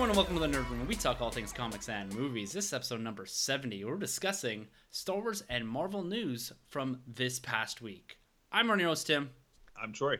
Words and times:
Everyone, 0.00 0.16
and 0.16 0.16
welcome 0.16 0.34
to 0.34 0.40
the 0.40 0.58
Nerd 0.58 0.70
Room. 0.70 0.86
We 0.88 0.94
talk 0.94 1.20
all 1.20 1.30
things 1.30 1.52
comics 1.52 1.90
and 1.90 2.10
movies. 2.14 2.52
This 2.52 2.64
is 2.64 2.72
episode 2.72 3.02
number 3.02 3.26
70. 3.26 3.84
We're 3.84 3.98
discussing 3.98 4.66
Star 4.90 5.20
Wars 5.20 5.42
and 5.50 5.68
Marvel 5.68 6.02
news 6.02 6.54
from 6.70 7.00
this 7.06 7.38
past 7.38 7.82
week. 7.82 8.16
I'm 8.50 8.70
running 8.70 8.86
host 8.86 9.08
Tim, 9.08 9.28
I'm 9.76 9.92
Troy. 9.92 10.16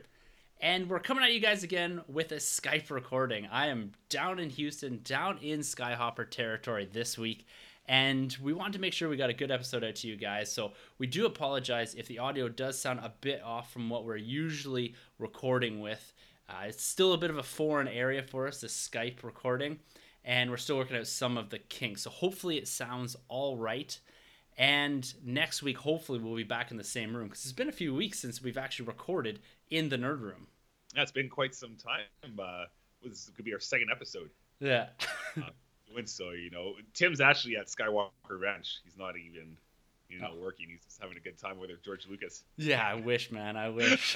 and 0.59 0.87
we're 0.87 0.99
coming 0.99 1.23
at 1.23 1.33
you 1.33 1.39
guys 1.39 1.63
again 1.63 2.01
with 2.07 2.31
a 2.31 2.35
Skype 2.35 2.91
recording. 2.91 3.47
I 3.51 3.69
am 3.69 3.93
down 4.09 4.37
in 4.37 4.51
Houston, 4.51 4.99
down 5.03 5.39
in 5.39 5.61
Skyhopper 5.61 6.29
territory 6.29 6.87
this 6.93 7.17
week, 7.17 7.47
and 7.87 8.37
we 8.39 8.53
wanted 8.53 8.73
to 8.73 8.79
make 8.79 8.93
sure 8.93 9.09
we 9.09 9.17
got 9.17 9.31
a 9.31 9.33
good 9.33 9.49
episode 9.49 9.83
out 9.83 9.95
to 9.95 10.07
you 10.07 10.15
guys. 10.15 10.51
So 10.51 10.73
we 10.99 11.07
do 11.07 11.25
apologize 11.25 11.95
if 11.95 12.07
the 12.07 12.19
audio 12.19 12.47
does 12.49 12.77
sound 12.79 12.99
a 12.99 13.13
bit 13.21 13.41
off 13.43 13.73
from 13.73 13.89
what 13.89 14.05
we're 14.05 14.17
usually 14.17 14.93
recording 15.17 15.79
with. 15.79 16.13
Uh, 16.51 16.65
it's 16.65 16.83
still 16.83 17.13
a 17.13 17.17
bit 17.17 17.29
of 17.29 17.37
a 17.37 17.43
foreign 17.43 17.87
area 17.87 18.21
for 18.21 18.45
us, 18.45 18.59
this 18.59 18.89
Skype 18.89 19.23
recording, 19.23 19.79
and 20.25 20.49
we're 20.49 20.57
still 20.57 20.77
working 20.77 20.97
out 20.97 21.07
some 21.07 21.37
of 21.37 21.49
the 21.49 21.59
kinks. 21.59 22.01
So 22.01 22.09
hopefully 22.09 22.57
it 22.57 22.67
sounds 22.67 23.15
all 23.29 23.55
right. 23.55 23.97
And 24.57 25.11
next 25.23 25.63
week, 25.63 25.77
hopefully, 25.77 26.19
we'll 26.19 26.35
be 26.35 26.43
back 26.43 26.71
in 26.71 26.77
the 26.77 26.83
same 26.83 27.15
room 27.15 27.27
because 27.29 27.45
it's 27.45 27.53
been 27.53 27.69
a 27.69 27.71
few 27.71 27.95
weeks 27.95 28.19
since 28.19 28.41
we've 28.41 28.57
actually 28.57 28.87
recorded 28.87 29.39
in 29.69 29.87
the 29.87 29.97
nerd 29.97 30.19
room. 30.19 30.47
Yeah, 30.93 31.03
it's 31.03 31.11
been 31.11 31.29
quite 31.29 31.55
some 31.55 31.77
time. 31.77 32.01
Uh, 32.37 32.65
this 33.01 33.31
could 33.33 33.45
be 33.45 33.53
our 33.53 33.59
second 33.61 33.87
episode. 33.89 34.29
Yeah. 34.59 34.87
Doing 35.89 36.05
so, 36.05 36.31
you 36.31 36.49
know, 36.51 36.73
Tim's 36.93 37.21
actually 37.21 37.55
at 37.55 37.67
Skywalker 37.67 38.11
Ranch. 38.39 38.81
He's 38.83 38.97
not 38.97 39.15
even, 39.17 39.57
you 40.11 40.19
know, 40.19 40.31
Oh. 40.33 40.39
working. 40.41 40.67
He's 40.69 40.83
just 40.83 41.01
having 41.01 41.17
a 41.17 41.19
good 41.19 41.37
time 41.37 41.59
with 41.59 41.69
George 41.83 42.07
Lucas. 42.07 42.43
Yeah, 42.57 42.85
I 42.85 42.95
wish, 42.95 43.31
man. 43.31 43.55
I 43.57 43.69
wish. 43.69 44.15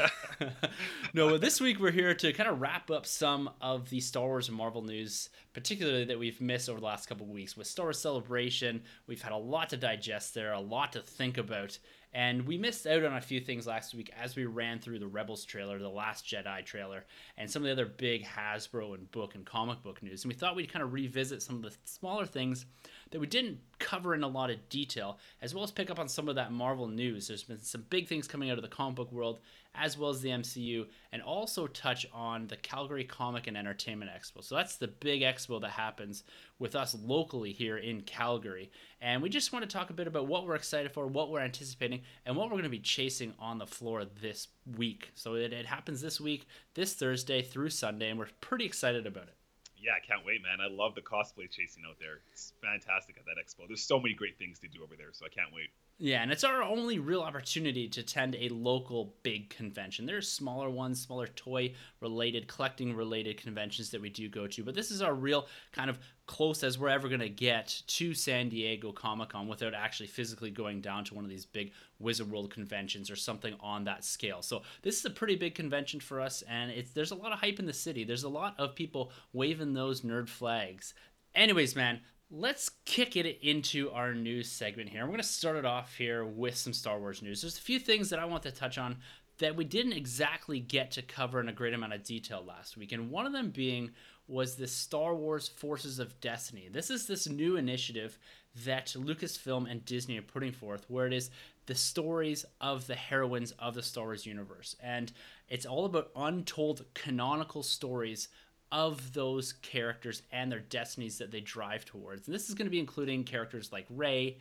no, 1.14 1.30
but 1.30 1.42
this 1.42 1.60
week 1.62 1.80
we're 1.80 1.92
here 1.92 2.14
to 2.14 2.34
kind 2.34 2.50
of 2.50 2.60
wrap 2.62 2.92
up 2.92 3.06
some 3.06 3.50
of 3.62 3.90
the 3.90 4.00
Star 4.00 4.26
Wars 4.26 4.48
and 4.50 4.58
Marvel 4.58 4.82
news, 4.82 5.30
particularly 5.54 6.06
that 6.06 6.20
we've 6.20 6.42
missed 6.42 6.70
over 6.70 6.80
the 6.80 6.86
last 6.86 7.08
couple 7.08 7.26
of 7.26 7.32
weeks. 7.32 7.56
With 7.58 7.68
Star 7.68 7.88
Wars 7.88 8.00
Celebration, 8.00 8.84
we've 9.08 9.22
had 9.22 9.32
a 9.32 9.38
lot 9.38 9.70
to 9.70 9.78
digest 9.78 10.34
there, 10.34 10.54
a 10.54 10.60
lot 10.60 10.94
to 10.94 11.02
think 11.02 11.38
about. 11.38 11.78
And 12.14 12.48
we 12.48 12.58
missed 12.58 12.88
out 12.88 13.04
on 13.04 13.18
a 13.18 13.22
few 13.22 13.42
things 13.42 13.68
last 13.68 13.94
week 13.94 14.10
as 14.18 14.38
we 14.38 14.46
ran 14.46 14.80
through 14.80 15.00
the 15.00 15.08
Rebels 15.08 15.44
trailer, 15.44 15.78
the 15.80 15.90
Last 15.90 16.26
Jedi 16.26 16.64
trailer, 16.64 17.04
and 17.38 17.52
some 17.52 17.62
of 17.62 17.66
the 17.66 17.73
other 17.73 17.86
big 17.86 18.23
Hasbro 18.23 18.94
and 18.96 19.12
book 19.12 19.36
and 19.36 19.46
comic 19.46 19.84
book 19.84 20.02
news. 20.02 20.23
And 20.23 20.32
we 20.32 20.38
thought 20.38 20.56
we'd 20.56 20.72
kind 20.72 20.84
of 20.84 20.94
revisit 20.94 21.42
some 21.44 21.58
of 21.58 21.62
the 21.64 21.73
smaller 21.84 22.26
things 22.26 22.66
that 23.11 23.20
we 23.20 23.28
didn't 23.28 23.59
cover 23.80 24.14
in 24.16 24.23
a 24.23 24.28
lot 24.28 24.50
of 24.50 24.70
detail, 24.70 25.20
as 25.42 25.53
well 25.53 25.64
as 25.64 25.72
pick 25.72 25.89
up 25.89 26.00
on 26.00 26.08
some 26.08 26.28
of 26.28 26.36
that 26.36 26.52
Marvel 26.52 26.88
news. 26.88 27.28
There's 27.28 27.44
been 27.44 27.61
some 27.61 27.86
big 27.89 28.08
things 28.08 28.28
coming 28.28 28.50
out 28.50 28.58
of 28.58 28.64
the 28.64 28.70
comic 28.70 28.95
book 28.95 29.11
world, 29.11 29.39
as 29.75 29.98
well 29.98 30.09
as 30.09 30.22
the 30.22 30.30
MCU, 30.30 30.88
and 31.11 31.22
also 31.22 31.67
touch 31.67 32.06
on 32.14 32.48
the 32.48 32.58
Calgary 32.58 33.03
Comic 33.03 33.48
and 33.48 33.58
Entertainment 33.58 34.11
Expo. 34.11 34.44
So 34.44 34.56
that's 34.56 34.78
the 34.78 34.88
big 34.88 35.22
expo 35.22 35.61
that 35.61 35.72
happens 35.72 36.23
with 36.59 36.76
us 36.76 36.95
locally 37.03 37.52
here 37.52 37.78
in 37.78 38.02
Calgary. 38.02 38.71
And 39.02 39.22
we 39.22 39.30
just 39.30 39.54
want 39.54 39.64
to 39.64 39.73
talk 39.73 39.89
a 39.89 39.93
bit 39.93 40.08
about 40.08 40.27
what 40.27 40.48
we're 40.48 40.55
excited 40.55 40.92
for, 40.92 41.05
what 41.08 41.30
we're 41.30 41.42
anticipating, 41.42 42.02
and 42.26 42.36
what 42.36 42.48
we're 42.48 42.54
going 42.54 42.64
to 42.64 42.70
be 42.70 42.80
chasing 42.80 43.33
on 43.39 43.58
the 43.58 43.67
floor 43.67 44.05
this 44.22 44.48
week. 44.77 45.11
So 45.16 45.36
it, 45.36 45.54
it 45.54 45.66
happens 45.66 46.02
this 46.02 46.20
week, 46.20 46.48
this 46.73 46.93
Thursday 46.93 47.42
through 47.42 47.70
Sunday, 47.70 48.10
and 48.10 48.17
we're 48.17 48.30
pretty 48.42 48.66
excited 48.66 49.05
about 49.05 49.23
it. 49.23 49.36
Yeah, 49.77 49.91
I 49.91 50.05
can't 50.05 50.25
wait, 50.25 50.41
man. 50.41 50.59
I 50.61 50.73
love 50.73 50.95
the 50.95 51.02
cosplay 51.02 51.49
chasing 51.49 51.83
out 51.87 51.97
there. 51.99 52.19
It's 52.31 52.53
fantastic 52.61 53.17
at 53.17 53.25
that 53.25 53.36
expo. 53.37 53.67
There's 53.67 53.83
so 53.83 53.99
many 53.99 54.13
great 54.13 54.37
things 54.37 54.59
to 54.59 54.67
do 54.67 54.83
over 54.83 54.95
there, 54.95 55.09
so 55.11 55.25
I 55.25 55.30
can't 55.30 55.53
wait. 55.53 55.69
Yeah, 55.97 56.21
and 56.21 56.31
it's 56.31 56.43
our 56.43 56.61
only 56.61 56.99
real 56.99 57.21
opportunity 57.21 57.87
to 57.87 58.02
attend 58.02 58.36
a 58.36 58.49
local 58.49 59.15
big 59.23 59.49
convention. 59.49 60.05
There's 60.05 60.30
smaller 60.30 60.69
ones, 60.69 61.02
smaller 61.02 61.27
toy 61.27 61.73
related, 62.02 62.47
collecting 62.47 62.93
related 62.93 63.41
conventions 63.41 63.91
that 63.91 64.02
we 64.02 64.09
do 64.09 64.27
go 64.27 64.45
to, 64.45 64.63
but 64.63 64.75
this 64.75 64.91
is 64.91 65.02
our 65.02 65.13
real 65.13 65.47
kind 65.71 65.89
of 65.89 65.97
close 66.27 66.63
as 66.63 66.80
we're 66.80 66.89
ever 66.89 67.08
going 67.08 67.19
to 67.19 67.30
get 67.30 67.81
to 67.87 68.13
San 68.13 68.49
Diego 68.49 68.91
Comic 68.91 69.30
Con 69.30 69.47
without 69.47 69.73
actually 69.73 70.08
physically 70.08 70.49
going 70.49 70.81
down 70.81 71.03
to 71.05 71.13
one 71.13 71.23
of 71.23 71.30
these 71.30 71.45
big 71.45 71.71
Wizard 71.99 72.31
World 72.31 72.52
conventions 72.52 73.11
or 73.11 73.15
something 73.15 73.55
on 73.59 73.83
that 73.86 74.03
scale. 74.03 74.41
So 74.41 74.63
this 74.81 74.97
is 74.97 75.05
a 75.05 75.09
pretty 75.09 75.36
big 75.36 75.55
convention 75.55 75.99
for 75.99 76.19
us, 76.19 76.43
and 76.49 76.71
it's 76.71 76.91
there's 76.91 77.11
a 77.11 77.15
lot 77.15 77.31
of 77.31 77.39
hype 77.39 77.59
in 77.59 77.65
the 77.65 77.73
city. 77.73 78.03
There's 78.03 78.23
a 78.23 78.30
lot 78.30 78.55
of 78.58 78.75
people 78.75 79.11
waving 79.33 79.73
those 79.73 80.02
nerd 80.02 80.27
flags. 80.27 80.93
Anyways, 81.36 81.75
man, 81.75 82.02
let's 82.31 82.69
kick 82.86 83.15
it 83.15 83.39
into 83.42 83.92
our 83.92 84.13
news 84.13 84.52
segment 84.52 84.89
here. 84.89 85.02
We're 85.02 85.09
going 85.09 85.17
to 85.19 85.23
start 85.23 85.57
it 85.57 85.65
off 85.65 85.95
here 85.95 86.25
with 86.25 86.55
some 86.55 86.73
Star 86.73 86.99
Wars 86.99 87.21
news. 87.21 87.42
There's 87.42 87.57
a 87.57 87.61
few 87.61 87.80
things 87.80 88.09
that 88.09 88.19
I 88.19 88.25
want 88.25 88.43
to 88.43 88.52
touch 88.52 88.77
on 88.77 88.97
that 89.37 89.55
we 89.55 89.65
didn't 89.65 89.93
exactly 89.93 90.59
get 90.59 90.92
to 90.92 91.02
cover 91.02 91.39
in 91.39 91.49
a 91.49 91.53
great 91.53 91.73
amount 91.73 91.93
of 91.93 92.03
detail 92.03 92.43
last 92.45 92.77
week. 92.77 92.92
And 92.92 93.11
one 93.11 93.25
of 93.25 93.33
them 93.33 93.49
being 93.49 93.92
was 94.27 94.55
the 94.55 94.67
Star 94.67 95.15
Wars 95.15 95.47
Forces 95.47 95.99
of 95.99 96.19
Destiny. 96.19 96.67
This 96.71 96.89
is 96.89 97.05
this 97.05 97.27
new 97.27 97.58
initiative 97.58 98.17
that 98.65 98.87
Lucasfilm 98.87 99.69
and 99.69 99.86
Disney 99.86 100.17
are 100.17 100.23
putting 100.23 100.52
forth 100.52 100.86
where 100.87 101.08
it 101.08 101.13
is 101.13 101.30
the 101.65 101.75
stories 101.75 102.45
of 102.61 102.87
the 102.87 102.95
heroines 102.95 103.52
of 103.59 103.73
the 103.75 103.83
Star 103.83 104.05
Wars 104.05 104.25
universe. 104.25 104.75
And 104.81 105.11
it's 105.49 105.65
all 105.65 105.86
about 105.86 106.11
untold 106.15 106.86
canonical 106.93 107.63
stories 107.63 108.30
of 108.71 109.13
those 109.13 109.53
characters 109.53 110.21
and 110.31 110.52
their 110.52 110.59
destinies 110.59 111.17
that 111.19 111.31
they 111.31 111.42
drive 111.42 111.86
towards. 111.86 112.27
And 112.27 112.36
this 112.36 112.49
is 112.49 112.55
going 112.55 112.65
to 112.65 112.71
be 112.71 112.80
including 112.80 113.23
characters 113.23 113.71
like 113.71 113.86
Rey, 113.89 114.37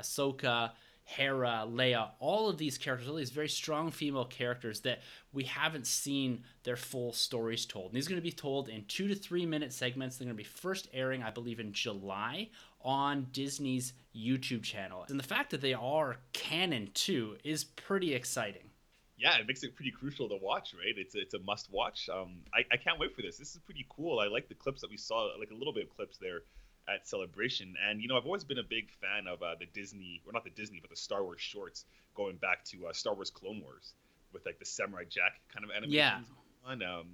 Ahsoka, 0.00 0.72
Hera, 1.16 1.66
Leia, 1.68 2.10
all 2.20 2.48
of 2.48 2.56
these 2.56 2.78
characters, 2.78 3.08
all 3.08 3.16
these 3.16 3.30
very 3.30 3.48
strong 3.48 3.90
female 3.90 4.24
characters 4.24 4.80
that 4.82 5.00
we 5.32 5.42
haven't 5.42 5.88
seen 5.88 6.44
their 6.62 6.76
full 6.76 7.12
stories 7.12 7.66
told. 7.66 7.86
And 7.86 7.96
these 7.96 8.06
are 8.06 8.10
going 8.10 8.22
to 8.22 8.22
be 8.22 8.30
told 8.30 8.68
in 8.68 8.84
two 8.84 9.08
to 9.08 9.16
three 9.16 9.44
minute 9.44 9.72
segments. 9.72 10.16
They're 10.16 10.26
going 10.26 10.36
to 10.36 10.42
be 10.42 10.48
first 10.48 10.88
airing, 10.92 11.24
I 11.24 11.30
believe, 11.30 11.58
in 11.58 11.72
July 11.72 12.50
on 12.82 13.26
Disney's 13.32 13.92
YouTube 14.16 14.62
channel. 14.62 15.04
And 15.08 15.18
the 15.18 15.24
fact 15.24 15.50
that 15.50 15.60
they 15.60 15.74
are 15.74 16.18
canon 16.32 16.90
too 16.94 17.36
is 17.42 17.64
pretty 17.64 18.14
exciting. 18.14 18.70
Yeah, 19.18 19.36
it 19.36 19.48
makes 19.48 19.64
it 19.64 19.74
pretty 19.74 19.90
crucial 19.90 20.28
to 20.28 20.38
watch, 20.40 20.74
right? 20.74 20.94
It's 20.96 21.16
a, 21.16 21.20
it's 21.20 21.34
a 21.34 21.40
must 21.40 21.72
watch. 21.72 22.08
Um, 22.08 22.36
I, 22.54 22.60
I 22.72 22.76
can't 22.76 23.00
wait 23.00 23.16
for 23.16 23.22
this. 23.22 23.36
This 23.36 23.50
is 23.50 23.58
pretty 23.58 23.84
cool. 23.90 24.20
I 24.20 24.28
like 24.28 24.48
the 24.48 24.54
clips 24.54 24.80
that 24.82 24.90
we 24.90 24.96
saw, 24.96 25.28
like 25.38 25.50
a 25.50 25.54
little 25.54 25.74
bit 25.74 25.88
of 25.88 25.96
clips 25.96 26.18
there 26.18 26.42
at 26.88 27.06
Celebration. 27.06 27.76
And, 27.88 28.00
you 28.00 28.08
know, 28.08 28.16
I've 28.16 28.26
always 28.26 28.44
been 28.44 28.58
a 28.58 28.64
big 28.64 28.90
fan 28.90 29.26
of 29.26 29.42
uh, 29.42 29.54
the 29.58 29.66
Disney, 29.66 30.20
or 30.26 30.32
not 30.32 30.44
the 30.44 30.50
Disney, 30.50 30.78
but 30.80 30.90
the 30.90 30.96
Star 30.96 31.22
Wars 31.22 31.40
shorts 31.40 31.84
going 32.14 32.36
back 32.36 32.64
to 32.66 32.86
uh, 32.88 32.92
Star 32.92 33.14
Wars 33.14 33.30
Clone 33.30 33.60
Wars 33.60 33.94
with 34.32 34.44
like 34.46 34.58
the 34.58 34.64
Samurai 34.64 35.04
Jack 35.08 35.40
kind 35.52 35.64
of 35.64 35.70
animation. 35.70 35.96
Yeah. 35.96 36.20
On, 36.66 36.82
um, 36.82 37.06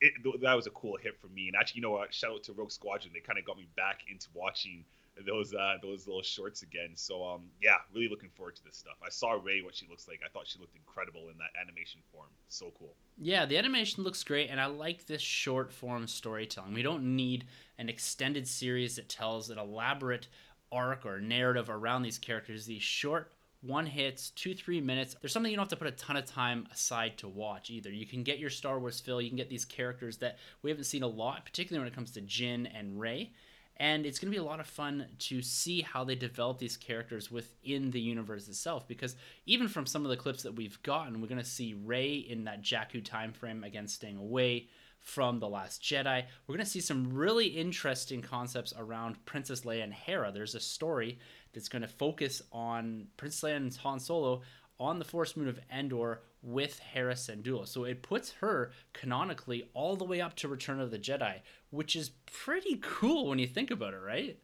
it, 0.00 0.12
th- 0.22 0.36
that 0.42 0.54
was 0.54 0.66
a 0.66 0.70
cool 0.70 0.96
hit 0.96 1.18
for 1.20 1.28
me. 1.28 1.48
And 1.48 1.56
actually, 1.56 1.80
you 1.80 1.82
know 1.82 1.92
what? 1.92 2.14
Shout 2.14 2.32
out 2.32 2.42
to 2.44 2.52
Rogue 2.52 2.70
Squadron. 2.70 3.12
They 3.12 3.20
kind 3.20 3.38
of 3.38 3.44
got 3.44 3.56
me 3.56 3.66
back 3.76 4.00
into 4.10 4.28
watching 4.34 4.84
those 5.26 5.54
uh, 5.54 5.74
those 5.82 6.06
little 6.06 6.22
shorts 6.22 6.62
again. 6.62 6.90
So 6.94 7.24
um, 7.24 7.42
yeah, 7.62 7.76
really 7.94 8.08
looking 8.08 8.30
forward 8.30 8.56
to 8.56 8.64
this 8.64 8.76
stuff. 8.76 8.96
I 9.04 9.10
saw 9.10 9.32
Rey 9.32 9.62
what 9.62 9.74
she 9.74 9.86
looks 9.88 10.08
like. 10.08 10.20
I 10.24 10.28
thought 10.28 10.46
she 10.46 10.58
looked 10.58 10.76
incredible 10.76 11.28
in 11.30 11.38
that 11.38 11.50
animation 11.60 12.00
form. 12.12 12.28
So 12.48 12.72
cool. 12.78 12.94
Yeah, 13.16 13.46
the 13.46 13.58
animation 13.58 14.04
looks 14.04 14.22
great, 14.22 14.50
and 14.50 14.60
I 14.60 14.66
like 14.66 15.06
this 15.06 15.22
short 15.22 15.72
form 15.72 16.06
storytelling. 16.06 16.74
We 16.74 16.82
don't 16.82 17.16
need 17.16 17.46
an 17.78 17.88
extended 17.88 18.46
series 18.46 18.96
that 18.96 19.08
tells 19.08 19.50
an 19.50 19.58
elaborate 19.58 20.28
arc 20.70 21.06
or 21.06 21.20
narrative 21.20 21.70
around 21.70 22.02
these 22.02 22.18
characters. 22.18 22.66
These 22.66 22.82
short 22.82 23.32
one 23.60 23.86
hits, 23.86 24.30
two, 24.30 24.54
three 24.54 24.80
minutes. 24.80 25.16
There's 25.20 25.32
something 25.32 25.50
you 25.50 25.56
don't 25.56 25.64
have 25.64 25.70
to 25.70 25.84
put 25.84 25.88
a 25.92 25.96
ton 25.96 26.16
of 26.16 26.26
time 26.26 26.68
aside 26.72 27.18
to 27.18 27.28
watch 27.28 27.70
either. 27.70 27.90
You 27.90 28.06
can 28.06 28.22
get 28.22 28.38
your 28.38 28.50
Star 28.50 28.78
Wars 28.78 29.00
fill, 29.00 29.20
you 29.20 29.28
can 29.28 29.36
get 29.36 29.50
these 29.50 29.64
characters 29.64 30.18
that 30.18 30.38
we 30.62 30.70
haven't 30.70 30.84
seen 30.84 31.02
a 31.02 31.08
lot, 31.08 31.44
particularly 31.44 31.82
when 31.82 31.92
it 31.92 31.94
comes 31.94 32.12
to 32.12 32.20
Jyn 32.20 32.68
and 32.72 33.00
Rey. 33.00 33.32
And 33.80 34.04
it's 34.04 34.18
going 34.18 34.32
to 34.32 34.36
be 34.36 34.44
a 34.44 34.48
lot 34.48 34.58
of 34.58 34.66
fun 34.66 35.06
to 35.20 35.40
see 35.40 35.82
how 35.82 36.02
they 36.02 36.16
develop 36.16 36.58
these 36.58 36.76
characters 36.76 37.30
within 37.30 37.92
the 37.92 38.00
universe 38.00 38.48
itself. 38.48 38.88
Because 38.88 39.14
even 39.46 39.68
from 39.68 39.86
some 39.86 40.04
of 40.04 40.10
the 40.10 40.16
clips 40.16 40.42
that 40.42 40.56
we've 40.56 40.82
gotten, 40.82 41.20
we're 41.20 41.28
going 41.28 41.38
to 41.38 41.44
see 41.44 41.74
Rey 41.74 42.14
in 42.14 42.44
that 42.44 42.62
Jakku 42.62 43.04
time 43.04 43.32
frame 43.32 43.62
again 43.62 43.86
staying 43.86 44.16
away 44.16 44.68
from 45.00 45.38
The 45.38 45.48
Last 45.48 45.80
Jedi. 45.82 46.24
We're 46.46 46.54
going 46.56 46.64
to 46.64 46.70
see 46.70 46.80
some 46.80 47.12
really 47.12 47.46
interesting 47.46 48.20
concepts 48.20 48.74
around 48.76 49.24
Princess 49.26 49.60
Leia 49.60 49.84
and 49.84 49.94
Hera. 49.94 50.32
There's 50.32 50.56
a 50.56 50.60
story 50.60 51.18
that's 51.52 51.68
going 51.68 51.82
to 51.82 51.88
focus 51.88 52.42
on 52.52 53.06
Princess 53.16 53.48
Leia 53.48 53.56
and 53.56 53.76
Han 53.76 54.00
Solo 54.00 54.42
on 54.80 54.98
the 54.98 55.04
Forest 55.04 55.36
Moon 55.36 55.48
of 55.48 55.60
Endor 55.72 56.20
with 56.42 56.78
Hera 56.78 57.14
Syndulla. 57.14 57.66
So 57.66 57.84
it 57.84 58.02
puts 58.02 58.32
her 58.40 58.72
canonically 58.92 59.68
all 59.74 59.96
the 59.96 60.04
way 60.04 60.20
up 60.20 60.34
to 60.36 60.48
Return 60.48 60.80
of 60.80 60.90
the 60.90 60.98
Jedi, 60.98 61.40
which 61.70 61.96
is 61.96 62.10
pretty 62.26 62.78
cool 62.80 63.28
when 63.28 63.38
you 63.38 63.46
think 63.46 63.70
about 63.70 63.94
it, 63.94 64.00
right? 64.04 64.38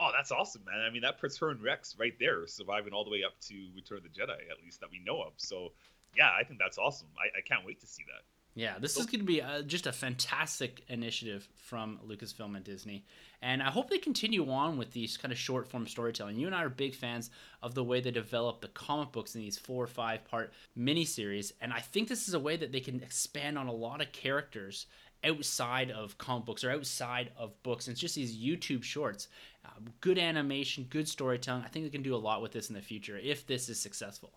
Oh, 0.00 0.10
that's 0.16 0.32
awesome, 0.32 0.62
man. 0.66 0.80
I 0.80 0.90
mean, 0.90 1.02
that 1.02 1.20
puts 1.20 1.38
her 1.38 1.50
and 1.50 1.62
Rex 1.62 1.96
right 1.98 2.14
there, 2.18 2.46
surviving 2.46 2.92
all 2.92 3.04
the 3.04 3.10
way 3.10 3.22
up 3.24 3.38
to 3.42 3.68
Return 3.74 3.98
of 3.98 4.04
the 4.04 4.08
Jedi, 4.10 4.50
at 4.50 4.62
least 4.62 4.80
that 4.80 4.90
we 4.90 5.00
know 5.04 5.22
of. 5.22 5.32
So, 5.36 5.72
yeah, 6.16 6.30
I 6.38 6.44
think 6.44 6.58
that's 6.58 6.78
awesome. 6.78 7.08
I, 7.16 7.38
I 7.38 7.42
can't 7.42 7.64
wait 7.64 7.80
to 7.80 7.86
see 7.86 8.02
that. 8.08 8.22
Yeah, 8.56 8.74
this 8.78 8.96
is 8.96 9.06
going 9.06 9.18
to 9.18 9.24
be 9.24 9.40
a, 9.40 9.64
just 9.64 9.88
a 9.88 9.92
fantastic 9.92 10.84
initiative 10.88 11.48
from 11.56 11.98
Lucasfilm 12.06 12.54
and 12.54 12.64
Disney. 12.64 13.04
And 13.42 13.60
I 13.60 13.70
hope 13.70 13.90
they 13.90 13.98
continue 13.98 14.48
on 14.48 14.78
with 14.78 14.92
these 14.92 15.16
kind 15.16 15.32
of 15.32 15.38
short 15.38 15.66
form 15.66 15.88
storytelling. 15.88 16.36
You 16.36 16.46
and 16.46 16.54
I 16.54 16.62
are 16.62 16.68
big 16.68 16.94
fans 16.94 17.30
of 17.62 17.74
the 17.74 17.82
way 17.82 18.00
they 18.00 18.12
develop 18.12 18.60
the 18.60 18.68
comic 18.68 19.10
books 19.10 19.34
in 19.34 19.40
these 19.40 19.58
four 19.58 19.82
or 19.82 19.88
five 19.88 20.24
part 20.24 20.52
miniseries. 20.78 21.50
And 21.60 21.72
I 21.72 21.80
think 21.80 22.08
this 22.08 22.28
is 22.28 22.34
a 22.34 22.38
way 22.38 22.56
that 22.56 22.70
they 22.70 22.80
can 22.80 23.02
expand 23.02 23.58
on 23.58 23.66
a 23.66 23.72
lot 23.72 24.00
of 24.00 24.12
characters 24.12 24.86
outside 25.24 25.90
of 25.90 26.16
comic 26.18 26.44
books 26.44 26.62
or 26.62 26.70
outside 26.70 27.32
of 27.36 27.60
books. 27.64 27.88
And 27.88 27.92
it's 27.92 28.00
just 28.00 28.14
these 28.14 28.36
YouTube 28.36 28.84
shorts. 28.84 29.26
Uh, 29.64 29.70
good 30.00 30.18
animation, 30.18 30.86
good 30.90 31.08
storytelling. 31.08 31.64
I 31.64 31.68
think 31.68 31.86
they 31.86 31.90
can 31.90 32.02
do 32.02 32.14
a 32.14 32.16
lot 32.16 32.40
with 32.40 32.52
this 32.52 32.68
in 32.68 32.76
the 32.76 32.82
future 32.82 33.18
if 33.20 33.46
this 33.46 33.68
is 33.68 33.80
successful 33.80 34.32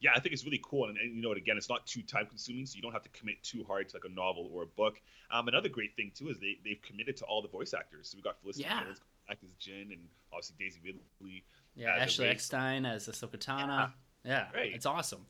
yeah, 0.00 0.10
I 0.16 0.20
think 0.20 0.32
it's 0.32 0.44
really 0.44 0.60
cool. 0.64 0.88
And, 0.88 0.96
and 0.98 1.14
you 1.14 1.22
know, 1.22 1.32
again, 1.32 1.56
it's 1.56 1.68
not 1.68 1.86
too 1.86 2.02
time 2.02 2.26
consuming, 2.26 2.66
so 2.66 2.76
you 2.76 2.82
don't 2.82 2.92
have 2.92 3.02
to 3.02 3.08
commit 3.10 3.42
too 3.42 3.64
hard 3.64 3.88
to 3.90 3.96
like 3.96 4.04
a 4.04 4.14
novel 4.14 4.50
or 4.52 4.62
a 4.62 4.66
book. 4.66 5.00
Um, 5.30 5.48
another 5.48 5.68
great 5.68 5.94
thing 5.94 6.10
too 6.14 6.28
is 6.28 6.38
they 6.38 6.58
they've 6.64 6.80
committed 6.82 7.16
to 7.18 7.24
all 7.24 7.42
the 7.42 7.48
voice 7.48 7.74
actors. 7.74 8.08
So 8.08 8.16
we 8.16 8.22
got 8.22 8.40
Felicity 8.40 8.64
yeah. 8.64 8.82
Jones 8.84 9.00
act 9.30 9.44
as 9.44 9.50
Jyn, 9.60 9.92
and 9.92 10.00
obviously 10.32 10.56
Daisy 10.58 10.80
Ridley. 10.84 11.44
Yeah, 11.76 11.96
Ashley 11.98 12.28
Eckstein 12.28 12.86
as 12.86 13.08
Ahsoka 13.08 13.36
Tano. 13.36 13.68
Yeah, 13.68 13.88
yeah 14.24 14.46
right. 14.54 14.72
it's 14.74 14.86
awesome. 14.86 15.26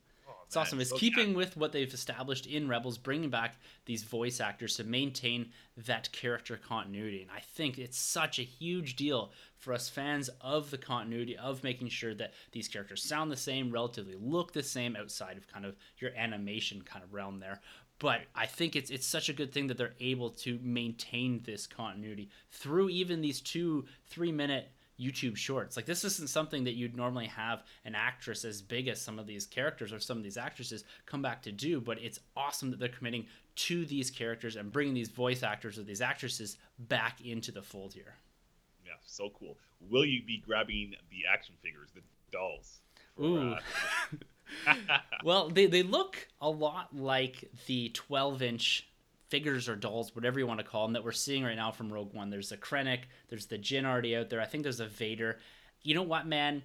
It's 0.47 0.57
Man, 0.57 0.63
awesome. 0.63 0.81
It's 0.81 0.91
so 0.91 0.97
keeping 0.97 1.35
with 1.35 1.57
what 1.57 1.71
they've 1.71 1.93
established 1.93 2.47
in 2.47 2.69
Rebels, 2.69 2.99
bringing 2.99 3.31
back 3.31 3.57
these 3.87 4.03
voice 4.03 4.41
actors 4.41 4.77
to 4.77 4.85
maintain 4.85 5.51
that 5.87 6.11
character 6.11 6.57
continuity. 6.57 7.23
And 7.23 7.31
I 7.31 7.39
think 7.39 7.79
it's 7.79 7.99
such 7.99 8.41
a 8.41 8.43
huge 8.43 8.97
deal 8.97 9.31
for 9.61 9.73
us 9.73 9.89
fans 9.89 10.29
of 10.41 10.71
the 10.71 10.79
continuity 10.79 11.37
of 11.37 11.63
making 11.63 11.89
sure 11.89 12.15
that 12.15 12.33
these 12.53 12.67
characters 12.67 13.03
sound 13.03 13.31
the 13.31 13.37
same, 13.37 13.71
relatively 13.71 14.17
look 14.19 14.53
the 14.53 14.63
same 14.63 14.97
outside 14.97 15.37
of 15.37 15.47
kind 15.47 15.65
of 15.65 15.77
your 15.99 16.11
animation 16.17 16.83
kind 16.83 17.05
of 17.05 17.13
realm 17.13 17.39
there. 17.39 17.61
But 17.99 18.23
I 18.35 18.47
think 18.47 18.75
it's 18.75 18.91
it's 18.91 19.07
such 19.07 19.29
a 19.29 19.35
good 19.35 19.53
thing 19.53 19.67
that 19.67 19.77
they're 19.77 19.95
able 20.01 20.31
to 20.31 20.59
maintain 20.63 21.43
this 21.45 21.67
continuity 21.67 22.31
through 22.51 22.89
even 22.89 23.21
these 23.21 23.43
two 23.43 23.85
three 24.09 24.33
minute 24.33 24.73
YouTube 24.99 25.37
shorts. 25.37 25.77
Like 25.77 25.85
this 25.85 26.05
isn't 26.05 26.31
something 26.31 26.65
that 26.65 26.75
you'd 26.75 26.97
normally 26.97 27.27
have 27.27 27.63
an 27.85 27.95
actress 27.95 28.45
as 28.47 28.63
big 28.63 28.89
as 28.89 29.01
some 29.01 29.19
of 29.19 29.27
these 29.27 29.47
characters 29.47 29.93
or 29.93 30.01
some 30.01 30.17
of 30.17 30.25
these 30.25 30.39
actresses 30.39 30.85
come 31.05 31.21
back 31.21 31.43
to 31.43 31.53
do, 31.53 31.81
but 31.81 31.99
it's 32.01 32.21
awesome 32.35 32.71
that 32.71 32.81
they're 32.81 32.89
committing 32.89 33.27
to 33.57 33.85
these 33.85 34.11
characters 34.11 34.57
and 34.57 34.73
bringing 34.73 34.95
these 34.95 35.09
voice 35.09 35.43
actors 35.43 35.79
or 35.79 35.83
these 35.83 36.01
actresses 36.01 36.57
back 36.79 37.21
into 37.23 37.53
the 37.53 37.63
fold 37.63 37.93
here. 37.93 38.15
Yeah, 38.91 38.97
so 39.07 39.31
cool. 39.39 39.57
Will 39.89 40.05
you 40.05 40.23
be 40.23 40.43
grabbing 40.45 40.95
the 41.11 41.19
action 41.33 41.55
figures, 41.63 41.91
the 41.95 42.01
dolls? 42.33 42.81
For, 43.17 43.23
Ooh. 43.23 43.53
Uh... 43.53 44.75
well, 45.25 45.49
they, 45.49 45.67
they 45.67 45.85
look 45.85 46.27
a 46.41 46.51
lot 46.51 46.89
like 46.95 47.49
the 47.67 47.91
12 47.91 48.43
inch 48.43 48.89
figures 49.29 49.69
or 49.69 49.77
dolls, 49.77 50.15
whatever 50.17 50.41
you 50.41 50.47
want 50.47 50.59
to 50.59 50.67
call 50.67 50.87
them, 50.87 50.95
that 50.95 51.05
we're 51.05 51.13
seeing 51.13 51.45
right 51.45 51.55
now 51.55 51.71
from 51.71 51.93
Rogue 51.93 52.13
One. 52.13 52.31
There's 52.31 52.51
a 52.51 52.57
Krennic, 52.57 53.03
there's 53.29 53.47
the 53.47 53.59
Jyn 53.59 53.85
already 53.85 54.17
out 54.17 54.29
there. 54.29 54.41
I 54.41 54.47
think 54.47 54.65
there's 54.65 54.81
a 54.81 54.87
Vader. 54.87 55.39
You 55.83 55.95
know 55.95 56.03
what, 56.03 56.27
man? 56.27 56.65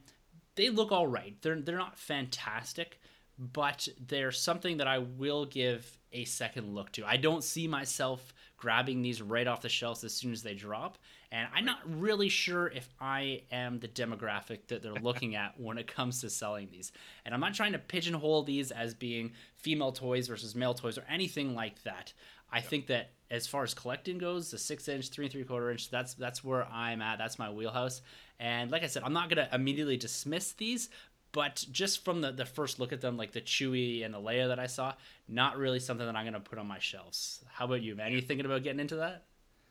They 0.55 0.69
look 0.69 0.91
all 0.91 1.05
right. 1.05 1.35
They're 1.41 1.61
they're 1.61 1.77
not 1.77 1.99
fantastic, 1.99 2.99
but 3.37 3.87
they're 4.07 4.31
something 4.31 4.77
that 4.77 4.87
I 4.87 4.99
will 4.99 5.45
give 5.45 5.97
a 6.13 6.25
second 6.25 6.73
look 6.73 6.91
to. 6.93 7.05
I 7.05 7.17
don't 7.17 7.43
see 7.43 7.67
myself 7.67 8.33
grabbing 8.57 9.01
these 9.01 9.21
right 9.21 9.47
off 9.47 9.61
the 9.61 9.69
shelves 9.69 10.03
as 10.03 10.13
soon 10.13 10.31
as 10.31 10.41
they 10.41 10.53
drop, 10.53 10.97
and 11.31 11.47
I'm 11.53 11.65
not 11.65 11.79
really 11.85 12.29
sure 12.29 12.67
if 12.67 12.87
I 12.99 13.41
am 13.51 13.79
the 13.79 13.87
demographic 13.89 14.67
that 14.67 14.81
they're 14.81 14.93
looking 15.01 15.35
at 15.35 15.59
when 15.59 15.77
it 15.77 15.87
comes 15.87 16.21
to 16.21 16.29
selling 16.29 16.69
these. 16.71 16.91
And 17.25 17.33
I'm 17.33 17.41
not 17.41 17.53
trying 17.53 17.73
to 17.73 17.79
pigeonhole 17.79 18.43
these 18.43 18.71
as 18.71 18.93
being 18.93 19.33
female 19.57 19.91
toys 19.91 20.27
versus 20.27 20.55
male 20.55 20.73
toys 20.73 20.97
or 20.97 21.03
anything 21.09 21.53
like 21.53 21.83
that. 21.83 22.13
I 22.51 22.57
yep. 22.59 22.67
think 22.67 22.87
that 22.87 23.09
as 23.31 23.47
far 23.47 23.63
as 23.63 23.73
collecting 23.73 24.17
goes, 24.17 24.51
the 24.51 24.57
six 24.57 24.87
inch, 24.87 25.09
three 25.09 25.25
and 25.25 25.31
three 25.31 25.43
quarter 25.43 25.71
inch, 25.71 25.89
that's 25.89 26.13
that's 26.13 26.43
where 26.43 26.65
I'm 26.67 27.01
at. 27.01 27.17
That's 27.17 27.39
my 27.39 27.49
wheelhouse. 27.51 28.01
And 28.39 28.71
like 28.71 28.83
I 28.83 28.87
said, 28.87 29.03
I'm 29.03 29.13
not 29.13 29.29
gonna 29.29 29.49
immediately 29.51 29.97
dismiss 29.97 30.53
these, 30.53 30.89
but 31.35 31.65
just 31.69 32.05
from 32.05 32.21
the, 32.21 32.31
the 32.31 32.45
first 32.45 32.79
look 32.79 32.93
at 32.93 33.01
them, 33.01 33.17
like 33.17 33.33
the 33.33 33.41
Chewie 33.41 34.05
and 34.05 34.13
the 34.13 34.21
Leia 34.21 34.47
that 34.47 34.57
I 34.57 34.67
saw, 34.67 34.93
not 35.27 35.57
really 35.57 35.81
something 35.81 36.05
that 36.05 36.15
I'm 36.15 36.23
gonna 36.23 36.39
put 36.39 36.57
on 36.57 36.65
my 36.65 36.79
shelves. 36.79 37.43
How 37.51 37.65
about 37.65 37.81
you, 37.81 37.93
man? 37.93 38.13
Are 38.13 38.15
you 38.15 38.21
thinking 38.21 38.45
about 38.45 38.63
getting 38.63 38.79
into 38.79 38.95
that? 38.95 39.25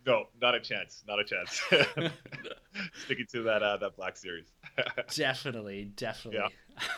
No, 0.06 0.26
not 0.42 0.54
a 0.54 0.60
chance. 0.60 1.02
Not 1.08 1.20
a 1.20 1.24
chance. 1.24 1.62
Sticking 3.04 3.24
to 3.32 3.44
that 3.44 3.62
uh, 3.62 3.78
that 3.78 3.96
Black 3.96 4.18
Series. 4.18 4.52
definitely, 5.14 5.90
definitely. 5.96 6.42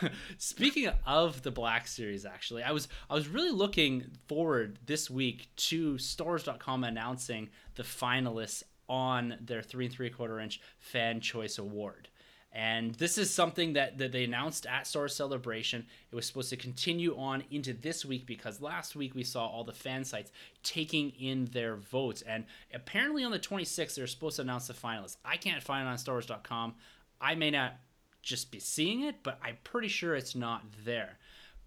Yeah. 0.01 0.09
Speaking 0.37 0.89
of 1.05 1.43
the 1.43 1.51
Black 1.51 1.87
Series, 1.87 2.25
actually, 2.25 2.63
I 2.63 2.73
was 2.73 2.89
I 3.09 3.13
was 3.13 3.29
really 3.29 3.51
looking 3.51 4.03
forward 4.27 4.79
this 4.85 5.09
week 5.09 5.47
to 5.55 5.97
Stars.com 5.97 6.83
announcing 6.83 7.47
the 7.75 7.83
finalists 7.83 8.63
on 8.89 9.37
their 9.39 9.61
three 9.61 9.85
and 9.85 9.93
three 9.93 10.09
quarter 10.09 10.41
inch 10.41 10.59
Fan 10.77 11.21
Choice 11.21 11.57
Award. 11.57 12.09
And 12.53 12.95
this 12.95 13.17
is 13.17 13.31
something 13.31 13.73
that, 13.73 13.97
that 13.97 14.11
they 14.11 14.23
announced 14.23 14.65
at 14.65 14.87
Star 14.87 15.07
Celebration. 15.07 15.85
It 16.11 16.15
was 16.15 16.25
supposed 16.25 16.49
to 16.49 16.57
continue 16.57 17.15
on 17.17 17.43
into 17.51 17.73
this 17.73 18.05
week 18.05 18.25
because 18.25 18.61
last 18.61 18.95
week 18.95 19.13
we 19.13 19.23
saw 19.23 19.45
all 19.45 19.63
the 19.63 19.73
fan 19.73 20.03
sites 20.03 20.31
taking 20.63 21.11
in 21.11 21.45
their 21.45 21.75
votes. 21.75 22.23
And 22.23 22.45
apparently 22.73 23.23
on 23.23 23.31
the 23.31 23.39
26th, 23.39 23.95
they're 23.95 24.07
supposed 24.07 24.37
to 24.37 24.41
announce 24.41 24.67
the 24.67 24.73
finalists. 24.73 25.17
I 25.23 25.37
can't 25.37 25.61
find 25.61 25.87
it 25.87 25.91
on 25.91 25.97
StarWars.com. 25.97 26.75
I 27.19 27.35
may 27.35 27.51
not 27.51 27.75
just 28.23 28.51
be 28.51 28.59
seeing 28.59 29.03
it, 29.03 29.23
but 29.23 29.39
I'm 29.43 29.57
pretty 29.63 29.87
sure 29.87 30.15
it's 30.15 30.35
not 30.35 30.63
there. 30.83 31.17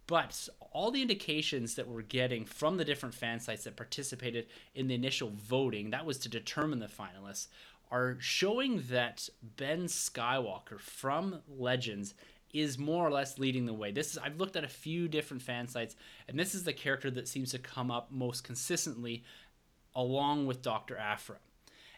But 0.07 0.49
all 0.73 0.91
the 0.91 1.03
indications 1.03 1.77
that 1.77 1.87
we're 1.87 2.03
getting 2.03 2.45
from 2.45 2.77
the 2.77 2.85
different 2.85 3.15
fan 3.15 3.39
sites 3.39 3.63
that 3.63 3.77
participated 3.77 4.47
in 4.75 4.89
the 4.89 4.95
initial 4.97 5.31
voting, 5.31 5.91
that 5.91 6.05
was 6.05 6.19
to 6.19 6.29
determine 6.29 6.81
the 6.81 6.87
finalists, 6.87 7.47
are 7.91 8.17
showing 8.21 8.85
that 8.91 9.29
Ben 9.43 9.85
Skywalker 9.85 10.79
from 10.79 11.43
Legends 11.49 12.15
is 12.53 12.79
more 12.79 13.07
or 13.07 13.11
less 13.11 13.39
leading 13.39 13.67
the 13.67 13.73
way. 13.73 13.93
This 13.93 14.13
is 14.13 14.19
I've 14.19 14.39
looked 14.39 14.57
at 14.57 14.65
a 14.65 14.69
few 14.69 15.09
different 15.09 15.43
fan 15.43 15.69
sites 15.69 15.97
and 16.29 16.39
this 16.39 16.55
is 16.55 16.65
the 16.65 16.73
character 16.73 17.11
that 17.13 17.29
seems 17.29 17.51
to 17.53 17.59
come 17.59 17.91
up 17.91 18.11
most 18.11 18.45
consistently 18.45 19.25
along 19.95 20.47
with 20.47 20.63
Dr. 20.63 20.97
Aphra. 20.97 21.37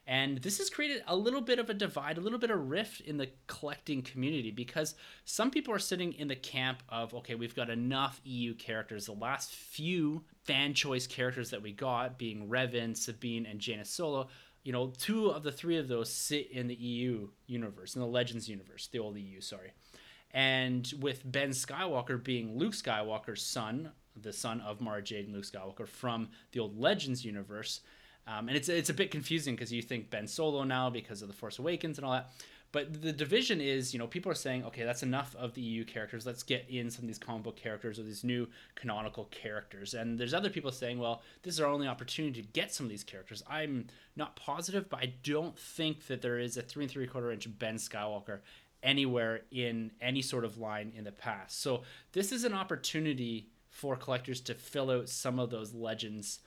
And 0.07 0.39
this 0.39 0.59
has 0.59 0.69
created 0.69 1.05
a 1.07 1.15
little 1.15 1.41
bit 1.41 1.61
of 1.61 1.71
a 1.71 1.75
divide, 1.75 2.19
a 2.19 2.21
little 2.21 2.39
bit 2.39 2.51
of 2.51 2.69
rift 2.69 3.01
in 3.03 3.19
the 3.19 3.31
collecting 3.47 4.03
community 4.03 4.51
because 4.51 4.97
some 5.25 5.51
people 5.51 5.73
are 5.73 5.79
sitting 5.79 6.13
in 6.15 6.27
the 6.27 6.35
camp 6.35 6.83
of, 6.89 7.15
okay, 7.15 7.37
we've 7.37 7.55
got 7.55 7.71
enough 7.71 8.21
EU 8.25 8.55
characters. 8.55 9.07
The 9.07 9.13
last 9.13 9.53
few 9.55 10.25
fan 10.45 10.75
choice 10.75 11.07
characters 11.07 11.51
that 11.51 11.63
we 11.63 11.71
got, 11.71 12.19
being 12.19 12.49
Revan, 12.49 12.97
Sabine, 12.97 13.47
and 13.47 13.61
Jaina 13.61 13.85
Solo, 13.85 14.27
you 14.63 14.73
know, 14.73 14.93
two 14.99 15.29
of 15.29 15.43
the 15.43 15.53
three 15.53 15.77
of 15.77 15.89
those 15.89 16.11
sit 16.11 16.51
in 16.51 16.69
the 16.69 16.75
EU 16.75 17.29
universe, 17.47 17.95
in 17.95 18.01
the 18.01 18.07
Legends 18.07 18.49
universe, 18.49 18.89
the 18.93 18.99
old 18.99 19.17
EU, 19.17 19.41
sorry. 19.41 19.73
And 20.31 20.91
with 21.01 21.31
Ben 21.31 21.51
Skywalker 21.51 22.23
being 22.23 22.57
Luke 22.57 22.73
Skywalker's 22.73 23.43
son, 23.43 23.91
the 24.21 24.33
son 24.33 24.61
of 24.61 24.81
Mara 24.81 25.03
Jade 25.03 25.27
and 25.27 25.35
Luke 25.35 25.45
Skywalker 25.45 25.87
from 25.87 26.29
the 26.53 26.61
old 26.61 26.79
Legends 26.79 27.25
universe, 27.25 27.81
um, 28.27 28.49
and 28.49 28.57
it's 28.57 28.69
it's 28.69 28.91
a 28.91 28.95
bit 28.95 29.11
confusing 29.11 29.57
because 29.57 29.73
you 29.73 29.83
think 29.83 30.11
Ben 30.11 30.29
Solo 30.29 30.63
now 30.63 30.89
because 30.89 31.23
of 31.23 31.29
the 31.29 31.35
Force 31.35 31.59
Awakens 31.59 31.99
and 31.99 32.07
all 32.07 32.13
that. 32.13 32.31
But 32.73 33.03
the 33.03 33.13
division 33.13 33.61
is, 33.61 33.93
you 33.93 33.99
know, 33.99 34.07
people 34.07 34.33
are 34.33 34.37
saying, 34.37 34.65
okay, 34.65 34.83
that's 34.85 35.03
enough 35.03 35.37
of 35.39 35.53
the 35.53 35.61
EU 35.61 35.85
characters. 35.85 36.25
Let's 36.25 36.43
get 36.43 36.65
in 36.71 36.91
some 36.91 37.05
of 37.05 37.07
these 37.07 37.19
comic 37.19 37.43
book 37.43 37.57
characters 37.57 37.99
or 37.99 38.03
these 38.03 38.25
new 38.25 38.49
canonical 38.75 39.27
characters. 39.27 39.93
And 39.93 40.19
there's 40.19 40.33
other 40.33 40.49
people 40.49 40.73
saying, 40.73 40.99
well, 40.99 41.21
this 41.43 41.55
is 41.55 41.61
our 41.61 41.69
only 41.69 41.87
opportunity 41.87 42.41
to 42.41 42.49
get 42.49 42.73
some 42.73 42.87
of 42.87 42.91
these 42.91 43.05
characters. 43.05 43.43
I'm 43.47 43.89
not 44.17 44.37
positive, 44.37 44.89
but 44.89 45.01
I 45.01 45.13
don't 45.23 45.57
think 45.59 46.07
that 46.07 46.23
there 46.23 46.39
is 46.39 46.57
a 46.57 46.63
three 46.63 46.85
and 46.85 46.91
three 46.91 47.07
quarter 47.07 47.31
inch 47.31 47.47
Ben 47.59 47.77
Skywalker 47.77 48.39
anywhere 48.83 49.43
in 49.51 49.91
any 50.01 50.23
sort 50.23 50.45
of 50.45 50.57
line 50.57 50.93
in 50.97 51.05
the 51.05 51.13
past. 51.13 51.61
So 51.61 51.83
this 52.13 52.33
is 52.33 52.45
an 52.45 52.55
opportunity 52.55 53.49
for 53.69 53.97
collectors 53.97 54.41
to 54.41 54.55
fill 54.55 54.91
out 54.91 55.11
some 55.11 55.39
of 55.39 55.51
those 55.51 55.75
legends 55.75 56.41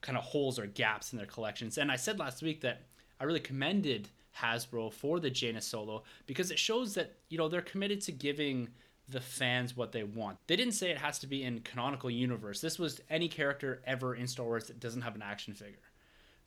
kind 0.00 0.16
of 0.16 0.24
holes 0.24 0.58
or 0.58 0.66
gaps 0.66 1.12
in 1.12 1.18
their 1.18 1.26
collections. 1.26 1.78
And 1.78 1.90
I 1.90 1.96
said 1.96 2.18
last 2.18 2.42
week 2.42 2.60
that 2.62 2.82
I 3.20 3.24
really 3.24 3.40
commended 3.40 4.08
Hasbro 4.40 4.92
for 4.92 5.20
the 5.20 5.30
Jaina 5.30 5.60
Solo 5.60 6.02
because 6.26 6.50
it 6.50 6.58
shows 6.58 6.94
that 6.94 7.14
you 7.28 7.38
know 7.38 7.48
they're 7.48 7.62
committed 7.62 8.00
to 8.02 8.12
giving 8.12 8.68
the 9.08 9.20
fans 9.20 9.76
what 9.76 9.92
they 9.92 10.02
want. 10.02 10.38
They 10.46 10.56
didn't 10.56 10.74
say 10.74 10.90
it 10.90 10.98
has 10.98 11.18
to 11.20 11.26
be 11.26 11.44
in 11.44 11.60
canonical 11.60 12.10
universe. 12.10 12.60
This 12.60 12.78
was 12.78 13.00
any 13.08 13.28
character 13.28 13.82
ever 13.86 14.14
in 14.14 14.26
Star 14.26 14.46
Wars 14.46 14.66
that 14.66 14.80
doesn't 14.80 15.02
have 15.02 15.14
an 15.14 15.22
action 15.22 15.54
figure. 15.54 15.78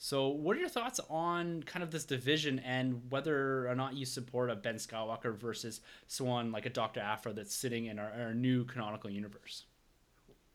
So, 0.01 0.29
what 0.29 0.55
are 0.55 0.59
your 0.61 0.69
thoughts 0.69 1.01
on 1.09 1.63
kind 1.63 1.83
of 1.83 1.91
this 1.91 2.05
division 2.05 2.59
and 2.59 3.01
whether 3.09 3.67
or 3.67 3.75
not 3.75 3.95
you 3.95 4.05
support 4.05 4.49
a 4.49 4.55
Ben 4.55 4.75
Skywalker 4.75 5.35
versus 5.35 5.81
someone 6.07 6.53
like 6.53 6.65
a 6.65 6.69
Dr. 6.69 7.01
Aphra 7.01 7.33
that's 7.33 7.53
sitting 7.53 7.87
in 7.87 7.99
our, 7.99 8.11
our 8.11 8.33
new 8.33 8.63
canonical 8.63 9.09
universe? 9.09 9.65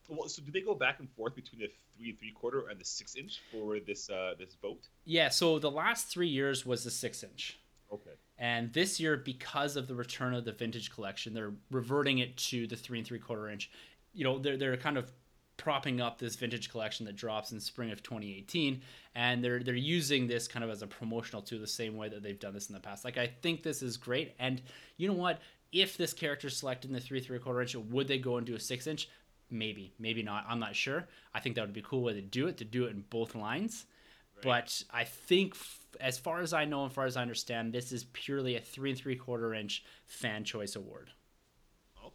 Well, 0.07 0.27
so 0.29 0.41
do 0.41 0.51
they 0.51 0.61
go 0.61 0.75
back 0.75 0.99
and 0.99 1.09
forth 1.11 1.35
between 1.35 1.61
the 1.61 1.69
three 1.97 2.09
and 2.09 2.19
three 2.19 2.31
quarter 2.31 2.67
and 2.69 2.79
the 2.79 2.85
six 2.85 3.15
inch 3.15 3.41
for 3.51 3.79
this 3.79 4.09
uh, 4.09 4.33
this 4.37 4.55
boat? 4.55 4.87
Yeah. 5.05 5.29
So 5.29 5.59
the 5.59 5.71
last 5.71 6.07
three 6.07 6.27
years 6.27 6.65
was 6.65 6.83
the 6.83 6.91
six 6.91 7.23
inch. 7.23 7.59
Okay. 7.91 8.11
And 8.37 8.73
this 8.73 8.99
year, 8.99 9.17
because 9.17 9.75
of 9.75 9.87
the 9.87 9.95
return 9.95 10.33
of 10.33 10.43
the 10.45 10.51
vintage 10.51 10.91
collection, 10.91 11.33
they're 11.33 11.53
reverting 11.71 12.19
it 12.19 12.35
to 12.37 12.67
the 12.67 12.75
three 12.75 12.99
and 12.99 13.07
three 13.07 13.19
quarter 13.19 13.49
inch. 13.49 13.71
You 14.13 14.23
know, 14.23 14.39
they're 14.39 14.57
they're 14.57 14.77
kind 14.77 14.97
of 14.97 15.11
propping 15.57 16.01
up 16.01 16.19
this 16.19 16.35
vintage 16.35 16.69
collection 16.69 17.05
that 17.05 17.15
drops 17.15 17.51
in 17.51 17.59
spring 17.59 17.91
of 17.91 18.03
2018 18.03 18.81
and 19.15 19.43
they're 19.43 19.63
they're 19.63 19.73
using 19.73 20.27
this 20.27 20.47
kind 20.47 20.65
of 20.65 20.69
as 20.69 20.81
a 20.81 20.87
promotional 20.87 21.41
tool 21.41 21.59
the 21.59 21.67
same 21.67 21.95
way 21.95 22.09
that 22.09 22.21
they've 22.21 22.39
done 22.39 22.53
this 22.53 22.67
in 22.67 22.73
the 22.73 22.79
past 22.79 23.05
like 23.05 23.17
i 23.17 23.25
think 23.41 23.63
this 23.63 23.81
is 23.81 23.95
great 23.95 24.33
and 24.37 24.61
you 24.97 25.07
know 25.07 25.13
what 25.13 25.39
if 25.71 25.97
this 25.97 26.13
character 26.13 26.47
is 26.47 26.57
selected 26.57 26.89
in 26.89 26.93
the 26.93 26.99
three 26.99 27.21
three 27.21 27.39
quarter 27.39 27.61
inch 27.61 27.73
would 27.75 28.07
they 28.07 28.17
go 28.17 28.37
and 28.37 28.45
do 28.45 28.55
a 28.55 28.59
six 28.59 28.85
inch 28.85 29.07
maybe 29.49 29.93
maybe 29.99 30.23
not 30.23 30.45
i'm 30.47 30.59
not 30.59 30.75
sure 30.75 31.07
i 31.33 31.39
think 31.39 31.55
that 31.55 31.61
would 31.61 31.73
be 31.73 31.79
a 31.79 31.83
cool 31.83 32.01
way 32.01 32.13
to 32.13 32.21
do 32.21 32.47
it 32.47 32.57
to 32.57 32.65
do 32.65 32.85
it 32.85 32.91
in 32.91 33.03
both 33.09 33.35
lines 33.35 33.85
right. 34.35 34.43
but 34.43 34.83
i 34.91 35.03
think 35.03 35.53
f- 35.53 35.85
as 35.99 36.17
far 36.17 36.41
as 36.41 36.53
i 36.53 36.65
know 36.65 36.83
and 36.83 36.91
far 36.91 37.05
as 37.05 37.15
i 37.15 37.21
understand 37.21 37.73
this 37.73 37.91
is 37.91 38.05
purely 38.13 38.55
a 38.55 38.59
three 38.59 38.89
and 38.89 38.99
three 38.99 39.15
quarter 39.15 39.53
inch 39.53 39.83
fan 40.05 40.43
choice 40.43 40.75
award 40.75 41.11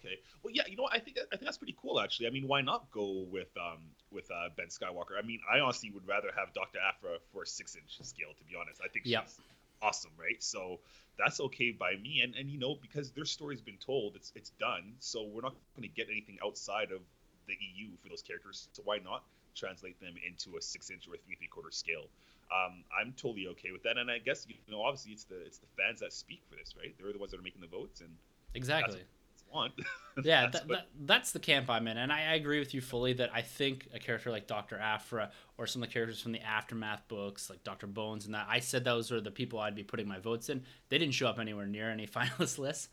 okay. 0.01 0.17
Well, 0.43 0.53
yeah, 0.55 0.63
you 0.69 0.77
know, 0.77 0.89
I 0.91 0.99
think 0.99 1.19
I 1.19 1.37
think 1.37 1.43
that's 1.43 1.59
pretty 1.59 1.77
cool 1.81 2.01
actually. 2.01 2.27
I 2.27 2.31
mean, 2.31 2.47
why 2.49 2.61
not 2.61 2.91
go 2.91 3.27
with 3.31 3.51
um 3.57 3.91
with 4.11 4.31
uh, 4.31 4.49
Ben 4.57 4.67
Skywalker? 4.67 5.19
I 5.19 5.27
mean, 5.27 5.41
I 5.53 5.61
honestly 5.61 5.91
would 5.91 6.07
rather 6.07 6.29
have 6.37 6.53
Dr. 6.53 6.79
Aphra 6.79 7.19
for 7.33 7.43
a 7.43 7.47
six 7.47 7.77
inch 7.77 7.99
scale. 8.07 8.33
To 8.37 8.45
be 8.45 8.55
honest, 8.61 8.81
I 8.85 8.89
think 8.89 9.07
yep. 9.07 9.25
she's 9.25 9.41
awesome, 9.83 10.13
right? 10.19 10.43
So 10.43 10.81
that's 11.19 11.41
okay 11.41 11.73
by 11.73 11.97
me. 11.97 12.21
And 12.23 12.35
and 12.35 12.51
you 12.51 12.59
know, 12.59 12.77
because 12.81 13.11
their 13.13 13.25
story's 13.25 13.61
been 13.61 13.79
told, 13.79 14.17
it's 14.17 14.33
it's 14.35 14.51
done. 14.61 14.95
So 14.99 15.25
we're 15.25 15.43
not 15.43 15.55
going 15.77 15.89
to 15.89 15.95
get 15.95 16.09
anything 16.11 16.39
outside 16.45 16.93
of 16.93 17.01
the 17.51 17.59
EU 17.59 17.91
for 18.03 18.09
those 18.09 18.23
characters. 18.23 18.69
So 18.73 18.83
why 18.85 18.99
not 18.99 19.25
translate 19.55 19.99
them 20.01 20.15
into 20.23 20.57
a 20.57 20.63
six 20.63 20.91
inch 20.91 21.07
or 21.09 21.19
three 21.27 21.35
three 21.35 21.51
quarter 21.51 21.71
scale? 21.71 22.07
Um, 22.51 22.83
I'm 22.91 23.13
totally 23.13 23.47
okay 23.59 23.71
with 23.71 23.83
that. 23.85 23.99
And 23.99 24.11
I 24.11 24.19
guess 24.19 24.47
you 24.49 24.57
know, 24.71 24.83
obviously, 24.83 25.13
it's 25.13 25.25
the 25.25 25.41
it's 25.43 25.59
the 25.59 25.71
fans 25.77 26.01
that 26.01 26.13
speak 26.13 26.43
for 26.49 26.57
this, 26.57 26.75
right? 26.79 26.95
They're 26.99 27.13
the 27.13 27.19
ones 27.19 27.31
that 27.33 27.41
are 27.41 27.47
making 27.47 27.61
the 27.61 27.71
votes, 27.71 28.01
and 28.01 28.11
exactly 28.55 29.03
want. 29.53 29.73
yeah, 30.25 30.49
that's, 30.51 30.65
that, 30.67 30.87
that's 31.05 31.33
the 31.33 31.39
camp 31.39 31.71
I'm 31.71 31.87
in, 31.89 31.97
and 31.97 32.13
I, 32.13 32.33
I, 32.33 32.35
agree 32.35 32.59
with 32.59 32.75
you 32.75 32.81
fully 32.81 33.13
that 33.15 33.31
I 33.35 33.43
think 33.43 33.89
a 33.95 33.99
character 33.99 34.31
like 34.31 34.47
Doctor 34.47 34.79
Aphra 34.79 35.31
or 35.59 35.67
some 35.67 35.83
of 35.83 35.89
the 35.89 35.93
characters 35.93 36.21
from 36.21 36.33
the 36.33 36.41
aftermath 36.41 37.07
books, 37.09 37.51
like 37.51 37.63
Doctor 37.65 37.87
Bones, 37.87 38.27
and 38.27 38.35
that 38.35 38.47
I 38.49 38.61
said 38.61 38.85
those 38.85 39.11
were 39.11 39.21
the 39.21 39.31
people 39.31 39.59
I'd 39.59 39.75
be 39.75 39.83
putting 39.83 40.09
my 40.09 40.19
votes 40.19 40.49
in. 40.49 40.63
They 40.89 40.99
didn't 40.99 41.15
show 41.15 41.27
up 41.27 41.39
anywhere 41.39 41.67
near 41.67 41.91
any 41.91 42.07
finalist 42.09 42.59
lists, 42.59 42.89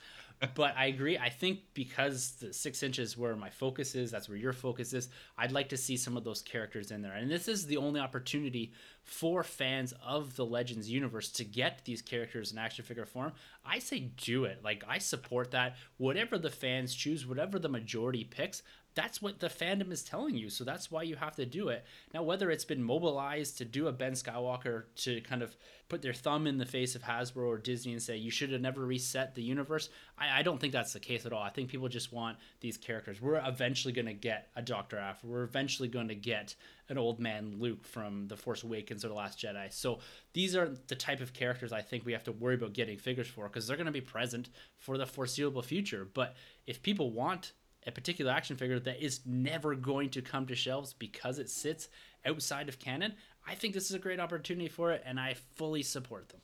but 0.53 0.75
I 0.77 0.85
agree. 0.85 1.17
I 1.17 1.29
think 1.29 1.61
because 1.73 2.31
the 2.33 2.53
six 2.53 2.83
inches 2.83 3.17
where 3.17 3.35
my 3.35 3.49
focus 3.49 3.95
is, 3.95 4.11
that's 4.11 4.29
where 4.29 4.37
your 4.37 4.53
focus 4.53 4.93
is. 4.93 5.09
I'd 5.37 5.51
like 5.51 5.69
to 5.69 5.77
see 5.77 5.97
some 5.97 6.15
of 6.15 6.23
those 6.23 6.41
characters 6.41 6.91
in 6.91 7.01
there, 7.01 7.13
and 7.13 7.31
this 7.31 7.47
is 7.47 7.65
the 7.65 7.77
only 7.77 7.99
opportunity 7.99 8.73
for 9.01 9.41
fans 9.41 9.93
of 10.05 10.35
the 10.35 10.45
Legends 10.45 10.89
universe 10.89 11.31
to 11.31 11.45
get 11.45 11.85
these 11.85 12.01
characters 12.01 12.51
in 12.51 12.57
action 12.57 12.83
figure 12.83 13.05
form. 13.05 13.31
I 13.65 13.79
say 13.79 14.11
do 14.17 14.43
it. 14.43 14.59
Like 14.63 14.83
I 14.87 14.97
support 14.97 15.51
that. 15.51 15.77
Whatever 15.97 16.37
the 16.37 16.49
fans 16.49 16.93
choose, 16.93 17.16
whatever 17.25 17.57
the 17.59 17.69
majority 17.69 18.23
picks, 18.23 18.61
that's 18.97 19.21
what 19.21 19.39
the 19.39 19.47
fandom 19.47 19.91
is 19.91 20.01
telling 20.01 20.35
you. 20.35 20.49
So 20.49 20.63
that's 20.63 20.89
why 20.89 21.03
you 21.03 21.15
have 21.17 21.35
to 21.35 21.45
do 21.45 21.69
it. 21.69 21.85
Now, 22.15 22.23
whether 22.23 22.49
it's 22.49 22.65
been 22.65 22.81
mobilized 22.81 23.59
to 23.59 23.65
do 23.65 23.87
a 23.87 23.91
Ben 23.91 24.13
Skywalker 24.13 24.85
to 25.03 25.21
kind 25.21 25.43
of 25.43 25.55
put 25.87 26.01
their 26.01 26.13
thumb 26.13 26.47
in 26.47 26.57
the 26.57 26.65
face 26.65 26.95
of 26.95 27.03
Hasbro 27.03 27.45
or 27.45 27.59
Disney 27.59 27.93
and 27.93 28.01
say, 28.01 28.17
you 28.17 28.31
should 28.31 28.51
have 28.51 28.59
never 28.59 28.83
reset 28.83 29.35
the 29.35 29.43
universe, 29.43 29.89
I, 30.17 30.39
I 30.39 30.41
don't 30.41 30.59
think 30.59 30.73
that's 30.73 30.93
the 30.93 30.99
case 30.99 31.27
at 31.27 31.31
all. 31.31 31.43
I 31.43 31.51
think 31.51 31.69
people 31.69 31.87
just 31.87 32.11
want 32.11 32.37
these 32.59 32.75
characters. 32.75 33.21
We're 33.21 33.39
eventually 33.47 33.93
going 33.93 34.07
to 34.07 34.13
get 34.13 34.49
a 34.55 34.63
Dr. 34.63 34.97
Aphra. 34.97 35.29
We're 35.29 35.43
eventually 35.43 35.89
going 35.89 36.07
to 36.07 36.15
get 36.15 36.55
an 36.89 36.97
old 36.97 37.19
man 37.19 37.57
Luke 37.59 37.85
from 37.85 38.27
The 38.27 38.35
Force 38.35 38.63
Awakens 38.63 39.05
or 39.05 39.09
The 39.09 39.13
Last 39.13 39.39
Jedi. 39.39 39.71
So 39.71 39.99
these 40.33 40.55
are 40.55 40.73
the 40.87 40.95
type 40.95 41.21
of 41.21 41.33
characters 41.33 41.71
I 41.71 41.81
think 41.81 42.03
we 42.03 42.13
have 42.13 42.23
to 42.23 42.31
worry 42.31 42.55
about 42.55 42.73
getting 42.73 42.97
figures 42.97 43.27
for 43.27 43.47
because 43.47 43.67
they're 43.67 43.77
going 43.77 43.85
to 43.85 43.91
be 43.91 44.01
present 44.01 44.49
for 44.79 44.97
the 44.97 45.05
foreseeable 45.05 45.61
future. 45.61 46.07
But 46.11 46.35
if 46.65 46.81
people 46.81 47.11
want 47.11 47.53
a 47.87 47.91
particular 47.91 48.31
action 48.31 48.57
figure 48.57 48.79
that 48.79 49.03
is 49.03 49.21
never 49.25 49.73
going 49.73 50.09
to 50.11 50.21
come 50.21 50.45
to 50.47 50.55
shelves 50.55 50.93
because 50.93 51.39
it 51.39 51.49
sits 51.49 51.87
outside 52.25 52.67
of 52.69 52.79
canon, 52.79 53.13
I 53.47 53.55
think 53.55 53.73
this 53.73 53.85
is 53.85 53.95
a 53.95 53.99
great 53.99 54.19
opportunity 54.19 54.67
for 54.67 54.91
it, 54.91 55.01
and 55.05 55.19
I 55.19 55.35
fully 55.55 55.81
support 55.81 56.29
them. 56.29 56.41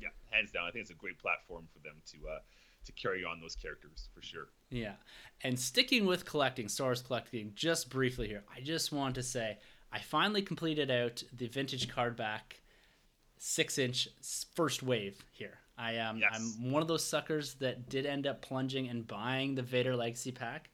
Yeah, 0.00 0.08
hands 0.30 0.50
down. 0.50 0.64
I 0.64 0.72
think 0.72 0.82
it's 0.82 0.90
a 0.90 0.94
great 0.94 1.18
platform 1.18 1.68
for 1.72 1.78
them 1.78 2.02
to 2.12 2.28
uh, 2.28 2.38
to 2.84 2.92
carry 2.92 3.24
on 3.24 3.40
those 3.40 3.54
characters 3.54 4.08
for 4.12 4.20
sure. 4.20 4.48
Yeah, 4.70 4.94
and 5.42 5.58
sticking 5.58 6.04
with 6.04 6.24
collecting, 6.24 6.68
Star 6.68 6.88
Wars 6.88 7.00
collecting, 7.00 7.52
just 7.54 7.88
briefly 7.88 8.26
here, 8.26 8.42
I 8.54 8.60
just 8.60 8.90
want 8.90 9.14
to 9.14 9.22
say 9.22 9.58
I 9.92 10.00
finally 10.00 10.42
completed 10.42 10.90
out 10.90 11.22
the 11.32 11.46
vintage 11.46 11.88
card 11.88 12.16
back 12.16 12.60
six 13.38 13.78
inch 13.78 14.08
first 14.54 14.82
wave 14.82 15.24
here. 15.30 15.58
I 15.78 15.98
um 15.98 16.18
yes. 16.18 16.30
I'm 16.34 16.70
one 16.70 16.82
of 16.82 16.88
those 16.88 17.04
suckers 17.04 17.54
that 17.54 17.88
did 17.88 18.06
end 18.06 18.26
up 18.26 18.42
plunging 18.42 18.88
and 18.88 19.06
buying 19.06 19.54
the 19.54 19.62
Vader 19.62 19.96
Legacy 19.96 20.32
pack. 20.32 20.70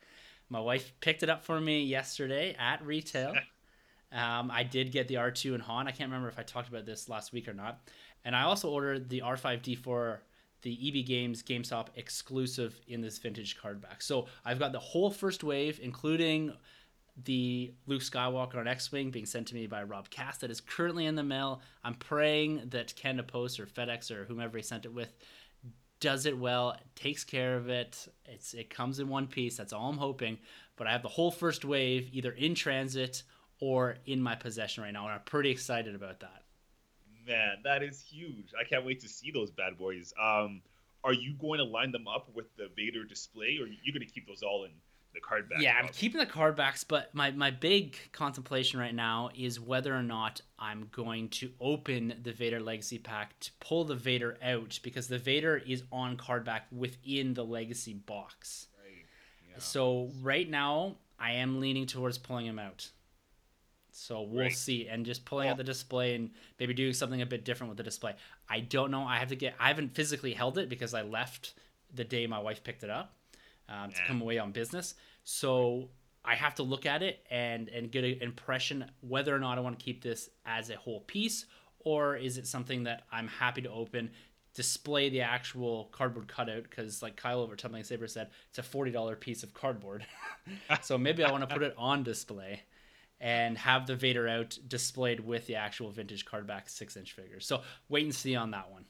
My 0.50 0.60
wife 0.60 0.92
picked 1.00 1.22
it 1.22 1.28
up 1.28 1.44
for 1.44 1.60
me 1.60 1.82
yesterday 1.84 2.56
at 2.58 2.84
retail. 2.84 3.34
um, 4.12 4.50
I 4.50 4.62
did 4.62 4.92
get 4.92 5.08
the 5.08 5.16
R2 5.16 5.54
and 5.54 5.62
Han. 5.62 5.88
I 5.88 5.90
can't 5.90 6.08
remember 6.10 6.28
if 6.28 6.38
I 6.38 6.42
talked 6.42 6.68
about 6.68 6.86
this 6.86 7.08
last 7.08 7.32
week 7.32 7.48
or 7.48 7.54
not. 7.54 7.80
And 8.24 8.34
I 8.34 8.42
also 8.42 8.70
ordered 8.70 9.08
the 9.08 9.22
R5D4, 9.24 10.18
the 10.62 11.00
EB 11.00 11.06
Games 11.06 11.42
GameStop 11.42 11.88
exclusive 11.96 12.80
in 12.88 13.00
this 13.00 13.18
vintage 13.18 13.58
card 13.58 13.80
back. 13.80 14.02
So 14.02 14.26
I've 14.44 14.58
got 14.58 14.72
the 14.72 14.78
whole 14.78 15.10
first 15.10 15.44
wave, 15.44 15.78
including 15.82 16.52
the 17.24 17.72
Luke 17.86 18.02
Skywalker 18.02 18.56
on 18.56 18.68
X-wing 18.68 19.10
being 19.10 19.26
sent 19.26 19.48
to 19.48 19.54
me 19.54 19.66
by 19.66 19.82
Rob 19.82 20.08
Cast 20.10 20.40
that 20.40 20.50
is 20.50 20.60
currently 20.60 21.06
in 21.06 21.14
the 21.14 21.22
mail. 21.22 21.60
I'm 21.84 21.94
praying 21.94 22.62
that 22.70 22.94
Canada 22.96 23.24
Post 23.24 23.58
or 23.58 23.66
FedEx 23.66 24.10
or 24.10 24.24
whomever 24.24 24.56
he 24.56 24.62
sent 24.62 24.84
it 24.84 24.92
with 24.92 25.16
does 26.00 26.26
it 26.26 26.38
well, 26.38 26.76
takes 26.94 27.24
care 27.24 27.56
of 27.56 27.68
it. 27.68 28.08
It's 28.24 28.54
it 28.54 28.70
comes 28.70 28.98
in 28.98 29.08
one 29.08 29.26
piece. 29.26 29.56
That's 29.56 29.72
all 29.72 29.88
I'm 29.90 29.98
hoping. 29.98 30.38
But 30.76 30.86
I 30.86 30.92
have 30.92 31.02
the 31.02 31.08
whole 31.08 31.30
first 31.30 31.64
wave 31.64 32.08
either 32.12 32.30
in 32.32 32.54
transit 32.54 33.22
or 33.60 33.96
in 34.06 34.22
my 34.22 34.36
possession 34.36 34.84
right 34.84 34.92
now, 34.92 35.04
and 35.04 35.14
I'm 35.14 35.22
pretty 35.22 35.50
excited 35.50 35.94
about 35.94 36.20
that. 36.20 36.44
Man, 37.26 37.56
that 37.64 37.82
is 37.82 38.00
huge. 38.00 38.52
I 38.58 38.64
can't 38.64 38.86
wait 38.86 39.00
to 39.00 39.08
see 39.08 39.30
those 39.30 39.50
bad 39.50 39.76
boys. 39.76 40.14
Um, 40.20 40.62
are 41.04 41.12
you 41.12 41.34
going 41.34 41.58
to 41.58 41.64
line 41.64 41.92
them 41.92 42.06
up 42.08 42.28
with 42.34 42.46
the 42.56 42.68
Vader 42.76 43.04
display, 43.04 43.58
or 43.60 43.64
are 43.64 43.68
you 43.68 43.92
going 43.92 44.06
to 44.06 44.12
keep 44.12 44.26
those 44.26 44.42
all 44.42 44.64
in 44.64 44.70
the 45.14 45.20
card 45.20 45.48
back. 45.48 45.60
Yeah, 45.60 45.74
I'm 45.80 45.88
keeping 45.88 46.18
the 46.18 46.26
card 46.26 46.56
backs, 46.56 46.84
but 46.84 47.14
my, 47.14 47.30
my 47.30 47.50
big 47.50 47.96
contemplation 48.12 48.78
right 48.78 48.94
now 48.94 49.30
is 49.36 49.60
whether 49.60 49.94
or 49.94 50.02
not 50.02 50.40
I'm 50.58 50.88
going 50.92 51.28
to 51.30 51.50
open 51.60 52.14
the 52.22 52.32
Vader 52.32 52.60
Legacy 52.60 52.98
pack 52.98 53.38
to 53.40 53.50
pull 53.60 53.84
the 53.84 53.94
Vader 53.94 54.36
out 54.42 54.78
because 54.82 55.08
the 55.08 55.18
Vader 55.18 55.56
is 55.56 55.82
on 55.92 56.16
card 56.16 56.44
back 56.44 56.66
within 56.70 57.34
the 57.34 57.44
Legacy 57.44 57.94
box. 57.94 58.66
Right. 58.82 59.04
Yeah. 59.50 59.58
So 59.58 60.10
right 60.22 60.48
now, 60.48 60.96
I 61.18 61.32
am 61.32 61.60
leaning 61.60 61.86
towards 61.86 62.18
pulling 62.18 62.46
him 62.46 62.58
out. 62.58 62.88
So 63.90 64.22
we'll 64.22 64.42
right. 64.42 64.52
see, 64.52 64.86
and 64.86 65.04
just 65.04 65.24
pulling 65.24 65.46
well, 65.46 65.54
out 65.54 65.58
the 65.58 65.64
display 65.64 66.14
and 66.14 66.30
maybe 66.60 66.72
doing 66.72 66.92
something 66.92 67.20
a 67.20 67.26
bit 67.26 67.44
different 67.44 67.70
with 67.70 67.78
the 67.78 67.82
display. 67.82 68.14
I 68.48 68.60
don't 68.60 68.92
know. 68.92 69.02
I 69.02 69.18
have 69.18 69.28
to 69.30 69.36
get. 69.36 69.54
I 69.58 69.68
haven't 69.68 69.94
physically 69.94 70.34
held 70.34 70.56
it 70.56 70.68
because 70.68 70.94
I 70.94 71.02
left 71.02 71.54
the 71.92 72.04
day 72.04 72.26
my 72.28 72.38
wife 72.38 72.62
picked 72.62 72.84
it 72.84 72.90
up 72.90 73.17
um, 73.68 73.90
to 73.90 74.00
come 74.06 74.20
away 74.20 74.38
on 74.38 74.52
business. 74.52 74.94
So 75.24 75.88
I 76.24 76.34
have 76.34 76.54
to 76.56 76.62
look 76.62 76.86
at 76.86 77.02
it 77.02 77.24
and 77.30 77.68
and 77.68 77.90
get 77.90 78.04
an 78.04 78.18
impression 78.20 78.90
whether 79.00 79.34
or 79.34 79.38
not 79.38 79.58
I 79.58 79.60
want 79.60 79.78
to 79.78 79.84
keep 79.84 80.02
this 80.02 80.30
as 80.44 80.70
a 80.70 80.76
whole 80.76 81.00
piece 81.00 81.46
or 81.80 82.16
is 82.16 82.38
it 82.38 82.46
something 82.46 82.84
that 82.84 83.04
I'm 83.12 83.28
happy 83.28 83.62
to 83.62 83.70
open, 83.70 84.10
display 84.54 85.08
the 85.08 85.20
actual 85.20 85.88
cardboard 85.92 86.28
cutout 86.28 86.64
because 86.64 87.02
like 87.02 87.16
Kyle 87.16 87.40
over 87.40 87.56
Tumbling 87.56 87.84
Saber 87.84 88.08
said, 88.08 88.30
it's 88.50 88.58
a 88.58 88.62
forty 88.62 88.90
dollar 88.90 89.16
piece 89.16 89.42
of 89.42 89.54
cardboard. 89.54 90.04
so 90.82 90.98
maybe 90.98 91.24
I 91.24 91.30
want 91.30 91.48
to 91.48 91.54
put 91.54 91.62
it 91.62 91.74
on 91.78 92.02
display 92.02 92.62
and 93.20 93.56
have 93.58 93.86
the 93.86 93.96
Vader 93.96 94.28
out 94.28 94.58
displayed 94.68 95.20
with 95.20 95.46
the 95.46 95.56
actual 95.56 95.90
vintage 95.90 96.24
cardback 96.24 96.68
six 96.68 96.96
inch 96.96 97.12
figure. 97.12 97.40
So 97.40 97.62
wait 97.88 98.04
and 98.04 98.14
see 98.14 98.36
on 98.36 98.50
that 98.50 98.70
one. 98.70 98.84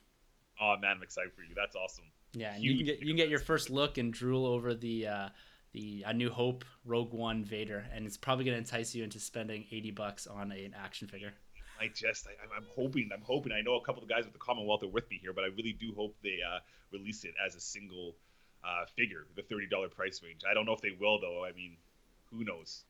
Oh 0.61 0.77
man, 0.81 0.97
I'm 0.97 1.03
excited 1.03 1.33
for 1.35 1.43
you. 1.43 1.55
That's 1.55 1.77
awesome. 1.77 2.05
Yeah, 2.33 2.55
and 2.55 2.63
you 2.63 2.77
can 2.77 2.87
get 2.87 3.01
you 3.01 3.07
can 3.07 3.17
get 3.17 3.29
your 3.29 3.39
first 3.39 3.71
look 3.71 3.99
and 3.99 4.13
drool 4.13 4.47
over 4.47 4.75
the 4.75 5.07
uh, 5.07 5.29
the 5.73 6.05
A 6.07 6.13
New 6.13 6.31
Hope 6.31 6.65
Rogue 6.85 7.13
One 7.13 7.45
Vader, 7.45 7.87
and 7.93 8.07
it's 8.07 8.17
probably 8.17 8.45
going 8.45 8.55
to 8.55 8.59
entice 8.59 8.95
you 8.95 9.05
into 9.05 9.19
spending 9.19 9.65
eighty 9.71 9.91
bucks 9.91 10.27
on 10.27 10.53
an 10.53 10.75
action 10.79 11.09
figure. 11.09 11.33
I 11.81 11.89
just, 11.95 12.27
I, 12.27 12.57
am 12.57 12.65
hoping, 12.75 13.11
I'm 13.15 13.23
hoping. 13.23 13.53
I 13.53 13.61
know 13.61 13.77
a 13.77 13.85
couple 13.85 14.03
of 14.03 14.09
guys 14.09 14.25
with 14.25 14.33
the 14.33 14.41
Commonwealth 14.41 14.83
are 14.83 14.89
with 14.89 15.09
me 15.11 15.19
here, 15.23 15.33
but 15.33 15.45
I 15.45 15.49
really 15.49 15.77
do 15.79 15.93
hope 15.95 16.17
they 16.25 16.39
uh, 16.45 16.59
release 16.93 17.25
it 17.25 17.35
as 17.45 17.55
a 17.55 17.61
single 17.61 18.17
uh, 18.65 18.85
figure, 18.97 19.27
the 19.37 19.43
thirty 19.43 19.69
dollar 19.69 19.89
price 19.89 20.21
range. 20.23 20.43
I 20.49 20.55
don't 20.55 20.67
know 20.67 20.73
if 20.73 20.81
they 20.81 20.97
will 20.99 21.21
though. 21.21 21.45
I 21.45 21.53
mean, 21.53 21.77
who 22.31 22.45
knows? 22.45 22.85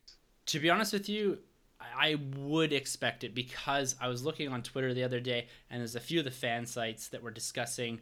To 0.47 0.59
be 0.59 0.69
honest 0.69 0.93
with 0.93 1.07
you, 1.07 1.37
I 1.79 2.15
would 2.37 2.73
expect 2.73 3.23
it 3.23 3.33
because 3.35 3.95
I 4.01 4.07
was 4.07 4.23
looking 4.23 4.49
on 4.49 4.63
Twitter 4.63 4.93
the 4.93 5.03
other 5.03 5.19
day, 5.19 5.47
and 5.69 5.79
there's 5.79 5.95
a 5.95 5.99
few 5.99 6.19
of 6.19 6.25
the 6.25 6.31
fan 6.31 6.65
sites 6.65 7.09
that 7.09 7.21
were 7.21 7.31
discussing 7.31 8.01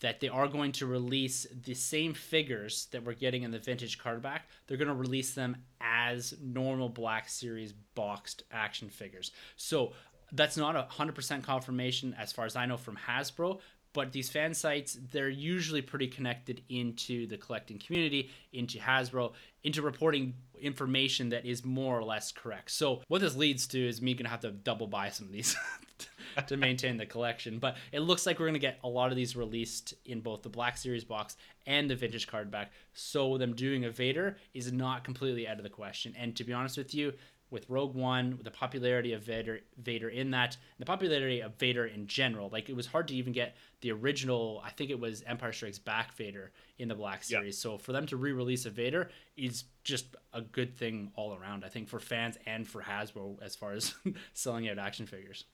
that 0.00 0.20
they 0.20 0.28
are 0.28 0.48
going 0.48 0.72
to 0.72 0.86
release 0.86 1.46
the 1.64 1.74
same 1.74 2.14
figures 2.14 2.88
that 2.90 3.04
we're 3.04 3.14
getting 3.14 3.42
in 3.42 3.50
the 3.50 3.58
vintage 3.58 3.98
card 3.98 4.22
back. 4.22 4.48
They're 4.66 4.78
going 4.78 4.88
to 4.88 4.94
release 4.94 5.34
them 5.34 5.56
as 5.80 6.34
normal 6.42 6.88
Black 6.88 7.28
Series 7.28 7.72
boxed 7.94 8.42
action 8.50 8.88
figures. 8.88 9.30
So 9.56 9.92
that's 10.32 10.56
not 10.56 10.76
a 10.76 10.86
100% 10.90 11.42
confirmation 11.42 12.14
as 12.18 12.32
far 12.32 12.46
as 12.46 12.56
I 12.56 12.66
know 12.66 12.76
from 12.76 12.96
Hasbro, 12.96 13.60
but 13.92 14.12
these 14.12 14.30
fan 14.30 14.54
sites 14.54 14.98
they're 15.10 15.28
usually 15.28 15.82
pretty 15.82 16.06
connected 16.06 16.62
into 16.68 17.26
the 17.26 17.36
collecting 17.36 17.78
community 17.78 18.30
into 18.52 18.78
hasbro 18.78 19.32
into 19.64 19.82
reporting 19.82 20.34
information 20.60 21.30
that 21.30 21.44
is 21.44 21.64
more 21.64 21.98
or 21.98 22.04
less 22.04 22.32
correct 22.32 22.70
so 22.70 23.02
what 23.08 23.20
this 23.20 23.36
leads 23.36 23.66
to 23.66 23.88
is 23.88 24.00
me 24.00 24.14
gonna 24.14 24.28
have 24.28 24.40
to 24.40 24.50
double 24.50 24.86
buy 24.86 25.08
some 25.08 25.26
of 25.26 25.32
these 25.32 25.56
to 26.46 26.56
maintain 26.56 26.96
the 26.96 27.06
collection 27.06 27.58
but 27.58 27.76
it 27.92 28.00
looks 28.00 28.26
like 28.26 28.38
we're 28.38 28.46
gonna 28.46 28.58
get 28.58 28.78
a 28.84 28.88
lot 28.88 29.10
of 29.10 29.16
these 29.16 29.36
released 29.36 29.94
in 30.04 30.20
both 30.20 30.42
the 30.42 30.48
black 30.48 30.76
series 30.76 31.04
box 31.04 31.36
and 31.66 31.88
the 31.88 31.96
vintage 31.96 32.26
card 32.26 32.50
back 32.50 32.72
so 32.94 33.38
them 33.38 33.54
doing 33.54 33.84
a 33.84 33.90
vader 33.90 34.36
is 34.54 34.72
not 34.72 35.04
completely 35.04 35.46
out 35.46 35.56
of 35.56 35.62
the 35.62 35.70
question 35.70 36.14
and 36.18 36.36
to 36.36 36.44
be 36.44 36.52
honest 36.52 36.76
with 36.76 36.94
you 36.94 37.12
with 37.50 37.68
Rogue 37.68 37.94
One, 37.94 38.32
with 38.32 38.44
the 38.44 38.50
popularity 38.50 39.12
of 39.12 39.22
Vader, 39.22 39.60
Vader 39.76 40.08
in 40.08 40.30
that, 40.30 40.56
the 40.78 40.86
popularity 40.86 41.40
of 41.40 41.56
Vader 41.56 41.86
in 41.86 42.06
general. 42.06 42.48
Like 42.50 42.68
it 42.68 42.76
was 42.76 42.86
hard 42.86 43.08
to 43.08 43.14
even 43.14 43.32
get 43.32 43.56
the 43.80 43.92
original. 43.92 44.62
I 44.64 44.70
think 44.70 44.90
it 44.90 44.98
was 44.98 45.22
Empire 45.26 45.52
Strikes 45.52 45.78
Back 45.78 46.14
Vader 46.14 46.52
in 46.78 46.88
the 46.88 46.94
Black 46.94 47.24
Series. 47.24 47.56
Yeah. 47.56 47.72
So 47.72 47.78
for 47.78 47.92
them 47.92 48.06
to 48.06 48.16
re-release 48.16 48.66
a 48.66 48.70
Vader 48.70 49.10
is 49.36 49.64
just 49.84 50.16
a 50.32 50.40
good 50.40 50.76
thing 50.76 51.10
all 51.16 51.34
around. 51.34 51.64
I 51.64 51.68
think 51.68 51.88
for 51.88 51.98
fans 51.98 52.38
and 52.46 52.66
for 52.66 52.82
Hasbro 52.82 53.42
as 53.42 53.56
far 53.56 53.72
as 53.72 53.94
selling 54.32 54.68
out 54.68 54.78
action 54.78 55.06
figures. 55.06 55.44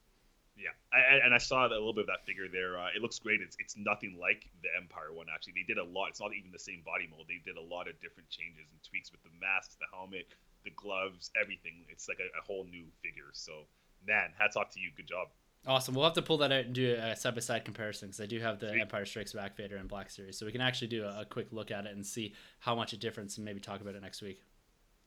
Yeah, 0.57 0.73
I, 0.89 1.21
and 1.21 1.35
I 1.35 1.39
saw 1.39 1.69
a 1.69 1.77
little 1.77 1.93
bit 1.93 2.09
of 2.09 2.13
that 2.17 2.25
figure 2.25 2.49
there. 2.49 2.81
Uh, 2.81 2.89
it 2.97 3.03
looks 3.05 3.19
great. 3.19 3.45
It's 3.45 3.57
it's 3.61 3.77
nothing 3.77 4.17
like 4.17 4.49
the 4.65 4.73
Empire 4.73 5.13
one. 5.13 5.27
Actually, 5.29 5.61
they 5.61 5.69
did 5.69 5.77
a 5.77 5.85
lot. 5.85 6.09
It's 6.09 6.21
not 6.21 6.33
even 6.33 6.51
the 6.51 6.59
same 6.59 6.81
body 6.81 7.07
mold. 7.07 7.29
They 7.29 7.45
did 7.45 7.61
a 7.61 7.63
lot 7.63 7.89
of 7.89 8.01
different 8.01 8.33
changes 8.33 8.65
and 8.73 8.81
tweaks 8.81 9.13
with 9.13 9.21
the 9.23 9.31
mask, 9.37 9.77
the 9.77 9.87
helmet, 9.93 10.33
the 10.65 10.73
gloves, 10.73 11.31
everything. 11.37 11.85
It's 11.93 12.09
like 12.09 12.25
a, 12.25 12.29
a 12.33 12.43
whole 12.43 12.65
new 12.65 12.89
figure. 13.05 13.29
So, 13.37 13.69
man, 14.09 14.33
hats 14.41 14.57
off 14.57 14.73
to 14.73 14.81
you. 14.81 14.89
Good 14.97 15.09
job. 15.09 15.29
Awesome. 15.67 15.95
We'll 15.95 16.05
have 16.05 16.15
to 16.15 16.23
pull 16.23 16.39
that 16.39 16.53
out 16.53 16.67
and 16.67 16.75
do 16.75 16.95
a 16.95 17.17
side 17.17 17.35
by 17.35 17.41
side 17.41 17.65
comparison 17.65 18.09
because 18.09 18.21
I 18.21 18.27
do 18.27 18.39
have 18.39 18.61
the 18.61 18.69
Sweet. 18.69 18.81
Empire 18.81 19.05
Strikes 19.05 19.33
Back 19.33 19.57
Vader 19.57 19.77
and 19.77 19.89
Black 19.89 20.11
Series, 20.11 20.39
so 20.39 20.47
we 20.47 20.53
can 20.53 20.61
actually 20.61 20.89
do 20.89 21.05
a, 21.05 21.23
a, 21.23 21.25
quick 21.25 21.49
look 21.51 21.71
at 21.71 21.87
it 21.87 21.95
and 21.95 22.07
see 22.07 22.35
how 22.61 22.75
much 22.77 22.93
a 22.93 22.97
difference, 22.97 23.37
and 23.37 23.45
maybe 23.45 23.59
talk 23.59 23.81
about 23.81 23.95
it 23.95 24.03
next 24.03 24.23
week. 24.23 24.41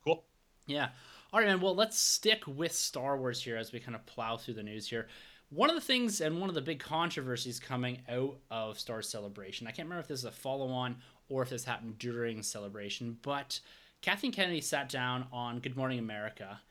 Cool. 0.04 0.26
Yeah. 0.68 0.90
All 1.32 1.40
right, 1.40 1.48
man. 1.48 1.62
Well, 1.62 1.76
let's 1.76 1.98
stick 1.98 2.44
with 2.46 2.74
Star 2.74 3.18
Wars 3.18 3.42
here 3.42 3.56
as 3.56 3.72
we 3.72 3.80
kind 3.80 3.96
of 3.96 4.06
plow 4.06 4.36
through 4.36 4.56
the 4.56 4.64
news 4.64 4.90
here. 4.90 5.08
One 5.52 5.72
of 5.72 5.76
the 5.76 5.82
things 5.82 6.22
and 6.22 6.40
one 6.40 6.50
of 6.50 6.54
the 6.54 6.62
big 6.62 6.80
controversies 6.80 7.60
coming 7.60 8.02
out 8.08 8.38
of 8.52 8.80
Star 8.80 9.02
Celebration, 9.02 9.66
I 9.66 9.72
can't 9.72 9.88
remember 9.88 10.02
if 10.02 10.08
this 10.08 10.20
is 10.20 10.26
a 10.26 10.32
follow 10.32 10.68
on 10.68 10.98
or 11.28 11.42
if 11.42 11.50
this 11.50 11.64
happened 11.64 11.98
during 11.98 12.44
Celebration, 12.44 13.18
but 13.24 13.60
Kathleen 14.04 14.32
Kennedy 14.32 14.62
sat 14.62 14.90
down 14.90 15.26
on 15.34 15.58
Good 15.58 15.76
Morning 15.76 15.98
America 15.98 16.62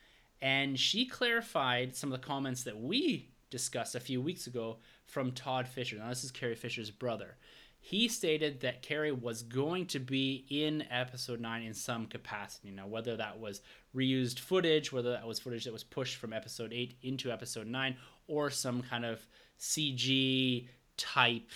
and 0.40 0.78
she 0.78 1.06
clarified 1.06 1.96
some 1.96 2.12
of 2.12 2.20
the 2.20 2.24
comments 2.24 2.62
that 2.62 2.80
we 2.80 3.30
discussed 3.50 3.96
a 3.96 4.00
few 4.00 4.20
weeks 4.20 4.46
ago 4.46 4.76
from 5.06 5.32
Todd 5.32 5.66
Fisher. 5.66 5.96
Now, 5.96 6.10
this 6.10 6.22
is 6.22 6.30
Carrie 6.30 6.54
Fisher's 6.54 6.92
brother. 6.92 7.36
He 7.80 8.06
stated 8.06 8.60
that 8.60 8.82
Carrie 8.82 9.12
was 9.12 9.42
going 9.42 9.86
to 9.86 9.98
be 9.98 10.44
in 10.50 10.84
episode 10.90 11.40
9 11.40 11.62
in 11.62 11.74
some 11.74 12.06
capacity. 12.06 12.70
Now, 12.70 12.86
whether 12.86 13.16
that 13.16 13.38
was 13.40 13.60
reused 13.94 14.38
footage, 14.38 14.92
whether 14.92 15.10
that 15.12 15.26
was 15.26 15.38
footage 15.38 15.64
that 15.64 15.72
was 15.72 15.84
pushed 15.84 16.16
from 16.16 16.32
episode 16.32 16.72
8 16.72 16.96
into 17.02 17.32
episode 17.32 17.66
9, 17.66 17.96
or 18.28 18.50
some 18.50 18.82
kind 18.82 19.04
of 19.04 19.26
CG 19.58 20.68
type 20.96 21.50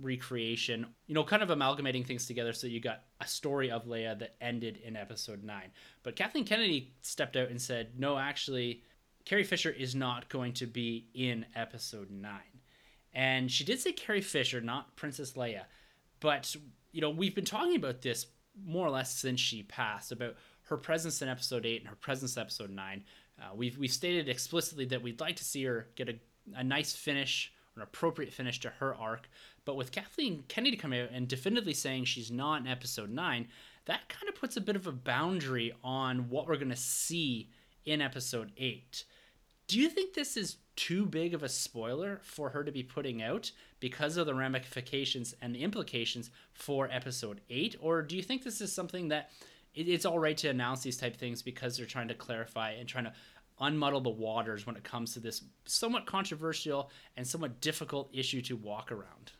recreation, 0.00 0.86
you 1.06 1.14
know, 1.14 1.24
kind 1.24 1.42
of 1.42 1.50
amalgamating 1.50 2.04
things 2.04 2.26
together 2.26 2.52
so 2.52 2.66
you 2.66 2.80
got 2.80 3.04
a 3.20 3.26
story 3.26 3.70
of 3.70 3.86
Leia 3.86 4.18
that 4.18 4.36
ended 4.40 4.78
in 4.84 4.96
episode 4.96 5.42
9. 5.42 5.70
But 6.02 6.16
Kathleen 6.16 6.44
Kennedy 6.44 6.92
stepped 7.00 7.36
out 7.36 7.48
and 7.48 7.60
said, 7.60 7.98
no, 7.98 8.18
actually, 8.18 8.82
Carrie 9.24 9.44
Fisher 9.44 9.70
is 9.70 9.94
not 9.94 10.28
going 10.28 10.52
to 10.54 10.66
be 10.66 11.08
in 11.14 11.46
episode 11.54 12.10
9. 12.10 12.30
And 13.14 13.50
she 13.50 13.64
did 13.64 13.80
say 13.80 13.92
Carrie 13.92 14.20
Fisher, 14.20 14.60
not 14.60 14.94
Princess 14.96 15.32
Leia. 15.32 15.62
But, 16.20 16.54
you 16.92 17.00
know, 17.00 17.10
we've 17.10 17.34
been 17.34 17.44
talking 17.44 17.76
about 17.76 18.02
this 18.02 18.26
more 18.64 18.86
or 18.86 18.90
less 18.90 19.12
since 19.12 19.40
she 19.40 19.62
passed 19.62 20.12
about 20.12 20.34
her 20.64 20.76
presence 20.76 21.22
in 21.22 21.28
episode 21.28 21.64
8 21.64 21.80
and 21.80 21.88
her 21.88 21.96
presence 21.96 22.36
in 22.36 22.42
episode 22.42 22.70
9. 22.70 23.04
Uh, 23.40 23.54
we've, 23.54 23.76
we've 23.78 23.92
stated 23.92 24.28
explicitly 24.28 24.86
that 24.86 25.02
we'd 25.02 25.20
like 25.20 25.36
to 25.36 25.44
see 25.44 25.64
her 25.64 25.88
get 25.94 26.08
a, 26.08 26.18
a 26.54 26.64
nice 26.64 26.94
finish 26.94 27.52
an 27.76 27.82
appropriate 27.82 28.32
finish 28.32 28.58
to 28.60 28.70
her 28.70 28.94
arc. 28.94 29.28
But 29.64 29.76
with 29.76 29.92
Kathleen 29.92 30.44
Kennedy 30.48 30.76
coming 30.76 31.00
out 31.00 31.10
and 31.12 31.28
definitively 31.28 31.74
saying 31.74 32.06
she's 32.06 32.30
not 32.30 32.60
in 32.60 32.66
episode 32.66 33.10
9, 33.10 33.48
that 33.84 34.08
kind 34.08 34.28
of 34.28 34.34
puts 34.34 34.56
a 34.56 34.60
bit 34.60 34.76
of 34.76 34.86
a 34.86 34.92
boundary 34.92 35.72
on 35.84 36.28
what 36.30 36.46
we're 36.46 36.56
going 36.56 36.70
to 36.70 36.76
see 36.76 37.50
in 37.84 38.00
episode 38.00 38.50
8. 38.56 39.04
Do 39.68 39.78
you 39.78 39.88
think 39.88 40.14
this 40.14 40.36
is 40.36 40.56
too 40.74 41.06
big 41.06 41.34
of 41.34 41.42
a 41.42 41.48
spoiler 41.48 42.20
for 42.22 42.50
her 42.50 42.64
to 42.64 42.72
be 42.72 42.82
putting 42.82 43.22
out 43.22 43.50
because 43.80 44.16
of 44.16 44.26
the 44.26 44.34
ramifications 44.34 45.34
and 45.42 45.54
the 45.54 45.62
implications 45.62 46.30
for 46.52 46.88
episode 46.90 47.40
8? 47.50 47.76
Or 47.80 48.02
do 48.02 48.16
you 48.16 48.22
think 48.22 48.42
this 48.42 48.60
is 48.60 48.72
something 48.72 49.08
that 49.08 49.30
it's 49.76 50.06
all 50.06 50.18
right 50.18 50.36
to 50.38 50.48
announce 50.48 50.82
these 50.82 50.96
type 50.96 51.14
of 51.14 51.20
things 51.20 51.42
because 51.42 51.76
they're 51.76 51.86
trying 51.86 52.08
to 52.08 52.14
clarify 52.14 52.72
and 52.72 52.88
trying 52.88 53.04
to 53.04 53.12
unmuddle 53.60 54.02
the 54.02 54.10
waters 54.10 54.66
when 54.66 54.76
it 54.76 54.84
comes 54.84 55.14
to 55.14 55.20
this 55.20 55.42
somewhat 55.64 56.06
controversial 56.06 56.90
and 57.16 57.26
somewhat 57.26 57.60
difficult 57.60 58.10
issue 58.12 58.42
to 58.42 58.56
walk 58.56 58.92
around. 58.92 59.32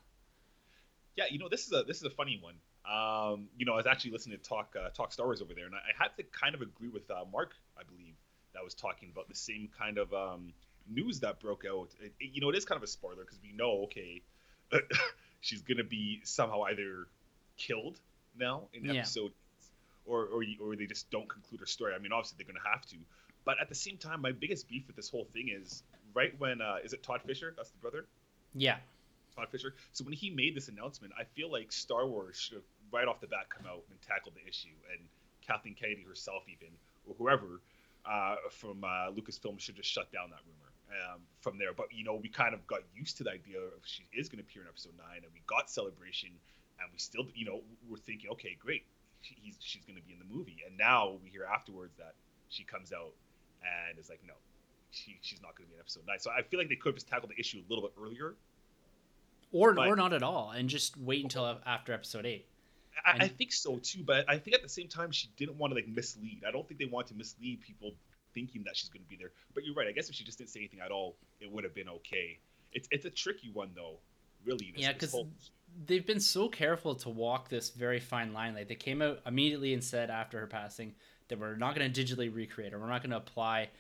Yeah, 1.17 1.25
you 1.31 1.39
know, 1.39 1.49
this 1.49 1.67
is 1.67 1.73
a 1.73 1.83
this 1.83 1.97
is 1.97 2.05
a 2.05 2.11
funny 2.11 2.41
one. 2.43 2.55
Um, 2.87 3.49
you 3.59 3.67
know, 3.67 3.73
I 3.73 3.77
was 3.77 3.87
actually 3.87 4.13
listening 4.13 4.39
to 4.39 4.45
talk 4.45 4.77
uh, 4.79 4.91
talk 4.91 5.13
Star 5.13 5.27
Wars 5.27 5.43
over 5.43 5.55
there, 5.55 5.67
and 5.67 5.75
I, 5.75 5.79
I 5.79 6.03
had 6.03 6.17
to 6.19 6.23
kind 6.25 6.55
of 6.55 6.61
agree 6.61 6.89
with 6.89 7.11
uh, 7.11 7.25
Mark, 7.33 7.55
I 7.79 7.83
believe, 7.83 8.15
that 8.55 8.63
was 8.63 8.75
talking 8.75 9.11
about 9.11 9.29
the 9.29 9.35
same 9.35 9.69
kind 9.77 9.99
of 9.99 10.13
um, 10.13 10.53
news 10.89 11.21
that 11.21 11.41
broke 11.41 11.65
out. 11.69 11.89
It, 12.01 12.13
it, 12.21 12.31
you 12.35 12.41
know, 12.41 12.51
it 12.51 12.57
is 12.57 12.65
kind 12.65 12.77
of 12.77 12.83
a 12.83 12.87
spoiler 12.87 13.25
because 13.25 13.39
we 13.43 13.53
know, 13.53 13.85
okay, 13.85 14.23
she's 15.41 15.63
gonna 15.63 15.85
be 15.85 16.21
somehow 16.23 16.63
either 16.65 17.09
killed 17.57 17.99
now 18.39 18.69
in 18.75 18.89
episode, 18.91 19.33
yeah. 19.33 19.46
Or 20.07 20.27
or 20.27 20.45
or 20.61 20.77
they 20.77 20.87
just 20.87 21.11
don't 21.11 21.29
conclude 21.29 21.61
her 21.61 21.67
story. 21.67 21.95
I 21.95 21.99
mean, 21.99 22.13
obviously 22.13 22.37
they're 22.39 22.53
gonna 22.53 22.69
have 22.71 22.87
to, 22.87 22.97
but 23.45 23.57
at 23.61 23.69
the 23.69 23.75
same 23.75 23.97
time, 23.97 24.21
my 24.21 24.33
biggest 24.33 24.69
beef 24.69 24.87
with 24.87 24.97
this 24.97 25.11
whole 25.11 25.29
thing 25.33 25.49
is 25.49 25.83
right 26.15 26.33
when 26.39 26.61
uh, 26.61 26.77
is 26.85 26.93
it 26.93 27.03
Todd 27.03 27.21
Fisher? 27.27 27.55
That's 27.57 27.71
the 27.71 27.79
brother. 27.79 28.07
Yeah. 28.55 28.77
Todd 29.37 29.49
Fisher. 29.51 29.75
So 29.93 30.05
when 30.05 30.15
he 30.15 30.31
made 30.31 30.57
this 30.57 30.69
announcement, 30.69 31.13
I 31.19 31.25
feel 31.25 31.53
like 31.53 31.71
Star 31.71 32.07
Wars 32.07 32.37
should 32.37 32.55
have 32.55 32.65
right 32.91 33.07
off 33.07 33.21
the 33.21 33.27
bat 33.27 33.49
come 33.51 33.67
out 33.67 33.83
and 33.91 34.01
tackled 34.03 34.35
the 34.35 34.49
issue, 34.49 34.75
and 34.91 35.01
Kathleen 35.47 35.75
Kennedy 35.75 36.03
herself, 36.03 36.45
even 36.49 36.75
or 37.07 37.15
whoever 37.19 37.61
uh, 38.05 38.37
from 38.51 38.83
uh, 38.83 39.13
Lucasfilm, 39.13 39.61
should 39.61 39.77
just 39.77 39.91
shut 39.91 40.11
down 40.13 40.31
that 40.31 40.41
rumor 40.47 40.71
um, 41.05 41.21
from 41.41 41.59
there. 41.59 41.73
But 41.73 41.87
you 41.93 42.05
know, 42.05 42.15
we 42.15 42.29
kind 42.29 42.55
of 42.55 42.67
got 42.67 42.81
used 42.95 43.17
to 43.19 43.25
the 43.25 43.31
idea 43.31 43.59
of 43.59 43.85
she 43.85 44.05
is 44.13 44.29
going 44.29 44.43
to 44.43 44.45
appear 44.49 44.63
in 44.63 44.69
Episode 44.69 44.97
Nine, 44.97 45.23
and 45.23 45.33
we 45.35 45.43
got 45.47 45.71
Celebration, 45.71 46.31
and 46.81 46.89
we 46.93 46.99
still, 46.99 47.27
you 47.35 47.45
know, 47.45 47.61
we're 47.89 47.99
thinking, 47.99 48.31
okay, 48.31 48.57
great, 48.59 48.85
he's, 49.41 49.57
she's 49.61 49.85
going 49.85 49.97
to 49.97 50.03
be 50.03 50.13
in 50.13 50.19
the 50.19 50.35
movie, 50.35 50.59
and 50.67 50.77
now 50.77 51.17
we 51.23 51.31
hear 51.31 51.45
afterwards 51.45 51.97
that 51.99 52.15
she 52.49 52.65
comes 52.65 52.93
out 52.93 53.13
and 53.63 53.99
it's 53.99 54.09
like, 54.09 54.21
no, 54.27 54.35
she, 54.91 55.19
she's 55.21 55.43
not 55.43 55.57
going 55.57 55.67
to 55.67 55.71
be 55.71 55.75
in 55.75 55.81
episode 55.81 56.03
nine. 56.07 56.19
So 56.19 56.31
I 56.31 56.43
feel 56.43 56.59
like 56.59 56.69
they 56.69 56.77
could 56.77 56.91
have 56.91 56.97
just 56.97 57.09
tackled 57.09 57.31
the 57.31 57.41
issue 57.41 57.59
a 57.59 57.69
little 57.69 57.89
bit 57.89 57.95
earlier, 58.01 58.35
or 59.53 59.75
but, 59.75 59.89
or 59.89 59.97
not 59.97 60.13
at 60.13 60.23
all, 60.23 60.53
and 60.57 60.69
just 60.69 60.97
wait 60.97 61.23
until 61.23 61.59
after 61.67 61.93
episode 61.93 62.27
eight. 62.27 62.47
I, 63.05 63.13
and, 63.13 63.23
I, 63.23 63.29
think 63.29 63.53
so 63.53 63.79
too, 63.83 64.03
but 64.05 64.25
I 64.29 64.39
think 64.39 64.57
at 64.57 64.63
the 64.63 64.69
same 64.69 64.89
time 64.89 65.11
she 65.11 65.29
didn't 65.37 65.59
want 65.59 65.71
to 65.73 65.75
like 65.75 65.89
mislead. 65.89 66.43
I 66.47 66.51
don't 66.51 66.67
think 66.67 66.81
they 66.81 66.87
want 66.87 67.07
to 67.09 67.15
mislead 67.15 67.61
people 67.61 67.93
thinking 68.35 68.63
that 68.65 68.77
she's 68.77 68.89
going 68.89 69.03
to 69.03 69.09
be 69.09 69.17
there. 69.17 69.33
But 69.55 69.65
you're 69.65 69.75
right. 69.75 69.87
I 69.87 69.93
guess 69.93 70.09
if 70.09 70.15
she 70.15 70.25
just 70.25 70.39
didn't 70.39 70.51
say 70.51 70.61
anything 70.61 70.81
at 70.81 70.91
all, 70.91 71.17
it 71.41 71.51
would 71.51 71.65
have 71.65 71.75
been 71.75 71.89
okay. 71.89 72.39
It's 72.73 72.89
it's 72.91 73.05
a 73.05 73.11
tricky 73.11 73.51
one 73.53 73.71
though, 73.75 73.97
really. 74.45 74.73
This, 74.75 74.83
yeah, 74.83 74.93
because 74.93 75.15
they've 75.85 76.07
been 76.07 76.21
so 76.21 76.49
careful 76.49 76.95
to 76.95 77.09
walk 77.09 77.49
this 77.49 77.71
very 77.71 78.01
fine 78.01 78.33
line. 78.33 78.55
Like 78.55 78.69
they 78.69 78.75
came 78.75 79.03
out 79.03 79.21
immediately 79.27 79.75
and 79.75 79.83
said 79.83 80.11
after 80.11 80.41
her 80.41 80.47
passing 80.47 80.95
that 81.29 81.39
we're 81.39 81.57
not 81.57 81.75
going 81.75 81.93
to 81.93 82.05
digitally 82.05 82.35
recreate 82.35 82.73
her. 82.73 82.79
we're 82.79 82.89
not 82.89 83.03
going 83.03 83.11
to 83.11 83.17
apply 83.17 83.71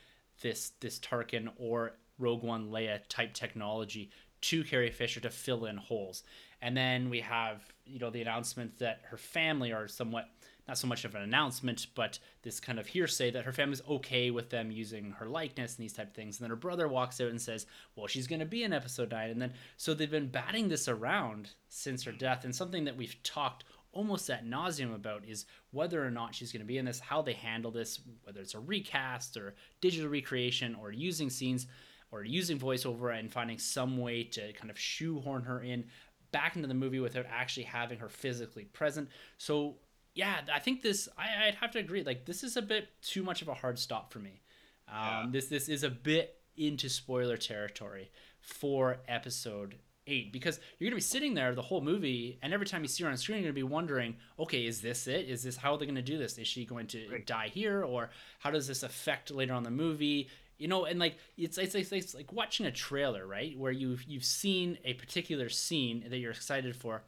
this 0.43 0.73
this 0.81 0.99
Tarkin 0.99 1.49
or 1.57 1.93
Rogue 2.19 2.43
One 2.43 2.71
Leia 2.71 3.01
type 3.09 3.33
technology 3.33 4.11
to 4.43 4.65
Carrie 4.65 4.91
Fisher 4.91 5.21
to 5.21 5.31
fill 5.31 5.65
in 5.65 5.77
holes. 5.77 6.23
And 6.63 6.77
then 6.77 7.11
we 7.11 7.21
have, 7.21 7.63
you 7.85 7.99
know, 7.99 8.11
the 8.11 8.23
announcement 8.23 8.79
that 8.79 9.01
her 9.11 9.17
family 9.17 9.73
are 9.73 9.89
somewhat 9.89 10.29
not 10.69 10.79
so 10.79 10.87
much 10.87 11.05
of 11.05 11.15
an 11.15 11.23
announcement, 11.23 11.87
but 11.95 12.19
this 12.43 12.61
kind 12.61 12.79
of 12.79 12.87
hearsay 12.87 13.31
that 13.31 13.45
her 13.45 13.53
family's 13.53 13.83
okay 13.89 14.31
with 14.31 14.51
them 14.51 14.71
using 14.71 15.13
her 15.13 15.27
likeness 15.27 15.77
and 15.77 15.85
these 15.85 15.93
type 15.93 16.09
of 16.09 16.15
things. 16.15 16.39
And 16.39 16.45
then 16.45 16.51
her 16.51 16.57
brother 16.57 16.89
walks 16.89 17.21
out 17.21 17.29
and 17.29 17.41
says, 17.41 17.67
"Well, 17.95 18.07
she's 18.07 18.27
going 18.27 18.41
to 18.41 18.47
be 18.47 18.65
in 18.65 18.73
episode 18.73 19.11
9." 19.11 19.31
And 19.31 19.41
then 19.41 19.55
so 19.77 19.95
they've 19.95 20.11
been 20.11 20.29
batting 20.29 20.69
this 20.69 20.89
around 20.89 21.51
since 21.69 22.05
her 22.05 22.13
death 22.13 22.45
and 22.45 22.55
something 22.55 22.85
that 22.85 22.97
we've 22.97 23.23
talked 23.23 23.65
almost 23.93 24.29
at 24.29 24.45
nauseum 24.45 24.95
about 24.95 25.25
is 25.25 25.47
whether 25.71 26.05
or 26.05 26.11
not 26.11 26.35
she's 26.35 26.53
going 26.53 26.61
to 26.61 26.67
be 26.67 26.77
in 26.77 26.85
this, 26.85 27.01
how 27.01 27.23
they 27.23 27.33
handle 27.33 27.71
this, 27.71 28.01
whether 28.25 28.41
it's 28.41 28.55
a 28.55 28.61
recast 28.61 29.39
or 29.39 29.55
digital 29.81 30.11
recreation 30.11 30.75
or 30.75 30.93
using 30.93 31.31
scenes 31.31 31.67
or 32.11 32.23
using 32.23 32.59
voiceover 32.59 33.19
and 33.19 33.33
finding 33.33 33.59
some 33.59 33.97
way 33.97 34.23
to 34.23 34.53
kind 34.53 34.71
of 34.71 34.79
shoehorn 34.79 35.43
her 35.43 35.63
in 35.63 35.87
back 36.31 36.57
into 36.57 36.69
the 36.69 36.75
movie 36.75 37.01
without 37.01 37.25
actually 37.31 37.63
having 37.63 37.99
her 37.99 38.09
physically 38.11 38.65
present. 38.65 39.09
So 39.39 39.77
yeah, 40.17 40.41
I 40.53 40.61
think 40.61 40.83
this. 40.83 41.11
I, 41.19 41.47
would 41.47 41.57
have 41.57 41.71
to 41.73 41.79
agree. 41.79 42.03
Like 42.03 42.25
this 42.25 42.43
is 42.43 42.57
a 42.57 42.63
bit 42.63 42.89
too 43.03 43.23
much 43.23 43.43
of 43.43 43.49
a 43.49 43.55
hard 43.55 43.79
stop 43.79 44.13
for 44.13 44.19
me. 44.19 44.41
Um, 44.89 44.97
yeah. 44.97 45.27
This 45.31 45.47
this 45.47 45.69
is 45.69 45.85
a 45.85 45.91
bit 45.91 46.39
into 46.57 46.89
spoiler 46.89 47.37
territory 47.37 48.11
for 48.41 48.97
episode 49.07 49.77
eight 50.07 50.33
because 50.33 50.59
you're 50.79 50.89
gonna 50.89 50.97
be 50.97 51.03
sitting 51.03 51.35
there 51.35 51.55
the 51.55 51.61
whole 51.61 51.83
movie, 51.83 52.39
and 52.43 52.55
every 52.55 52.65
time 52.65 52.81
you 52.81 52.89
see 52.89 53.05
her 53.05 53.11
on 53.11 53.17
screen, 53.19 53.43
you're 53.43 53.53
gonna 53.53 53.55
be 53.55 53.63
wondering, 53.63 54.17
okay, 54.39 54.65
is 54.65 54.81
this 54.81 55.07
it? 55.07 55.29
Is 55.29 55.43
this 55.43 55.59
how 55.59 55.75
are 55.75 55.79
they 55.79 55.85
gonna 55.85 56.01
do 56.01 56.17
this? 56.17 56.39
Is 56.39 56.49
she 56.49 56.65
going 56.65 56.87
to 56.89 57.09
right. 57.13 57.27
die 57.27 57.49
here, 57.49 57.85
or 57.85 58.09
how 58.39 58.51
does 58.51 58.67
this 58.67 58.83
affect 58.83 59.31
later 59.31 59.53
on 59.53 59.65
the 59.65 59.71
movie? 59.71 60.31
You 60.57 60.69
know, 60.69 60.87
and 60.87 60.99
like 60.99 61.19
it's, 61.37 61.59
it's 61.59 61.75
it's, 61.75 61.93
it's 61.93 62.15
like 62.15 62.33
watching 62.33 62.65
a 62.65 62.73
trailer, 62.73 63.27
right, 63.27 63.55
where 63.59 63.73
you've 63.73 64.05
you've 64.05 64.25
seen 64.25 64.79
a 64.83 64.95
particular 64.95 65.51
scene 65.51 66.07
that 66.09 66.17
you're 66.17 66.31
excited 66.31 66.75
for 66.75 67.03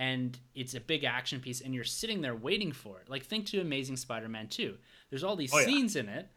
and 0.00 0.38
it's 0.54 0.72
a 0.72 0.80
big 0.80 1.04
action 1.04 1.40
piece 1.40 1.60
and 1.60 1.74
you're 1.74 1.84
sitting 1.84 2.22
there 2.22 2.34
waiting 2.34 2.72
for 2.72 2.98
it. 3.00 3.10
Like 3.10 3.26
think 3.26 3.44
to 3.46 3.60
amazing 3.60 3.98
spider-man 3.98 4.48
2 4.48 4.76
there's 5.10 5.22
all 5.22 5.36
these 5.36 5.52
oh, 5.52 5.60
scenes 5.60 5.94
yeah. 5.94 6.02
in 6.02 6.08
it 6.08 6.30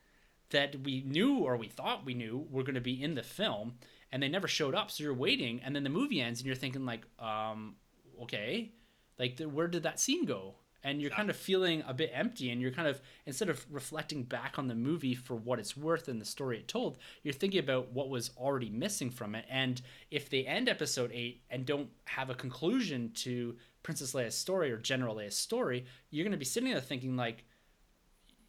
that 0.49 0.83
we 0.83 1.01
knew 1.07 1.37
or 1.37 1.55
we 1.55 1.69
thought 1.69 2.05
we 2.05 2.13
knew 2.13 2.45
were 2.51 2.63
going 2.63 2.75
to 2.75 2.81
be 2.81 3.01
in 3.01 3.15
the 3.15 3.23
film 3.23 3.75
and 4.11 4.21
they 4.21 4.27
never 4.27 4.49
showed 4.49 4.75
up 4.75 4.91
so 4.91 5.01
you're 5.01 5.13
waiting 5.13 5.61
and 5.63 5.73
then 5.73 5.83
the 5.83 5.89
movie 5.89 6.19
ends 6.19 6.41
and 6.41 6.45
you're 6.45 6.57
thinking 6.57 6.85
like 6.85 7.05
um 7.19 7.75
okay 8.21 8.73
like 9.17 9.37
the, 9.37 9.47
where 9.47 9.69
did 9.69 9.83
that 9.83 9.97
scene 9.97 10.25
go 10.25 10.55
and 10.83 11.01
you're 11.01 11.11
kind 11.11 11.29
of 11.29 11.35
feeling 11.35 11.83
a 11.87 11.93
bit 11.93 12.11
empty 12.13 12.49
and 12.49 12.61
you're 12.61 12.71
kind 12.71 12.87
of 12.87 13.01
instead 13.25 13.49
of 13.49 13.65
reflecting 13.71 14.23
back 14.23 14.59
on 14.59 14.67
the 14.67 14.75
movie 14.75 15.15
for 15.15 15.35
what 15.35 15.59
it's 15.59 15.77
worth 15.77 16.07
and 16.07 16.19
the 16.19 16.25
story 16.25 16.57
it 16.57 16.67
told 16.67 16.97
you're 17.23 17.33
thinking 17.33 17.59
about 17.59 17.91
what 17.91 18.09
was 18.09 18.31
already 18.37 18.69
missing 18.69 19.09
from 19.09 19.35
it. 19.35 19.45
And 19.49 19.81
if 20.11 20.29
they 20.29 20.45
end 20.45 20.67
episode 20.67 21.11
8 21.13 21.41
and 21.49 21.65
don't 21.65 21.89
have 22.05 22.29
a 22.29 22.35
conclusion 22.35 23.11
to 23.15 23.55
princess 23.81 24.13
leia's 24.13 24.35
story 24.35 24.71
or 24.71 24.77
general 24.77 25.15
leia's 25.15 25.37
story 25.37 25.85
you're 26.09 26.23
going 26.23 26.31
to 26.31 26.37
be 26.37 26.45
sitting 26.45 26.71
there 26.71 26.79
thinking 26.79 27.17
like 27.17 27.43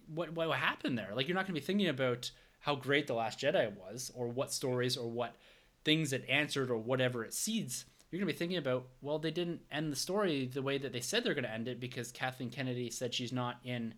what 0.06 0.32
what 0.34 0.50
happened 0.58 0.98
there? 0.98 1.10
Like 1.14 1.28
you're 1.28 1.34
not 1.34 1.46
going 1.46 1.54
to 1.54 1.60
be 1.60 1.64
thinking 1.64 1.88
about 1.88 2.30
how 2.60 2.74
great 2.74 3.06
the 3.06 3.14
last 3.14 3.40
jedi 3.40 3.72
was 3.76 4.10
or 4.14 4.28
what 4.28 4.52
stories 4.52 4.96
or 4.96 5.10
what 5.10 5.36
things 5.84 6.12
it 6.12 6.24
answered 6.28 6.70
or 6.70 6.78
whatever 6.78 7.24
it 7.24 7.34
seeds 7.34 7.84
you're 8.14 8.24
going 8.24 8.32
to 8.32 8.34
be 8.34 8.38
thinking 8.38 8.58
about, 8.58 8.86
well, 9.02 9.18
they 9.18 9.32
didn't 9.32 9.62
end 9.72 9.90
the 9.90 9.96
story 9.96 10.46
the 10.46 10.62
way 10.62 10.78
that 10.78 10.92
they 10.92 11.00
said 11.00 11.24
they're 11.24 11.34
going 11.34 11.42
to 11.42 11.50
end 11.50 11.66
it 11.66 11.80
because 11.80 12.12
Kathleen 12.12 12.48
Kennedy 12.48 12.88
said 12.88 13.12
she's 13.12 13.32
not 13.32 13.56
in 13.64 13.92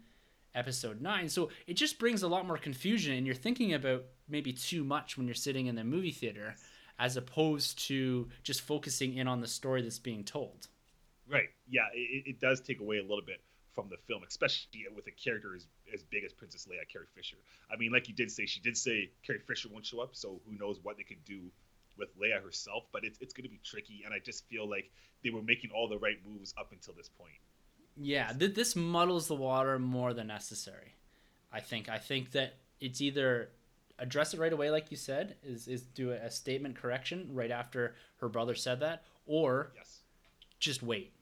episode 0.55 1.03
9. 1.03 1.29
So 1.29 1.51
it 1.67 1.75
just 1.75 1.99
brings 1.99 2.23
a 2.23 2.29
lot 2.29 2.47
more 2.47 2.57
confusion 2.57 3.15
and 3.15 3.27
you're 3.27 3.35
thinking 3.35 3.75
about 3.75 4.05
maybe 4.27 4.55
too 4.55 4.85
much 4.85 5.19
when 5.19 5.27
you're 5.27 5.35
sitting 5.35 5.67
in 5.67 5.75
the 5.75 5.85
movie 5.85 6.13
theater 6.13 6.57
as 6.99 7.19
opposed 7.19 7.79
to 7.89 8.27
just 8.43 8.63
focusing 8.63 9.19
in 9.19 9.29
on 9.29 9.43
the 9.43 9.47
story 9.47 9.83
that's 9.83 9.99
being 9.99 10.25
told. 10.25 10.69
Right. 11.29 11.51
Yeah, 11.69 11.83
it, 11.93 12.25
it 12.27 12.41
does 12.41 12.63
take 12.63 12.81
away 12.81 12.97
a 12.97 13.03
little 13.03 13.21
bit 13.21 13.43
from 13.75 13.91
the 13.91 13.99
film, 14.07 14.23
especially 14.27 14.87
with 14.95 15.07
a 15.09 15.11
character 15.11 15.55
as, 15.55 15.67
as 15.93 16.03
big 16.05 16.25
as 16.25 16.33
Princess 16.33 16.67
Leia, 16.67 16.91
Carrie 16.91 17.05
Fisher. 17.15 17.37
I 17.71 17.77
mean, 17.77 17.93
like 17.93 18.09
you 18.09 18.15
did 18.15 18.31
say, 18.31 18.47
she 18.47 18.61
did 18.61 18.79
say 18.79 19.11
Carrie 19.27 19.41
Fisher 19.47 19.69
won't 19.71 19.85
show 19.85 20.01
up, 20.01 20.17
so 20.17 20.41
who 20.49 20.57
knows 20.57 20.81
what 20.83 20.97
they 20.97 21.03
could 21.03 21.23
do 21.27 21.51
with 21.99 22.19
Leia 22.19 22.43
herself, 22.43 22.85
but 22.93 23.05
it's 23.05 23.19
it's 23.21 23.33
going 23.33 23.45
to 23.45 23.51
be 23.51 23.61
tricky, 23.65 24.03
and 24.05 24.15
I 24.15 24.19
just 24.19 24.47
feel 24.49 24.69
like 24.69 24.91
they 25.23 25.31
were 25.31 25.43
making 25.43 25.71
all 25.71 25.89
the 25.89 25.99
right 25.99 26.19
moves 26.27 26.55
up 26.59 26.73
until 26.73 26.95
this 26.95 27.09
point. 27.09 27.39
Yeah, 27.97 28.33
th- 28.33 28.55
this 28.55 28.77
muddles 28.77 29.29
the 29.29 29.35
water 29.35 29.79
more 29.79 30.13
than 30.13 30.27
necessary. 30.27 30.95
I 31.53 31.61
think. 31.61 31.89
I 31.89 31.99
think 31.99 32.33
that 32.33 32.55
it's 32.81 33.01
either 33.01 33.51
address 33.99 34.35
it 34.35 34.41
right 34.41 34.53
away, 34.53 34.71
like 34.71 34.91
you 34.91 34.97
said, 34.97 35.37
is 35.43 35.69
is 35.69 35.83
do 35.83 36.11
a, 36.11 36.31
statement 36.31 36.77
correction 36.77 37.29
right 37.33 37.51
after 37.51 37.95
her 38.19 38.29
brother 38.29 38.55
said 38.55 38.81
that, 38.81 39.05
or 39.27 39.73
yes. 39.77 40.01
just 40.59 40.83
wait. 40.83 41.13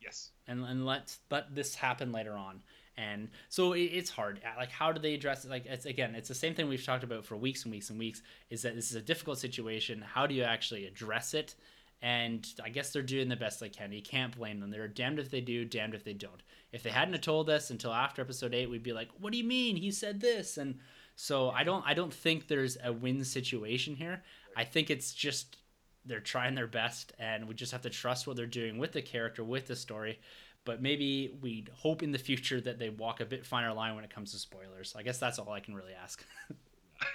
Yes. 0.00 0.30
And 0.46 0.64
and 0.64 0.86
let 0.86 1.16
let 1.30 1.54
this 1.54 1.74
happen 1.74 2.12
later 2.12 2.34
on 2.34 2.62
and 2.98 3.28
so 3.48 3.74
it's 3.74 4.10
hard. 4.10 4.40
Uh, 4.44 4.58
like 4.58 4.70
how 4.70 4.90
do 4.90 5.00
they 5.00 5.14
address 5.14 5.44
it? 5.44 5.50
Like 5.50 5.66
it's 5.66 5.84
again 5.84 6.14
it's 6.14 6.28
the 6.28 6.34
same 6.34 6.54
thing 6.54 6.68
we've 6.68 6.84
talked 6.84 7.04
about 7.04 7.24
for 7.24 7.36
weeks 7.36 7.64
and 7.64 7.72
weeks 7.72 7.90
and 7.90 7.98
weeks 7.98 8.22
is 8.50 8.62
that 8.62 8.74
this 8.74 8.90
is 8.90 8.96
a 8.96 9.02
difficult 9.02 9.38
situation. 9.38 10.02
How 10.02 10.26
do 10.26 10.34
you 10.34 10.42
actually 10.42 10.86
address 10.86 11.34
it? 11.34 11.54
And 12.02 12.46
i 12.62 12.68
guess 12.68 12.92
they're 12.92 13.02
doing 13.02 13.28
the 13.28 13.36
best 13.36 13.58
they 13.60 13.68
can. 13.68 13.92
You 13.92 14.02
can't 14.02 14.36
blame 14.36 14.60
them. 14.60 14.70
They're 14.70 14.88
damned 14.88 15.18
if 15.18 15.30
they 15.30 15.40
do 15.40 15.64
damned 15.64 15.94
if 15.94 16.04
they 16.04 16.12
don't. 16.12 16.42
If 16.72 16.82
they 16.82 16.90
hadn't 16.90 17.22
told 17.22 17.48
us 17.50 17.70
until 17.70 17.92
after 17.92 18.22
episode 18.22 18.54
8 18.54 18.70
we'd 18.70 18.82
be 18.82 18.92
like 18.92 19.08
what 19.18 19.32
do 19.32 19.38
you 19.38 19.44
mean? 19.44 19.76
He 19.76 19.90
said 19.90 20.20
this. 20.20 20.56
And 20.56 20.78
so 21.18 21.50
i 21.50 21.64
don't 21.64 21.84
i 21.86 21.94
don't 21.94 22.12
think 22.12 22.46
there's 22.46 22.78
a 22.82 22.92
win 22.92 23.24
situation 23.24 23.94
here. 23.94 24.22
I 24.56 24.64
think 24.64 24.88
it's 24.90 25.12
just 25.12 25.58
they're 26.06 26.20
trying 26.20 26.54
their 26.54 26.66
best 26.66 27.12
and 27.18 27.46
we 27.46 27.54
just 27.54 27.72
have 27.72 27.82
to 27.82 27.90
trust 27.90 28.26
what 28.26 28.36
they're 28.36 28.46
doing 28.46 28.78
with 28.78 28.92
the 28.92 29.02
character 29.02 29.44
with 29.44 29.66
the 29.66 29.76
story 29.76 30.18
but 30.66 30.82
maybe 30.82 31.32
we'd 31.40 31.70
hope 31.72 32.02
in 32.02 32.12
the 32.12 32.18
future 32.18 32.60
that 32.60 32.78
they 32.78 32.90
walk 32.90 33.20
a 33.20 33.24
bit 33.24 33.46
finer 33.46 33.72
line 33.72 33.94
when 33.94 34.04
it 34.04 34.10
comes 34.10 34.32
to 34.32 34.38
spoilers. 34.38 34.94
I 34.98 35.02
guess 35.02 35.16
that's 35.16 35.38
all 35.38 35.50
I 35.50 35.60
can 35.60 35.74
really 35.74 35.94
ask. 35.94 36.22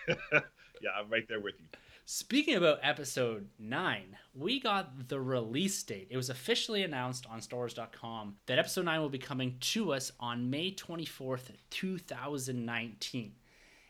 yeah, 0.09 0.89
I'm 0.97 1.09
right 1.09 1.27
there 1.27 1.39
with 1.39 1.55
you. 1.59 1.67
Speaking 2.05 2.55
about 2.55 2.79
episode 2.81 3.47
9, 3.59 4.17
we 4.33 4.59
got 4.59 5.07
the 5.07 5.19
release 5.19 5.83
date. 5.83 6.07
It 6.09 6.17
was 6.17 6.29
officially 6.29 6.83
announced 6.83 7.27
on 7.29 7.39
StarWars.com 7.39 8.37
that 8.47 8.57
episode 8.57 8.85
9 8.85 8.99
will 8.99 9.09
be 9.09 9.19
coming 9.19 9.57
to 9.59 9.93
us 9.93 10.11
on 10.19 10.49
May 10.49 10.71
24th, 10.71 11.51
2019. 11.69 13.33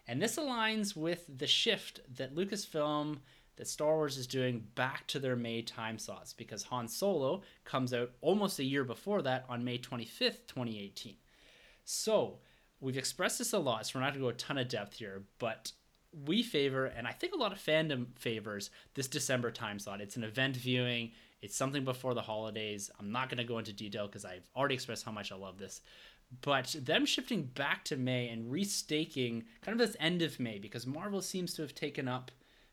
And 0.07 0.21
this 0.21 0.35
aligns 0.35 0.95
with 0.95 1.25
the 1.37 1.47
shift 1.47 2.01
that 2.17 2.35
Lucasfilm 2.35 3.19
that 3.57 3.67
Star 3.67 3.95
Wars 3.95 4.17
is 4.17 4.27
doing 4.27 4.65
back 4.75 5.07
to 5.07 5.19
their 5.19 5.35
May 5.35 5.61
time 5.61 5.97
slots 5.97 6.33
because 6.33 6.63
Han 6.63 6.87
Solo 6.87 7.41
comes 7.63 7.93
out 7.93 8.11
almost 8.21 8.59
a 8.59 8.63
year 8.63 8.83
before 8.83 9.21
that 9.21 9.45
on 9.49 9.63
May 9.63 9.77
25th, 9.77 10.47
2018. 10.47 11.15
So 11.83 12.39
we've 12.79 12.97
expressed 12.97 13.39
this 13.39 13.53
a 13.53 13.59
lot, 13.59 13.85
so 13.85 13.99
we're 13.99 14.03
not 14.03 14.13
going 14.13 14.21
to 14.21 14.25
go 14.25 14.29
a 14.29 14.33
ton 14.33 14.57
of 14.57 14.67
depth 14.67 14.97
here, 14.97 15.23
but 15.39 15.71
we 16.25 16.43
favor, 16.43 16.85
and 16.85 17.07
I 17.07 17.11
think 17.11 17.33
a 17.33 17.37
lot 17.37 17.53
of 17.53 17.59
fandom 17.59 18.07
favors, 18.17 18.69
this 18.95 19.07
December 19.07 19.51
time 19.51 19.79
slot. 19.79 20.01
It's 20.01 20.17
an 20.17 20.23
event 20.23 20.57
viewing, 20.57 21.11
it's 21.41 21.55
something 21.55 21.83
before 21.83 22.13
the 22.13 22.21
holidays. 22.21 22.91
I'm 22.99 23.11
not 23.11 23.29
going 23.29 23.37
to 23.37 23.43
go 23.43 23.57
into 23.57 23.73
detail 23.73 24.07
because 24.07 24.25
I've 24.25 24.49
already 24.55 24.75
expressed 24.75 25.05
how 25.05 25.11
much 25.11 25.31
I 25.31 25.35
love 25.35 25.57
this. 25.57 25.81
But 26.41 26.75
them 26.79 27.05
shifting 27.05 27.43
back 27.43 27.83
to 27.85 27.97
May 27.97 28.29
and 28.29 28.51
restaking 28.51 29.43
kind 29.61 29.79
of 29.79 29.85
this 29.85 29.97
end 29.99 30.21
of 30.21 30.39
May 30.39 30.59
because 30.59 30.87
Marvel 30.87 31.21
seems 31.21 31.53
to 31.55 31.61
have 31.61 31.75
taken 31.75 32.07
up 32.07 32.31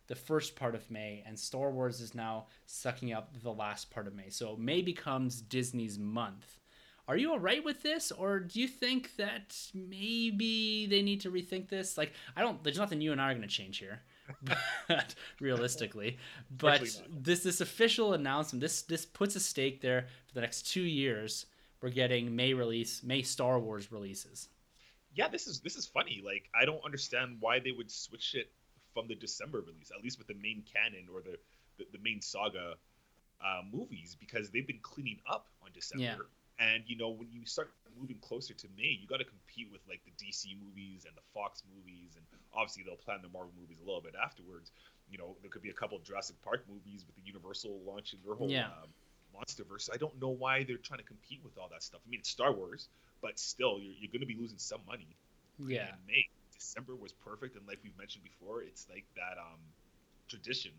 the 0.08 0.14
first 0.14 0.56
part 0.56 0.74
of 0.74 0.90
May, 0.90 1.22
and 1.26 1.38
Star 1.38 1.70
Wars 1.70 2.00
is 2.00 2.14
now 2.14 2.46
sucking 2.66 3.12
up 3.12 3.30
the 3.42 3.52
last 3.52 3.90
part 3.90 4.06
of 4.06 4.14
May. 4.14 4.30
So 4.30 4.56
May 4.56 4.82
becomes 4.82 5.40
Disney's 5.40 5.98
month. 5.98 6.58
Are 7.06 7.16
you 7.16 7.30
all 7.30 7.38
right 7.38 7.64
with 7.64 7.82
this, 7.82 8.10
or 8.10 8.40
do 8.40 8.60
you 8.60 8.68
think 8.68 9.16
that 9.16 9.56
maybe 9.72 10.86
they 10.86 11.00
need 11.00 11.22
to 11.22 11.30
rethink 11.30 11.68
this? 11.68 11.96
Like, 11.96 12.12
I 12.36 12.42
don't. 12.42 12.62
There's 12.62 12.78
nothing 12.78 13.00
you 13.00 13.12
and 13.12 13.20
I 13.20 13.30
are 13.30 13.34
going 13.34 13.42
to 13.42 13.48
change 13.48 13.78
here, 13.78 14.02
but 14.86 15.14
realistically, 15.40 16.18
but 16.50 16.82
this 17.10 17.44
this 17.44 17.60
official 17.62 18.12
announcement 18.12 18.60
this 18.60 18.82
this 18.82 19.06
puts 19.06 19.36
a 19.36 19.40
stake 19.40 19.80
there 19.80 20.06
for 20.26 20.34
the 20.34 20.42
next 20.42 20.70
two 20.70 20.82
years. 20.82 21.46
We're 21.80 21.90
getting 21.90 22.34
May 22.34 22.52
release, 22.54 23.02
May 23.02 23.22
Star 23.22 23.58
Wars 23.58 23.90
releases. 23.90 24.48
Yeah, 25.14 25.28
this 25.28 25.46
is 25.46 25.60
this 25.60 25.76
is 25.76 25.86
funny. 25.86 26.20
Like, 26.22 26.50
I 26.60 26.66
don't 26.66 26.84
understand 26.84 27.38
why 27.40 27.58
they 27.58 27.72
would 27.72 27.90
switch 27.90 28.34
it 28.34 28.50
from 28.98 29.06
the 29.06 29.14
December 29.14 29.60
release, 29.60 29.92
at 29.96 30.02
least 30.02 30.18
with 30.18 30.26
the 30.26 30.34
main 30.42 30.64
canon 30.66 31.06
or 31.14 31.20
the 31.22 31.38
the, 31.78 31.86
the 31.92 32.02
main 32.02 32.20
saga 32.20 32.74
uh, 33.40 33.62
movies, 33.72 34.16
because 34.18 34.50
they've 34.50 34.66
been 34.66 34.82
cleaning 34.82 35.20
up 35.30 35.46
on 35.62 35.70
December. 35.72 36.02
Yeah. 36.02 36.16
And 36.74 36.82
you 36.88 36.96
know, 36.96 37.10
when 37.10 37.28
you 37.30 37.46
start 37.46 37.70
moving 37.96 38.18
closer 38.20 38.52
to 38.54 38.66
May, 38.76 38.98
you 39.00 39.06
got 39.06 39.18
to 39.18 39.24
compete 39.24 39.70
with 39.70 39.80
like 39.88 40.00
the 40.04 40.10
DC 40.18 40.58
movies 40.58 41.06
and 41.06 41.14
the 41.14 41.22
Fox 41.32 41.62
movies, 41.72 42.16
and 42.16 42.26
obviously 42.52 42.82
they'll 42.82 42.96
plan 42.96 43.20
the 43.22 43.28
Marvel 43.28 43.52
movies 43.60 43.78
a 43.80 43.86
little 43.86 44.00
bit 44.00 44.14
afterwards. 44.20 44.72
You 45.08 45.18
know, 45.18 45.36
there 45.40 45.50
could 45.50 45.62
be 45.62 45.70
a 45.70 45.78
couple 45.78 45.96
of 45.96 46.02
Jurassic 46.02 46.34
Park 46.42 46.64
movies 46.68 47.04
with 47.06 47.14
the 47.14 47.22
Universal 47.22 47.78
launching 47.86 48.18
their 48.26 48.34
whole 48.34 48.50
yeah. 48.50 48.66
um, 48.82 48.90
MonsterVerse. 49.38 49.88
I 49.94 49.96
don't 49.96 50.20
know 50.20 50.34
why 50.34 50.64
they're 50.64 50.76
trying 50.76 50.98
to 50.98 51.06
compete 51.06 51.38
with 51.44 51.56
all 51.56 51.68
that 51.70 51.84
stuff. 51.84 52.00
I 52.04 52.10
mean, 52.10 52.18
it's 52.18 52.28
Star 52.28 52.52
Wars, 52.52 52.88
but 53.22 53.38
still, 53.38 53.78
you're, 53.78 53.94
you're 53.94 54.10
going 54.10 54.26
to 54.26 54.26
be 54.26 54.36
losing 54.36 54.58
some 54.58 54.80
money. 54.88 55.06
Yeah. 55.64 55.86
In 55.86 55.94
May. 56.08 56.26
December 56.58 56.96
was 56.96 57.12
perfect, 57.12 57.56
and 57.56 57.66
like 57.66 57.78
we've 57.82 57.96
mentioned 57.98 58.24
before, 58.24 58.62
it's 58.62 58.86
like 58.90 59.04
that 59.16 59.38
um, 59.38 59.60
tradition 60.28 60.72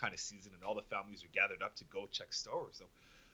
kind 0.00 0.12
of 0.12 0.20
season, 0.20 0.52
and 0.54 0.62
all 0.62 0.74
the 0.74 0.82
families 0.82 1.24
are 1.24 1.32
gathered 1.32 1.62
up 1.62 1.74
to 1.76 1.84
go 1.84 2.06
check 2.10 2.32
Star 2.32 2.54
Wars. 2.54 2.76
So 2.78 2.84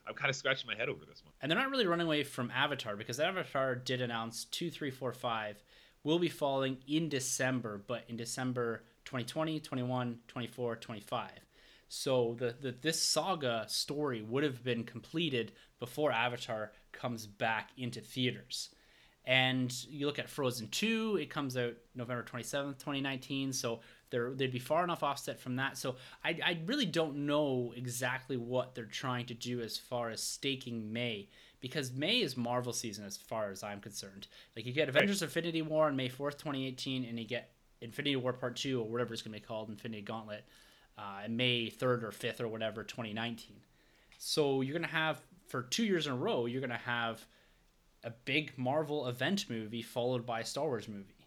I'm 0.07 0.15
kind 0.15 0.31
of 0.31 0.37
scratching 0.37 0.67
my 0.67 0.77
head 0.77 0.89
over 0.89 1.05
this 1.05 1.23
one. 1.25 1.33
And 1.41 1.51
they're 1.51 1.59
not 1.59 1.71
really 1.71 1.87
running 1.87 2.07
away 2.07 2.25
from 2.25 2.51
Avatar 2.51 2.97
because 2.97 3.21
Avatar 3.21 3.75
did 3.75 4.01
announce 4.01 4.45
two, 4.45 4.71
three, 4.71 4.91
four, 4.91 5.13
five 5.13 5.63
will 6.05 6.19
be 6.19 6.29
falling 6.29 6.79
in 6.89 7.09
December, 7.09 7.81
but 7.87 8.05
in 8.09 8.17
December 8.17 8.83
2020, 9.05 9.61
21, 9.61 10.19
24, 10.27 10.77
25. 10.77 11.31
So 11.89 12.37
the, 12.39 12.55
the 12.61 12.73
this 12.73 13.01
saga 13.01 13.67
story 13.69 14.23
would 14.23 14.43
have 14.43 14.65
been 14.65 14.83
completed 14.85 15.53
before 15.79 16.11
Avatar 16.11 16.73
comes 16.91 17.27
back 17.27 17.71
into 17.77 18.01
theaters. 18.01 18.71
And 19.25 19.73
you 19.89 20.07
look 20.07 20.19
at 20.19 20.29
Frozen 20.29 20.69
2, 20.69 21.19
it 21.21 21.31
comes 21.31 21.57
out 21.57 21.75
November 21.95 22.25
27th, 22.25 22.79
2019. 22.79 23.53
So 23.53 23.81
there, 24.11 24.33
they'd 24.35 24.51
be 24.51 24.59
far 24.59 24.83
enough 24.83 25.05
offset 25.05 25.39
from 25.39 25.57
that. 25.57 25.79
So 25.79 25.97
I, 26.25 26.39
I 26.45 26.59
really 26.67 26.87
don't 26.87 27.25
know 27.25 27.73
exactly 27.77 28.37
what 28.37 28.75
they're 28.75 28.85
trying 28.85 29.27
to 29.27 29.35
do 29.35 29.61
as 29.61 29.79
far 29.79 30.11
as 30.11 30.21
staking 30.21 30.93
May 30.93 31.29
because 31.61 31.93
May 31.93 32.21
is 32.21 32.37
Marvel 32.37 32.73
season 32.73 33.07
as 33.07 33.17
far 33.17 33.51
as 33.51 33.63
I'm 33.63 33.81
concerned. 33.81 34.27
Like 34.57 34.67
you 34.67 34.73
get 34.73 34.89
Avengers 34.89 35.23
right. 35.23 35.29
Infinity 35.29 35.63
War 35.63 35.87
on 35.87 35.95
May 35.95 36.09
4th, 36.09 36.33
2018, 36.33 37.05
and 37.05 37.19
you 37.19 37.25
get 37.25 37.53
Infinity 37.81 38.17
War 38.17 38.33
Part 38.33 38.57
2 38.57 38.81
or 38.81 38.89
whatever 38.89 39.13
it's 39.13 39.23
going 39.23 39.33
to 39.33 39.41
be 39.41 39.47
called, 39.47 39.71
Infinity 39.71 40.03
Gauntlet, 40.03 40.45
uh, 40.99 41.29
May 41.29 41.71
3rd 41.71 42.03
or 42.03 42.11
5th 42.11 42.41
or 42.41 42.49
whatever, 42.49 42.83
2019. 42.83 43.57
So 44.19 44.61
you're 44.61 44.77
going 44.77 44.89
to 44.89 44.95
have, 44.95 45.21
for 45.47 45.63
two 45.63 45.85
years 45.85 46.07
in 46.07 46.13
a 46.13 46.17
row, 46.17 46.47
you're 46.47 46.61
going 46.61 46.71
to 46.71 46.77
have 46.77 47.25
a 48.05 48.11
big 48.11 48.53
Marvel 48.57 49.07
event 49.09 49.49
movie 49.49 49.83
followed 49.83 50.27
by 50.27 50.41
a 50.41 50.45
Star 50.45 50.67
Wars 50.67 50.89
movie. 50.89 51.27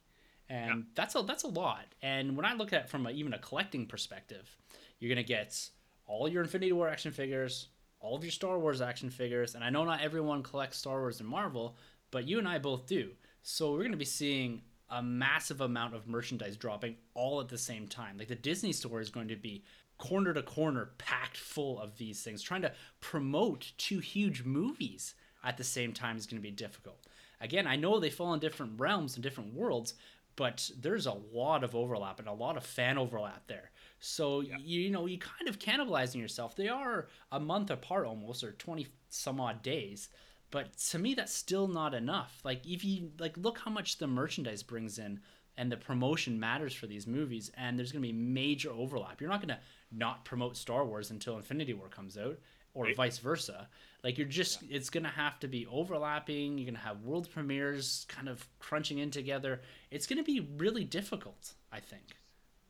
And 0.49 0.67
yeah. 0.69 0.81
that's 0.93 1.15
a 1.15 1.23
that's 1.23 1.43
a 1.43 1.47
lot. 1.47 1.85
And 2.01 2.35
when 2.37 2.45
I 2.45 2.53
look 2.53 2.73
at 2.73 2.83
it 2.83 2.89
from 2.89 3.07
a, 3.07 3.11
even 3.11 3.33
a 3.33 3.39
collecting 3.39 3.87
perspective, 3.87 4.55
you're 4.99 5.13
going 5.13 5.23
to 5.23 5.27
get 5.27 5.69
all 6.05 6.27
your 6.27 6.43
Infinity 6.43 6.71
War 6.71 6.87
action 6.87 7.11
figures, 7.11 7.69
all 7.99 8.15
of 8.15 8.23
your 8.23 8.31
Star 8.31 8.59
Wars 8.59 8.81
action 8.81 9.09
figures, 9.09 9.55
and 9.55 9.63
I 9.63 9.69
know 9.69 9.83
not 9.83 10.01
everyone 10.01 10.43
collects 10.43 10.77
Star 10.77 10.99
Wars 10.99 11.19
and 11.19 11.27
Marvel, 11.27 11.77
but 12.11 12.27
you 12.27 12.37
and 12.37 12.47
I 12.47 12.59
both 12.59 12.85
do. 12.85 13.11
So 13.41 13.71
we're 13.71 13.79
going 13.79 13.91
to 13.91 13.97
be 13.97 14.05
seeing 14.05 14.61
a 14.89 15.01
massive 15.01 15.61
amount 15.61 15.95
of 15.95 16.07
merchandise 16.07 16.57
dropping 16.57 16.95
all 17.15 17.41
at 17.41 17.47
the 17.47 17.57
same 17.57 17.87
time. 17.87 18.17
Like 18.17 18.27
the 18.27 18.35
Disney 18.35 18.71
store 18.71 19.01
is 19.01 19.09
going 19.09 19.27
to 19.29 19.35
be 19.35 19.63
corner 19.97 20.33
to 20.33 20.43
corner 20.43 20.91
packed 20.97 21.37
full 21.37 21.79
of 21.79 21.97
these 21.97 22.21
things. 22.21 22.41
Trying 22.41 22.61
to 22.61 22.71
promote 22.99 23.71
two 23.77 23.99
huge 23.99 24.43
movies 24.43 25.15
at 25.45 25.57
the 25.57 25.63
same 25.63 25.93
time 25.93 26.17
is 26.17 26.25
going 26.25 26.41
to 26.41 26.47
be 26.47 26.51
difficult. 26.51 26.97
Again, 27.39 27.67
I 27.67 27.75
know 27.75 27.99
they 27.99 28.09
fall 28.09 28.33
in 28.33 28.39
different 28.39 28.79
realms 28.79 29.15
and 29.15 29.23
different 29.23 29.53
worlds, 29.53 29.93
but 30.35 30.69
there's 30.77 31.05
a 31.05 31.17
lot 31.33 31.63
of 31.63 31.75
overlap 31.75 32.19
and 32.19 32.27
a 32.27 32.33
lot 32.33 32.57
of 32.57 32.65
fan 32.65 32.97
overlap 32.97 33.47
there. 33.47 33.71
So 33.99 34.41
yeah. 34.41 34.57
you, 34.59 34.81
you 34.81 34.89
know 34.89 35.05
you 35.05 35.17
kind 35.17 35.47
of 35.47 35.59
cannibalizing 35.59 36.19
yourself. 36.19 36.55
They 36.55 36.67
are 36.67 37.07
a 37.31 37.39
month 37.39 37.71
apart 37.71 38.05
almost, 38.05 38.43
or 38.43 38.51
twenty 38.53 38.87
some 39.09 39.39
odd 39.39 39.61
days. 39.61 40.09
But 40.51 40.77
to 40.77 40.99
me, 40.99 41.13
that's 41.13 41.33
still 41.33 41.67
not 41.67 41.93
enough. 41.93 42.39
Like 42.43 42.65
if 42.65 42.83
you 42.83 43.11
like, 43.19 43.37
look 43.37 43.59
how 43.59 43.71
much 43.71 43.97
the 43.97 44.07
merchandise 44.07 44.63
brings 44.63 44.99
in, 44.99 45.19
and 45.57 45.71
the 45.71 45.77
promotion 45.77 46.39
matters 46.39 46.73
for 46.73 46.87
these 46.87 47.07
movies. 47.07 47.51
And 47.57 47.77
there's 47.77 47.91
going 47.91 48.03
to 48.03 48.07
be 48.07 48.13
major 48.13 48.71
overlap. 48.71 49.21
You're 49.21 49.29
not 49.29 49.41
going 49.41 49.55
to 49.55 49.59
not 49.91 50.25
promote 50.25 50.57
Star 50.57 50.85
Wars 50.85 51.11
until 51.11 51.37
Infinity 51.37 51.73
War 51.73 51.87
comes 51.87 52.17
out, 52.17 52.39
or 52.75 52.85
right. 52.85 52.95
vice 52.95 53.17
versa. 53.17 53.67
Like 54.03 54.19
you're 54.19 54.27
just, 54.27 54.61
yeah. 54.61 54.77
it's 54.77 54.91
going 54.91 55.05
to 55.05 55.09
have 55.09 55.39
to 55.39 55.47
be 55.47 55.65
overlapping. 55.65 56.59
You're 56.59 56.65
going 56.65 56.75
to 56.75 56.87
have 56.87 57.01
world 57.01 57.27
premieres 57.33 58.05
kind 58.07 58.29
of 58.29 58.47
crunching 58.59 58.99
in 58.99 59.09
together. 59.09 59.61
It's 59.89 60.05
going 60.05 60.17
to 60.17 60.23
be 60.23 60.47
really 60.57 60.83
difficult, 60.83 61.55
I 61.71 61.79
think 61.79 62.15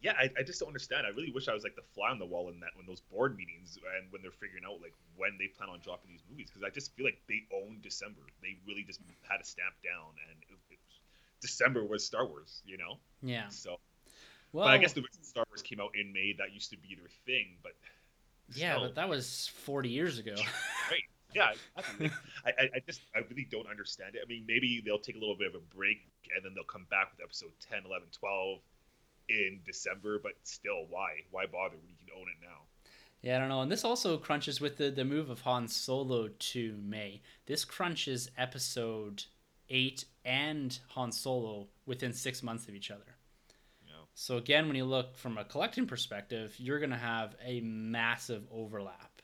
yeah, 0.06 0.14
I, 0.14 0.30
I 0.38 0.44
just 0.44 0.60
don't 0.60 0.70
understand. 0.70 1.08
I 1.08 1.10
really 1.10 1.32
wish 1.32 1.48
I 1.48 1.54
was 1.58 1.64
like 1.64 1.76
the 1.76 1.82
fly 1.82 2.12
on 2.12 2.20
the 2.20 2.30
wall 2.30 2.50
in 2.50 2.60
that 2.60 2.78
when 2.78 2.86
those 2.86 3.02
board 3.02 3.36
meetings 3.36 3.80
and 3.98 4.06
when 4.14 4.22
they're 4.22 4.30
figuring 4.30 4.62
out 4.62 4.78
like 4.78 4.94
when 5.18 5.34
they 5.42 5.48
plan 5.48 5.68
on 5.68 5.82
dropping 5.82 6.12
these 6.12 6.22
movies 6.30 6.54
because 6.54 6.62
I 6.62 6.70
just 6.70 6.94
feel 6.94 7.10
like 7.10 7.18
they 7.28 7.42
own 7.50 7.82
December. 7.82 8.22
They 8.40 8.62
really 8.68 8.86
just 8.86 9.02
had 9.26 9.42
a 9.42 9.44
stamp 9.44 9.74
down, 9.82 10.14
and 10.30 10.38
it, 10.46 10.78
it, 10.78 10.80
December 11.42 11.84
was 11.84 12.06
Star 12.06 12.28
Wars, 12.28 12.62
you 12.70 12.78
know. 12.78 13.02
Yeah. 13.24 13.50
So, 13.50 13.82
well, 14.54 14.70
but 14.70 14.74
I 14.74 14.78
guess 14.78 14.94
the 14.94 15.02
reason 15.02 15.24
Star 15.24 15.44
Wars 15.50 15.64
came 15.64 15.82
out 15.82 15.98
in 15.98 16.14
May. 16.14 16.36
That 16.38 16.54
used 16.54 16.70
to 16.70 16.78
be 16.78 16.94
their 16.94 17.10
thing, 17.26 17.58
but 17.64 17.74
yeah, 18.54 18.78
but 18.80 18.96
that 18.96 19.10
was 19.10 19.52
forty 19.56 19.90
years 19.90 20.20
ago. 20.20 20.36
right. 20.92 21.02
Yeah, 21.36 21.52
I, 22.46 22.50
I, 22.50 22.64
I 22.76 22.80
just 22.88 23.02
I 23.14 23.20
really 23.30 23.46
don't 23.52 23.68
understand 23.68 24.16
it. 24.16 24.22
I 24.24 24.26
mean, 24.26 24.46
maybe 24.48 24.82
they'll 24.86 24.98
take 24.98 25.18
a 25.18 25.20
little 25.20 25.36
bit 25.36 25.50
of 25.50 25.56
a 25.56 25.76
break 25.76 25.98
and 26.34 26.46
then 26.46 26.54
they'll 26.56 26.64
come 26.64 26.88
back 26.90 27.12
with 27.12 27.22
episode 27.22 27.52
10, 27.60 27.82
11, 27.86 28.08
12 28.18 28.60
in 29.28 29.60
December, 29.66 30.18
but 30.24 30.32
still, 30.44 30.86
why? 30.90 31.10
Why 31.32 31.46
bother 31.46 31.76
when 31.76 31.90
you 31.90 31.96
can 31.98 32.08
own 32.18 32.28
it 32.30 32.42
now? 32.42 32.62
Yeah, 33.22 33.36
I 33.36 33.40
don't 33.40 33.50
know. 33.50 33.62
And 33.62 33.72
this 33.72 33.84
also 33.84 34.18
crunches 34.18 34.62
with 34.62 34.78
the, 34.78 34.90
the 34.92 35.04
move 35.04 35.30
of 35.30 35.42
Han 35.42 35.68
Solo 35.68 36.30
to 36.30 36.78
May. 36.82 37.22
This 37.48 37.66
crunches 37.66 38.30
episode 38.38 39.26
8 39.70 40.06
and 40.24 40.80
Han 40.90 41.12
Solo 41.12 41.68
within 41.86 42.14
six 42.14 42.44
months 42.44 42.68
of 42.68 42.76
each 42.76 42.92
other. 42.92 43.15
So, 44.18 44.38
again, 44.38 44.68
when 44.68 44.78
you 44.78 44.86
look 44.86 45.18
from 45.18 45.38
a 45.38 45.44
collecting 45.44 45.86
perspective, 45.86 46.56
you're 46.58 46.80
going 46.80 46.92
to 46.92 46.96
have 46.96 47.36
a 47.44 47.60
massive 47.60 48.44
overlap 48.50 49.22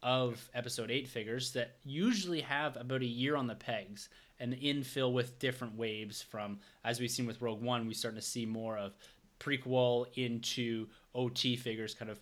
of 0.00 0.48
episode 0.54 0.92
8 0.92 1.08
figures 1.08 1.52
that 1.54 1.78
usually 1.82 2.40
have 2.42 2.76
about 2.76 3.02
a 3.02 3.06
year 3.06 3.34
on 3.34 3.48
the 3.48 3.56
pegs 3.56 4.08
and 4.38 4.54
infill 4.54 5.12
with 5.12 5.40
different 5.40 5.76
waves 5.76 6.22
from, 6.22 6.60
as 6.84 7.00
we've 7.00 7.10
seen 7.10 7.26
with 7.26 7.42
Rogue 7.42 7.60
One, 7.60 7.88
we're 7.88 7.94
starting 7.94 8.20
to 8.20 8.24
see 8.24 8.46
more 8.46 8.78
of 8.78 8.94
prequel 9.40 10.06
into 10.14 10.86
OT 11.16 11.56
figures 11.56 11.92
kind 11.92 12.08
of 12.08 12.20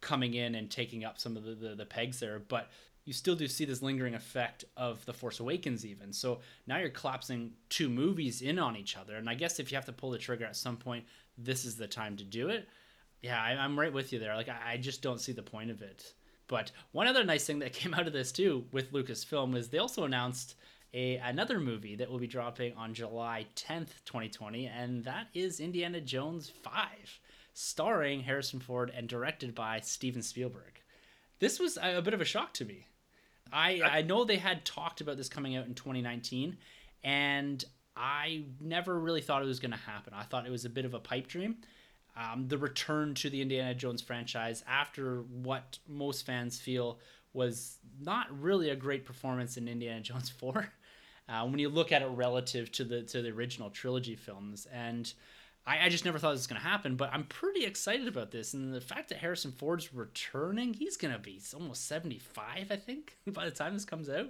coming 0.00 0.34
in 0.34 0.56
and 0.56 0.68
taking 0.68 1.04
up 1.04 1.16
some 1.20 1.36
of 1.36 1.44
the, 1.44 1.54
the, 1.54 1.76
the 1.76 1.86
pegs 1.86 2.18
there. 2.18 2.40
But 2.40 2.70
you 3.04 3.12
still 3.12 3.34
do 3.34 3.46
see 3.48 3.64
this 3.64 3.82
lingering 3.82 4.14
effect 4.14 4.64
of 4.76 5.04
The 5.06 5.12
Force 5.12 5.40
Awakens, 5.40 5.86
even. 5.86 6.12
So 6.12 6.40
now 6.66 6.78
you're 6.78 6.88
collapsing 6.88 7.52
two 7.68 7.88
movies 7.88 8.42
in 8.42 8.58
on 8.58 8.76
each 8.76 8.96
other. 8.96 9.16
And 9.16 9.28
I 9.28 9.34
guess 9.34 9.58
if 9.58 9.70
you 9.70 9.76
have 9.76 9.86
to 9.86 9.92
pull 9.92 10.10
the 10.10 10.18
trigger 10.18 10.44
at 10.44 10.56
some 10.56 10.76
point, 10.76 11.04
this 11.38 11.64
is 11.64 11.76
the 11.76 11.86
time 11.86 12.16
to 12.16 12.24
do 12.24 12.48
it. 12.48 12.68
Yeah, 13.22 13.40
I, 13.40 13.64
am 13.64 13.78
right 13.78 13.92
with 13.92 14.12
you 14.12 14.18
there. 14.18 14.34
Like, 14.34 14.48
I, 14.48 14.72
I 14.72 14.76
just 14.76 15.02
don't 15.02 15.20
see 15.20 15.32
the 15.32 15.42
point 15.42 15.70
of 15.70 15.80
it. 15.80 16.14
But 16.48 16.72
one 16.90 17.06
other 17.06 17.24
nice 17.24 17.46
thing 17.46 17.60
that 17.60 17.72
came 17.72 17.94
out 17.94 18.06
of 18.06 18.12
this, 18.12 18.32
too, 18.32 18.64
with 18.72 18.92
Lucasfilm 18.92 19.56
is 19.56 19.68
they 19.68 19.78
also 19.78 20.04
announced 20.04 20.56
a 20.94 21.16
another 21.16 21.58
movie 21.58 21.96
that 21.96 22.10
will 22.10 22.18
be 22.18 22.26
dropping 22.26 22.74
on 22.74 22.94
July 22.94 23.46
10th, 23.56 24.04
2020, 24.04 24.66
and 24.66 25.04
that 25.04 25.28
is 25.32 25.60
Indiana 25.60 26.00
Jones 26.00 26.50
5, 26.62 26.84
starring 27.54 28.20
Harrison 28.20 28.60
Ford 28.60 28.92
and 28.94 29.08
directed 29.08 29.54
by 29.54 29.80
Steven 29.80 30.22
Spielberg. 30.22 30.80
This 31.38 31.58
was 31.58 31.78
a, 31.78 31.98
a 31.98 32.02
bit 32.02 32.14
of 32.14 32.20
a 32.20 32.26
shock 32.26 32.52
to 32.54 32.64
me. 32.64 32.86
I 33.52 33.80
I 33.82 34.02
know 34.02 34.24
they 34.24 34.36
had 34.36 34.64
talked 34.64 35.00
about 35.00 35.16
this 35.16 35.28
coming 35.28 35.56
out 35.56 35.66
in 35.66 35.74
2019, 35.74 36.56
and 37.04 37.64
I 37.96 38.44
never 38.60 38.98
really 38.98 39.20
thought 39.20 39.42
it 39.42 39.46
was 39.46 39.60
going 39.60 39.72
to 39.72 39.76
happen. 39.76 40.14
I 40.14 40.22
thought 40.22 40.46
it 40.46 40.50
was 40.50 40.64
a 40.64 40.70
bit 40.70 40.84
of 40.84 40.94
a 40.94 40.98
pipe 40.98 41.26
dream. 41.26 41.56
Um, 42.16 42.46
the 42.48 42.58
return 42.58 43.14
to 43.16 43.30
the 43.30 43.40
Indiana 43.40 43.74
Jones 43.74 44.02
franchise 44.02 44.62
after 44.66 45.22
what 45.22 45.78
most 45.88 46.26
fans 46.26 46.60
feel 46.60 46.98
was 47.32 47.78
not 48.00 48.26
really 48.40 48.70
a 48.70 48.76
great 48.76 49.04
performance 49.04 49.56
in 49.56 49.68
Indiana 49.68 50.00
Jones 50.02 50.30
4 50.30 50.68
uh, 51.28 51.46
when 51.46 51.58
you 51.58 51.68
look 51.68 51.92
at 51.92 52.02
it 52.02 52.08
relative 52.08 52.70
to 52.72 52.84
the 52.84 53.02
to 53.02 53.22
the 53.22 53.30
original 53.30 53.70
trilogy 53.70 54.16
films. 54.16 54.66
And 54.72 55.12
I, 55.66 55.86
I 55.86 55.88
just 55.88 56.04
never 56.04 56.18
thought 56.18 56.32
this 56.32 56.40
was 56.40 56.46
going 56.46 56.60
to 56.60 56.66
happen, 56.66 56.96
but 56.96 57.10
I'm 57.12 57.24
pretty 57.24 57.64
excited 57.64 58.08
about 58.08 58.30
this. 58.30 58.52
And 58.54 58.74
the 58.74 58.80
fact 58.80 59.08
that 59.08 59.18
Harrison 59.18 59.52
Ford's 59.52 59.94
returning, 59.94 60.74
he's 60.74 60.96
going 60.96 61.14
to 61.14 61.20
be 61.20 61.40
almost 61.54 61.86
75, 61.86 62.70
I 62.70 62.76
think, 62.76 63.16
by 63.28 63.44
the 63.44 63.50
time 63.50 63.74
this 63.74 63.84
comes 63.84 64.08
out. 64.08 64.28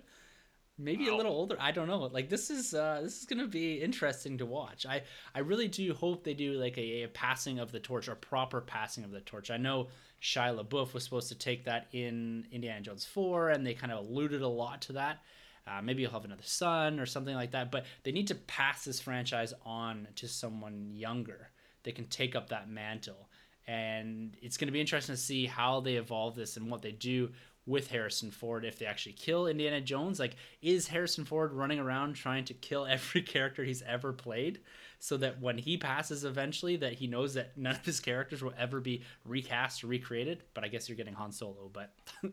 Maybe 0.78 1.08
wow. 1.08 1.16
a 1.16 1.18
little 1.18 1.32
older. 1.32 1.56
I 1.60 1.70
don't 1.70 1.86
know. 1.86 2.00
Like 2.00 2.28
this 2.28 2.50
is 2.50 2.74
uh, 2.74 3.00
this 3.02 3.20
is 3.20 3.26
gonna 3.26 3.46
be 3.46 3.80
interesting 3.80 4.38
to 4.38 4.46
watch. 4.46 4.86
I 4.86 5.02
I 5.34 5.40
really 5.40 5.68
do 5.68 5.92
hope 5.94 6.24
they 6.24 6.34
do 6.34 6.52
like 6.54 6.78
a, 6.78 7.02
a 7.02 7.08
passing 7.08 7.58
of 7.58 7.72
the 7.72 7.80
torch 7.80 8.08
or 8.08 8.14
proper 8.14 8.60
passing 8.60 9.04
of 9.04 9.10
the 9.10 9.20
torch. 9.20 9.50
I 9.50 9.58
know 9.58 9.88
Shia 10.22 10.58
LaBeouf 10.58 10.94
was 10.94 11.04
supposed 11.04 11.28
to 11.28 11.34
take 11.34 11.64
that 11.64 11.88
in 11.92 12.46
Indiana 12.52 12.80
Jones 12.80 13.04
4, 13.04 13.50
and 13.50 13.66
they 13.66 13.74
kind 13.74 13.92
of 13.92 14.06
alluded 14.06 14.40
a 14.42 14.48
lot 14.48 14.80
to 14.82 14.92
that. 14.94 15.18
Uh, 15.66 15.80
maybe 15.82 16.02
you'll 16.02 16.12
have 16.12 16.24
another 16.24 16.42
son 16.44 16.98
or 16.98 17.06
something 17.06 17.34
like 17.34 17.52
that. 17.52 17.70
But 17.70 17.86
they 18.02 18.12
need 18.12 18.28
to 18.28 18.34
pass 18.34 18.84
this 18.84 19.00
franchise 19.00 19.52
on 19.64 20.08
to 20.16 20.28
someone 20.28 20.90
younger 20.92 21.50
that 21.82 21.94
can 21.94 22.06
take 22.06 22.34
up 22.34 22.48
that 22.48 22.68
mantle. 22.68 23.28
And 23.66 24.36
it's 24.42 24.56
going 24.56 24.66
to 24.66 24.72
be 24.72 24.80
interesting 24.80 25.14
to 25.14 25.20
see 25.20 25.46
how 25.46 25.80
they 25.80 25.94
evolve 25.94 26.34
this 26.34 26.56
and 26.56 26.70
what 26.70 26.82
they 26.82 26.92
do 26.92 27.30
with 27.66 27.90
Harrison 27.90 28.30
Ford 28.30 28.64
if 28.64 28.78
they 28.78 28.86
actually 28.86 29.12
kill 29.12 29.46
Indiana 29.46 29.80
Jones. 29.80 30.18
Like, 30.18 30.36
is 30.60 30.88
Harrison 30.88 31.24
Ford 31.24 31.52
running 31.52 31.78
around 31.78 32.14
trying 32.14 32.44
to 32.46 32.54
kill 32.54 32.86
every 32.90 33.22
character 33.22 33.64
he's 33.64 33.82
ever 33.82 34.12
played 34.12 34.60
so 34.98 35.16
that 35.16 35.40
when 35.40 35.58
he 35.58 35.76
passes 35.76 36.24
eventually 36.24 36.76
that 36.76 36.94
he 36.94 37.06
knows 37.06 37.34
that 37.34 37.56
none 37.56 37.74
of 37.74 37.84
his 37.84 38.00
characters 38.00 38.42
will 38.42 38.54
ever 38.58 38.80
be 38.80 39.02
recast 39.24 39.84
or 39.84 39.88
recreated? 39.88 40.42
But 40.54 40.64
I 40.64 40.68
guess 40.68 40.88
you're 40.88 40.96
getting 40.96 41.14
Han 41.14 41.32
Solo, 41.32 41.70
but 41.72 41.94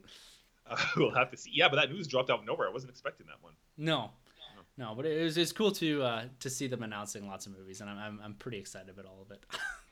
Uh, 0.69 0.77
we'll 0.97 1.11
have 1.11 1.31
to 1.31 1.37
see. 1.37 1.49
Yeah, 1.53 1.67
but 1.67 1.77
that 1.77 1.91
news 1.91 2.07
dropped 2.07 2.29
out 2.29 2.39
of 2.39 2.45
nowhere. 2.45 2.67
I 2.67 2.71
wasn't 2.71 2.91
expecting 2.91 3.25
that 3.27 3.41
one. 3.41 3.53
No, 3.77 4.11
no, 4.77 4.93
but 4.95 5.05
it 5.05 5.23
was 5.23 5.37
it's 5.37 5.51
cool 5.51 5.71
to 5.71 6.03
uh, 6.03 6.23
to 6.41 6.49
see 6.49 6.67
them 6.67 6.83
announcing 6.83 7.27
lots 7.27 7.47
of 7.47 7.57
movies, 7.57 7.81
and 7.81 7.89
I'm 7.89 7.97
I'm, 7.97 8.19
I'm 8.23 8.33
pretty 8.35 8.59
excited 8.59 8.89
about 8.89 9.05
all 9.05 9.21
of 9.21 9.31
it. 9.31 9.43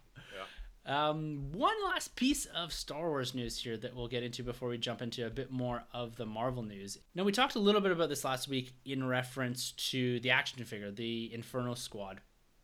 Um, 0.87 1.51
one 1.51 1.75
last 1.83 2.15
piece 2.15 2.45
of 2.45 2.71
Star 2.71 3.09
Wars 3.09 3.35
news 3.35 3.59
here 3.59 3.75
that 3.75 3.93
we'll 3.93 4.07
get 4.07 4.23
into 4.23 4.41
before 4.41 4.69
we 4.69 4.77
jump 4.77 5.01
into 5.01 5.27
a 5.27 5.29
bit 5.29 5.51
more 5.51 5.83
of 5.91 6.15
the 6.15 6.25
Marvel 6.25 6.63
news. 6.63 6.97
Now 7.13 7.25
we 7.25 7.33
talked 7.33 7.55
a 7.55 7.59
little 7.59 7.81
bit 7.81 7.91
about 7.91 8.07
this 8.07 8.23
last 8.23 8.47
week 8.47 8.71
in 8.85 9.05
reference 9.05 9.71
to 9.89 10.21
the 10.21 10.31
action 10.31 10.63
figure, 10.63 10.89
the 10.89 11.29
Inferno 11.33 11.73
Squad 11.73 12.21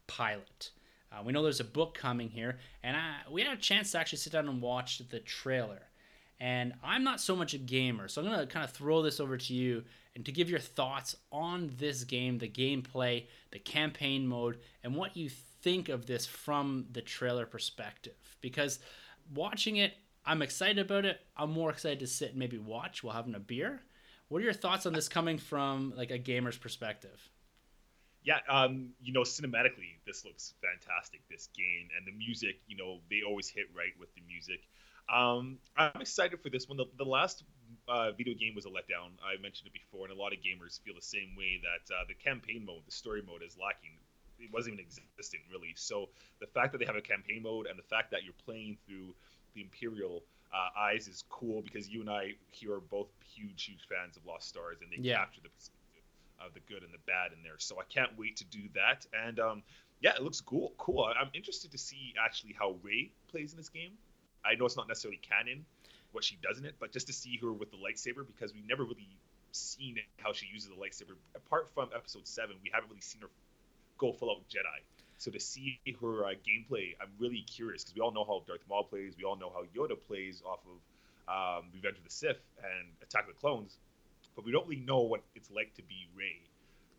pilot. 0.07 0.71
Uh, 1.11 1.21
we 1.21 1.33
know 1.33 1.43
there's 1.43 1.59
a 1.59 1.65
book 1.65 1.95
coming 1.95 2.29
here, 2.29 2.59
and 2.81 2.95
I, 2.95 3.15
we 3.29 3.41
had 3.41 3.51
a 3.51 3.59
chance 3.59 3.91
to 3.91 3.99
actually 3.99 4.19
sit 4.19 4.31
down 4.31 4.47
and 4.47 4.61
watch 4.61 5.01
the 5.09 5.19
trailer. 5.19 5.81
And 6.39 6.73
I'm 6.81 7.03
not 7.03 7.19
so 7.19 7.35
much 7.35 7.53
a 7.53 7.57
gamer, 7.57 8.07
so 8.07 8.21
I'm 8.21 8.27
going 8.27 8.39
to 8.39 8.47
kind 8.47 8.63
of 8.63 8.71
throw 8.71 9.01
this 9.01 9.19
over 9.19 9.37
to 9.37 9.53
you 9.53 9.83
and 10.15 10.25
to 10.25 10.31
give 10.31 10.49
your 10.49 10.59
thoughts 10.59 11.15
on 11.31 11.71
this 11.77 12.05
game, 12.05 12.37
the 12.37 12.47
gameplay, 12.47 13.25
the 13.51 13.59
campaign 13.59 14.25
mode, 14.25 14.59
and 14.81 14.95
what 14.95 15.17
you 15.17 15.29
think 15.63 15.89
of 15.89 16.05
this 16.05 16.25
from 16.25 16.85
the 16.91 17.01
trailer 17.01 17.45
perspective. 17.45 18.37
Because 18.41 18.79
watching 19.33 19.77
it, 19.77 19.93
I'm 20.25 20.41
excited 20.41 20.79
about 20.79 21.05
it. 21.05 21.19
I'm 21.35 21.51
more 21.51 21.71
excited 21.71 21.99
to 21.99 22.07
sit 22.07 22.29
and 22.29 22.37
maybe 22.37 22.57
watch 22.57 23.03
while 23.03 23.15
having 23.15 23.35
a 23.35 23.39
beer. 23.39 23.81
What 24.27 24.41
are 24.41 24.45
your 24.45 24.53
thoughts 24.53 24.85
on 24.85 24.93
this 24.93 25.09
coming 25.09 25.37
from 25.37 25.93
like 25.95 26.11
a 26.11 26.17
gamer's 26.17 26.57
perspective? 26.57 27.29
Yeah, 28.23 28.39
um, 28.47 28.91
you 29.01 29.11
know, 29.11 29.21
cinematically, 29.21 29.99
this 30.07 30.23
looks 30.23 30.53
fantastic. 30.61 31.21
This 31.29 31.49
game 31.55 31.89
and 31.97 32.07
the 32.07 32.17
music, 32.17 32.61
you 32.67 32.77
know, 32.77 32.99
they 33.09 33.21
always 33.27 33.49
hit 33.49 33.65
right 33.75 33.91
with 33.99 34.13
the 34.15 34.21
music. 34.25 34.61
Um, 35.13 35.57
I'm 35.75 35.99
excited 35.99 36.39
for 36.41 36.49
this 36.49 36.69
one. 36.69 36.77
The, 36.77 36.85
the 36.97 37.03
last 37.03 37.43
uh, 37.89 38.11
video 38.11 38.33
game 38.33 38.55
was 38.55 38.65
a 38.65 38.69
letdown. 38.69 39.11
I 39.19 39.41
mentioned 39.41 39.67
it 39.67 39.73
before, 39.73 40.07
and 40.07 40.15
a 40.15 40.19
lot 40.19 40.31
of 40.31 40.39
gamers 40.39 40.79
feel 40.81 40.95
the 40.95 41.01
same 41.01 41.35
way 41.37 41.59
that 41.59 41.93
uh, 41.93 42.05
the 42.07 42.13
campaign 42.13 42.63
mode, 42.65 42.83
the 42.85 42.91
story 42.91 43.21
mode, 43.27 43.43
is 43.45 43.57
lacking. 43.61 43.99
It 44.43 44.53
wasn't 44.53 44.75
even 44.75 44.85
existing 44.85 45.41
really. 45.51 45.73
So 45.75 46.09
the 46.39 46.47
fact 46.47 46.71
that 46.71 46.77
they 46.79 46.85
have 46.85 46.95
a 46.95 47.01
campaign 47.01 47.43
mode 47.43 47.67
and 47.67 47.77
the 47.77 47.83
fact 47.83 48.11
that 48.11 48.23
you're 48.23 48.37
playing 48.45 48.77
through 48.85 49.15
the 49.55 49.61
Imperial 49.61 50.23
uh, 50.53 50.79
eyes 50.79 51.07
is 51.07 51.23
cool 51.29 51.61
because 51.61 51.89
you 51.89 52.01
and 52.01 52.09
I 52.09 52.33
here 52.51 52.73
are 52.73 52.79
both 52.79 53.07
huge, 53.35 53.63
huge 53.63 53.87
fans 53.89 54.17
of 54.17 54.25
Lost 54.25 54.47
Stars, 54.47 54.77
and 54.81 54.91
they 54.91 55.07
yeah. 55.07 55.17
capture 55.17 55.41
the 55.41 55.49
perspective 55.49 56.03
of 56.45 56.53
the 56.53 56.59
good 56.61 56.83
and 56.83 56.93
the 56.93 57.01
bad 57.07 57.31
in 57.35 57.41
there. 57.43 57.57
So 57.57 57.79
I 57.79 57.83
can't 57.89 58.11
wait 58.17 58.37
to 58.37 58.45
do 58.45 58.61
that. 58.75 59.05
And 59.25 59.39
um, 59.39 59.63
yeah, 60.01 60.11
it 60.15 60.21
looks 60.21 60.41
cool. 60.41 60.73
Cool. 60.77 61.05
I'm 61.05 61.29
interested 61.33 61.71
to 61.71 61.77
see 61.77 62.13
actually 62.23 62.55
how 62.57 62.75
Rey 62.83 63.11
plays 63.29 63.51
in 63.51 63.57
this 63.57 63.69
game. 63.69 63.93
I 64.45 64.55
know 64.55 64.65
it's 64.65 64.77
not 64.77 64.87
necessarily 64.87 65.19
canon 65.21 65.65
what 66.11 66.23
she 66.23 66.37
does 66.43 66.59
in 66.59 66.65
it, 66.65 66.75
but 66.79 66.91
just 66.91 67.07
to 67.07 67.13
see 67.13 67.37
her 67.41 67.51
with 67.51 67.71
the 67.71 67.77
lightsaber 67.77 68.25
because 68.25 68.53
we've 68.53 68.67
never 68.67 68.83
really 68.83 69.17
seen 69.51 69.97
how 70.17 70.33
she 70.33 70.45
uses 70.51 70.69
the 70.69 70.75
lightsaber. 70.75 71.15
Apart 71.35 71.69
from 71.73 71.89
episode 71.95 72.27
seven, 72.27 72.57
we 72.63 72.69
haven't 72.73 72.89
really 72.89 73.01
seen 73.01 73.21
her 73.21 73.29
go 73.97 74.13
full 74.13 74.31
out 74.31 74.43
Jedi. 74.49 74.81
So 75.17 75.31
to 75.31 75.39
see 75.39 75.79
her 76.01 76.25
uh, 76.25 76.29
gameplay, 76.45 76.95
I'm 77.01 77.11
really 77.17 77.41
curious 77.41 77.83
because 77.83 77.95
we 77.95 78.01
all 78.01 78.11
know 78.11 78.25
how 78.25 78.43
Darth 78.45 78.67
Maul 78.67 78.83
plays. 78.83 79.15
We 79.17 79.23
all 79.23 79.37
know 79.37 79.51
how 79.53 79.63
Yoda 79.75 79.95
plays 80.07 80.43
off 80.45 80.59
of 80.67 80.79
um, 81.27 81.69
Revenge 81.73 81.97
of 81.97 82.03
the 82.03 82.09
Sith 82.09 82.41
and 82.57 82.87
Attack 83.01 83.29
of 83.29 83.35
the 83.35 83.39
Clones, 83.39 83.77
but 84.35 84.43
we 84.43 84.51
don't 84.51 84.67
really 84.67 84.81
know 84.81 84.99
what 84.99 85.21
it's 85.35 85.49
like 85.49 85.73
to 85.75 85.83
be 85.83 86.07
Rey 86.15 86.41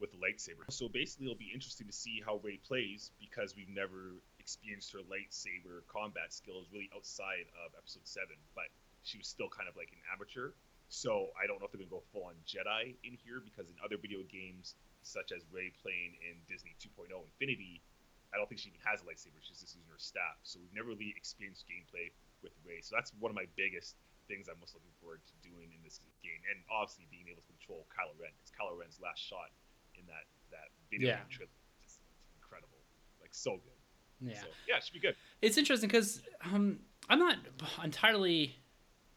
with 0.00 0.10
the 0.12 0.18
lightsaber. 0.18 0.64
So 0.70 0.88
basically, 0.88 1.26
it'll 1.26 1.38
be 1.38 1.50
interesting 1.52 1.86
to 1.86 1.92
see 1.92 2.22
how 2.24 2.40
Rey 2.42 2.58
plays 2.66 3.10
because 3.20 3.54
we've 3.56 3.68
never 3.68 4.16
experienced 4.38 4.92
her 4.92 5.00
lightsaber 5.00 5.84
combat 5.92 6.32
skills 6.32 6.66
really 6.72 6.90
outside 6.94 7.46
of 7.64 7.72
Episode 7.76 8.04
Seven. 8.04 8.36
But 8.54 8.72
she 9.02 9.18
was 9.18 9.28
still 9.28 9.48
kind 9.48 9.68
of 9.68 9.76
like 9.76 9.92
an 9.92 10.00
amateur. 10.12 10.52
So 10.88 11.28
I 11.40 11.46
don't 11.46 11.60
know 11.60 11.66
if 11.66 11.72
they're 11.72 11.84
gonna 11.84 11.90
go 11.90 12.02
full 12.12 12.24
on 12.24 12.36
Jedi 12.46 12.94
in 13.04 13.16
here 13.24 13.40
because 13.40 13.70
in 13.70 13.76
other 13.84 13.96
video 13.96 14.20
games, 14.30 14.74
such 15.04 15.30
as 15.30 15.44
Rey 15.52 15.70
playing 15.80 16.16
in 16.24 16.40
Disney 16.48 16.74
2.0 16.80 17.12
Infinity, 17.12 17.84
I 18.32 18.40
don't 18.40 18.48
think 18.48 18.58
she 18.58 18.74
even 18.74 18.82
has 18.82 19.00
a 19.00 19.06
lightsaber. 19.06 19.38
She's 19.38 19.62
just 19.62 19.76
using 19.78 19.86
her 19.92 20.00
staff. 20.00 20.42
So 20.42 20.58
we've 20.58 20.74
never 20.74 20.90
really 20.90 21.14
experienced 21.14 21.68
gameplay 21.70 22.10
with 22.42 22.52
Rey. 22.66 22.82
So 22.82 22.98
that's 22.98 23.14
one 23.22 23.30
of 23.30 23.38
my 23.38 23.46
biggest 23.54 23.94
things 24.26 24.48
I'm 24.48 24.58
most 24.58 24.74
looking 24.74 24.92
forward 24.98 25.20
to 25.22 25.34
doing 25.44 25.70
in 25.72 25.80
this 25.84 26.00
game, 26.24 26.40
and 26.48 26.64
obviously 26.72 27.06
being 27.12 27.28
able 27.28 27.44
to 27.44 27.48
control 27.48 27.84
Kylo 27.92 28.16
Ren 28.16 28.32
because 28.40 28.52
Kylo 28.56 28.74
Ren's 28.74 28.98
last 29.00 29.20
shot 29.20 29.52
in 29.94 30.04
that 30.08 30.26
that 30.50 30.72
video 30.90 31.14
yeah. 31.14 31.28
trip 31.30 31.52
is 31.84 32.00
incredible, 32.36 32.80
like 33.20 33.32
so 33.32 33.60
good. 33.60 33.78
Yeah, 34.20 34.40
so, 34.40 34.48
yeah, 34.68 34.76
it 34.80 34.84
should 34.84 34.94
be 34.94 35.00
good. 35.00 35.16
It's 35.42 35.58
interesting 35.58 35.88
because 35.88 36.22
um, 36.44 36.80
I'm 37.08 37.18
not 37.18 37.36
entirely 37.82 38.56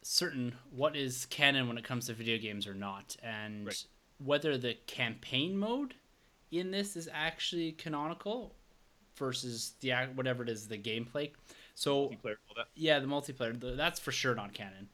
certain 0.02 0.56
what 0.71 0.95
is 0.95 1.26
canon 1.28 1.67
when 1.67 1.78
it 1.78 1.84
comes 1.84 2.08
to 2.08 2.13
video 2.13 2.38
games 2.38 2.67
or 2.67 2.73
not, 2.73 3.15
and 3.23 3.67
right. 3.67 3.86
Whether 4.23 4.58
the 4.58 4.75
campaign 4.88 5.58
mode 5.58 5.93
in 6.51 6.71
this 6.71 6.95
is 6.95 7.10
actually 7.13 7.73
canonical 7.73 8.56
versus 9.15 9.73
the 9.82 9.91
whatever 10.15 10.43
it 10.43 10.49
is 10.49 10.67
the 10.67 10.77
gameplay. 10.77 11.32
So 11.75 12.12
yeah, 12.75 12.99
the 12.99 13.08
multiplayer 13.08 13.75
that's 13.77 13.99
for 13.99 14.12
sure 14.12 14.36
not 14.36 14.53
canon. 14.53 14.89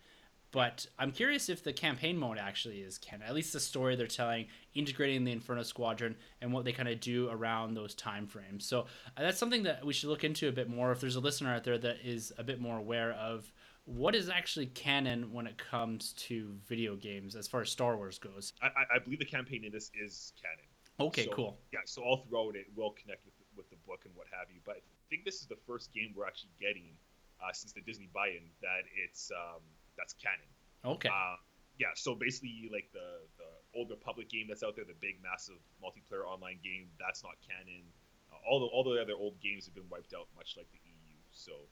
But 0.51 0.85
I'm 0.99 1.11
curious 1.11 1.49
if 1.49 1.63
the 1.63 1.73
campaign 1.73 2.15
mode 2.15 2.37
actually 2.37 2.81
is 2.81 2.99
canon. 2.99 3.25
At 3.27 3.33
least 3.33 3.53
the 3.53 3.59
story 3.59 3.95
they're 3.95 4.05
telling, 4.05 4.45
integrating 4.75 5.23
the 5.23 5.31
Inferno 5.31 5.63
Squadron 5.63 6.15
and 6.41 6.53
what 6.53 6.63
they 6.63 6.71
kind 6.71 6.87
of 6.87 6.99
do 6.99 7.27
around 7.31 7.73
those 7.73 7.95
time 7.95 8.27
frames. 8.27 8.63
So 8.63 8.81
uh, 9.17 9.23
that's 9.23 9.39
something 9.39 9.63
that 9.63 9.83
we 9.83 9.93
should 9.93 10.09
look 10.09 10.23
into 10.23 10.47
a 10.47 10.51
bit 10.51 10.69
more. 10.69 10.91
If 10.91 11.01
there's 11.01 11.15
a 11.15 11.21
listener 11.21 11.55
out 11.55 11.63
there 11.63 11.79
that 11.79 11.97
is 12.03 12.31
a 12.37 12.43
bit 12.43 12.61
more 12.61 12.77
aware 12.77 13.13
of 13.13 13.51
what 13.85 14.15
is 14.15 14.29
actually 14.29 14.67
canon 14.67 15.31
when 15.33 15.45
it 15.45 15.57
comes 15.57 16.13
to 16.13 16.55
video 16.67 16.95
games 16.95 17.35
as 17.35 17.47
far 17.47 17.61
as 17.61 17.69
Star 17.69 17.97
Wars 17.97 18.17
goes? 18.17 18.53
I, 18.61 18.67
I 18.95 18.99
believe 18.99 19.19
the 19.19 19.25
campaign 19.25 19.65
in 19.65 19.71
this 19.71 19.91
is 19.93 20.33
canon. 20.41 20.65
Okay, 20.99 21.25
so, 21.25 21.31
cool. 21.31 21.57
Yeah, 21.73 21.79
so 21.85 22.01
all 22.01 22.23
throughout 22.23 22.55
it 22.55 22.67
will 22.75 22.91
connect 22.91 23.25
with 23.25 23.35
the, 23.37 23.43
with 23.57 23.69
the 23.69 23.75
book 23.87 24.01
and 24.05 24.13
what 24.15 24.27
have 24.31 24.47
you. 24.53 24.61
But 24.63 24.77
I 24.77 25.05
think 25.09 25.25
this 25.25 25.41
is 25.41 25.47
the 25.47 25.57
first 25.67 25.91
game 25.93 26.13
we're 26.15 26.27
actually 26.27 26.53
getting 26.61 26.95
uh, 27.41 27.51
since 27.51 27.73
the 27.73 27.81
Disney 27.81 28.07
buy-in 28.13 28.47
that 28.61 28.87
it's 28.95 29.31
um, 29.33 29.61
that's 29.97 30.13
canon. 30.13 30.47
Okay. 30.85 31.09
Uh, 31.09 31.35
yeah, 31.79 31.91
so 31.95 32.13
basically, 32.13 32.69
like 32.71 32.87
the 32.93 33.25
the 33.41 33.49
old 33.73 33.89
Republic 33.89 34.29
game 34.29 34.45
that's 34.47 34.61
out 34.61 34.77
there, 34.77 34.85
the 34.85 34.97
big, 35.01 35.17
massive 35.19 35.59
multiplayer 35.81 36.23
online 36.29 36.61
game, 36.63 36.87
that's 37.01 37.25
not 37.25 37.33
canon. 37.41 37.83
Uh, 38.31 38.37
all 38.45 38.61
the 38.61 38.69
all 38.69 38.85
the 38.85 39.01
other 39.01 39.17
old 39.17 39.41
games 39.41 39.65
have 39.65 39.73
been 39.73 39.89
wiped 39.89 40.13
out, 40.13 40.29
much 40.37 40.53
like 40.55 40.69
the 40.71 40.79
EU. 40.85 41.17
So 41.33 41.65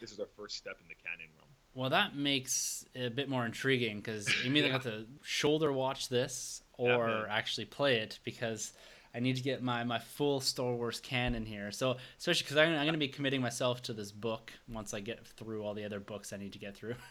this 0.00 0.12
is 0.12 0.20
our 0.20 0.28
first 0.36 0.56
step 0.56 0.76
in 0.80 0.88
the 0.88 0.94
canon 0.94 1.30
realm. 1.36 1.48
Well, 1.74 1.90
that 1.90 2.16
makes 2.16 2.84
it 2.94 3.06
a 3.06 3.10
bit 3.10 3.28
more 3.28 3.46
intriguing 3.46 3.98
because 3.98 4.28
you 4.44 4.52
either 4.52 4.66
yeah. 4.66 4.72
have 4.72 4.82
to 4.84 5.06
shoulder 5.22 5.72
watch 5.72 6.08
this 6.08 6.62
or 6.76 7.08
yeah, 7.08 7.24
actually 7.28 7.66
play 7.66 7.98
it 7.98 8.18
because 8.24 8.72
I 9.14 9.20
need 9.20 9.36
to 9.36 9.42
get 9.42 9.62
my, 9.62 9.84
my 9.84 9.98
full 9.98 10.40
Star 10.40 10.72
Wars 10.72 11.00
canon 11.00 11.44
here. 11.44 11.70
So 11.70 11.96
especially 12.18 12.44
because 12.44 12.56
I'm, 12.56 12.68
I'm 12.70 12.84
going 12.84 12.92
to 12.92 12.98
be 12.98 13.08
committing 13.08 13.40
myself 13.40 13.82
to 13.82 13.92
this 13.92 14.10
book 14.10 14.52
once 14.68 14.94
I 14.94 15.00
get 15.00 15.26
through 15.26 15.62
all 15.62 15.74
the 15.74 15.84
other 15.84 16.00
books 16.00 16.32
I 16.32 16.38
need 16.38 16.52
to 16.52 16.58
get 16.58 16.76
through. 16.76 16.96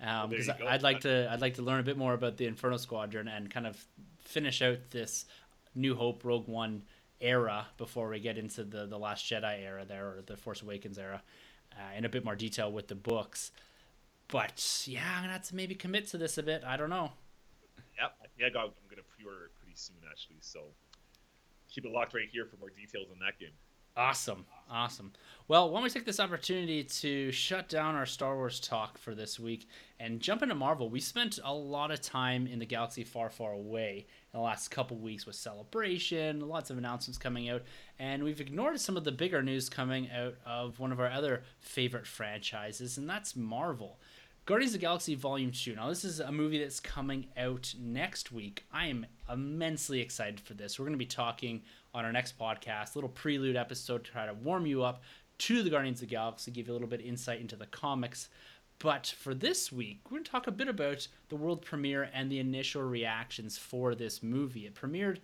Um, 0.00 0.30
because 0.30 0.48
I'd 0.48 0.84
like 0.84 1.00
to 1.00 1.28
I'd 1.28 1.40
like 1.40 1.54
to 1.54 1.62
learn 1.62 1.80
a 1.80 1.82
bit 1.82 1.98
more 1.98 2.14
about 2.14 2.36
the 2.36 2.46
Inferno 2.46 2.76
Squadron 2.76 3.26
and 3.26 3.50
kind 3.50 3.66
of 3.66 3.84
finish 4.20 4.62
out 4.62 4.78
this 4.92 5.24
New 5.74 5.96
Hope 5.96 6.24
Rogue 6.24 6.46
One 6.46 6.84
era 7.20 7.66
before 7.78 8.08
we 8.08 8.20
get 8.20 8.38
into 8.38 8.62
the 8.62 8.86
the 8.86 8.96
Last 8.96 9.28
Jedi 9.28 9.60
era 9.60 9.84
there 9.84 10.06
or 10.06 10.22
the 10.24 10.36
Force 10.36 10.62
Awakens 10.62 10.98
era 10.98 11.20
uh, 11.78 11.96
in 11.96 12.04
a 12.04 12.08
bit 12.08 12.24
more 12.24 12.36
detail 12.36 12.70
with 12.72 12.88
the 12.88 12.94
books. 12.94 13.52
But 14.28 14.84
yeah, 14.86 15.02
I'm 15.16 15.22
gonna 15.22 15.34
have 15.34 15.48
to 15.48 15.54
maybe 15.56 15.74
commit 15.74 16.06
to 16.08 16.18
this 16.18 16.36
a 16.38 16.42
bit. 16.42 16.62
I 16.64 16.76
don't 16.76 16.90
know. 16.90 17.12
Yep. 18.00 18.30
Yeah, 18.38 18.46
I'm 18.46 18.70
gonna 18.90 19.02
pre-order 19.16 19.46
it 19.46 19.50
pretty 19.58 19.76
soon 19.76 19.96
actually. 20.10 20.38
So 20.40 20.60
keep 21.70 21.84
it 21.84 21.92
locked 21.92 22.14
right 22.14 22.28
here 22.30 22.44
for 22.44 22.56
more 22.56 22.70
details 22.70 23.06
on 23.10 23.18
that 23.20 23.38
game. 23.38 23.52
Awesome. 23.98 24.46
Awesome. 24.70 25.12
Well, 25.48 25.70
why 25.70 25.78
don't 25.78 25.84
we 25.84 25.90
take 25.90 26.04
this 26.04 26.20
opportunity 26.20 26.84
to 26.84 27.32
shut 27.32 27.68
down 27.68 27.96
our 27.96 28.06
Star 28.06 28.36
Wars 28.36 28.60
talk 28.60 28.96
for 28.96 29.12
this 29.12 29.40
week 29.40 29.66
and 29.98 30.20
jump 30.20 30.42
into 30.42 30.54
Marvel? 30.54 30.88
We 30.88 31.00
spent 31.00 31.40
a 31.42 31.52
lot 31.52 31.90
of 31.90 32.00
time 32.00 32.46
in 32.46 32.60
the 32.60 32.64
galaxy 32.64 33.02
far, 33.02 33.28
far 33.28 33.52
away 33.54 34.06
in 34.32 34.38
the 34.38 34.44
last 34.44 34.70
couple 34.70 34.98
weeks 34.98 35.26
with 35.26 35.34
Celebration, 35.34 36.46
lots 36.48 36.70
of 36.70 36.78
announcements 36.78 37.18
coming 37.18 37.48
out, 37.48 37.62
and 37.98 38.22
we've 38.22 38.40
ignored 38.40 38.80
some 38.80 38.96
of 38.96 39.04
the 39.04 39.12
bigger 39.12 39.42
news 39.42 39.68
coming 39.68 40.10
out 40.10 40.34
of 40.46 40.78
one 40.78 40.92
of 40.92 41.00
our 41.00 41.10
other 41.10 41.42
favorite 41.60 42.06
franchises, 42.06 42.96
and 42.98 43.08
that's 43.08 43.34
Marvel. 43.34 43.98
Guardians 44.46 44.72
of 44.74 44.80
the 44.80 44.86
Galaxy 44.86 45.14
Volume 45.14 45.50
2. 45.50 45.74
Now, 45.74 45.90
this 45.90 46.04
is 46.04 46.20
a 46.20 46.32
movie 46.32 46.58
that's 46.58 46.80
coming 46.80 47.26
out 47.36 47.74
next 47.78 48.32
week. 48.32 48.64
I 48.72 48.86
am 48.86 49.04
immensely 49.30 50.00
excited 50.00 50.40
for 50.40 50.54
this. 50.54 50.78
We're 50.78 50.86
going 50.86 50.94
to 50.94 50.98
be 50.98 51.04
talking 51.04 51.60
on 51.92 52.06
our 52.06 52.12
next 52.12 52.38
podcast, 52.38 52.94
a 52.94 52.98
little 52.98 53.10
prelude 53.10 53.56
episode 53.56 54.04
to 54.04 54.10
try 54.10 54.24
to 54.24 54.32
warm 54.32 54.64
you 54.64 54.82
up 54.82 55.02
to 55.38 55.62
the 55.62 55.68
Guardians 55.68 55.98
of 55.98 56.08
the 56.08 56.14
Galaxy, 56.14 56.50
give 56.50 56.66
you 56.66 56.72
a 56.72 56.74
little 56.74 56.88
bit 56.88 57.00
of 57.00 57.06
insight 57.06 57.40
into 57.40 57.56
the 57.56 57.66
comics. 57.66 58.30
But 58.78 59.12
for 59.18 59.34
this 59.34 59.70
week, 59.72 60.00
we're 60.04 60.16
going 60.16 60.24
to 60.24 60.30
talk 60.30 60.46
a 60.46 60.52
bit 60.52 60.68
about 60.68 61.06
the 61.28 61.36
world 61.36 61.62
premiere 61.62 62.08
and 62.14 62.30
the 62.30 62.38
initial 62.38 62.82
reactions 62.82 63.58
for 63.58 63.94
this 63.94 64.22
movie. 64.22 64.66
It 64.66 64.74
premiered 64.74 65.18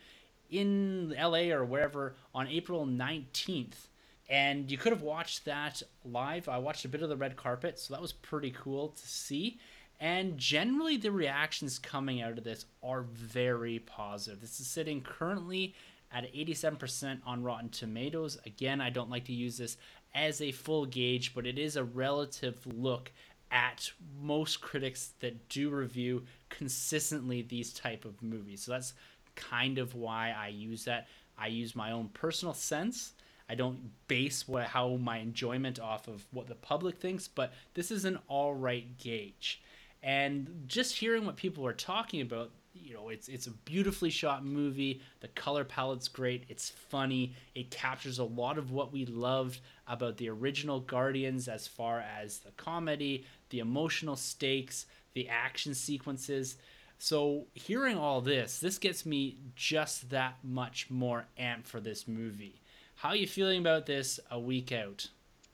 in 0.51 1.15
LA 1.21 1.51
or 1.51 1.65
wherever 1.65 2.15
on 2.35 2.49
April 2.49 2.87
19th. 2.87 3.89
And 4.29 4.71
you 4.71 4.79
could 4.79 4.93
have 4.93 5.03
watched 5.03 5.45
that 5.45 5.83
live. 6.05 6.49
I 6.49 6.59
watched 6.59 6.85
a 6.85 6.89
bit 6.89 7.03
of 7.03 7.09
the 7.09 7.17
red 7.17 7.37
carpet, 7.37 7.79
so 7.79 7.93
that 7.93 8.01
was 8.01 8.13
pretty 8.13 8.51
cool 8.51 8.89
to 8.89 9.07
see. 9.07 9.59
And 10.01 10.39
generally, 10.39 10.97
the 10.97 11.13
reactions 11.13 11.79
coming 11.79 12.23
out 12.23 12.39
of 12.39 12.45
this 12.45 12.65
are 12.83 13.03
very 13.03 13.81
positive. 13.81 14.41
This 14.41 14.61
is 14.61 14.67
sitting 14.67 15.03
currently 15.03 15.75
at 16.11 16.33
87% 16.33 17.21
on 17.27 17.43
Rotten 17.43 17.69
Tomatoes. 17.69 18.39
Again, 18.47 18.81
I 18.81 18.91
don't 18.91 19.11
like 19.11 19.25
to 19.27 19.33
use 19.33 19.59
this 19.59 19.77
as 20.15 20.41
a 20.41 20.53
full 20.53 20.87
gauge, 20.87 21.35
but 21.35 21.47
it 21.47 21.59
is 21.59 21.77
a 21.77 21.85
relative 21.85 22.59
look 22.67 23.13
at 23.51 23.91
most 24.21 24.61
critics 24.61 25.13
that 25.21 25.49
do 25.49 25.71
review 25.71 26.25
consistently 26.49 27.43
these 27.43 27.73
type 27.73 28.05
of 28.05 28.21
movies. 28.23 28.63
So 28.63 28.73
that's 28.73 28.95
kind 29.37 29.79
of 29.79 29.95
why 29.95 30.35
I 30.37 30.49
use 30.49 30.85
that. 30.85 31.09
I 31.37 31.49
use 31.49 31.75
my 31.75 31.91
own 31.91 32.09
personal 32.09 32.55
sense 32.55 33.15
I 33.49 33.55
don't 33.55 33.91
base 34.09 34.49
what 34.49 34.65
how 34.65 34.97
my 34.97 35.19
enjoyment 35.19 35.79
off 35.79 36.09
of 36.09 36.27
what 36.33 36.47
the 36.47 36.55
public 36.55 36.97
thinks, 36.99 37.29
but 37.29 37.53
this 37.75 37.91
is 37.91 38.05
an 38.05 38.19
all 38.29 38.55
right 38.55 38.97
gauge. 38.99 39.63
And 40.03 40.65
just 40.67 40.97
hearing 40.97 41.25
what 41.25 41.37
people 41.37 41.67
are 41.67 41.73
talking 41.73 42.21
about, 42.21 42.51
you 42.73 42.95
know, 42.95 43.11
it's 43.11 43.29
it's 43.29 43.47
a 43.47 43.51
beautifully 43.51 44.11
shot 44.11 44.45
movie. 44.45 45.03
The 45.21 45.29
color 45.29 45.65
palette's 45.65 46.09
great. 46.09 46.45
It's 46.49 46.71
funny. 46.71 47.35
It 47.55 47.71
captures 47.71 48.19
a 48.19 48.25
lot 48.25 48.57
of 48.57 48.71
what 48.71 48.93
we 48.93 49.05
loved 49.07 49.61
about 49.87 50.17
the 50.17 50.31
original 50.31 50.81
Guardians 50.81 51.47
as 51.47 51.67
far 51.67 52.01
as 52.01 52.39
the 52.39 52.51
comedy, 52.53 53.27
the 53.51 53.59
emotional 53.59 54.17
stakes, 54.17 54.87
the 55.13 55.29
action 55.29 55.75
sequences. 55.75 56.57
So, 57.05 57.49
hearing 57.53 57.99
all 57.99 58.23
this, 58.23 58.61
this 58.61 58.79
gets 58.79 59.05
me 59.05 59.37
just 59.55 60.09
that 60.09 60.39
much 60.43 60.89
more 60.89 61.27
amped 61.39 61.67
for 61.67 61.79
this 61.79 62.09
movie. 62.09 62.63
How 62.95 63.11
are 63.11 63.17
you 63.17 63.27
feeling 63.27 63.61
about 63.61 63.85
this 63.85 64.19
a 64.31 64.41
week 64.41 64.73
out? 64.73 65.11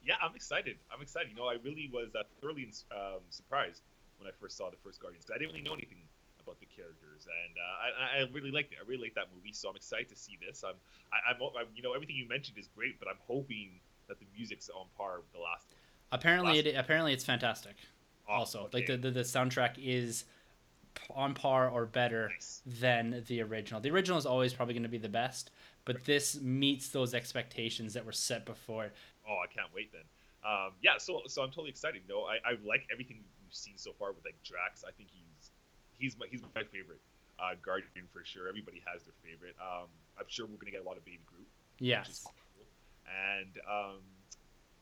Yeah, 0.06 0.14
I'm 0.22 0.36
excited. 0.36 0.76
I'm 0.94 1.02
excited. 1.02 1.28
You 1.30 1.34
know, 1.34 1.48
I 1.48 1.56
really 1.64 1.90
was 1.92 2.14
uh, 2.14 2.22
thoroughly 2.40 2.70
um, 2.92 3.18
surprised 3.30 3.82
when 4.18 4.28
I 4.28 4.30
first 4.40 4.56
saw 4.56 4.70
the 4.70 4.76
first 4.76 5.02
Guardians. 5.02 5.26
I 5.28 5.38
didn't 5.38 5.50
really 5.50 5.64
know 5.64 5.72
anything 5.72 5.98
about 6.40 6.60
the 6.60 6.66
characters, 6.66 7.26
and 7.26 7.56
uh, 7.58 8.20
I, 8.20 8.22
I, 8.22 8.28
really 8.30 8.52
liked 8.52 8.70
it. 8.70 8.78
I 8.80 8.88
really 8.88 9.02
liked 9.02 9.16
that 9.16 9.26
movie, 9.34 9.52
so 9.52 9.68
I'm 9.68 9.74
excited 9.74 10.08
to 10.10 10.16
see 10.16 10.38
this. 10.40 10.62
I'm, 10.62 10.76
I, 11.12 11.32
am 11.32 11.42
i 11.42 11.62
am 11.62 11.66
you 11.74 11.82
know, 11.82 11.94
everything 11.94 12.14
you 12.14 12.28
mentioned 12.28 12.58
is 12.58 12.68
great, 12.76 13.00
but 13.00 13.08
I'm 13.08 13.18
hoping 13.26 13.80
that 14.06 14.20
the 14.20 14.26
music's 14.36 14.70
on 14.70 14.86
par 14.96 15.16
with 15.16 15.32
the 15.32 15.40
last. 15.40 15.66
Apparently, 16.12 16.58
last 16.58 16.66
it 16.66 16.76
apparently 16.76 17.12
it's 17.12 17.24
fantastic. 17.24 17.74
Also, 18.28 18.66
okay. 18.66 18.78
like 18.78 18.86
the, 18.86 18.96
the 18.98 19.10
the 19.10 19.22
soundtrack 19.22 19.74
is 19.82 20.26
on 21.14 21.34
par 21.34 21.68
or 21.68 21.86
better 21.86 22.30
than 22.66 23.24
the 23.26 23.42
original. 23.42 23.80
The 23.80 23.90
original 23.90 24.18
is 24.18 24.26
always 24.26 24.52
probably 24.52 24.74
going 24.74 24.84
to 24.84 24.88
be 24.88 24.98
the 24.98 25.08
best, 25.08 25.50
but 25.84 26.04
this 26.04 26.40
meets 26.40 26.88
those 26.88 27.14
expectations 27.14 27.94
that 27.94 28.04
were 28.04 28.12
set 28.12 28.46
before. 28.46 28.90
Oh, 29.28 29.38
I 29.42 29.46
can't 29.52 29.72
wait 29.74 29.92
then. 29.92 30.02
Um, 30.44 30.72
yeah, 30.82 30.96
so 30.98 31.22
so 31.26 31.42
I'm 31.42 31.50
totally 31.50 31.68
excited. 31.68 32.02
You 32.08 32.14
know, 32.14 32.22
I, 32.22 32.36
I 32.44 32.56
like 32.64 32.86
everything 32.90 33.18
we've 33.44 33.54
seen 33.54 33.74
so 33.76 33.92
far 33.98 34.12
with 34.12 34.24
like 34.24 34.36
Drax. 34.42 34.84
I 34.86 34.92
think 34.92 35.10
he's 35.12 35.50
he's 35.98 36.18
my 36.18 36.26
he's 36.30 36.42
my 36.42 36.62
favorite 36.64 37.00
uh, 37.38 37.54
Guardian 37.62 38.08
for 38.12 38.24
sure. 38.24 38.48
Everybody 38.48 38.82
has 38.86 39.04
their 39.04 39.14
favorite. 39.22 39.54
Um, 39.60 39.88
I'm 40.18 40.26
sure 40.28 40.46
we're 40.46 40.56
gonna 40.56 40.72
get 40.72 40.82
a 40.82 40.88
lot 40.88 40.96
of 40.96 41.04
Baby 41.04 41.20
Groot. 41.26 41.46
Yes. 41.78 42.24
Cool. 42.24 42.64
And 43.04 43.52
um, 43.68 44.00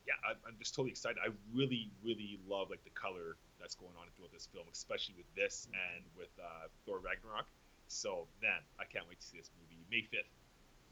yeah, 0.06 0.14
I, 0.22 0.32
I'm 0.46 0.54
just 0.58 0.74
totally 0.74 0.90
excited. 0.90 1.18
I 1.18 1.30
really 1.52 1.90
really 2.04 2.38
love 2.48 2.70
like 2.70 2.84
the 2.84 2.94
color 2.94 3.36
that's 3.60 3.74
going 3.74 3.92
on 4.00 4.06
throughout 4.16 4.32
this 4.32 4.48
film, 4.52 4.66
especially 4.72 5.14
with 5.16 5.32
this 5.34 5.68
and 5.72 6.04
with 6.16 6.30
uh, 6.42 6.68
Thor 6.86 6.98
Ragnarok. 6.98 7.46
So 7.88 8.26
man, 8.42 8.60
I 8.78 8.84
can't 8.84 9.08
wait 9.08 9.20
to 9.20 9.26
see 9.26 9.38
this 9.38 9.50
movie 9.60 9.82
May 9.90 10.02
fifth. 10.02 10.30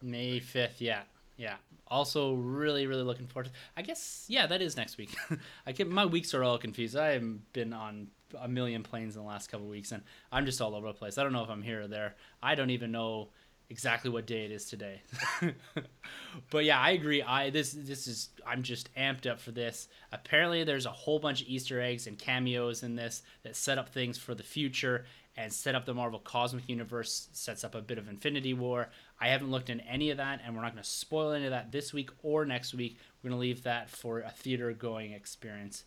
May 0.02 0.40
fifth, 0.40 0.80
yeah. 0.80 1.02
Yeah. 1.36 1.56
Also, 1.88 2.32
really, 2.32 2.86
really 2.86 3.02
looking 3.02 3.26
forward 3.26 3.46
to. 3.46 3.52
I 3.76 3.82
guess, 3.82 4.24
yeah, 4.28 4.46
that 4.46 4.62
is 4.62 4.76
next 4.76 4.96
week. 4.96 5.14
I 5.66 5.72
get 5.72 5.88
my 5.88 6.06
weeks 6.06 6.32
are 6.34 6.42
all 6.42 6.58
confused. 6.58 6.96
I 6.96 7.08
have 7.08 7.52
been 7.52 7.72
on 7.72 8.08
a 8.40 8.48
million 8.48 8.82
planes 8.82 9.16
in 9.16 9.22
the 9.22 9.28
last 9.28 9.48
couple 9.48 9.66
weeks, 9.66 9.92
and 9.92 10.02
I'm 10.32 10.46
just 10.46 10.60
all 10.60 10.74
over 10.74 10.88
the 10.88 10.94
place. 10.94 11.18
I 11.18 11.22
don't 11.22 11.32
know 11.32 11.44
if 11.44 11.50
I'm 11.50 11.62
here 11.62 11.82
or 11.82 11.88
there. 11.88 12.16
I 12.42 12.54
don't 12.54 12.70
even 12.70 12.90
know 12.90 13.28
exactly 13.70 14.10
what 14.10 14.26
day 14.26 14.44
it 14.44 14.50
is 14.50 14.66
today. 14.66 15.02
but 16.50 16.64
yeah, 16.64 16.78
I 16.78 16.90
agree. 16.90 17.22
I 17.22 17.50
this 17.50 17.72
this 17.72 18.06
is 18.06 18.30
I'm 18.46 18.62
just 18.62 18.94
amped 18.94 19.30
up 19.30 19.40
for 19.40 19.50
this. 19.50 19.88
Apparently, 20.12 20.64
there's 20.64 20.86
a 20.86 20.90
whole 20.90 21.18
bunch 21.18 21.42
of 21.42 21.48
Easter 21.48 21.80
eggs 21.80 22.06
and 22.06 22.18
cameos 22.18 22.82
in 22.82 22.96
this 22.96 23.22
that 23.42 23.56
set 23.56 23.78
up 23.78 23.88
things 23.88 24.18
for 24.18 24.34
the 24.34 24.42
future 24.42 25.04
and 25.36 25.52
set 25.52 25.74
up 25.74 25.84
the 25.84 25.94
Marvel 25.94 26.18
Cosmic 26.18 26.68
Universe. 26.68 27.28
Sets 27.32 27.64
up 27.64 27.74
a 27.74 27.82
bit 27.82 27.98
of 27.98 28.08
Infinity 28.08 28.54
War. 28.54 28.88
I 29.20 29.28
haven't 29.28 29.50
looked 29.50 29.70
in 29.70 29.80
any 29.80 30.10
of 30.10 30.16
that, 30.16 30.40
and 30.44 30.54
we're 30.54 30.62
not 30.62 30.72
going 30.72 30.82
to 30.82 30.88
spoil 30.88 31.32
any 31.32 31.44
of 31.44 31.50
that 31.50 31.72
this 31.72 31.92
week 31.92 32.10
or 32.22 32.44
next 32.44 32.74
week. 32.74 32.98
We're 33.22 33.30
going 33.30 33.38
to 33.38 33.40
leave 33.40 33.62
that 33.64 33.90
for 33.90 34.20
a 34.20 34.30
theater 34.30 34.72
going 34.72 35.12
experience. 35.12 35.84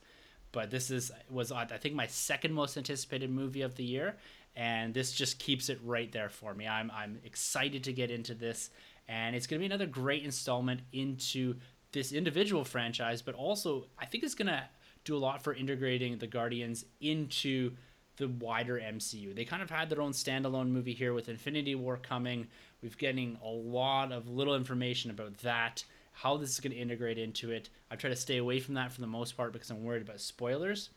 But 0.51 0.71
this 0.71 0.89
is 0.89 1.11
was 1.29 1.51
I 1.51 1.65
think 1.65 1.95
my 1.95 2.07
second 2.07 2.53
most 2.53 2.75
anticipated 2.75 3.29
movie 3.29 3.61
of 3.61 3.75
the 3.75 3.83
year, 3.83 4.17
and 4.59 4.93
this 4.93 5.13
just 5.13 5.39
keeps 5.39 5.69
it 5.69 5.79
right 5.85 6.11
there 6.11 6.29
for 6.29 6.53
me. 6.53 6.67
I'm 6.67 6.91
I'm 6.93 7.17
excited 7.23 7.85
to 7.85 7.93
get 7.93 8.11
into 8.11 8.35
this, 8.35 8.69
and 9.07 9.35
it's 9.35 9.47
going 9.47 9.57
to 9.57 9.61
be 9.61 9.73
another 9.73 9.87
great 9.87 10.23
installment 10.23 10.81
into 10.91 11.55
this 11.93 12.11
individual 12.11 12.65
franchise, 12.65 13.21
but 13.21 13.35
also 13.35 13.85
I 13.97 14.05
think 14.05 14.23
it's 14.23 14.35
going 14.35 14.49
to 14.49 14.63
do 15.05 15.15
a 15.15 15.17
lot 15.17 15.41
for 15.41 15.53
integrating 15.53 16.17
the 16.17 16.27
Guardians 16.27 16.83
into 16.99 17.71
the 18.17 18.27
wider 18.27 18.77
MCU. 18.77 19.33
They 19.33 19.45
kind 19.45 19.63
of 19.63 19.69
had 19.69 19.89
their 19.89 20.01
own 20.01 20.11
standalone 20.11 20.67
movie 20.67 20.93
here 20.93 21.13
with 21.13 21.29
Infinity 21.29 21.75
War 21.75 21.95
coming. 21.95 22.45
We've 22.83 22.97
getting 22.97 23.37
a 23.41 23.47
lot 23.47 24.11
of 24.11 24.27
little 24.27 24.55
information 24.55 25.09
about 25.09 25.37
that, 25.37 25.85
how 26.11 26.35
this 26.35 26.49
is 26.49 26.59
going 26.59 26.73
to 26.73 26.77
integrate 26.77 27.17
into 27.17 27.51
it. 27.51 27.69
I 27.89 27.95
try 27.95 28.09
to 28.09 28.15
stay 28.15 28.37
away 28.37 28.59
from 28.59 28.73
that 28.73 28.91
for 28.91 28.99
the 28.99 29.07
most 29.07 29.37
part 29.37 29.53
because 29.53 29.69
I'm 29.69 29.85
worried 29.85 30.01
about 30.01 30.19
spoilers. 30.19 30.89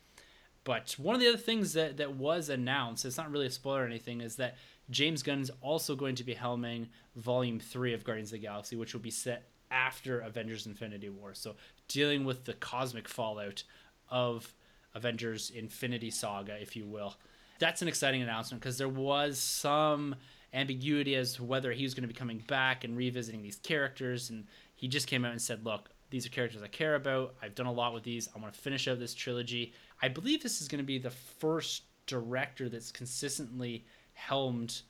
But 0.63 0.95
one 0.97 1.13
of 1.15 1.21
the 1.21 1.27
other 1.27 1.37
things 1.37 1.73
that, 1.73 1.97
that 1.97 2.15
was 2.15 2.49
announced, 2.49 3.05
it's 3.05 3.17
not 3.17 3.31
really 3.31 3.47
a 3.47 3.51
spoiler 3.51 3.83
or 3.83 3.85
anything, 3.85 4.21
is 4.21 4.37
that 4.37 4.55
James 4.89 5.23
Gunn 5.23 5.41
is 5.41 5.51
also 5.61 5.95
going 5.95 6.15
to 6.15 6.23
be 6.23 6.35
helming 6.35 6.87
Volume 7.15 7.59
3 7.59 7.93
of 7.93 8.03
Guardians 8.03 8.29
of 8.29 8.39
the 8.39 8.45
Galaxy, 8.45 8.75
which 8.75 8.93
will 8.93 9.01
be 9.01 9.11
set 9.11 9.49
after 9.71 10.19
Avengers 10.19 10.65
Infinity 10.65 11.09
War. 11.09 11.33
So 11.33 11.55
dealing 11.87 12.25
with 12.25 12.45
the 12.45 12.53
cosmic 12.53 13.07
fallout 13.07 13.63
of 14.09 14.53
Avengers 14.93 15.51
Infinity 15.51 16.11
Saga, 16.11 16.61
if 16.61 16.75
you 16.75 16.85
will. 16.85 17.15
That's 17.59 17.81
an 17.81 17.87
exciting 17.87 18.21
announcement 18.21 18.61
because 18.61 18.77
there 18.77 18.89
was 18.89 19.39
some 19.39 20.15
ambiguity 20.53 21.15
as 21.15 21.33
to 21.35 21.43
whether 21.43 21.71
he 21.71 21.83
was 21.83 21.93
going 21.93 22.03
to 22.03 22.07
be 22.07 22.13
coming 22.13 22.43
back 22.47 22.83
and 22.83 22.95
revisiting 22.95 23.41
these 23.41 23.57
characters. 23.57 24.29
And 24.29 24.45
he 24.75 24.87
just 24.87 25.07
came 25.07 25.25
out 25.25 25.31
and 25.31 25.41
said, 25.41 25.65
Look, 25.65 25.89
these 26.09 26.25
are 26.25 26.29
characters 26.29 26.61
I 26.61 26.67
care 26.67 26.95
about. 26.95 27.33
I've 27.41 27.55
done 27.55 27.65
a 27.65 27.71
lot 27.71 27.93
with 27.93 28.03
these. 28.03 28.29
I 28.35 28.39
want 28.39 28.53
to 28.53 28.59
finish 28.59 28.87
out 28.87 28.99
this 28.99 29.15
trilogy. 29.15 29.73
I 30.01 30.07
believe 30.07 30.43
this 30.43 30.61
is 30.61 30.67
going 30.67 30.79
to 30.79 30.85
be 30.85 30.97
the 30.97 31.11
first 31.11 31.83
director 32.07 32.69
that's 32.69 32.91
consistently 32.91 33.85
helmed 34.13 34.81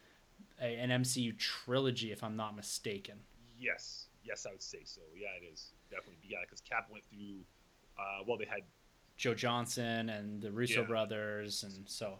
a, 0.61 0.75
an 0.75 0.89
MCU 0.89 1.37
trilogy, 1.37 2.11
if 2.11 2.23
I'm 2.23 2.35
not 2.35 2.55
mistaken. 2.55 3.15
Yes, 3.59 4.07
yes, 4.23 4.45
I 4.47 4.51
would 4.51 4.63
say 4.63 4.79
so. 4.83 5.01
Yeah, 5.15 5.27
it 5.41 5.51
is 5.51 5.71
definitely. 5.89 6.17
Yeah, 6.27 6.39
because 6.41 6.61
Cap 6.61 6.87
went 6.91 7.03
through. 7.05 7.41
Uh, 7.97 8.23
well, 8.27 8.37
they 8.37 8.45
had 8.45 8.61
Joe 9.17 9.33
Johnston 9.33 10.09
and 10.09 10.41
the 10.41 10.51
Russo 10.51 10.81
yeah. 10.81 10.87
brothers, 10.87 11.63
and 11.63 11.87
so. 11.87 12.19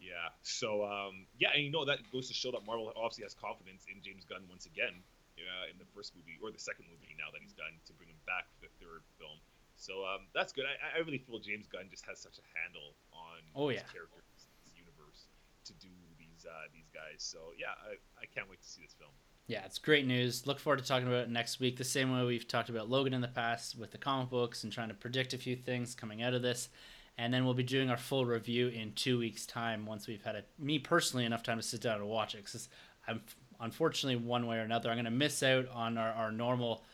Yeah. 0.00 0.32
So 0.42 0.82
um, 0.82 1.28
yeah, 1.38 1.54
and 1.54 1.62
you 1.62 1.70
know 1.70 1.84
that 1.84 2.00
goes 2.10 2.26
to 2.28 2.34
show 2.34 2.50
that 2.50 2.66
Marvel 2.66 2.90
obviously 2.96 3.22
has 3.22 3.36
confidence 3.36 3.86
in 3.86 4.02
James 4.02 4.24
Gunn 4.24 4.42
once 4.48 4.66
again 4.66 4.96
uh, 5.38 5.70
in 5.70 5.78
the 5.78 5.86
first 5.94 6.16
movie 6.16 6.40
or 6.42 6.50
the 6.50 6.58
second 6.58 6.88
movie 6.90 7.14
now 7.14 7.30
that 7.30 7.40
he's 7.40 7.54
done 7.54 7.76
to 7.86 7.92
bring 7.94 8.08
him 8.08 8.18
back 8.26 8.48
for 8.50 8.66
the 8.66 8.72
third 8.82 9.04
film. 9.20 9.36
So 9.80 10.04
um, 10.04 10.28
that's 10.34 10.52
good. 10.52 10.66
I, 10.68 10.98
I, 10.98 11.00
really 11.00 11.16
feel 11.16 11.38
James 11.38 11.66
Gunn 11.66 11.88
just 11.90 12.04
has 12.04 12.20
such 12.20 12.36
a 12.36 12.44
handle 12.52 12.92
on 13.14 13.40
oh, 13.56 13.68
his 13.68 13.80
yeah. 13.80 13.88
characters, 13.90 14.28
his 14.36 14.76
universe, 14.76 15.24
to 15.64 15.72
do 15.72 15.88
these 16.18 16.44
uh, 16.44 16.68
these 16.70 16.90
guys. 16.92 17.24
So 17.24 17.38
yeah, 17.58 17.72
I, 17.88 17.96
I 18.20 18.26
can't 18.26 18.48
wait 18.48 18.60
to 18.60 18.68
see 18.68 18.82
this 18.82 18.92
film. 18.92 19.10
Yeah, 19.46 19.64
it's 19.64 19.78
great 19.78 20.06
news. 20.06 20.46
Look 20.46 20.60
forward 20.60 20.80
to 20.80 20.84
talking 20.84 21.08
about 21.08 21.22
it 21.22 21.30
next 21.30 21.60
week. 21.60 21.78
The 21.78 21.84
same 21.84 22.12
way 22.12 22.24
we've 22.26 22.46
talked 22.46 22.68
about 22.68 22.90
Logan 22.90 23.14
in 23.14 23.22
the 23.22 23.28
past 23.28 23.76
with 23.78 23.90
the 23.90 23.98
comic 23.98 24.28
books 24.28 24.64
and 24.64 24.72
trying 24.72 24.88
to 24.88 24.94
predict 24.94 25.32
a 25.32 25.38
few 25.38 25.56
things 25.56 25.94
coming 25.94 26.22
out 26.22 26.34
of 26.34 26.42
this. 26.42 26.68
And 27.16 27.32
then 27.32 27.44
we'll 27.44 27.54
be 27.54 27.62
doing 27.62 27.90
our 27.90 27.96
full 27.96 28.26
review 28.26 28.68
in 28.68 28.92
two 28.92 29.18
weeks' 29.18 29.46
time 29.46 29.86
once 29.86 30.06
we've 30.06 30.22
had 30.22 30.36
a, 30.36 30.44
me 30.58 30.78
personally 30.78 31.24
enough 31.24 31.42
time 31.42 31.56
to 31.56 31.62
sit 31.62 31.80
down 31.80 31.96
and 31.96 32.08
watch 32.08 32.34
it. 32.34 32.44
Because 32.44 32.68
I'm 33.08 33.22
unfortunately 33.58 34.22
one 34.22 34.46
way 34.46 34.58
or 34.58 34.62
another 34.62 34.90
I'm 34.90 34.96
going 34.96 35.04
to 35.06 35.10
miss 35.10 35.42
out 35.42 35.68
on 35.70 35.98
our, 35.98 36.12
our 36.12 36.30
normal 36.30 36.84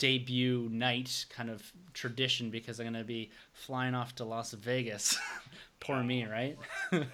debut 0.00 0.68
night 0.72 1.26
kind 1.30 1.48
of 1.50 1.62
tradition 1.92 2.50
because 2.50 2.80
I'm 2.80 2.86
going 2.86 2.94
to 2.94 3.04
be 3.04 3.30
flying 3.52 3.94
off 3.94 4.16
to 4.16 4.24
Las 4.24 4.52
Vegas. 4.52 5.16
Poor 5.80 6.02
me, 6.02 6.24
right? 6.24 6.58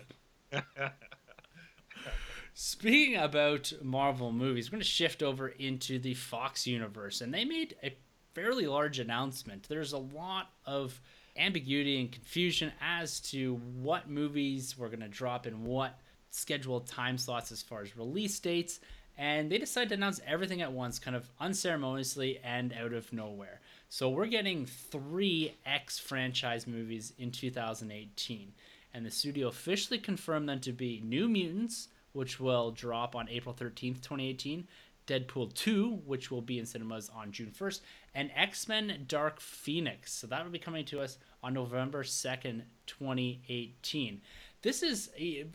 Speaking 2.55 3.17
about 3.17 3.71
Marvel 3.83 4.33
movies, 4.33 4.69
we're 4.69 4.77
going 4.77 4.83
to 4.83 4.89
shift 4.89 5.23
over 5.23 5.49
into 5.49 5.99
the 5.99 6.15
Fox 6.15 6.67
universe, 6.67 7.21
and 7.21 7.35
they 7.35 7.45
made 7.45 7.77
a 7.83 7.95
fairly 8.35 8.67
large 8.67 8.99
announcement. 8.99 9.67
There's 9.69 9.93
a 9.93 9.99
lot 9.99 10.53
of 10.65 10.99
ambiguity 11.37 12.01
and 12.01 12.11
confusion 12.11 12.73
as 12.81 13.21
to 13.21 13.57
what 13.57 14.09
movies 14.09 14.79
were 14.79 14.89
going 14.89 15.01
to 15.01 15.09
drop 15.09 15.47
in 15.47 15.65
what 15.65 15.99
scheduled 16.31 16.87
time 16.87 17.19
slots 17.19 17.53
as 17.53 17.63
far 17.63 17.83
as 17.83 17.97
release 17.97 18.39
dates, 18.39 18.81
and 19.17 19.51
they 19.51 19.59
decided 19.59 19.91
to 19.91 19.95
announce 19.95 20.21
everything 20.27 20.63
at 20.63 20.73
once, 20.73 20.99
kind 20.99 21.17
of 21.17 21.29
unceremoniously 21.41 22.39
and 22.45 22.73
out 22.73 22.93
of 22.93 23.13
nowhere. 23.13 23.61
So 23.89 24.09
we're 24.09 24.27
getting 24.27 24.67
three 24.67 25.55
X 25.65 25.99
franchise 25.99 26.67
movies 26.67 27.13
in 27.19 27.31
2018, 27.31 28.53
and 28.93 29.07
the 29.07 29.11
studio 29.11 29.49
officially 29.49 29.99
confirmed 29.99 30.49
them 30.49 30.61
to 30.61 30.73
be 30.73 31.01
New 31.05 31.29
Mutants 31.29 31.89
which 32.17 32.41
will 32.41 32.71
drop 32.71 33.15
on 33.15 33.29
April 33.29 33.55
13th, 33.55 34.01
2018. 34.01 34.67
Deadpool 35.07 35.55
2, 35.55 36.01
which 36.05 36.33
will 36.33 36.43
be 36.43 36.59
in 36.59 36.67
cinemas 36.67 37.09
on 37.15 37.31
June 37.31 37.53
1st, 37.57 37.81
and 38.13 38.29
X 38.35 38.67
Men 38.67 39.05
Dark 39.07 39.41
Phoenix. 39.41 40.13
So 40.13 40.27
that 40.27 40.43
will 40.43 40.51
be 40.51 40.59
coming 40.59 40.85
to 40.87 41.01
us 41.01 41.19
on 41.45 41.55
November 41.55 42.03
2nd, 42.03 42.63
2018. 42.87 44.21
This 44.63 44.83
is 44.83 45.11
a, 45.17 45.47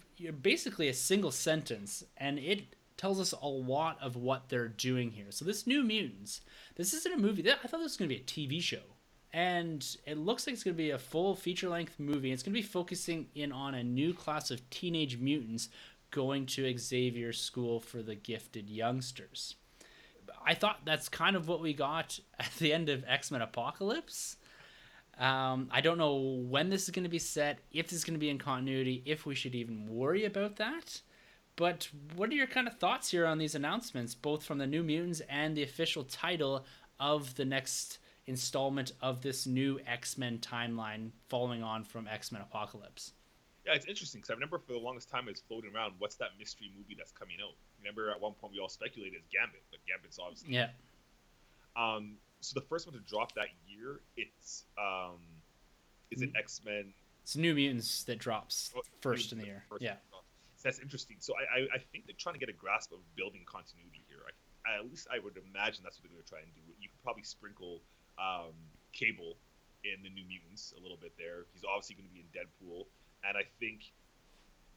basically 0.41 0.87
a 0.87 0.93
single 0.93 1.31
sentence, 1.31 2.01
and 2.15 2.39
it 2.39 2.77
tells 3.01 3.19
us 3.19 3.33
a 3.41 3.47
lot 3.47 3.97
of 3.99 4.15
what 4.15 4.47
they're 4.47 4.67
doing 4.67 5.09
here. 5.09 5.25
So, 5.31 5.43
this 5.43 5.65
New 5.65 5.83
Mutants, 5.83 6.41
this 6.75 6.93
isn't 6.93 7.15
a 7.15 7.17
movie. 7.17 7.41
I 7.51 7.55
thought 7.55 7.79
this 7.79 7.81
was 7.81 7.97
going 7.97 8.09
to 8.09 8.15
be 8.15 8.21
a 8.21 8.23
TV 8.23 8.61
show. 8.61 8.83
And 9.33 9.83
it 10.05 10.19
looks 10.19 10.45
like 10.45 10.53
it's 10.53 10.63
going 10.63 10.75
to 10.75 10.83
be 10.83 10.91
a 10.91 10.99
full 10.99 11.35
feature 11.35 11.67
length 11.67 11.99
movie. 11.99 12.31
It's 12.31 12.43
going 12.43 12.53
to 12.53 12.59
be 12.59 12.67
focusing 12.67 13.27
in 13.33 13.51
on 13.51 13.73
a 13.73 13.83
new 13.83 14.13
class 14.13 14.51
of 14.51 14.69
teenage 14.69 15.17
mutants 15.17 15.69
going 16.11 16.45
to 16.45 16.77
Xavier 16.77 17.33
School 17.33 17.79
for 17.79 18.03
the 18.03 18.13
Gifted 18.13 18.69
Youngsters. 18.69 19.55
I 20.45 20.53
thought 20.53 20.81
that's 20.85 21.09
kind 21.09 21.35
of 21.35 21.47
what 21.47 21.59
we 21.59 21.73
got 21.73 22.19
at 22.39 22.51
the 22.59 22.71
end 22.71 22.87
of 22.89 23.03
X 23.07 23.31
Men 23.31 23.41
Apocalypse. 23.41 24.37
Um, 25.17 25.69
I 25.71 25.81
don't 25.81 25.97
know 25.97 26.17
when 26.17 26.69
this 26.69 26.83
is 26.83 26.91
going 26.91 27.03
to 27.03 27.09
be 27.09 27.19
set, 27.19 27.59
if 27.71 27.87
this 27.87 27.97
is 27.97 28.03
going 28.03 28.13
to 28.13 28.19
be 28.19 28.29
in 28.29 28.37
continuity, 28.37 29.01
if 29.05 29.25
we 29.25 29.33
should 29.33 29.55
even 29.55 29.87
worry 29.87 30.25
about 30.25 30.57
that. 30.57 31.01
But 31.55 31.89
what 32.15 32.29
are 32.29 32.33
your 32.33 32.47
kind 32.47 32.67
of 32.67 32.77
thoughts 32.77 33.11
here 33.11 33.25
on 33.25 33.37
these 33.37 33.55
announcements, 33.55 34.15
both 34.15 34.43
from 34.43 34.57
the 34.57 34.67
New 34.67 34.83
Mutants 34.83 35.21
and 35.29 35.55
the 35.55 35.63
official 35.63 36.03
title 36.03 36.65
of 36.99 37.35
the 37.35 37.45
next 37.45 37.99
installment 38.27 38.93
of 39.01 39.21
this 39.21 39.45
new 39.45 39.79
X 39.85 40.17
Men 40.17 40.39
timeline 40.39 41.11
following 41.27 41.63
on 41.63 41.83
from 41.83 42.07
X 42.07 42.31
Men 42.31 42.41
Apocalypse? 42.41 43.13
Yeah, 43.65 43.73
it's 43.73 43.85
interesting 43.85 44.21
because 44.21 44.31
I 44.31 44.33
remember 44.33 44.57
for 44.57 44.73
the 44.73 44.79
longest 44.79 45.09
time 45.09 45.27
it's 45.27 45.41
floating 45.41 45.73
around. 45.75 45.93
What's 45.99 46.15
that 46.15 46.29
mystery 46.39 46.71
movie 46.75 46.95
that's 46.97 47.11
coming 47.11 47.37
out? 47.43 47.53
Remember 47.79 48.09
at 48.09 48.19
one 48.19 48.33
point 48.33 48.53
we 48.53 48.59
all 48.59 48.69
speculated 48.69 49.17
it's 49.17 49.27
Gambit, 49.27 49.61
but 49.69 49.79
Gambit's 49.87 50.17
obviously 50.19 50.53
yeah. 50.53 50.69
Um, 51.75 52.15
so 52.39 52.59
the 52.59 52.65
first 52.65 52.87
one 52.87 52.95
to 52.95 53.01
drop 53.01 53.33
that 53.35 53.47
year, 53.67 54.01
it's 54.17 54.65
um, 54.77 55.19
is 56.09 56.21
it 56.21 56.33
mm. 56.33 56.39
X 56.39 56.61
Men? 56.65 56.93
It's 57.23 57.35
New 57.35 57.53
Mutants 57.53 58.03
that 58.05 58.17
drops 58.17 58.71
oh, 58.75 58.81
first 58.99 59.31
in 59.31 59.37
the 59.37 59.45
year. 59.45 59.63
Yeah. 59.79 59.95
So 60.10 60.10
that's 60.61 60.79
interesting. 60.79 61.17
So 61.19 61.33
I, 61.37 61.43
I, 61.43 61.59
I, 61.75 61.79
think 61.91 62.05
they're 62.05 62.17
trying 62.17 62.35
to 62.35 62.43
get 62.43 62.49
a 62.49 62.57
grasp 62.57 62.91
of 62.91 62.99
building 63.15 63.43
continuity 63.45 64.03
here. 64.07 64.21
I, 64.27 64.77
at 64.77 64.85
least 64.85 65.07
I 65.11 65.19
would 65.19 65.37
imagine 65.37 65.81
that's 65.83 65.97
what 65.97 66.09
they're 66.09 66.15
going 66.15 66.23
to 66.23 66.29
try 66.29 66.41
and 66.41 66.51
do. 66.53 66.61
You 66.79 66.89
could 66.89 67.01
probably 67.01 67.23
sprinkle 67.23 67.81
um, 68.21 68.53
Cable 68.93 69.37
in 69.83 70.03
the 70.05 70.11
New 70.13 70.25
Mutants 70.29 70.73
a 70.77 70.81
little 70.81 70.97
bit 70.97 71.13
there. 71.17 71.49
He's 71.53 71.65
obviously 71.65 71.97
going 71.97 72.09
to 72.09 72.13
be 72.13 72.21
in 72.21 72.29
Deadpool, 72.29 72.85
and 73.25 73.33
I 73.33 73.45
think 73.57 73.89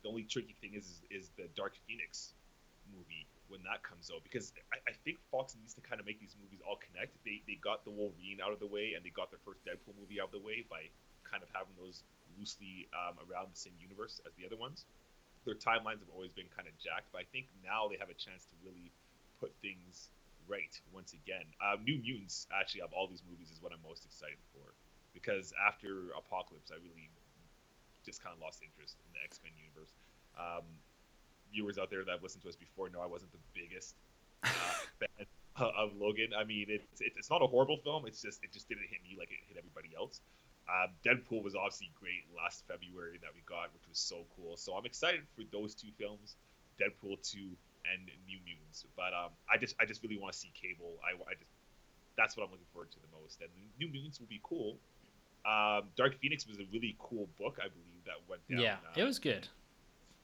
the 0.04 0.08
only 0.08 0.24
tricky 0.24 0.56
thing 0.60 0.76
is 0.76 1.00
is, 1.10 1.24
is 1.24 1.24
the 1.36 1.48
Dark 1.56 1.76
Phoenix 1.88 2.32
movie 2.92 3.28
when 3.48 3.60
that 3.64 3.80
comes 3.84 4.12
out 4.12 4.20
because 4.24 4.52
I, 4.72 4.92
I, 4.92 4.94
think 5.04 5.16
Fox 5.32 5.56
needs 5.56 5.72
to 5.76 5.80
kind 5.80 6.00
of 6.00 6.04
make 6.04 6.20
these 6.20 6.36
movies 6.40 6.60
all 6.64 6.80
connect. 6.80 7.16
They 7.24 7.40
they 7.48 7.56
got 7.60 7.84
the 7.84 7.92
Wolverine 7.92 8.40
out 8.40 8.52
of 8.52 8.60
the 8.60 8.68
way 8.68 8.92
and 8.96 9.04
they 9.04 9.12
got 9.12 9.32
their 9.32 9.40
first 9.44 9.64
Deadpool 9.64 9.96
movie 10.00 10.20
out 10.20 10.32
of 10.32 10.36
the 10.36 10.44
way 10.44 10.64
by 10.68 10.88
kind 11.24 11.42
of 11.42 11.48
having 11.52 11.72
those 11.76 12.04
loosely 12.36 12.88
um, 12.92 13.20
around 13.28 13.52
the 13.52 13.60
same 13.60 13.76
universe 13.80 14.20
as 14.24 14.32
the 14.36 14.44
other 14.44 14.56
ones. 14.56 14.84
Their 15.44 15.54
timelines 15.54 16.00
have 16.00 16.12
always 16.12 16.32
been 16.32 16.48
kind 16.56 16.68
of 16.68 16.74
jacked, 16.80 17.12
but 17.12 17.20
I 17.20 17.26
think 17.32 17.52
now 17.60 17.88
they 17.88 18.00
have 18.00 18.08
a 18.08 18.16
chance 18.16 18.48
to 18.48 18.54
really 18.64 18.92
put 19.40 19.52
things 19.60 20.08
right 20.48 20.72
once 20.92 21.12
again. 21.12 21.44
Um, 21.60 21.84
New 21.84 22.00
Mutants 22.00 22.48
actually 22.52 22.82
of 22.82 22.92
all 22.92 23.06
these 23.06 23.22
movies 23.28 23.52
is 23.52 23.60
what 23.60 23.72
I'm 23.72 23.80
most 23.84 24.04
excited 24.04 24.40
for 24.52 24.72
because 25.12 25.52
after 25.56 26.10
Apocalypse, 26.18 26.72
I 26.74 26.80
really 26.82 27.08
just 28.04 28.20
kind 28.20 28.34
of 28.34 28.40
lost 28.42 28.60
interest 28.60 28.96
in 29.00 29.08
the 29.16 29.22
X 29.24 29.40
Men 29.40 29.52
universe. 29.56 29.94
Um, 30.36 30.66
viewers 31.52 31.78
out 31.78 31.88
there 31.88 32.04
that 32.04 32.10
have 32.10 32.22
listened 32.22 32.42
to 32.42 32.50
us 32.50 32.56
before 32.56 32.90
know 32.90 33.00
I 33.00 33.06
wasn't 33.06 33.32
the 33.32 33.44
biggest 33.54 33.94
uh, 34.42 34.48
fan 34.98 35.26
of 35.56 35.94
Logan. 35.96 36.34
I 36.36 36.44
mean, 36.44 36.66
it's 36.68 37.00
it's 37.00 37.30
not 37.30 37.40
a 37.40 37.46
horrible 37.46 37.78
film. 37.78 38.04
It's 38.06 38.20
just 38.20 38.42
it 38.42 38.52
just 38.52 38.68
didn't 38.68 38.90
hit 38.90 39.00
me 39.06 39.16
like 39.18 39.30
it 39.30 39.40
hit 39.48 39.56
everybody 39.56 39.94
else. 39.96 40.20
Uh, 40.68 40.88
Deadpool 41.04 41.42
was 41.42 41.54
obviously 41.54 41.92
great 41.98 42.24
last 42.34 42.64
February 42.66 43.18
that 43.20 43.30
we 43.34 43.42
got, 43.44 43.72
which 43.74 43.86
was 43.88 43.98
so 43.98 44.24
cool. 44.36 44.56
So 44.56 44.74
I'm 44.74 44.86
excited 44.86 45.20
for 45.36 45.42
those 45.52 45.74
two 45.74 45.92
films, 45.98 46.36
Deadpool 46.80 47.20
two 47.20 47.52
and 47.84 48.08
New 48.26 48.38
Mutants. 48.44 48.86
But 48.96 49.12
um, 49.12 49.30
I 49.52 49.58
just 49.58 49.76
I 49.80 49.84
just 49.84 50.02
really 50.02 50.16
want 50.16 50.32
to 50.32 50.38
see 50.38 50.52
Cable. 50.56 50.96
I, 51.04 51.12
I 51.28 51.34
just 51.34 51.52
that's 52.16 52.36
what 52.36 52.44
I'm 52.44 52.50
looking 52.50 52.70
forward 52.72 52.90
to 52.92 53.00
the 53.00 53.10
most. 53.20 53.40
And 53.40 53.50
New 53.78 53.88
Mutants 53.92 54.20
will 54.20 54.28
be 54.32 54.40
cool. 54.42 54.78
Um, 55.44 55.92
Dark 55.96 56.16
Phoenix 56.20 56.46
was 56.46 56.58
a 56.58 56.64
really 56.72 56.96
cool 56.98 57.28
book, 57.38 57.58
I 57.60 57.68
believe, 57.68 58.00
that 58.06 58.16
went 58.28 58.40
down. 58.48 58.60
Yeah, 58.60 58.76
uh, 58.80 58.96
it 58.96 59.04
was 59.04 59.18
good. 59.18 59.46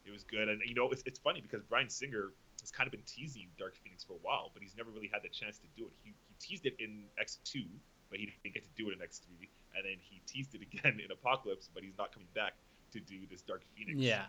It 0.07 0.11
was 0.11 0.25
good, 0.25 0.49
and 0.49 0.63
you 0.65 0.75
know 0.75 0.89
it's, 0.89 1.03
it's 1.05 1.19
funny 1.19 1.43
because 1.43 1.63
Bryan 1.69 1.91
Singer 1.91 2.33
has 2.63 2.71
kind 2.71 2.87
of 2.87 2.93
been 2.93 3.05
teasing 3.05 3.49
Dark 3.59 3.75
Phoenix 3.85 4.03
for 4.05 4.15
a 4.15 4.23
while, 4.23 4.51
but 4.55 4.63
he's 4.63 4.77
never 4.77 4.91
really 4.91 5.11
had 5.13 5.23
the 5.23 5.29
chance 5.29 5.59
to 5.59 5.69
do 5.77 5.85
it. 5.85 5.93
He, 6.03 6.15
he 6.29 6.35
teased 6.41 6.65
it 6.65 6.77
in 6.79 7.05
X 7.21 7.39
two, 7.45 7.67
but 8.11 8.19
he 8.19 8.27
didn't 8.27 8.55
get 8.55 8.65
to 8.65 8.83
do 8.83 8.91
it 8.91 8.95
in 8.95 9.03
X 9.03 9.21
three, 9.21 9.49
and 9.77 9.85
then 9.85 9.97
he 10.01 10.21
teased 10.27 10.55
it 10.55 10.63
again 10.63 11.01
in 11.05 11.11
Apocalypse, 11.11 11.69
but 11.73 11.83
he's 11.83 11.97
not 11.97 12.13
coming 12.13 12.29
back 12.35 12.55
to 12.93 13.01
do 13.01 13.21
this 13.31 13.43
Dark 13.43 13.63
Phoenix. 13.77 13.99
Yeah. 13.99 14.25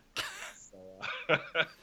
So, 0.71 0.77
uh, 1.29 1.37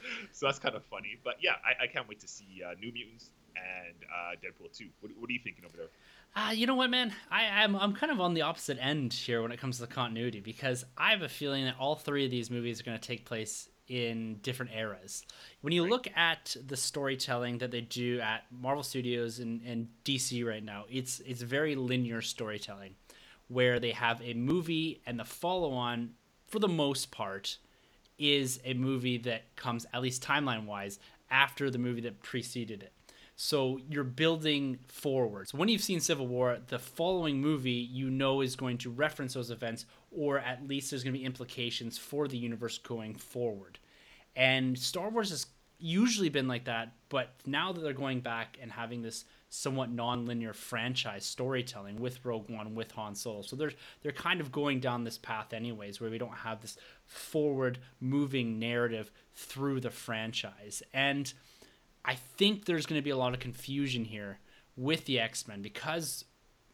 so 0.31 0.47
that's 0.47 0.59
kind 0.59 0.75
of 0.75 0.83
funny, 0.85 1.17
but 1.23 1.35
yeah, 1.41 1.53
I, 1.63 1.83
I 1.83 1.87
can't 1.87 2.07
wait 2.07 2.19
to 2.21 2.27
see 2.27 2.63
uh, 2.65 2.73
New 2.79 2.91
Mutants 2.91 3.31
and 3.55 3.95
uh, 4.05 4.35
Deadpool 4.35 4.75
two. 4.75 4.87
What, 5.01 5.11
what, 5.19 5.29
are 5.29 5.33
you 5.33 5.39
thinking 5.43 5.65
over 5.65 5.77
there? 5.77 5.89
Uh, 6.35 6.51
you 6.51 6.65
know 6.65 6.75
what, 6.75 6.89
man? 6.89 7.13
I, 7.29 7.45
I'm 7.45 7.75
I'm 7.75 7.93
kind 7.93 8.11
of 8.11 8.19
on 8.19 8.33
the 8.33 8.41
opposite 8.41 8.77
end 8.79 9.13
here 9.13 9.41
when 9.41 9.51
it 9.51 9.59
comes 9.59 9.77
to 9.77 9.81
the 9.81 9.93
continuity 9.93 10.39
because 10.39 10.85
I 10.97 11.11
have 11.11 11.21
a 11.21 11.29
feeling 11.29 11.65
that 11.65 11.75
all 11.79 11.95
three 11.95 12.25
of 12.25 12.31
these 12.31 12.49
movies 12.49 12.79
are 12.79 12.83
going 12.83 12.97
to 12.97 13.07
take 13.07 13.25
place 13.25 13.69
in 13.89 14.35
different 14.43 14.71
eras. 14.73 15.25
When 15.61 15.73
you 15.73 15.83
right. 15.83 15.91
look 15.91 16.07
at 16.15 16.55
the 16.65 16.77
storytelling 16.77 17.57
that 17.57 17.71
they 17.71 17.81
do 17.81 18.19
at 18.21 18.45
Marvel 18.51 18.83
Studios 18.83 19.39
and, 19.39 19.61
and 19.65 19.87
DC 20.05 20.45
right 20.45 20.63
now, 20.63 20.85
it's 20.89 21.19
it's 21.21 21.41
very 21.41 21.75
linear 21.75 22.21
storytelling, 22.21 22.95
where 23.47 23.79
they 23.79 23.91
have 23.91 24.21
a 24.21 24.33
movie 24.33 25.01
and 25.05 25.19
the 25.19 25.25
follow-on, 25.25 26.11
for 26.47 26.59
the 26.59 26.67
most 26.67 27.11
part, 27.11 27.57
is 28.17 28.59
a 28.63 28.73
movie 28.73 29.17
that 29.17 29.55
comes 29.55 29.85
at 29.93 30.01
least 30.01 30.23
timeline 30.23 30.65
wise 30.65 30.99
after 31.31 31.69
the 31.69 31.77
movie 31.77 32.01
that 32.01 32.21
preceded 32.21 32.83
it. 32.83 32.93
So 33.41 33.79
you're 33.89 34.03
building 34.03 34.79
forward. 34.89 35.47
When 35.53 35.69
you've 35.69 35.81
seen 35.81 36.01
Civil 36.01 36.27
War, 36.27 36.57
the 36.67 36.77
following 36.77 37.39
movie 37.39 37.71
you 37.71 38.09
know 38.09 38.41
is 38.41 38.57
going 38.57 38.77
to 38.79 38.89
reference 38.89 39.33
those 39.33 39.49
events, 39.49 39.85
or 40.11 40.39
at 40.39 40.67
least 40.67 40.91
there's 40.91 41.05
going 41.05 41.13
to 41.13 41.19
be 41.19 41.23
implications 41.25 41.97
for 41.97 42.27
the 42.27 42.37
universe 42.37 42.77
going 42.79 43.15
forward. 43.15 43.79
And 44.35 44.77
Star 44.77 45.09
Wars 45.09 45.29
has 45.29 45.45
usually 45.77 46.27
been 46.27 46.49
like 46.49 46.65
that, 46.65 46.91
but 47.07 47.29
now 47.45 47.71
that 47.71 47.79
they're 47.79 47.93
going 47.93 48.19
back 48.19 48.57
and 48.61 48.73
having 48.73 49.01
this 49.01 49.23
somewhat 49.47 49.89
non-linear 49.89 50.51
franchise 50.51 51.23
storytelling 51.23 51.95
with 51.95 52.25
Rogue 52.25 52.49
One, 52.49 52.75
with 52.75 52.91
Han 52.91 53.15
Solo, 53.15 53.41
so 53.41 53.55
they're 53.55 53.71
they're 54.01 54.11
kind 54.11 54.41
of 54.41 54.51
going 54.51 54.81
down 54.81 55.05
this 55.05 55.17
path 55.17 55.53
anyways, 55.53 56.01
where 56.01 56.11
we 56.11 56.17
don't 56.17 56.29
have 56.39 56.59
this 56.59 56.75
forward-moving 57.05 58.59
narrative 58.59 59.13
through 59.33 59.79
the 59.79 59.89
franchise 59.89 60.83
and 60.93 61.33
I 62.05 62.15
think 62.15 62.65
there's 62.65 62.85
going 62.85 62.99
to 62.99 63.03
be 63.03 63.09
a 63.09 63.17
lot 63.17 63.33
of 63.33 63.39
confusion 63.39 64.05
here 64.05 64.39
with 64.75 65.05
the 65.05 65.19
X 65.19 65.47
Men 65.47 65.61
because, 65.61 66.25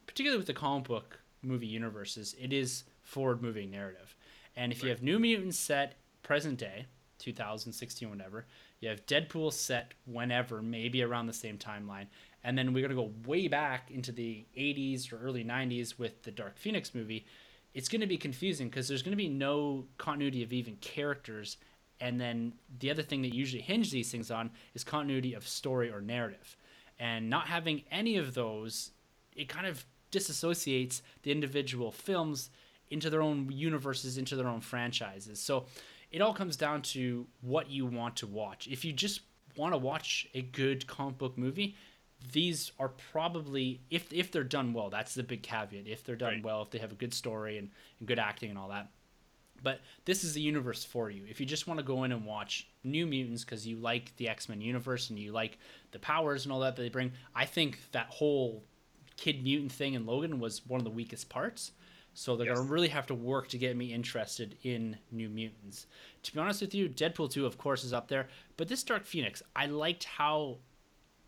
particularly 0.07 0.38
with 0.38 0.47
the 0.47 0.53
comic 0.53 0.88
book 0.88 1.19
movie 1.41 1.67
universes, 1.67 2.36
it 2.39 2.53
is 2.53 2.84
forward 3.03 3.41
moving 3.41 3.71
narrative. 3.71 4.15
And 4.55 4.71
if 4.71 4.80
right. 4.80 4.84
you 4.86 4.89
have 4.89 5.03
New 5.03 5.19
Mutants 5.19 5.57
set 5.57 5.95
present 6.23 6.57
day, 6.57 6.86
2016, 7.19 8.09
whatever, 8.09 8.45
you 8.80 8.89
have 8.89 9.05
Deadpool 9.05 9.53
set 9.53 9.93
whenever, 10.05 10.61
maybe 10.61 11.01
around 11.01 11.28
the 11.28 11.34
same 11.34 11.57
timeline. 11.57 12.07
And 12.43 12.57
then 12.57 12.73
we're 12.73 12.88
going 12.88 12.95
to 12.95 12.95
go 12.95 13.11
way 13.28 13.47
back 13.47 13.89
into 13.89 14.11
the 14.11 14.45
80s 14.55 15.11
or 15.11 15.17
early 15.17 15.43
90s 15.43 15.97
with 15.97 16.23
the 16.23 16.32
Dark 16.32 16.57
Phoenix 16.57 16.93
movie. 16.93 17.26
It's 17.73 17.89
going 17.89 18.01
to 18.01 18.07
be 18.07 18.17
confusing 18.17 18.69
because 18.69 18.88
there's 18.88 19.01
going 19.01 19.11
to 19.11 19.17
be 19.17 19.30
no 19.30 19.86
continuity 19.97 20.43
of 20.43 20.53
even 20.53 20.76
characters 20.78 21.57
and 22.00 22.20
then 22.20 22.54
the 22.80 22.91
other 22.91 23.02
thing 23.02 23.22
that 23.22 23.34
usually 23.34 23.62
hinge 23.62 23.91
these 23.91 24.12
things 24.12 24.32
on 24.32 24.52
is 24.74 24.84
continuity 24.84 25.34
of 25.34 25.48
story 25.48 25.91
or 25.91 26.02
narrative. 26.02 26.58
And 27.00 27.30
not 27.30 27.48
having 27.48 27.84
any 27.91 28.18
of 28.18 28.34
those, 28.34 28.91
it 29.36 29.48
kind 29.50 29.68
of 29.68 29.86
disassociates 30.12 31.02
the 31.24 31.32
individual 31.32 31.91
films 31.91 32.50
into 32.89 33.10
their 33.10 33.22
own 33.22 33.50
universes, 33.52 34.18
into 34.18 34.36
their 34.36 34.48
own 34.48 34.62
franchises. 34.62 35.39
So 35.41 35.66
it 36.12 36.22
all 36.22 36.34
comes 36.34 36.56
down 36.56 36.82
to 36.84 37.26
what 37.41 37.70
you 37.70 37.86
want 37.86 38.16
to 38.18 38.28
watch. 38.28 38.68
If 38.68 38.86
you 38.86 38.93
just 38.93 39.22
want 39.58 39.74
to 39.74 39.78
watch 39.78 40.28
a 40.34 40.41
good 40.41 40.88
comic 40.88 41.18
book 41.18 41.38
movie, 41.38 41.76
these 42.32 42.72
are 42.80 42.89
probably 42.89 43.82
if 43.89 44.12
if 44.12 44.32
they're 44.32 44.43
done 44.43 44.74
well, 44.74 44.89
that's 44.89 45.14
the 45.14 45.24
big 45.24 45.43
caveat. 45.43 45.88
If 45.88 46.04
they're 46.04 46.16
done 46.16 46.36
right. 46.36 46.43
well, 46.43 46.62
if 46.62 46.72
they 46.72 46.80
have 46.80 46.91
a 46.91 46.96
good 46.96 47.14
story 47.14 47.58
and, 47.58 47.70
and 48.00 48.08
good 48.08 48.20
acting 48.20 48.50
and 48.50 48.58
all 48.58 48.70
that, 48.70 48.89
but 49.64 49.82
this 50.06 50.24
is 50.24 50.34
the 50.34 50.41
universe 50.41 50.84
for 50.84 51.10
you. 51.10 51.24
If 51.30 51.39
you 51.39 51.45
just 51.45 51.68
want 51.68 51.80
to 51.80 51.84
go 51.84 52.03
in 52.03 52.12
and 52.12 52.26
watch 52.26 52.68
New 52.84 53.06
Mutants 53.06 53.43
because 53.43 53.66
you 53.66 53.78
like 53.78 54.16
the 54.18 54.30
X 54.30 54.47
Men 54.49 54.62
universe 54.62 55.10
and 55.10 55.18
you 55.18 55.32
like 55.32 55.58
the 55.91 55.99
powers 55.99 56.45
and 56.45 56.51
all 56.51 56.60
that, 56.62 56.76
that 56.76 56.82
they 56.82 56.89
bring, 56.89 57.12
I 57.34 57.45
think 57.45 57.80
that 57.91 58.08
whole 58.08 58.64
Kid 59.18 59.43
Mutant 59.43 59.72
thing 59.72 59.93
in 59.93 60.06
Logan 60.06 60.39
was 60.39 60.66
one 60.68 60.80
of 60.80 60.84
the 60.84 60.89
weakest 60.91 61.30
parts. 61.30 61.72
So 62.14 62.38
they're 62.38 62.47
yes. 62.47 62.58
gonna 62.58 62.72
really 62.72 62.88
have 62.88 63.08
to 63.08 63.14
work 63.14 63.49
to 63.49 63.58
get 63.58 63.76
me 63.76 63.93
interested 63.93 64.56
in 64.64 64.97
New 65.12 65.28
Mutants. 65.28 65.88
To 66.24 66.34
be 66.34 66.39
honest 66.39 66.62
with 66.62 66.74
you, 66.74 66.88
Deadpool 66.88 67.30
2, 67.30 67.45
of 67.45 67.58
course, 67.58 67.84
is 67.84 67.91
up 67.91 68.08
there. 68.08 68.30
But 68.56 68.70
this 68.70 68.84
Dark 68.84 69.06
Phoenix, 69.06 69.43
I 69.56 69.66
liked 69.66 70.06
how 70.06 70.60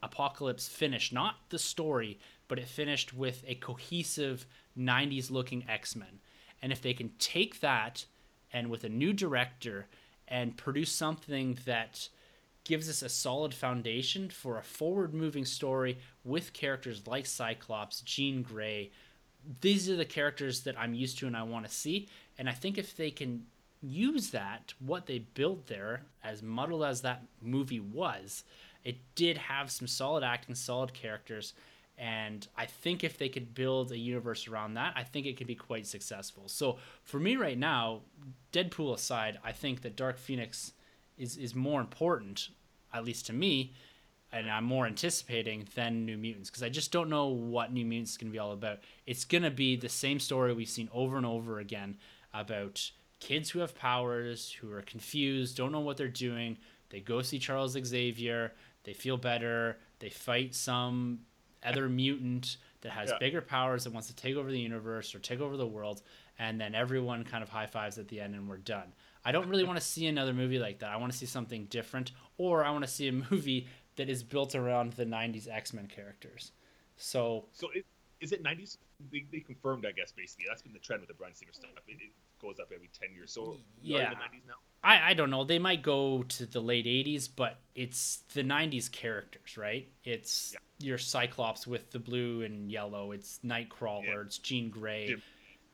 Apocalypse 0.01 0.67
finished. 0.67 1.11
Not 1.11 1.35
the 1.49 1.59
story, 1.59 2.19
but 2.47 2.59
it 2.59 2.67
finished 2.67 3.13
with 3.13 3.43
a 3.47 3.55
cohesive 3.55 4.45
90s 4.77 5.29
looking 5.29 5.65
X 5.67 5.95
Men. 5.95 6.19
And 6.61 6.71
if 6.71 6.81
they 6.81 6.93
can 6.93 7.11
take 7.19 7.59
that 7.59 8.05
and 8.51 8.69
with 8.69 8.83
a 8.83 8.89
new 8.89 9.13
director 9.13 9.87
and 10.27 10.57
produce 10.57 10.91
something 10.91 11.57
that 11.65 12.09
gives 12.63 12.89
us 12.89 13.01
a 13.01 13.09
solid 13.09 13.53
foundation 13.53 14.29
for 14.29 14.57
a 14.57 14.63
forward 14.63 15.13
moving 15.13 15.45
story 15.45 15.97
with 16.25 16.53
characters 16.53 17.07
like 17.07 17.25
Cyclops, 17.25 18.01
Jean 18.01 18.41
Grey. 18.41 18.91
These 19.61 19.89
are 19.89 19.95
the 19.95 20.05
characters 20.05 20.61
that 20.61 20.77
I'm 20.77 20.93
used 20.93 21.17
to 21.19 21.27
and 21.27 21.37
I 21.37 21.43
want 21.43 21.65
to 21.65 21.71
see. 21.71 22.09
And 22.37 22.49
I 22.49 22.53
think 22.53 22.77
if 22.77 22.97
they 22.97 23.09
can 23.09 23.45
use 23.81 24.31
that, 24.31 24.73
what 24.79 25.05
they 25.05 25.19
built 25.19 25.67
there, 25.67 26.01
as 26.23 26.43
muddled 26.43 26.83
as 26.83 27.01
that 27.01 27.23
movie 27.41 27.79
was, 27.79 28.43
it 28.83 28.97
did 29.15 29.37
have 29.37 29.71
some 29.71 29.87
solid 29.87 30.23
acting, 30.23 30.55
solid 30.55 30.93
characters, 30.93 31.53
And 31.97 32.47
I 32.55 32.65
think 32.65 33.03
if 33.03 33.17
they 33.17 33.29
could 33.29 33.55
build 33.55 33.91
a 33.91 33.97
universe 33.97 34.47
around 34.47 34.75
that, 34.75 34.93
I 34.95 35.03
think 35.03 35.25
it 35.25 35.35
could 35.35 35.47
be 35.47 35.55
quite 35.55 35.87
successful. 35.87 36.47
So 36.47 36.77
for 37.03 37.19
me 37.19 37.35
right 37.37 37.57
now, 37.57 38.01
Deadpool 38.53 38.93
aside, 38.93 39.39
I 39.43 39.51
think 39.51 39.81
that 39.81 39.95
Dark 39.95 40.19
Phoenix 40.19 40.73
is, 41.17 41.37
is 41.37 41.55
more 41.55 41.81
important, 41.81 42.49
at 42.93 43.03
least 43.03 43.25
to 43.27 43.33
me, 43.33 43.73
and 44.31 44.49
I'm 44.49 44.65
more 44.65 44.85
anticipating 44.85 45.67
than 45.73 46.05
New 46.05 46.17
Mutants 46.17 46.49
because 46.49 46.61
I 46.63 46.69
just 46.69 46.91
don't 46.91 47.09
know 47.09 47.27
what 47.27 47.73
New 47.73 47.85
Mutants 47.85 48.11
is 48.11 48.17
going 48.17 48.31
to 48.31 48.33
be 48.33 48.39
all 48.39 48.51
about. 48.51 48.79
It's 49.05 49.25
going 49.25 49.43
to 49.43 49.51
be 49.51 49.75
the 49.75 49.89
same 49.89 50.19
story 50.19 50.53
we've 50.53 50.69
seen 50.69 50.89
over 50.93 51.17
and 51.17 51.25
over 51.25 51.59
again 51.59 51.97
about 52.33 52.91
kids 53.19 53.49
who 53.49 53.59
have 53.59 53.73
powers, 53.73 54.51
who 54.51 54.71
are 54.71 54.81
confused, 54.81 55.57
don't 55.57 55.71
know 55.71 55.79
what 55.79 55.97
they're 55.97 56.07
doing. 56.09 56.57
They 56.89 56.99
go 56.99 57.21
see 57.21 57.39
Charles 57.39 57.71
Xavier, 57.71 58.53
they 58.83 58.93
feel 58.93 59.17
better, 59.17 59.77
they 59.99 60.09
fight 60.09 60.53
some 60.53 61.19
other 61.63 61.89
mutant 61.89 62.57
that 62.81 62.91
has 62.91 63.09
yeah. 63.09 63.17
bigger 63.19 63.41
powers 63.41 63.83
that 63.83 63.93
wants 63.93 64.07
to 64.07 64.15
take 64.15 64.35
over 64.35 64.51
the 64.51 64.59
universe 64.59 65.15
or 65.15 65.19
take 65.19 65.39
over 65.39 65.57
the 65.57 65.67
world, 65.67 66.01
and 66.39 66.59
then 66.59 66.75
everyone 66.75 67.23
kind 67.23 67.43
of 67.43 67.49
high 67.49 67.65
fives 67.65 67.97
at 67.97 68.07
the 68.07 68.19
end 68.19 68.35
and 68.35 68.47
we're 68.47 68.57
done. 68.57 68.93
I 69.25 69.31
don't 69.31 69.49
really 69.49 69.63
want 69.63 69.79
to 69.79 69.85
see 69.85 70.05
another 70.07 70.33
movie 70.33 70.59
like 70.59 70.79
that. 70.79 70.91
I 70.91 70.97
want 70.97 71.11
to 71.11 71.17
see 71.17 71.25
something 71.25 71.65
different, 71.65 72.11
or 72.37 72.63
I 72.63 72.71
want 72.71 72.85
to 72.85 72.89
see 72.89 73.07
a 73.07 73.11
movie 73.31 73.67
that 73.95 74.09
is 74.09 74.23
built 74.23 74.55
around 74.55 74.93
the 74.93 75.05
'90s 75.05 75.49
X-Men 75.49 75.87
characters. 75.87 76.51
So, 76.97 77.45
so 77.51 77.69
it, 77.73 77.85
is 78.21 78.31
it 78.31 78.43
'90s? 78.43 78.77
They, 79.11 79.25
they, 79.31 79.39
confirmed, 79.39 79.85
I 79.85 79.91
guess, 79.91 80.11
basically 80.11 80.45
that's 80.47 80.61
been 80.61 80.73
the 80.73 80.79
trend 80.79 81.01
with 81.01 81.09
the 81.09 81.13
Bryan 81.13 81.35
Singer 81.35 81.51
stuff. 81.53 81.69
It, 81.87 81.93
it 81.93 82.11
goes 82.41 82.59
up 82.59 82.71
every 82.73 82.89
ten 82.97 83.13
years. 83.13 83.31
So 83.31 83.57
yeah, 83.81 84.13
I 84.83 85.09
I 85.09 85.13
don't 85.13 85.29
know. 85.29 85.43
They 85.43 85.59
might 85.59 85.81
go 85.81 86.23
to 86.23 86.45
the 86.45 86.61
late 86.61 86.85
'80s, 86.85 87.27
but 87.35 87.59
it's 87.75 88.23
the 88.33 88.43
'90s 88.43 88.91
characters, 88.91 89.57
right? 89.57 89.89
It's 90.03 90.51
yeah 90.53 90.59
your 90.79 90.97
Cyclops 90.97 91.65
with 91.65 91.91
the 91.91 91.99
blue 91.99 92.43
and 92.43 92.71
yellow. 92.71 93.11
It's 93.11 93.39
Nightcrawler. 93.43 94.05
Yeah. 94.05 94.21
It's 94.21 94.37
Jean 94.37 94.69
Grey. 94.69 95.15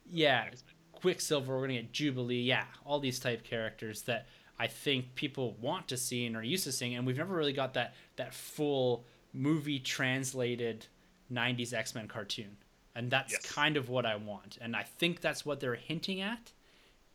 Yeah, 0.09 0.49
Quicksilver. 0.91 1.55
We're 1.55 1.61
gonna 1.61 1.73
get 1.73 1.91
Jubilee. 1.91 2.41
Yeah, 2.41 2.65
all 2.85 2.99
these 2.99 3.19
type 3.19 3.43
characters 3.43 4.03
that 4.03 4.27
I 4.59 4.67
think 4.67 5.15
people 5.15 5.57
want 5.59 5.87
to 5.89 5.97
see 5.97 6.25
and 6.25 6.35
are 6.35 6.43
used 6.43 6.63
to 6.65 6.71
seeing, 6.71 6.95
and 6.95 7.05
we've 7.05 7.17
never 7.17 7.35
really 7.35 7.53
got 7.53 7.73
that 7.73 7.95
that 8.15 8.33
full 8.33 9.05
movie 9.33 9.79
translated 9.79 10.85
'90s 11.31 11.73
X 11.73 11.95
Men 11.95 12.07
cartoon, 12.07 12.57
and 12.95 13.09
that's 13.09 13.33
yes. 13.33 13.45
kind 13.45 13.77
of 13.77 13.89
what 13.89 14.05
I 14.05 14.15
want. 14.15 14.57
And 14.61 14.75
I 14.75 14.83
think 14.83 15.21
that's 15.21 15.45
what 15.45 15.59
they're 15.59 15.75
hinting 15.75 16.21
at 16.21 16.51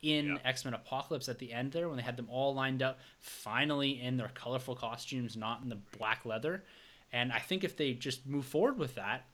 in 0.03 0.27
yeah. 0.27 0.37
X 0.45 0.65
Men 0.65 0.75
Apocalypse 0.75 1.29
at 1.29 1.39
the 1.39 1.53
end 1.53 1.73
there 1.73 1.89
when 1.89 1.97
they 1.97 2.03
had 2.03 2.17
them 2.17 2.29
all 2.31 2.55
lined 2.55 2.83
up, 2.83 3.01
finally 3.21 4.01
in 4.01 4.17
their 4.17 4.31
colorful 4.35 4.75
costumes, 4.75 5.37
not 5.37 5.63
in 5.63 5.69
the 5.69 5.79
black 5.97 6.25
leather. 6.25 6.65
And 7.13 7.33
I 7.33 7.39
think 7.39 7.65
if 7.65 7.77
they 7.77 7.95
just 7.95 8.27
move 8.27 8.45
forward 8.45 8.79
with 8.79 8.95
that, 8.97 9.25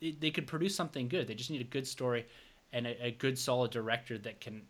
they 0.00 0.30
could 0.30 0.46
produce 0.46 0.74
something 0.74 1.08
good. 1.08 1.26
They 1.26 1.34
just 1.34 1.50
need 1.50 1.60
a 1.60 1.64
good 1.64 1.86
story 1.86 2.26
and 2.72 2.86
a, 2.86 3.06
a 3.06 3.10
good, 3.10 3.38
solid 3.38 3.70
director 3.70 4.16
that 4.18 4.40
can 4.40 4.62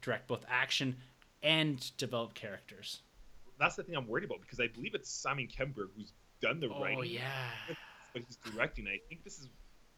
direct 0.00 0.26
both 0.26 0.44
action 0.48 0.96
and 1.42 1.96
develop 1.96 2.34
characters. 2.34 3.02
That's 3.58 3.76
the 3.76 3.84
thing 3.84 3.94
I'm 3.94 4.08
worried 4.08 4.24
about 4.24 4.40
because 4.40 4.58
I 4.58 4.66
believe 4.66 4.94
it's 4.94 5.10
Simon 5.10 5.46
Kinberg 5.46 5.90
who's 5.96 6.12
done 6.40 6.58
the 6.58 6.68
oh, 6.68 6.82
writing. 6.82 6.98
Oh 6.98 7.02
yeah. 7.02 7.50
But 8.12 8.22
he's 8.26 8.36
directing. 8.36 8.86
I 8.88 8.98
think 9.08 9.22
this 9.22 9.38
is 9.38 9.48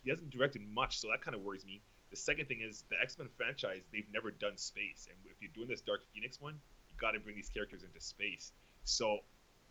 he 0.04 0.10
hasn't 0.10 0.30
directed 0.30 0.62
much, 0.72 0.98
so 0.98 1.08
that 1.08 1.22
kind 1.22 1.34
of 1.34 1.42
worries 1.42 1.64
me. 1.64 1.80
The 2.10 2.16
second 2.16 2.46
thing 2.46 2.60
is 2.60 2.84
the 2.90 2.96
X 3.00 3.18
Men 3.18 3.28
franchise. 3.36 3.82
They've 3.92 4.06
never 4.12 4.30
done 4.30 4.56
space, 4.56 5.08
and 5.10 5.18
if 5.24 5.40
you're 5.40 5.50
doing 5.54 5.68
this 5.68 5.80
Dark 5.80 6.02
Phoenix 6.14 6.40
one, 6.40 6.54
you've 6.88 6.98
got 6.98 7.12
to 7.12 7.20
bring 7.20 7.36
these 7.36 7.48
characters 7.48 7.82
into 7.82 8.00
space. 8.00 8.52
So 8.84 9.18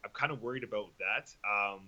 I'm 0.03 0.11
kind 0.13 0.32
of 0.32 0.41
worried 0.41 0.63
about 0.63 0.89
that. 0.99 1.34
Um, 1.47 1.88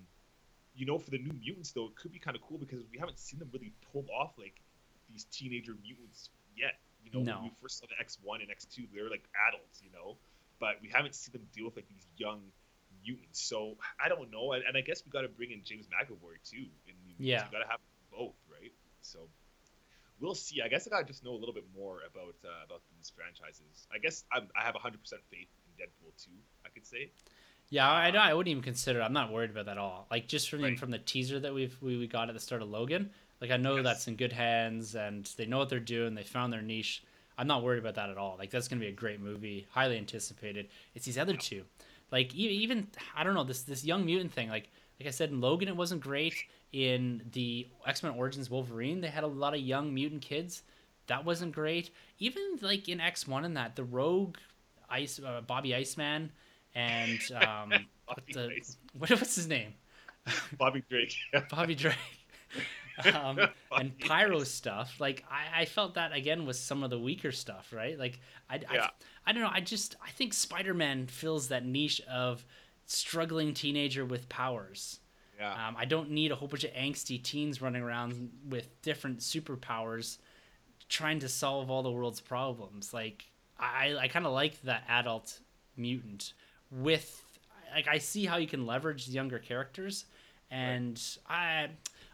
you 0.78 0.86
know, 0.86 0.98
for 1.00 1.10
the 1.10 1.18
new 1.18 1.34
mutants 1.34 1.72
though, 1.72 1.86
it 1.86 1.96
could 1.96 2.14
be 2.14 2.20
kind 2.20 2.38
of 2.38 2.44
cool 2.44 2.58
because 2.58 2.84
we 2.92 3.00
haven't 3.00 3.20
seen 3.20 3.40
them 3.40 3.50
really 3.52 3.74
pull 3.92 4.06
off 4.18 4.32
like 4.38 4.62
these 5.10 5.26
teenager 5.26 5.74
mutants 5.84 6.30
yet. 6.56 6.78
You 7.04 7.12
know, 7.12 7.26
no. 7.26 7.34
when 7.36 7.44
we 7.46 7.52
first 7.62 7.80
saw 7.80 7.88
the 7.88 8.00
X 8.00 8.18
one 8.24 8.42
and 8.42 8.52
X 8.52 8.66
two, 8.66 8.84
they 8.94 9.02
were 9.02 9.10
like 9.10 9.24
adults, 9.50 9.82
you 9.84 9.90
know, 9.92 10.18
but 10.60 10.76
we 10.82 10.90
haven't 10.90 11.16
seen 11.16 11.34
them 11.34 11.48
deal 11.54 11.66
with 11.66 11.76
like 11.76 11.90
these 11.90 12.06
young 12.18 12.42
mutants. 13.04 13.42
So 13.42 13.76
I 14.04 14.08
don't 14.08 14.32
know, 14.32 14.54
and, 14.54 14.64
and 14.64 14.78
I 14.78 14.82
guess 14.82 15.04
we 15.04 15.12
got 15.12 15.22
to 15.22 15.30
bring 15.30 15.52
in 15.52 15.62
James 15.64 15.88
McAvoy 15.88 16.38
too. 16.46 16.70
In 16.88 16.94
yeah, 17.18 17.46
we 17.50 17.58
got 17.58 17.64
to 17.64 17.70
have 17.70 17.80
both, 18.12 18.38
right? 18.52 18.72
So 19.02 19.20
we'll 20.20 20.36
see. 20.36 20.62
I 20.62 20.68
guess 20.68 20.86
I 20.86 20.92
got 20.92 21.00
to 21.00 21.06
just 21.06 21.24
know 21.24 21.32
a 21.32 21.40
little 21.42 21.56
bit 21.56 21.66
more 21.76 22.02
about 22.06 22.36
uh, 22.46 22.66
about 22.66 22.82
these 22.96 23.12
franchises. 23.16 23.88
I 23.94 23.98
guess 23.98 24.24
I'm, 24.32 24.48
i 24.54 24.64
have 24.64 24.76
100% 24.76 24.94
faith 25.32 25.50
in 25.66 25.72
Deadpool 25.80 26.14
2. 26.22 26.30
I 26.66 26.70
could 26.70 26.86
say. 26.86 27.10
Yeah, 27.70 27.90
I, 27.90 28.10
I 28.10 28.34
wouldn't 28.34 28.52
even 28.52 28.64
consider. 28.64 29.02
I'm 29.02 29.14
not 29.14 29.32
worried 29.32 29.50
about 29.50 29.66
that 29.66 29.74
at 29.74 29.78
all. 29.78 30.08
Like 30.10 30.28
just 30.28 30.50
from 30.50 30.64
right. 30.64 30.80
from 30.80 30.92
the 30.92 31.00
teaser 31.00 31.40
that 31.40 31.54
we've 31.54 31.76
we, 31.82 31.98
we 31.98 32.08
got 32.08 32.30
at 32.30 32.34
the 32.34 32.40
start 32.40 32.62
of 32.62 32.70
Logan, 32.70 33.10
like 33.42 33.52
I 33.52 33.58
know 33.58 33.76
yes. 33.76 33.84
that's 33.84 34.08
in 34.08 34.16
good 34.16 34.32
hands 34.32 34.96
and 34.96 35.26
they 35.38 35.46
know 35.46 35.58
what 35.58 35.70
they're 35.70 35.80
doing. 35.80 36.16
They 36.16 36.24
found 36.24 36.52
their 36.54 36.62
niche. 36.62 37.04
I'm 37.38 37.48
not 37.48 37.64
worried 37.64 37.80
about 37.80 37.96
that 37.96 38.10
at 38.10 38.18
all. 38.18 38.36
Like 38.40 38.50
that's 38.50 38.68
gonna 38.68 38.80
be 38.80 38.88
a 38.88 38.94
great 38.94 39.20
movie, 39.20 39.68
highly 39.70 39.98
anticipated. 39.98 40.70
It's 40.96 41.06
these 41.06 41.18
other 41.18 41.36
two, 41.36 41.64
like 42.12 42.34
even 42.34 42.88
I 43.16 43.24
don't 43.24 43.34
know 43.34 43.44
this 43.44 43.64
this 43.64 43.84
young 43.84 44.06
mutant 44.06 44.32
thing. 44.32 44.50
Like 44.50 44.70
like 45.00 45.08
I 45.08 45.12
said 45.12 45.30
in 45.30 45.42
Logan, 45.42 45.68
it 45.68 45.76
wasn't 45.76 46.02
great. 46.02 46.36
In 46.74 47.22
the 47.32 47.68
X 47.86 48.02
Men 48.02 48.14
Origins 48.14 48.50
Wolverine, 48.50 49.02
they 49.02 49.08
had 49.08 49.24
a 49.24 49.28
lot 49.28 49.54
of 49.54 49.60
young 49.60 49.94
mutant 49.94 50.22
kids. 50.22 50.64
That 51.08 51.24
wasn't 51.24 51.54
great. 51.54 51.92
Even 52.20 52.58
like 52.62 52.90
in 52.90 53.00
X 53.00 53.28
One 53.28 53.46
and 53.46 53.56
that 53.58 53.76
the 53.76 53.84
Rogue 53.84 54.38
Ice 54.90 55.20
uh, 55.20 55.42
Bobby 55.46 55.76
Iceman 55.76 56.32
and 56.78 57.20
um, 57.44 57.74
what 58.06 58.24
the, 58.32 58.52
what, 58.98 59.10
what's 59.10 59.36
his 59.36 59.48
name? 59.48 59.74
Bobby 60.58 60.84
Drake. 60.90 61.16
Bobby 61.50 61.76
Drake. 61.76 61.96
um, 63.14 63.40
and 63.72 63.98
pyro 64.00 64.44
stuff. 64.44 64.96
Like 65.00 65.24
I, 65.30 65.62
I 65.62 65.66
felt 65.66 65.96
that 65.96 66.14
again 66.14 66.46
was 66.46 66.60
some 66.60 66.84
of 66.84 66.90
the 66.90 67.00
weaker 67.00 67.32
stuff, 67.32 67.74
right? 67.76 67.98
Like 67.98 68.20
I, 68.50 68.62
yeah. 68.72 68.84
I, 68.84 68.90
I 69.28 69.34
don't 69.34 69.42
know. 69.42 69.52
I 69.52 69.62
just 69.62 69.96
I 70.06 70.12
think 70.12 70.34
Spider 70.34 70.74
Man 70.74 71.08
fills 71.08 71.50
that 71.50 71.66
niche 71.66 72.02
of 72.12 72.46
struggling 72.86 73.54
teenager 73.54 74.06
with 74.06 74.30
powers. 74.30 75.00
Yeah. 75.40 75.68
Um, 75.68 75.76
I 75.78 75.86
don't 75.86 76.10
need 76.10 76.32
a 76.32 76.36
whole 76.36 76.48
bunch 76.48 76.64
of 76.64 76.72
angsty 76.72 77.22
teens 77.22 77.62
running 77.62 77.84
around 77.84 78.32
with 78.50 78.82
different 78.82 79.20
superpowers, 79.20 80.18
trying 80.90 81.20
to 81.20 81.30
solve 81.30 81.70
all 81.70 81.84
the 81.84 81.92
world's 81.92 82.22
problems. 82.22 82.94
Like 82.94 83.26
I, 83.60 83.96
I 84.00 84.08
kind 84.08 84.26
of 84.26 84.34
like 84.34 84.60
that 84.64 84.84
adult 84.90 85.40
mutant 85.76 86.34
with 86.72 87.24
like 87.74 87.88
I 87.88 87.98
see 87.98 88.26
how 88.26 88.38
you 88.38 88.48
can 88.48 88.66
leverage 88.66 89.06
the 89.06 89.12
younger 89.12 89.40
characters, 89.40 90.06
and 90.50 91.02
right. 91.30 91.36
I 91.36 91.70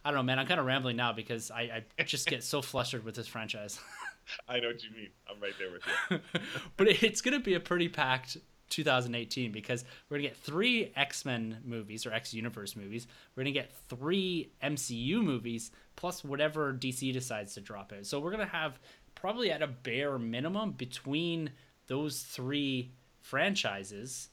I 0.05 0.11
don't 0.11 0.17
know, 0.17 0.23
man. 0.23 0.39
I'm 0.39 0.47
kind 0.47 0.59
of 0.59 0.65
rambling 0.65 0.97
now 0.97 1.13
because 1.13 1.49
I, 1.49 1.83
I 1.97 2.03
just 2.03 2.27
get 2.27 2.43
so 2.43 2.61
flustered 2.61 3.05
with 3.05 3.15
this 3.15 3.27
franchise. 3.27 3.79
I 4.49 4.59
know 4.59 4.69
what 4.69 4.83
you 4.83 4.89
mean. 4.95 5.09
I'm 5.29 5.39
right 5.41 5.53
there 5.57 5.71
with 5.71 5.81
you. 6.09 6.41
but 6.77 6.87
it's 6.87 7.21
gonna 7.21 7.39
be 7.39 7.53
a 7.53 7.59
pretty 7.59 7.87
packed 7.89 8.37
2018 8.69 9.51
because 9.51 9.85
we're 10.09 10.17
gonna 10.17 10.27
get 10.27 10.37
three 10.37 10.91
X 10.95 11.25
Men 11.25 11.59
movies 11.63 12.05
or 12.05 12.13
X 12.13 12.33
Universe 12.33 12.75
movies. 12.75 13.07
We're 13.35 13.43
gonna 13.43 13.51
get 13.51 13.71
three 13.89 14.51
MCU 14.61 15.23
movies 15.23 15.71
plus 15.95 16.23
whatever 16.23 16.73
DC 16.73 17.13
decides 17.13 17.53
to 17.53 17.61
drop 17.61 17.93
out. 17.97 18.05
So 18.05 18.19
we're 18.19 18.31
gonna 18.31 18.45
have 18.45 18.79
probably 19.15 19.51
at 19.51 19.61
a 19.61 19.67
bare 19.67 20.17
minimum 20.17 20.71
between 20.71 21.51
those 21.87 22.21
three 22.21 22.91
franchises 23.21 24.29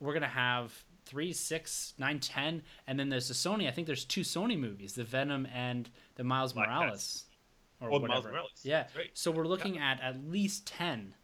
we're 0.00 0.14
gonna 0.14 0.26
have 0.26 0.72
three, 1.04 1.32
six, 1.32 1.94
nine, 1.98 2.20
ten, 2.20 2.62
and 2.86 2.98
then 2.98 3.08
there's 3.08 3.28
the 3.28 3.34
Sony. 3.34 3.66
I 3.66 3.70
think 3.70 3.86
there's 3.86 4.04
two 4.04 4.20
Sony 4.20 4.58
movies, 4.58 4.94
the 4.94 5.04
Venom 5.04 5.46
and 5.54 5.88
the 6.16 6.24
Miles 6.24 6.52
Black 6.52 6.68
Morales. 6.68 7.24
Or 7.80 7.92
oh, 7.92 7.98
Miles 8.00 8.24
Morales. 8.24 8.60
Yeah. 8.62 8.86
So 9.14 9.30
we're 9.30 9.46
looking 9.46 9.76
yeah. 9.76 9.92
at 9.92 10.00
at 10.02 10.30
least 10.30 10.66
ten 10.66 11.14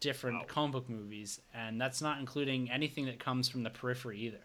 different 0.00 0.40
wow. 0.40 0.44
comic 0.46 0.72
book 0.72 0.90
movies, 0.90 1.40
and 1.54 1.80
that's 1.80 2.02
not 2.02 2.20
including 2.20 2.70
anything 2.70 3.06
that 3.06 3.18
comes 3.18 3.48
from 3.48 3.62
the 3.62 3.70
periphery 3.70 4.18
either. 4.18 4.44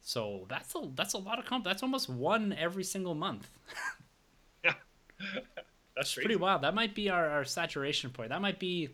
So 0.00 0.46
that's 0.48 0.74
a 0.74 0.90
that's 0.94 1.14
a 1.14 1.18
lot 1.18 1.38
of 1.38 1.44
comp. 1.44 1.64
That's 1.64 1.82
almost 1.82 2.08
one 2.08 2.52
every 2.52 2.82
single 2.82 3.14
month. 3.14 3.48
yeah, 4.64 4.74
that's 5.96 6.14
pretty 6.14 6.36
wild. 6.36 6.62
That 6.62 6.74
might 6.74 6.94
be 6.94 7.08
our, 7.08 7.28
our 7.28 7.44
saturation 7.44 8.10
point. 8.10 8.30
That 8.30 8.42
might 8.42 8.58
be 8.58 8.88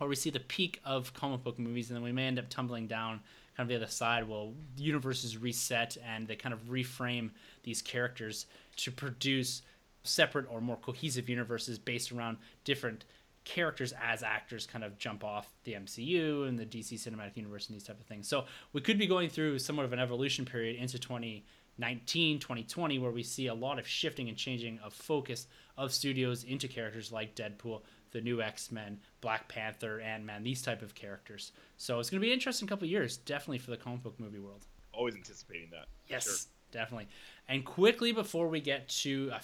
or 0.00 0.08
we 0.08 0.16
see 0.16 0.30
the 0.30 0.40
peak 0.40 0.80
of 0.84 1.12
comic 1.14 1.42
book 1.42 1.58
movies, 1.58 1.90
and 1.90 1.96
then 1.96 2.04
we 2.04 2.12
may 2.12 2.26
end 2.26 2.38
up 2.38 2.48
tumbling 2.48 2.86
down 2.86 3.20
kind 3.56 3.64
of 3.64 3.68
the 3.68 3.76
other 3.76 3.90
side. 3.90 4.28
Well, 4.28 4.52
universes 4.76 5.38
reset, 5.38 5.96
and 6.06 6.28
they 6.28 6.36
kind 6.36 6.52
of 6.52 6.68
reframe 6.68 7.30
these 7.62 7.82
characters 7.82 8.46
to 8.76 8.90
produce 8.90 9.62
separate 10.02 10.46
or 10.50 10.60
more 10.60 10.76
cohesive 10.76 11.28
universes 11.28 11.78
based 11.78 12.12
around 12.12 12.36
different 12.64 13.04
characters 13.44 13.94
as 14.02 14.22
actors 14.22 14.66
kind 14.66 14.84
of 14.84 14.98
jump 14.98 15.24
off 15.24 15.48
the 15.64 15.72
MCU 15.72 16.48
and 16.48 16.58
the 16.58 16.66
DC 16.66 16.94
cinematic 16.94 17.36
universe 17.36 17.68
and 17.68 17.76
these 17.76 17.84
type 17.84 17.98
of 17.98 18.06
things. 18.06 18.28
So 18.28 18.44
we 18.72 18.80
could 18.80 18.98
be 18.98 19.06
going 19.06 19.30
through 19.30 19.60
somewhat 19.60 19.86
of 19.86 19.92
an 19.92 20.00
evolution 20.00 20.44
period 20.44 20.76
into 20.76 20.98
2019, 20.98 22.40
2020 22.40 22.98
where 22.98 23.12
we 23.12 23.22
see 23.22 23.46
a 23.46 23.54
lot 23.54 23.78
of 23.78 23.86
shifting 23.86 24.28
and 24.28 24.36
changing 24.36 24.80
of 24.80 24.92
focus 24.92 25.46
of 25.78 25.92
studios 25.92 26.42
into 26.42 26.66
characters 26.66 27.12
like 27.12 27.36
Deadpool, 27.36 27.82
the 28.12 28.20
new 28.20 28.42
X 28.42 28.70
Men, 28.70 29.00
Black 29.20 29.48
Panther, 29.48 30.00
Ant 30.00 30.24
Man, 30.24 30.42
these 30.42 30.62
type 30.62 30.82
of 30.82 30.94
characters. 30.94 31.52
So 31.76 31.98
it's 32.00 32.10
going 32.10 32.20
to 32.20 32.24
be 32.24 32.30
an 32.30 32.34
interesting 32.34 32.68
couple 32.68 32.86
years, 32.86 33.16
definitely 33.16 33.58
for 33.58 33.70
the 33.70 33.76
comic 33.76 34.02
book 34.02 34.18
movie 34.18 34.38
world. 34.38 34.66
Always 34.92 35.14
anticipating 35.14 35.68
that. 35.72 35.86
Yes, 36.08 36.24
sure. 36.24 36.34
definitely. 36.72 37.08
And 37.48 37.64
quickly 37.64 38.12
before 38.12 38.48
we 38.48 38.60
get 38.60 38.88
to 38.88 39.30
a 39.32 39.40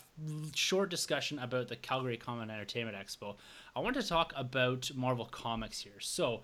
short 0.55 0.91
discussion 0.91 1.39
about 1.39 1.69
the 1.69 1.77
Calgary 1.77 2.17
Comic 2.17 2.51
Entertainment 2.51 2.97
Expo, 2.97 3.37
I 3.77 3.81
want 3.81 3.97
to 3.97 4.07
talk 4.07 4.33
about 4.37 4.91
Marvel 4.95 5.27
Comics 5.27 5.81
here. 5.81 6.01
So, 6.01 6.43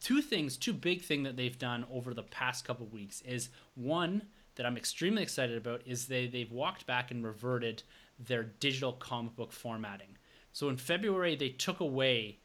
two 0.00 0.22
things, 0.22 0.56
two 0.56 0.72
big 0.72 1.02
thing 1.02 1.22
that 1.24 1.36
they've 1.36 1.58
done 1.58 1.84
over 1.92 2.14
the 2.14 2.22
past 2.22 2.64
couple 2.64 2.86
weeks 2.86 3.22
is 3.22 3.48
one 3.74 4.22
that 4.56 4.66
I'm 4.66 4.76
extremely 4.76 5.22
excited 5.22 5.56
about 5.56 5.82
is 5.86 6.06
they 6.06 6.26
they've 6.26 6.50
walked 6.50 6.86
back 6.86 7.10
and 7.10 7.24
reverted 7.24 7.82
their 8.18 8.42
digital 8.42 8.92
comic 8.92 9.34
book 9.36 9.52
formatting. 9.52 10.18
So 10.52 10.68
in 10.68 10.76
February 10.76 11.36
they 11.36 11.50
took 11.50 11.80
away 11.80 12.38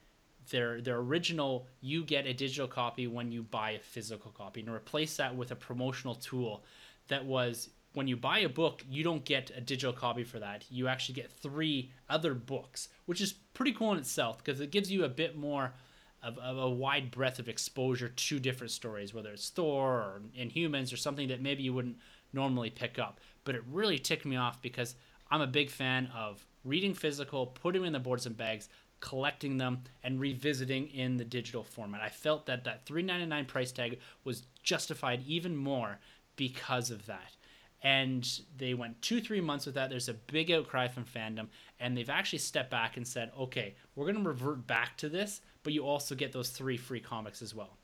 their 0.50 0.82
their 0.82 0.98
original 0.98 1.68
you 1.82 2.04
get 2.04 2.26
a 2.26 2.34
digital 2.34 2.68
copy 2.68 3.08
when 3.08 3.32
you 3.32 3.44
buy 3.44 3.72
a 3.72 3.80
physical 3.80 4.32
copy 4.32 4.62
and 4.62 4.70
replace 4.70 5.18
that 5.18 5.36
with 5.36 5.52
a 5.52 5.56
promotional 5.56 6.16
tool 6.16 6.64
that 7.08 7.26
was 7.26 7.70
when 7.94 8.08
you 8.08 8.16
buy 8.18 8.40
a 8.40 8.50
book 8.50 8.84
you 8.90 9.04
don't 9.04 9.26
get 9.26 9.52
a 9.56 9.62
digital 9.62 9.94
copy 9.94 10.24
for 10.24 10.40
that. 10.40 10.66
You 10.70 10.88
actually 10.88 11.16
get 11.16 11.32
three 11.32 11.92
other 12.10 12.34
books 12.34 12.90
which 13.06 13.22
is 13.22 13.34
pretty 13.54 13.74
cool 13.74 13.94
in 13.94 14.00
itself 14.00 14.38
because 14.44 14.60
it 14.60 14.72
gives 14.72 14.92
you 14.92 15.04
a 15.04 15.10
bit 15.10 15.38
more 15.38 15.74
of, 16.22 16.38
of, 16.40 16.58
a 16.58 16.70
wide 16.70 17.12
breadth 17.12 17.38
of 17.38 17.48
exposure 17.48 18.10
to 18.10 18.40
different 18.40 18.72
stories 18.72 19.14
whether 19.14 19.32
it's 19.32 19.50
thor 19.50 19.94
or 19.94 20.22
inhumans 20.38 20.94
or 20.94 20.98
something 20.98 21.28
that 21.28 21.42
maybe 21.42 21.64
you 21.64 21.74
wouldn't 21.74 21.98
normally 22.34 22.70
pick 22.70 23.00
up. 23.00 23.20
But 23.46 23.56
it 23.56 23.64
really 23.72 23.98
ticked 23.98 24.26
me 24.26 24.36
off 24.36 24.62
because 24.62 24.96
i'm 25.32 25.42
a 25.42 25.48
big 25.48 25.72
fan 25.72 26.08
of 26.16 26.46
reading 26.66 26.94
physical 26.94 27.48
putting 27.48 27.82
them 27.82 27.88
in 27.88 27.94
the 27.94 28.00
boards 28.00 28.26
and 28.26 28.36
bags 28.36 28.68
collecting 29.00 29.58
them 29.58 29.84
and 30.04 30.20
revisiting 30.20 30.88
in 30.88 31.18
the 31.18 31.26
digital 31.26 31.64
format. 31.64 32.02
I 32.02 32.10
felt 32.10 32.48
that 32.48 32.64
that 32.64 32.86
3.99 32.86 33.48
price 33.48 33.72
tag 33.72 34.00
was 34.24 34.44
justified 34.64 35.22
even 35.28 35.56
more 35.56 36.00
because 36.36 36.90
of 36.92 37.06
that. 37.06 37.36
And 37.84 38.28
they 38.58 38.74
went 38.74 39.00
two, 39.04 39.22
three 39.22 39.42
months 39.42 39.68
with 39.68 39.76
that. 39.76 39.92
There's 39.92 40.10
a 40.10 40.14
big 40.16 40.52
outcry 40.52 40.88
from 40.88 41.06
fandom, 41.06 41.50
and 41.80 41.96
they've 41.96 42.10
actually 42.10 42.40
stepped 42.40 42.72
back 42.72 42.98
and 42.98 43.08
said, 43.08 43.32
okay, 43.38 43.76
we're 43.96 44.12
going 44.12 44.24
to 44.24 44.28
revert 44.28 44.66
back 44.66 44.98
to 44.98 45.10
this, 45.10 45.42
but 45.62 45.72
you 45.72 45.86
also 45.86 46.16
get 46.16 46.32
those 46.32 46.50
three 46.50 46.78
free 46.78 47.00
comics 47.00 47.44
as 47.44 47.54
well. 47.54 47.78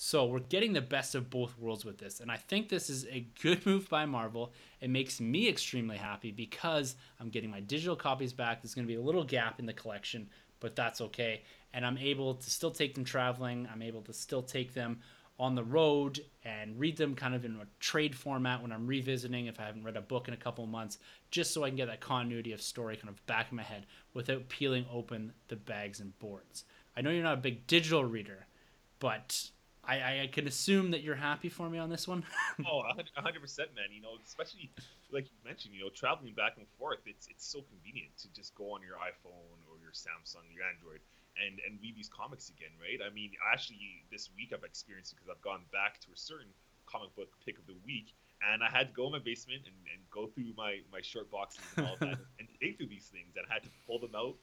So 0.00 0.24
we're 0.26 0.38
getting 0.38 0.72
the 0.72 0.80
best 0.80 1.14
of 1.14 1.28
both 1.28 1.58
worlds 1.58 1.84
with 1.84 1.98
this. 1.98 2.20
And 2.20 2.30
I 2.30 2.36
think 2.36 2.68
this 2.68 2.88
is 2.88 3.04
a 3.06 3.26
good 3.42 3.66
move 3.66 3.88
by 3.88 4.06
Marvel. 4.06 4.52
It 4.80 4.90
makes 4.90 5.20
me 5.20 5.48
extremely 5.48 5.96
happy 5.96 6.30
because 6.30 6.94
I'm 7.20 7.28
getting 7.28 7.50
my 7.50 7.60
digital 7.60 7.96
copies 7.96 8.32
back. 8.32 8.62
There's 8.62 8.74
going 8.74 8.86
to 8.86 8.92
be 8.92 8.98
a 8.98 9.02
little 9.02 9.24
gap 9.24 9.58
in 9.58 9.66
the 9.66 9.72
collection 9.72 10.28
but 10.60 10.76
that's 10.76 11.00
okay. 11.00 11.42
And 11.72 11.84
I'm 11.84 11.98
able 11.98 12.34
to 12.34 12.50
still 12.50 12.70
take 12.70 12.94
them 12.94 13.04
traveling. 13.04 13.68
I'm 13.72 13.82
able 13.82 14.02
to 14.02 14.12
still 14.12 14.42
take 14.42 14.74
them 14.74 15.00
on 15.38 15.54
the 15.54 15.62
road 15.62 16.18
and 16.44 16.78
read 16.78 16.96
them 16.96 17.14
kind 17.14 17.34
of 17.34 17.44
in 17.44 17.54
a 17.56 17.66
trade 17.78 18.14
format 18.14 18.60
when 18.60 18.72
I'm 18.72 18.86
revisiting 18.86 19.46
if 19.46 19.60
I 19.60 19.64
haven't 19.64 19.84
read 19.84 19.96
a 19.96 20.00
book 20.00 20.26
in 20.26 20.34
a 20.34 20.38
couple 20.38 20.66
months, 20.66 20.98
just 21.30 21.54
so 21.54 21.62
I 21.62 21.68
can 21.68 21.76
get 21.76 21.86
that 21.86 22.00
continuity 22.00 22.52
of 22.52 22.60
story 22.60 22.96
kind 22.96 23.08
of 23.08 23.24
back 23.26 23.48
in 23.50 23.56
my 23.56 23.62
head 23.62 23.86
without 24.14 24.48
peeling 24.48 24.84
open 24.92 25.32
the 25.46 25.56
bags 25.56 26.00
and 26.00 26.18
boards. 26.18 26.64
I 26.96 27.02
know 27.02 27.10
you're 27.10 27.22
not 27.22 27.34
a 27.34 27.42
big 27.42 27.68
digital 27.68 28.04
reader, 28.04 28.46
but 28.98 29.48
I, 29.88 30.22
I 30.24 30.26
can 30.30 30.46
assume 30.46 30.90
that 30.92 31.00
you're 31.00 31.16
happy 31.16 31.48
for 31.48 31.70
me 31.70 31.78
on 31.78 31.88
this 31.88 32.06
one. 32.06 32.22
oh, 32.68 32.84
100%, 32.92 33.16
man. 33.72 33.88
You 33.90 34.02
know, 34.02 34.20
especially 34.22 34.70
like 35.10 35.24
you 35.32 35.38
mentioned, 35.44 35.72
you 35.72 35.80
know, 35.80 35.88
traveling 35.88 36.34
back 36.34 36.60
and 36.60 36.68
forth, 36.78 37.00
it's 37.06 37.26
it's 37.32 37.48
so 37.48 37.64
convenient 37.64 38.12
to 38.20 38.28
just 38.36 38.54
go 38.54 38.76
on 38.76 38.84
your 38.84 39.00
iPhone 39.00 39.56
or 39.64 39.80
your 39.80 39.96
Samsung, 39.96 40.44
your 40.52 40.68
Android, 40.68 41.00
and 41.40 41.56
and 41.64 41.80
read 41.80 41.96
these 41.96 42.12
comics 42.12 42.52
again, 42.52 42.76
right? 42.76 43.00
I 43.00 43.08
mean, 43.08 43.32
actually, 43.40 44.04
this 44.12 44.28
week 44.36 44.52
I've 44.52 44.64
experienced 44.64 45.12
it 45.12 45.16
because 45.16 45.32
I've 45.32 45.40
gone 45.40 45.64
back 45.72 46.00
to 46.04 46.12
a 46.12 46.18
certain 46.20 46.52
comic 46.84 47.14
book 47.16 47.32
pick 47.40 47.56
of 47.56 47.64
the 47.64 47.76
week, 47.88 48.12
and 48.44 48.60
I 48.60 48.68
had 48.68 48.92
to 48.92 48.94
go 48.94 49.08
in 49.08 49.16
my 49.16 49.24
basement 49.24 49.64
and, 49.64 49.76
and 49.88 50.04
go 50.12 50.28
through 50.28 50.52
my 50.52 50.84
my 50.92 51.00
short 51.00 51.32
boxes 51.32 51.64
and 51.80 51.88
all 51.88 51.96
that, 52.04 52.20
and 52.38 52.44
dig 52.60 52.76
through 52.76 52.92
these 52.92 53.08
things, 53.08 53.40
and 53.40 53.48
I 53.48 53.56
had 53.56 53.64
to 53.64 53.72
pull 53.88 53.98
them 54.04 54.12
out 54.12 54.36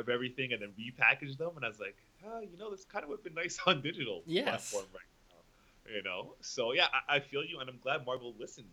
of 0.00 0.08
everything 0.08 0.56
and 0.56 0.64
then 0.64 0.72
repackage 0.80 1.36
them, 1.36 1.52
and 1.60 1.64
I 1.64 1.68
was 1.68 1.80
like, 1.80 2.00
oh, 2.26 2.40
you 2.40 2.56
know, 2.58 2.70
this 2.70 2.84
kind 2.84 3.02
of 3.02 3.10
would 3.10 3.18
have 3.18 3.24
been 3.24 3.34
nice 3.34 3.58
on 3.66 3.82
digital 3.82 4.22
yes. 4.26 4.44
platform 4.44 4.84
right 4.94 5.02
now, 5.30 5.94
you 5.96 6.02
know. 6.02 6.34
So 6.40 6.72
yeah, 6.72 6.86
I, 7.08 7.16
I 7.16 7.20
feel 7.20 7.44
you, 7.44 7.60
and 7.60 7.68
I'm 7.68 7.78
glad 7.82 8.04
Marvel 8.06 8.34
listened 8.38 8.68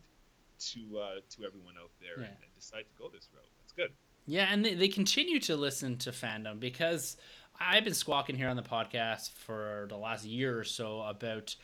to 0.59 0.99
uh, 0.99 1.15
to 1.35 1.45
everyone 1.45 1.75
out 1.81 1.91
there 1.99 2.21
yeah. 2.23 2.29
and, 2.29 2.37
and 2.41 2.55
decide 2.55 2.83
to 2.83 3.01
go 3.01 3.09
this 3.09 3.27
route. 3.33 3.45
That's 3.61 3.73
good. 3.73 3.91
Yeah, 4.25 4.47
and 4.51 4.63
they, 4.63 4.75
they 4.75 4.89
continue 4.89 5.39
to 5.41 5.55
listen 5.55 5.97
to 5.99 6.11
fandom 6.11 6.59
because 6.59 7.17
I've 7.59 7.83
been 7.83 7.93
squawking 7.93 8.35
here 8.35 8.49
on 8.49 8.55
the 8.55 8.61
podcast 8.61 9.31
for 9.31 9.87
the 9.89 9.97
last 9.97 10.25
year 10.25 10.59
or 10.59 10.63
so 10.63 11.01
about 11.01 11.55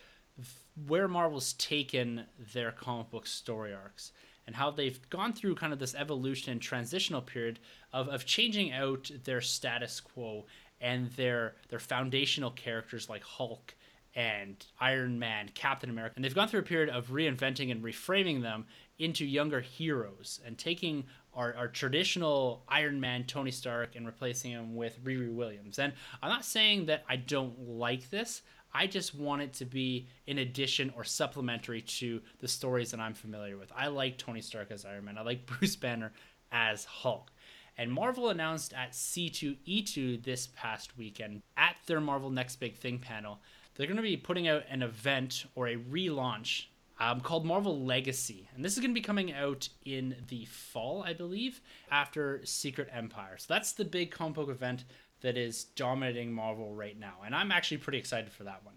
where 0.86 1.08
Marvel's 1.08 1.54
taken 1.54 2.24
their 2.52 2.72
comic 2.72 3.10
book 3.10 3.26
story 3.26 3.72
arcs 3.72 4.12
and 4.46 4.54
how 4.54 4.70
they've 4.70 4.98
gone 5.10 5.32
through 5.32 5.54
kind 5.54 5.72
of 5.72 5.78
this 5.78 5.94
evolution 5.94 6.52
and 6.52 6.60
transitional 6.60 7.22
period 7.22 7.58
of, 7.92 8.08
of 8.08 8.24
changing 8.26 8.72
out 8.72 9.10
their 9.24 9.40
status 9.40 10.00
quo 10.00 10.44
and 10.80 11.10
their 11.12 11.54
their 11.68 11.78
foundational 11.78 12.50
characters 12.50 13.08
like 13.08 13.22
Hulk 13.22 13.74
and 14.14 14.64
Iron 14.80 15.18
Man, 15.18 15.50
Captain 15.54 15.90
America. 15.90 16.14
And 16.16 16.24
they've 16.24 16.34
gone 16.34 16.48
through 16.48 16.60
a 16.60 16.64
period 16.64 16.88
of 16.88 17.08
reinventing 17.08 17.70
and 17.70 17.84
reframing 17.84 18.40
them 18.40 18.64
into 18.98 19.26
younger 19.26 19.60
heroes 19.60 20.40
and 20.44 20.56
taking 20.56 21.04
our, 21.34 21.54
our 21.54 21.68
traditional 21.68 22.64
Iron 22.66 22.98
Man, 22.98 23.24
Tony 23.24 23.50
Stark, 23.50 23.94
and 23.94 24.06
replacing 24.06 24.52
him 24.52 24.74
with 24.74 25.04
Riri 25.04 25.32
Williams. 25.32 25.78
And 25.78 25.92
I'm 26.22 26.30
not 26.30 26.46
saying 26.46 26.86
that 26.86 27.04
I 27.08 27.16
don't 27.16 27.58
like 27.68 28.08
this. 28.08 28.40
I 28.72 28.86
just 28.86 29.14
want 29.14 29.42
it 29.42 29.52
to 29.54 29.66
be 29.66 30.08
in 30.26 30.38
addition 30.38 30.92
or 30.96 31.04
supplementary 31.04 31.82
to 31.82 32.20
the 32.40 32.48
stories 32.48 32.90
that 32.90 33.00
I'm 33.00 33.14
familiar 33.14 33.58
with. 33.58 33.70
I 33.76 33.88
like 33.88 34.16
Tony 34.16 34.40
Stark 34.40 34.70
as 34.70 34.86
Iron 34.86 35.04
Man. 35.04 35.18
I 35.18 35.22
like 35.22 35.46
Bruce 35.58 35.76
Banner 35.76 36.12
as 36.50 36.86
Hulk. 36.86 37.30
And 37.78 37.92
Marvel 37.92 38.30
announced 38.30 38.72
at 38.72 38.92
C2E2 38.92 40.22
this 40.22 40.48
past 40.56 40.96
weekend 40.96 41.42
at 41.56 41.76
their 41.86 42.00
Marvel 42.00 42.30
Next 42.30 42.56
Big 42.56 42.76
Thing 42.76 42.98
panel, 42.98 43.40
they're 43.74 43.86
going 43.86 43.96
to 43.96 44.02
be 44.02 44.16
putting 44.16 44.48
out 44.48 44.64
an 44.70 44.82
event 44.82 45.44
or 45.54 45.68
a 45.68 45.76
relaunch 45.76 46.66
um, 46.98 47.20
called 47.20 47.44
Marvel 47.44 47.84
Legacy. 47.84 48.48
And 48.54 48.64
this 48.64 48.72
is 48.72 48.78
going 48.78 48.90
to 48.90 48.98
be 48.98 49.04
coming 49.04 49.32
out 49.32 49.68
in 49.84 50.16
the 50.28 50.46
fall, 50.46 51.02
I 51.02 51.12
believe, 51.12 51.60
after 51.90 52.40
Secret 52.44 52.88
Empire. 52.92 53.36
So 53.36 53.46
that's 53.48 53.72
the 53.72 53.84
big 53.84 54.10
comic 54.10 54.36
book 54.36 54.48
event 54.48 54.84
that 55.20 55.36
is 55.36 55.64
dominating 55.64 56.32
Marvel 56.32 56.74
right 56.74 56.98
now. 56.98 57.16
And 57.24 57.34
I'm 57.34 57.52
actually 57.52 57.78
pretty 57.78 57.98
excited 57.98 58.32
for 58.32 58.44
that 58.44 58.64
one. 58.64 58.74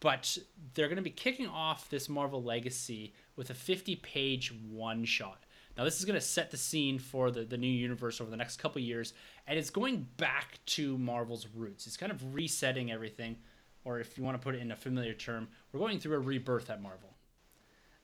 But 0.00 0.38
they're 0.74 0.88
going 0.88 0.96
to 0.96 1.02
be 1.02 1.10
kicking 1.10 1.46
off 1.46 1.88
this 1.88 2.08
Marvel 2.08 2.42
Legacy 2.42 3.14
with 3.36 3.50
a 3.50 3.54
50 3.54 3.96
page 3.96 4.52
one 4.70 5.04
shot. 5.04 5.43
Now, 5.76 5.84
this 5.84 5.98
is 5.98 6.04
going 6.04 6.14
to 6.14 6.24
set 6.24 6.50
the 6.50 6.56
scene 6.56 6.98
for 6.98 7.30
the, 7.30 7.44
the 7.44 7.56
new 7.56 7.66
universe 7.66 8.20
over 8.20 8.30
the 8.30 8.36
next 8.36 8.58
couple 8.58 8.80
years, 8.80 9.12
and 9.46 9.58
it's 9.58 9.70
going 9.70 10.06
back 10.16 10.60
to 10.66 10.96
Marvel's 10.98 11.48
roots. 11.54 11.86
It's 11.86 11.96
kind 11.96 12.12
of 12.12 12.34
resetting 12.34 12.92
everything, 12.92 13.36
or 13.84 13.98
if 13.98 14.16
you 14.16 14.22
want 14.22 14.40
to 14.40 14.44
put 14.44 14.54
it 14.54 14.60
in 14.60 14.70
a 14.70 14.76
familiar 14.76 15.14
term, 15.14 15.48
we're 15.72 15.80
going 15.80 15.98
through 15.98 16.16
a 16.16 16.20
rebirth 16.20 16.70
at 16.70 16.80
Marvel. 16.80 17.14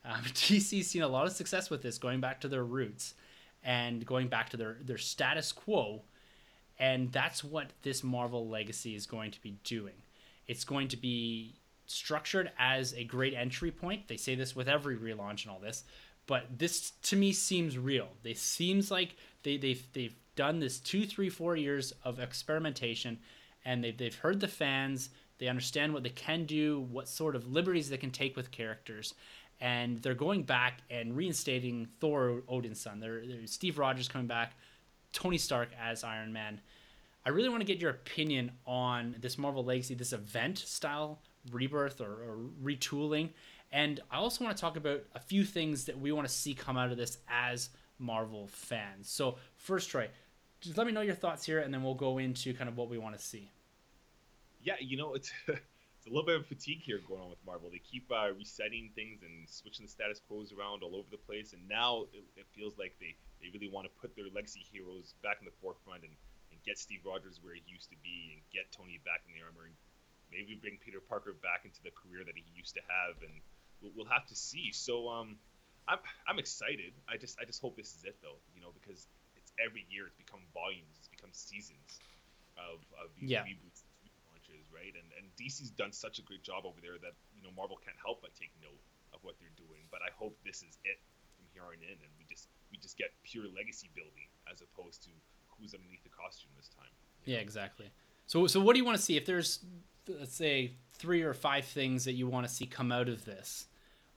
Um, 0.05 0.21
DC's 0.25 0.89
seen 0.89 1.03
a 1.03 1.09
lot 1.09 1.27
of 1.27 1.33
success 1.33 1.71
with 1.71 1.83
this, 1.83 1.99
going 1.99 2.21
back 2.21 2.41
to 2.41 2.49
their 2.49 2.65
roots 2.65 3.15
and 3.63 4.05
going 4.05 4.29
back 4.29 4.51
to 4.51 4.57
their, 4.57 4.79
their 4.83 4.99
status 4.99 5.53
quo. 5.53 6.03
And 6.79 7.13
that's 7.13 7.45
what 7.45 7.73
this 7.83 8.03
Marvel 8.03 8.49
legacy 8.49 8.95
is 8.95 9.07
going 9.07 9.31
to 9.33 9.43
be 9.43 9.59
doing. 9.65 9.95
It's 10.47 10.65
going 10.65 10.89
to 10.89 10.97
be 10.97 11.61
structured 11.87 12.51
as 12.59 12.95
a 12.95 13.05
great 13.05 13.35
entry 13.35 13.71
point. 13.71 14.09
They 14.09 14.17
say 14.17 14.35
this 14.35 14.57
with 14.57 14.69
every 14.69 14.97
relaunch 14.97 15.43
and 15.43 15.51
all 15.51 15.59
this, 15.59 15.85
but 16.31 16.61
this 16.61 16.93
to 17.03 17.17
me 17.17 17.33
seems 17.33 17.77
real. 17.77 18.07
They 18.23 18.35
seems 18.35 18.89
like 18.89 19.17
they, 19.43 19.57
they've, 19.57 19.85
they've 19.93 20.15
done 20.37 20.61
this 20.61 20.79
two, 20.79 21.05
three, 21.05 21.29
four 21.29 21.57
years 21.57 21.93
of 22.05 22.21
experimentation 22.21 23.19
and 23.65 23.83
they've, 23.83 23.99
they've 23.99 24.15
heard 24.15 24.39
the 24.39 24.47
fans. 24.47 25.11
They 25.39 25.49
understand 25.49 25.93
what 25.93 26.05
they 26.05 26.11
can 26.11 26.45
do, 26.45 26.87
what 26.93 27.09
sort 27.09 27.35
of 27.35 27.51
liberties 27.51 27.91
they 27.91 27.97
can 27.97 28.13
take 28.13 28.37
with 28.37 28.53
characters 28.53 29.15
and 29.61 30.01
they're 30.03 30.15
going 30.15 30.45
back 30.45 30.83
and 30.89 31.17
reinstating 31.17 31.89
Thor 31.99 32.43
Odinson. 32.49 33.01
They're, 33.01 33.27
they're, 33.27 33.47
Steve 33.49 33.77
Rogers 33.77 34.07
coming 34.07 34.29
back, 34.29 34.53
Tony 35.13 35.37
Stark 35.37 35.71
as 35.83 36.05
Iron 36.05 36.33
Man. 36.33 36.61
I 37.27 37.31
really 37.31 37.49
want 37.49 37.61
to 37.61 37.67
get 37.67 37.81
your 37.81 37.91
opinion 37.91 38.53
on 38.69 39.17
this 39.19 39.37
Marvel 39.37 39.65
Legacy, 39.65 39.95
this 39.95 40.13
event 40.13 40.59
style 40.59 41.19
rebirth 41.51 42.01
or, 42.01 42.13
or 42.13 42.39
retooling, 42.63 43.31
and 43.73 44.01
I 44.11 44.17
also 44.17 44.45
want 44.45 44.57
to 44.57 44.61
talk 44.61 44.77
about 44.77 45.03
a 45.15 45.21
few 45.21 45.45
things 45.45 45.85
that 45.85 45.99
we 45.99 46.13
want 46.13 46.27
to 46.27 46.33
see 46.33 46.55
come 46.55 46.77
out 46.77 46.91
of 46.91 46.97
this 46.97 47.19
as 47.29 47.71
Marvel 47.99 48.49
fans. 48.49 49.09
So 49.09 49.37
first, 49.57 49.91
Troy, 49.91 50.09
just 50.61 50.77
let 50.77 50.87
me 50.87 50.93
know 50.93 51.01
your 51.01 51.15
thoughts 51.15 51.45
here, 51.45 51.61
and 51.61 51.73
then 51.73 51.83
we'll 51.83 51.95
go 51.95 52.19
into 52.19 52.53
kind 52.55 52.69
of 52.69 52.77
what 52.77 52.89
we 52.89 52.99
want 52.99 53.17
to 53.17 53.23
see. 53.23 53.51
Yeah, 54.63 54.75
you 54.81 54.97
know, 54.97 55.15
it's 55.15 55.33
it's 55.49 56.07
a 56.07 56.11
little 56.11 56.25
bit 56.25 56.37
of 56.37 56.47
fatigue 56.47 56.81
here 56.81 57.01
going 57.07 57.21
on 57.21 57.29
with 57.29 57.39
Marvel. 57.45 57.69
They 57.71 57.81
keep 57.85 58.11
uh, 58.11 58.33
resetting 58.33 58.91
things 58.97 59.21
and 59.21 59.49
switching 59.49 59.85
the 59.85 59.93
status 59.93 60.21
quos 60.27 60.53
around 60.53 60.83
all 60.83 60.97
over 60.97 61.09
the 61.11 61.21
place, 61.21 61.53
and 61.53 61.61
now 61.69 62.09
it, 62.13 62.25
it, 62.37 62.47
feels 62.57 62.77
like 62.77 62.97
they, 63.01 63.13
they 63.41 63.53
really 63.53 63.69
want 63.69 63.85
to 63.85 63.93
put 64.01 64.17
their 64.17 64.29
legacy 64.33 64.65
heroes 64.65 65.13
back 65.23 65.39
in 65.41 65.47
the 65.49 65.53
forefront 65.61 66.03
and, 66.09 66.17
and 66.53 66.57
get 66.65 66.81
Steve 66.81 67.05
Rogers 67.05 67.41
where 67.45 67.53
he 67.53 67.61
used 67.69 67.93
to 67.93 68.01
be 68.01 68.33
and 68.33 68.41
get 68.49 68.69
Tony 68.73 68.97
back 69.05 69.29
in 69.29 69.37
the 69.37 69.45
armor 69.45 69.69
and 69.69 69.77
maybe 70.33 70.57
bring 70.57 70.81
Peter 70.81 71.05
Parker 71.05 71.37
back 71.45 71.69
into 71.69 71.85
the 71.85 71.93
career 71.93 72.25
that 72.25 72.37
he 72.37 72.45
used 72.57 72.73
to 72.77 72.85
have, 72.89 73.21
and 73.21 73.41
we'll, 73.83 74.07
have 74.07 74.27
to 74.27 74.37
see. 74.37 74.73
So, 74.73 75.09
um, 75.09 75.37
I'm 75.89 75.99
I'm 76.29 76.39
excited. 76.39 76.95
I 77.09 77.17
just 77.17 77.39
I 77.41 77.45
just 77.45 77.61
hope 77.61 77.77
this 77.77 77.97
is 77.99 78.05
it 78.05 78.17
though, 78.23 78.39
you 78.55 78.63
know, 78.63 78.71
because 78.71 79.11
it's 79.35 79.51
every 79.59 79.87
year 79.91 80.07
it's 80.07 80.15
become 80.15 80.41
volumes, 80.55 80.95
it's 80.99 81.11
become 81.11 81.31
seasons 81.33 81.99
of 82.55 82.79
of 82.95 83.11
these 83.19 83.35
yeah. 83.35 83.43
reboots, 83.43 83.83
launches, 84.31 84.71
right? 84.71 84.95
And 84.95 85.09
and 85.19 85.27
DC's 85.35 85.75
done 85.75 85.91
such 85.91 86.19
a 86.19 86.25
great 86.25 86.47
job 86.47 86.63
over 86.63 86.79
there 86.79 87.01
that 87.03 87.19
you 87.35 87.43
know 87.43 87.51
Marvel 87.57 87.79
can't 87.83 87.99
help 87.99 88.23
but 88.23 88.31
take 88.39 88.55
note 88.63 88.79
of 89.11 89.19
what 89.27 89.35
they're 89.43 89.55
doing. 89.59 89.83
But 89.91 90.07
I 90.07 90.15
hope 90.15 90.39
this 90.47 90.63
is 90.63 90.79
it 90.87 91.03
from 91.35 91.51
here 91.51 91.67
on 91.67 91.83
in, 91.83 91.99
and 91.99 92.13
we 92.15 92.25
just 92.31 92.47
we 92.71 92.79
just 92.79 92.95
get 92.95 93.11
pure 93.27 93.51
legacy 93.51 93.91
building 93.99 94.31
as 94.47 94.63
opposed 94.63 95.03
to 95.09 95.13
who's 95.59 95.75
underneath 95.75 96.07
the 96.07 96.15
costume 96.15 96.55
this 96.55 96.71
time. 96.71 96.95
Yeah, 97.27 97.43
exactly. 97.43 97.91
So 98.31 98.47
so 98.47 98.61
what 98.61 98.75
do 98.75 98.79
you 98.79 98.87
want 98.87 98.97
to 98.97 99.03
see 99.03 99.19
if 99.19 99.27
there's 99.27 99.65
let's 100.07 100.35
say 100.35 100.79
three 100.95 101.23
or 101.23 101.35
five 101.35 101.65
things 101.65 102.05
that 102.07 102.15
you 102.15 102.27
want 102.27 102.47
to 102.47 102.53
see 102.53 102.67
come 102.67 102.93
out 102.93 103.09
of 103.09 103.25
this? 103.25 103.67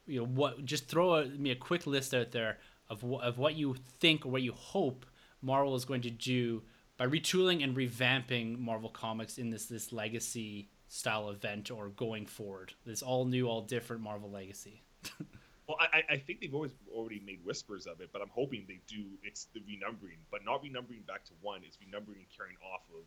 You 0.05 0.19
know, 0.19 0.25
what 0.25 0.65
just 0.65 0.87
throw 0.87 1.25
me 1.25 1.51
a 1.51 1.55
quick 1.55 1.87
list 1.87 2.13
out 2.13 2.31
there 2.31 2.57
of 2.89 3.01
wh- 3.01 3.23
of 3.23 3.37
what 3.37 3.55
you 3.55 3.75
think 3.99 4.25
or 4.25 4.29
what 4.29 4.41
you 4.41 4.51
hope 4.53 5.05
Marvel 5.41 5.75
is 5.75 5.85
going 5.85 6.01
to 6.01 6.09
do 6.09 6.63
by 6.97 7.07
retooling 7.07 7.63
and 7.63 7.75
revamping 7.75 8.59
Marvel 8.59 8.89
Comics 8.89 9.37
in 9.37 9.49
this 9.49 9.65
this 9.65 9.93
legacy 9.93 10.69
style 10.87 11.29
event 11.29 11.71
or 11.71 11.89
going 11.89 12.25
forward. 12.25 12.73
This 12.85 13.01
all 13.01 13.25
new, 13.25 13.47
all 13.47 13.61
different 13.61 14.01
Marvel 14.01 14.29
Legacy. 14.29 14.83
Well, 15.65 15.77
I, 15.79 16.03
I 16.09 16.17
think 16.17 16.41
they've 16.41 16.53
always 16.53 16.73
already 16.93 17.21
made 17.25 17.39
whispers 17.45 17.87
of 17.87 18.01
it, 18.01 18.09
but 18.11 18.21
I'm 18.21 18.29
hoping 18.35 18.65
they 18.67 18.81
do. 18.85 19.05
It's 19.23 19.47
the 19.53 19.61
renumbering, 19.61 20.19
but 20.29 20.43
not 20.43 20.61
renumbering 20.61 21.07
back 21.07 21.23
to 21.25 21.31
one. 21.41 21.61
It's 21.65 21.77
renumbering 21.77 22.27
carrying 22.35 22.57
off 22.73 22.81
of 22.93 23.03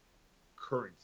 current 0.57 0.97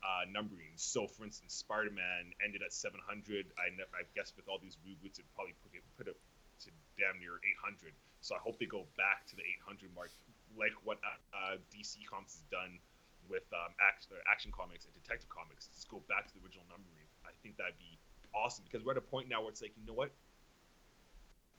uh, 0.00 0.24
numbering. 0.28 0.72
So, 0.76 1.06
for 1.06 1.24
instance, 1.24 1.54
Spider-Man 1.54 2.32
ended 2.40 2.62
at 2.64 2.72
700. 2.72 3.52
I, 3.60 3.72
I 3.92 4.02
guess 4.16 4.32
with 4.36 4.48
all 4.48 4.58
these 4.58 4.76
reboots, 4.84 5.20
it 5.20 5.26
probably 5.36 5.54
put 5.60 5.76
it 5.76 5.84
put 5.96 6.08
it 6.08 6.16
to 6.64 6.68
damn 6.96 7.20
near 7.20 7.40
800. 7.64 7.92
So 8.20 8.36
I 8.36 8.40
hope 8.40 8.60
they 8.60 8.68
go 8.68 8.84
back 9.00 9.24
to 9.32 9.34
the 9.36 9.44
800 9.64 9.92
mark, 9.96 10.12
like 10.56 10.76
what 10.84 11.00
uh, 11.00 11.16
uh 11.32 11.56
DC 11.72 12.04
Comics 12.04 12.36
has 12.40 12.46
done 12.52 12.76
with 13.28 13.46
um, 13.54 13.72
action, 13.80 14.18
action 14.26 14.50
comics 14.50 14.84
and 14.84 14.92
detective 14.96 15.30
comics. 15.30 15.70
Just 15.72 15.88
go 15.88 16.02
back 16.10 16.26
to 16.28 16.32
the 16.34 16.42
original 16.42 16.66
numbering. 16.68 17.06
I 17.24 17.32
think 17.40 17.56
that'd 17.56 17.78
be 17.78 17.96
awesome 18.34 18.64
because 18.66 18.84
we're 18.84 18.98
at 18.98 19.00
a 19.00 19.06
point 19.06 19.30
now 19.30 19.40
where 19.46 19.54
it's 19.54 19.62
like, 19.62 19.72
you 19.78 19.86
know 19.86 19.96
what? 19.96 20.10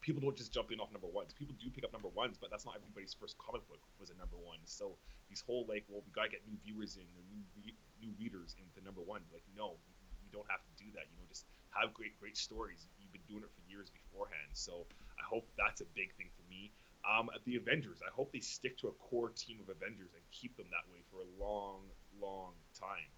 People 0.01 0.21
don't 0.21 0.35
just 0.35 0.51
jump 0.51 0.73
in 0.73 0.81
off 0.81 0.91
number 0.91 1.07
ones. 1.07 1.33
People 1.33 1.53
do 1.61 1.69
pick 1.69 1.85
up 1.85 1.93
number 1.93 2.09
ones, 2.09 2.35
but 2.35 2.49
that's 2.49 2.65
not 2.65 2.75
everybody's 2.75 3.13
first 3.13 3.37
comic 3.37 3.61
book 3.69 3.79
was 4.01 4.09
a 4.09 4.17
number 4.17 4.37
one. 4.41 4.57
So 4.65 4.97
these 5.29 5.41
whole 5.45 5.65
like, 5.69 5.85
well, 5.87 6.01
we 6.01 6.11
gotta 6.11 6.33
get 6.33 6.41
new 6.49 6.57
viewers 6.65 6.97
in 6.97 7.05
new 7.29 7.45
re- 7.61 7.77
new 8.01 8.11
readers 8.17 8.57
into 8.57 8.81
number 8.83 9.01
one. 9.01 9.21
Like, 9.29 9.45
no, 9.53 9.77
we 10.25 10.29
don't 10.33 10.49
have 10.49 10.65
to 10.65 10.73
do 10.75 10.89
that. 10.97 11.05
You 11.13 11.15
know, 11.21 11.25
just 11.29 11.45
have 11.77 11.93
great 11.93 12.17
great 12.17 12.35
stories. 12.35 12.89
You've 12.97 13.13
been 13.13 13.25
doing 13.29 13.45
it 13.45 13.53
for 13.53 13.61
years 13.69 13.93
beforehand. 13.93 14.51
So 14.57 14.89
I 15.15 15.23
hope 15.23 15.45
that's 15.55 15.85
a 15.85 15.89
big 15.93 16.11
thing 16.17 16.33
for 16.33 16.43
me. 16.49 16.73
Um, 17.01 17.33
the 17.49 17.57
Avengers, 17.57 18.01
I 18.05 18.13
hope 18.13 18.29
they 18.29 18.45
stick 18.45 18.77
to 18.85 18.89
a 18.89 18.95
core 19.01 19.33
team 19.33 19.57
of 19.57 19.73
Avengers 19.73 20.13
and 20.13 20.21
keep 20.29 20.53
them 20.57 20.69
that 20.69 20.85
way 20.93 21.01
for 21.09 21.25
a 21.25 21.29
long, 21.41 21.89
long 22.21 22.53
time. 22.77 23.09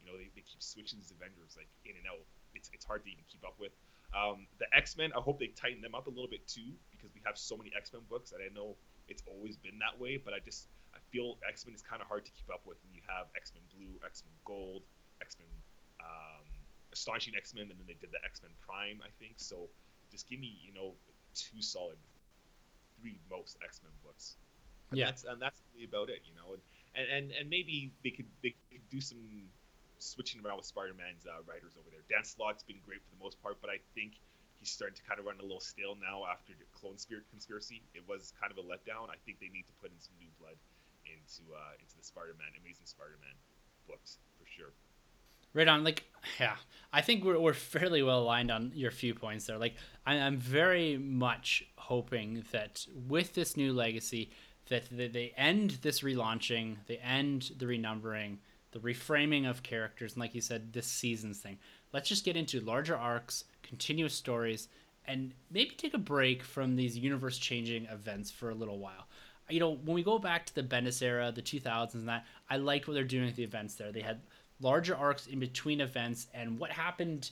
You 0.00 0.08
know, 0.08 0.16
they, 0.16 0.32
they 0.32 0.40
keep 0.40 0.64
switching 0.64 0.96
these 0.96 1.12
Avengers 1.12 1.52
like 1.52 1.68
in 1.84 2.00
and 2.00 2.08
out. 2.08 2.24
It's, 2.56 2.72
it's 2.72 2.88
hard 2.88 3.04
to 3.04 3.10
even 3.12 3.24
keep 3.28 3.44
up 3.44 3.60
with. 3.60 3.76
Um, 4.14 4.46
the 4.58 4.66
X 4.74 4.96
Men, 4.96 5.12
I 5.16 5.20
hope 5.20 5.38
they 5.38 5.48
tighten 5.48 5.82
them 5.82 5.94
up 5.94 6.06
a 6.06 6.10
little 6.10 6.28
bit 6.30 6.46
too, 6.46 6.72
because 6.90 7.10
we 7.14 7.20
have 7.24 7.36
so 7.36 7.56
many 7.56 7.72
X 7.76 7.92
Men 7.92 8.02
books, 8.08 8.32
and 8.32 8.40
I 8.42 8.52
know 8.54 8.76
it's 9.08 9.22
always 9.26 9.56
been 9.56 9.78
that 9.78 9.98
way. 9.98 10.16
But 10.16 10.34
I 10.34 10.38
just 10.38 10.68
I 10.94 10.98
feel 11.10 11.38
X 11.46 11.66
Men 11.66 11.74
is 11.74 11.82
kind 11.82 12.00
of 12.00 12.08
hard 12.08 12.24
to 12.24 12.32
keep 12.32 12.48
up 12.52 12.62
with 12.64 12.78
when 12.84 12.94
you 12.94 13.02
have 13.06 13.26
X 13.36 13.52
Men 13.52 13.62
Blue, 13.74 13.92
X 14.04 14.22
Men 14.24 14.34
Gold, 14.44 14.82
X 15.20 15.36
Men 15.38 15.48
um, 16.00 16.46
Astonishing 16.92 17.34
X 17.36 17.54
Men, 17.54 17.68
and 17.70 17.78
then 17.78 17.86
they 17.86 17.98
did 18.00 18.12
the 18.12 18.22
X 18.24 18.42
Men 18.42 18.52
Prime, 18.64 19.00
I 19.02 19.10
think. 19.18 19.36
So 19.36 19.68
just 20.10 20.28
give 20.28 20.40
me 20.40 20.56
you 20.64 20.72
know 20.72 20.94
two 21.34 21.60
solid, 21.60 21.98
three 23.00 23.18
most 23.30 23.58
X 23.64 23.80
Men 23.82 23.92
books. 24.04 24.36
And 24.90 24.98
yeah, 24.98 25.06
that's, 25.06 25.24
and 25.24 25.42
that's 25.42 25.60
really 25.74 25.84
about 25.84 26.08
it, 26.08 26.22
you 26.24 26.34
know. 26.34 26.54
And, 26.54 26.62
and 26.94 27.06
and 27.10 27.24
and 27.32 27.50
maybe 27.50 27.92
they 28.02 28.10
could 28.10 28.26
they 28.42 28.54
could 28.70 28.88
do 28.88 29.00
some 29.00 29.18
switching 29.98 30.44
around 30.44 30.56
with 30.56 30.66
Spider-Man's 30.66 31.26
uh, 31.26 31.42
writers 31.48 31.74
over 31.78 31.88
there. 31.90 32.04
Dan 32.08 32.24
Slott's 32.24 32.62
been 32.62 32.80
great 32.84 33.02
for 33.02 33.10
the 33.16 33.22
most 33.22 33.40
part, 33.42 33.56
but 33.60 33.70
I 33.70 33.78
think 33.94 34.20
he's 34.58 34.70
starting 34.70 34.96
to 34.96 35.04
kind 35.04 35.20
of 35.20 35.26
run 35.26 35.36
a 35.40 35.42
little 35.42 35.60
stale 35.60 35.96
now 36.00 36.24
after 36.30 36.52
the 36.56 36.64
Clone 36.72 36.98
Spirit 36.98 37.24
conspiracy. 37.30 37.82
It 37.94 38.02
was 38.08 38.32
kind 38.40 38.52
of 38.52 38.58
a 38.58 38.64
letdown. 38.64 39.08
I 39.08 39.16
think 39.24 39.40
they 39.40 39.48
need 39.52 39.66
to 39.66 39.76
put 39.80 39.90
in 39.90 40.00
some 40.00 40.14
new 40.18 40.30
blood 40.40 40.56
into 41.06 41.52
uh, 41.54 41.80
into 41.80 41.96
the 41.96 42.04
Spider-Man, 42.04 42.48
Amazing 42.60 42.86
Spider-Man 42.86 43.36
books 43.86 44.18
for 44.38 44.46
sure. 44.46 44.72
Right 45.54 45.68
on. 45.68 45.84
Like, 45.84 46.04
yeah, 46.38 46.56
I 46.92 47.00
think 47.00 47.24
we're, 47.24 47.38
we're 47.38 47.54
fairly 47.54 48.02
well 48.02 48.20
aligned 48.20 48.50
on 48.50 48.72
your 48.74 48.90
few 48.90 49.14
points 49.14 49.46
there. 49.46 49.56
Like, 49.56 49.74
I, 50.04 50.16
I'm 50.16 50.36
very 50.36 50.98
much 50.98 51.64
hoping 51.76 52.44
that 52.52 52.84
with 53.08 53.34
this 53.34 53.56
new 53.56 53.72
legacy, 53.72 54.30
that 54.68 54.84
they 54.90 55.32
end 55.36 55.78
this 55.82 56.00
relaunching, 56.00 56.76
they 56.88 56.98
end 56.98 57.52
the 57.56 57.66
renumbering, 57.66 58.38
the 58.76 58.92
reframing 58.92 59.48
of 59.48 59.62
characters, 59.62 60.12
and 60.12 60.20
like 60.20 60.34
you 60.34 60.40
said, 60.40 60.72
this 60.72 60.86
season's 60.86 61.38
thing. 61.38 61.58
Let's 61.92 62.08
just 62.08 62.24
get 62.24 62.36
into 62.36 62.60
larger 62.60 62.96
arcs, 62.96 63.44
continuous 63.62 64.12
stories, 64.12 64.68
and 65.06 65.32
maybe 65.50 65.70
take 65.70 65.94
a 65.94 65.98
break 65.98 66.42
from 66.42 66.76
these 66.76 66.98
universe 66.98 67.38
changing 67.38 67.86
events 67.86 68.30
for 68.30 68.50
a 68.50 68.54
little 68.54 68.78
while. 68.78 69.06
You 69.48 69.60
know, 69.60 69.76
when 69.84 69.94
we 69.94 70.02
go 70.02 70.18
back 70.18 70.44
to 70.46 70.54
the 70.54 70.62
Bendis 70.62 71.02
era, 71.02 71.32
the 71.34 71.40
2000s, 71.40 71.94
and 71.94 72.08
that, 72.08 72.26
I 72.50 72.58
liked 72.58 72.86
what 72.86 72.94
they're 72.94 73.04
doing 73.04 73.26
with 73.26 73.36
the 73.36 73.44
events 73.44 73.76
there. 73.76 73.92
They 73.92 74.00
had 74.00 74.20
larger 74.60 74.94
arcs 74.94 75.26
in 75.26 75.38
between 75.38 75.80
events, 75.80 76.26
and 76.34 76.58
what 76.58 76.70
happened 76.70 77.30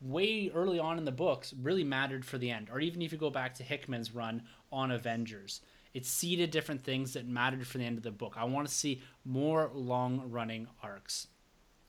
way 0.00 0.50
early 0.54 0.78
on 0.78 0.96
in 0.96 1.04
the 1.04 1.12
books 1.12 1.52
really 1.60 1.84
mattered 1.84 2.24
for 2.24 2.38
the 2.38 2.50
end. 2.50 2.68
Or 2.72 2.80
even 2.80 3.02
if 3.02 3.12
you 3.12 3.18
go 3.18 3.30
back 3.30 3.54
to 3.54 3.62
Hickman's 3.62 4.14
run 4.14 4.42
on 4.72 4.92
Avengers, 4.92 5.60
it 5.96 6.04
seeded 6.04 6.50
different 6.50 6.84
things 6.84 7.14
that 7.14 7.26
mattered 7.26 7.66
for 7.66 7.78
the 7.78 7.84
end 7.84 7.96
of 7.96 8.04
the 8.04 8.10
book. 8.10 8.34
I 8.36 8.44
want 8.44 8.68
to 8.68 8.74
see 8.74 9.00
more 9.24 9.70
long 9.72 10.30
running 10.30 10.68
arcs. 10.82 11.28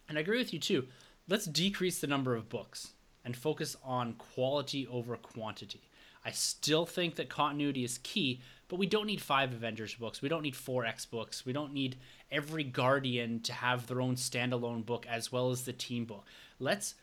And 0.07 0.17
I 0.17 0.21
agree 0.21 0.37
with 0.37 0.53
you 0.53 0.59
too. 0.59 0.87
Let's 1.27 1.45
decrease 1.45 1.99
the 1.99 2.07
number 2.07 2.33
of 2.33 2.47
books 2.47 2.91
and 3.25 3.35
focus 3.35 3.75
on 3.83 4.13
quality 4.13 4.87
over 4.87 5.17
quantity. 5.17 5.81
I 6.23 6.31
still 6.31 6.85
think 6.85 7.15
that 7.15 7.27
continuity 7.27 7.83
is 7.83 7.97
key, 7.97 8.39
but 8.69 8.79
we 8.79 8.87
don't 8.87 9.07
need 9.07 9.19
five 9.19 9.51
Avengers 9.51 9.95
books. 9.95 10.21
We 10.21 10.29
don't 10.29 10.43
need 10.43 10.55
four 10.55 10.85
X 10.85 11.05
books. 11.05 11.45
We 11.45 11.51
don't 11.51 11.73
need 11.73 11.97
every 12.31 12.63
Guardian 12.63 13.41
to 13.41 13.51
have 13.51 13.87
their 13.87 13.99
own 13.99 14.15
standalone 14.15 14.85
book 14.85 15.05
as 15.09 15.33
well 15.33 15.51
as 15.51 15.63
the 15.63 15.73
team 15.73 16.05
book. 16.05 16.23
Let's 16.59 16.95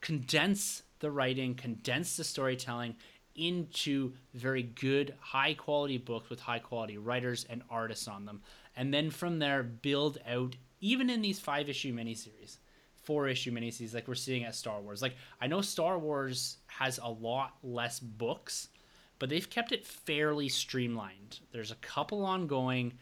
condense 0.00 0.82
the 1.00 1.10
writing, 1.10 1.54
condense 1.54 2.16
the 2.16 2.24
storytelling, 2.24 2.96
into 3.38 4.12
very 4.34 4.62
good, 4.62 5.14
high 5.20 5.54
quality 5.54 5.96
books 5.96 6.28
with 6.28 6.40
high 6.40 6.58
quality 6.58 6.98
writers 6.98 7.46
and 7.48 7.62
artists 7.70 8.08
on 8.08 8.26
them. 8.26 8.42
And 8.76 8.92
then 8.92 9.10
from 9.10 9.38
there, 9.38 9.62
build 9.62 10.18
out, 10.28 10.56
even 10.80 11.08
in 11.08 11.22
these 11.22 11.40
five 11.40 11.68
issue 11.68 11.94
miniseries, 11.94 12.58
four 13.02 13.26
issue 13.28 13.50
miniseries 13.50 13.94
like 13.94 14.06
we're 14.06 14.14
seeing 14.14 14.44
at 14.44 14.54
Star 14.54 14.80
Wars. 14.80 15.00
Like, 15.00 15.16
I 15.40 15.46
know 15.46 15.62
Star 15.62 15.98
Wars 15.98 16.58
has 16.66 16.98
a 17.02 17.08
lot 17.08 17.54
less 17.62 17.98
books, 18.00 18.68
but 19.18 19.30
they've 19.30 19.48
kept 19.48 19.72
it 19.72 19.86
fairly 19.86 20.48
streamlined. 20.48 21.40
There's 21.50 21.70
a 21.70 21.76
couple 21.76 22.24
ongoing, 22.24 22.92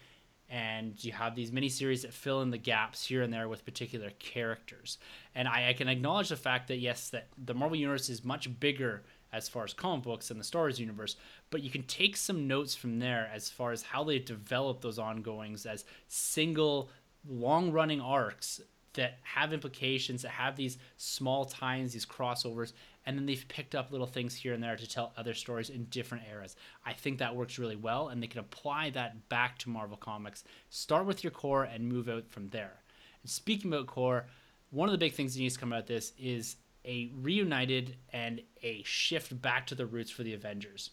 and 0.49 1.03
you 1.03 1.11
have 1.11 1.35
these 1.35 1.51
miniseries 1.51 2.03
that 2.03 2.13
fill 2.13 2.41
in 2.41 2.51
the 2.51 2.57
gaps 2.57 3.05
here 3.05 3.21
and 3.21 3.33
there 3.33 3.49
with 3.49 3.65
particular 3.65 4.11
characters. 4.17 4.97
And 5.35 5.47
I, 5.47 5.69
I 5.69 5.73
can 5.73 5.89
acknowledge 5.89 6.29
the 6.29 6.37
fact 6.37 6.69
that, 6.69 6.77
yes, 6.77 7.09
that 7.09 7.27
the 7.37 7.53
Marvel 7.53 7.77
Universe 7.77 8.09
is 8.09 8.23
much 8.23 8.59
bigger 8.59 9.03
as 9.33 9.49
far 9.49 9.63
as 9.63 9.73
comic 9.73 10.03
books 10.03 10.31
and 10.31 10.39
the 10.39 10.43
Star 10.43 10.63
Wars 10.63 10.79
universe, 10.79 11.15
but 11.49 11.61
you 11.63 11.69
can 11.69 11.83
take 11.83 12.15
some 12.15 12.47
notes 12.47 12.75
from 12.75 12.99
there 12.99 13.29
as 13.33 13.49
far 13.49 13.71
as 13.71 13.81
how 13.81 14.03
they 14.03 14.19
develop 14.19 14.81
those 14.81 14.99
ongoings 14.99 15.65
as 15.65 15.85
single 16.07 16.89
long 17.27 17.71
running 17.71 18.01
arcs 18.01 18.61
that 18.93 19.19
have 19.21 19.53
implications, 19.53 20.23
that 20.23 20.29
have 20.31 20.55
these 20.55 20.77
small 20.97 21.45
ties, 21.45 21.93
these 21.93 22.05
crossovers, 22.05 22.73
and 23.05 23.17
then 23.17 23.25
they've 23.25 23.47
picked 23.47 23.75
up 23.75 23.91
little 23.91 24.07
things 24.07 24.35
here 24.35 24.53
and 24.53 24.61
there 24.61 24.75
to 24.75 24.89
tell 24.89 25.13
other 25.15 25.33
stories 25.33 25.69
in 25.69 25.85
different 25.85 26.25
eras. 26.29 26.55
I 26.85 26.93
think 26.93 27.19
that 27.19 27.35
works 27.35 27.59
really 27.59 27.75
well, 27.75 28.09
and 28.09 28.21
they 28.21 28.27
can 28.27 28.39
apply 28.39 28.89
that 28.91 29.29
back 29.29 29.59
to 29.59 29.69
Marvel 29.69 29.97
Comics. 29.97 30.43
Start 30.69 31.05
with 31.05 31.23
your 31.23 31.31
core 31.31 31.63
and 31.63 31.87
move 31.87 32.09
out 32.09 32.27
from 32.27 32.49
there. 32.49 32.73
And 33.21 33.29
speaking 33.29 33.71
about 33.71 33.87
core, 33.87 34.25
one 34.71 34.89
of 34.89 34.91
the 34.91 34.97
big 34.97 35.13
things 35.13 35.35
that 35.35 35.39
needs 35.39 35.53
to 35.53 35.59
come 35.59 35.71
out 35.71 35.81
of 35.81 35.85
this 35.85 36.11
is 36.19 36.57
a 36.87 37.11
reunited 37.13 37.95
and 38.11 38.41
a 38.63 38.81
shift 38.83 39.39
back 39.41 39.67
to 39.67 39.75
the 39.75 39.85
roots 39.85 40.09
for 40.09 40.23
the 40.23 40.33
Avengers. 40.33 40.91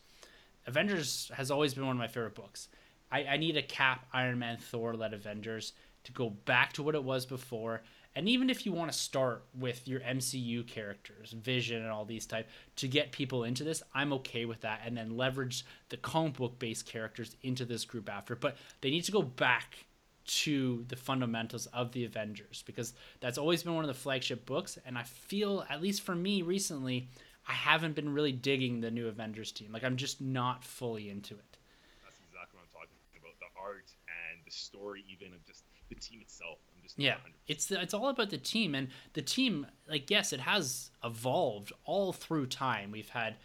Avengers 0.67 1.31
has 1.35 1.51
always 1.51 1.75
been 1.75 1.87
one 1.87 1.97
of 1.97 2.01
my 2.01 2.09
favorite 2.09 2.35
books. 2.35 2.69
I, 3.11 3.25
I 3.25 3.37
need 3.37 3.57
a 3.57 3.63
Cap, 3.63 4.07
Iron 4.13 4.39
Man, 4.39 4.59
Thor 4.59 4.95
led 4.95 5.15
Avengers 5.15 5.73
to 6.05 6.13
go 6.13 6.31
back 6.31 6.73
to 6.75 6.83
what 6.83 6.95
it 6.95 7.05
was 7.05 7.25
before. 7.25 7.83
And 8.17 8.29
even 8.29 8.49
if 8.49 8.65
you 8.65 8.73
want 8.73 8.93
to 8.93 8.99
start 8.99 9.45
with 9.59 9.89
your 9.89 10.01
MCU 10.01 10.67
characters, 10.67 11.33
Vision 11.33 11.83
and 11.83 11.91
all 11.91 12.05
these 12.05 12.27
type, 12.27 12.49
to 12.77 12.87
get 12.87 13.11
people 13.11 13.45
into 13.45 13.65
this, 13.65 13.83
I'm 13.93 14.13
okay 14.15 14.45
with 14.45 14.61
that. 14.61 14.83
And 14.85 14.97
then 14.97 15.17
leverage 15.17 15.65
the 15.89 15.97
comic 15.97 16.35
book 16.35 16.59
based 16.59 16.87
characters 16.87 17.37
into 17.43 17.65
this 17.65 17.85
group 17.85 18.09
after. 18.09 18.37
But 18.37 18.57
they 18.81 18.91
need 18.91 19.05
to 19.05 19.13
go 19.13 19.23
back 19.23 19.87
to 20.27 20.85
the 20.89 20.97
fundamentals 20.97 21.67
of 21.67 21.93
the 21.93 22.05
Avengers 22.05 22.63
because 22.67 22.95
that's 23.21 23.39
always 23.39 23.63
been 23.63 23.75
one 23.75 23.85
of 23.85 23.89
the 23.89 23.95
flagship 23.95 24.47
books. 24.47 24.79
And 24.87 24.97
I 24.97 25.03
feel, 25.03 25.65
at 25.69 25.83
least 25.83 26.03
for 26.03 26.15
me 26.15 26.43
recently, 26.43 27.09
I 27.47 27.53
haven't 27.53 27.95
been 27.95 28.13
really 28.13 28.33
digging 28.33 28.81
the 28.81 28.91
new 28.91 29.09
Avengers 29.09 29.53
team. 29.53 29.73
Like 29.73 29.85
I'm 29.85 29.97
just 29.97 30.21
not 30.21 30.65
fully 30.65 31.11
into 31.11 31.35
it. 31.35 31.59
That's 32.05 32.21
exactly 32.27 32.59
what 32.59 32.65
I'm 32.65 32.73
talking 32.73 32.97
about. 33.21 33.39
The 33.39 33.61
art 33.61 33.91
and 34.09 34.41
the 34.45 34.51
story, 34.51 35.05
even 35.11 35.35
of 35.35 35.45
just 35.45 35.65
the 35.89 35.95
team 35.97 36.21
itself. 36.23 36.59
I'm 36.75 36.83
just 36.83 36.99
yeah. 36.99 37.17
It's 37.47 37.67
the, 37.67 37.81
it's 37.81 37.93
all 37.93 38.09
about 38.09 38.31
the 38.31 38.39
team 38.39 38.75
and 38.75 38.89
the 39.13 39.23
team. 39.23 39.67
Like 39.89 40.11
yes, 40.11 40.33
it 40.33 40.41
has 40.41 40.91
evolved 41.05 41.73
all 41.85 42.13
through 42.13 42.47
time. 42.47 42.91
We've 42.91 43.11
had 43.11 43.37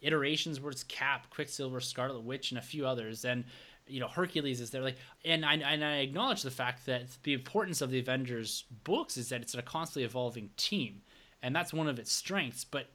iterations 0.00 0.60
where 0.60 0.70
it's 0.70 0.84
Cap, 0.84 1.28
Quicksilver, 1.30 1.80
Scarlet 1.80 2.22
Witch, 2.22 2.50
and 2.50 2.58
a 2.58 2.62
few 2.62 2.86
others, 2.86 3.24
and 3.24 3.44
you 3.92 4.00
know 4.00 4.08
Hercules 4.08 4.60
is 4.60 4.70
there. 4.70 4.82
Like, 4.82 4.96
and 5.24 5.44
I 5.44 5.54
and 5.54 5.84
I 5.84 5.98
acknowledge 5.98 6.42
the 6.42 6.50
fact 6.50 6.86
that 6.86 7.04
the 7.22 7.32
importance 7.32 7.80
of 7.80 7.90
the 7.90 7.98
Avengers 7.98 8.64
books 8.84 9.16
is 9.16 9.28
that 9.28 9.42
it's 9.42 9.54
a 9.54 9.62
constantly 9.62 10.04
evolving 10.04 10.50
team, 10.56 11.02
and 11.42 11.54
that's 11.54 11.72
one 11.72 11.88
of 11.88 11.98
its 11.98 12.12
strengths. 12.12 12.64
But 12.64 12.86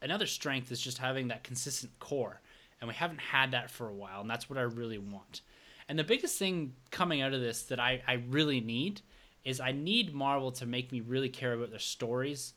another 0.00 0.26
strength 0.26 0.70
is 0.70 0.80
just 0.80 0.98
having 0.98 1.28
that 1.28 1.44
consistent 1.44 1.98
core, 1.98 2.40
and 2.80 2.88
we 2.88 2.94
haven't 2.94 3.20
had 3.20 3.50
that 3.50 3.70
for 3.70 3.88
a 3.88 3.94
while, 3.94 4.20
and 4.20 4.30
that's 4.30 4.48
what 4.48 4.58
I 4.58 4.62
really 4.62 4.98
want. 4.98 5.42
And 5.88 5.98
the 5.98 6.04
biggest 6.04 6.38
thing 6.38 6.74
coming 6.90 7.22
out 7.22 7.32
of 7.32 7.40
this 7.40 7.62
that 7.64 7.78
I, 7.78 8.02
I 8.06 8.14
really 8.28 8.60
need 8.60 9.02
is 9.44 9.60
I 9.60 9.72
need 9.72 10.12
Marvel 10.12 10.50
to 10.52 10.66
make 10.66 10.90
me 10.90 11.00
really 11.00 11.28
care 11.28 11.52
about 11.52 11.70
their 11.70 11.78
stories 11.78 12.54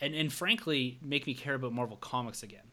and, 0.00 0.14
and 0.14 0.32
frankly 0.32 0.98
make 1.02 1.26
me 1.26 1.34
care 1.34 1.54
about 1.54 1.72
Marvel 1.72 1.98
comics 1.98 2.42
again. 2.42 2.64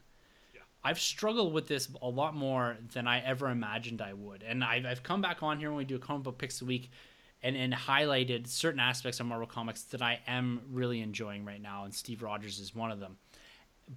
I've 0.83 0.99
struggled 0.99 1.53
with 1.53 1.67
this 1.67 1.87
a 2.01 2.09
lot 2.09 2.35
more 2.35 2.77
than 2.93 3.07
I 3.07 3.21
ever 3.21 3.49
imagined 3.49 4.01
I 4.01 4.13
would. 4.13 4.43
And 4.43 4.63
I've, 4.63 4.85
I've 4.85 5.03
come 5.03 5.21
back 5.21 5.41
on 5.41 5.57
here 5.57 5.69
when 5.69 5.77
we 5.77 5.85
do 5.85 5.95
a 5.95 5.99
comic 5.99 6.23
book 6.23 6.37
picks 6.37 6.61
a 6.61 6.65
week 6.65 6.91
and, 7.41 7.55
and 7.55 7.73
highlighted 7.73 8.47
certain 8.47 8.81
aspects 8.81 9.19
of 9.19 9.25
Marvel 9.25 9.47
Comics 9.47 9.83
that 9.83 10.01
I 10.01 10.19
am 10.27 10.61
really 10.69 10.99
enjoying 10.99 11.45
right 11.45 11.61
now. 11.61 11.85
And 11.85 11.93
Steve 11.93 12.21
Rogers 12.21 12.59
is 12.59 12.75
one 12.75 12.91
of 12.91 12.99
them. 12.99 13.17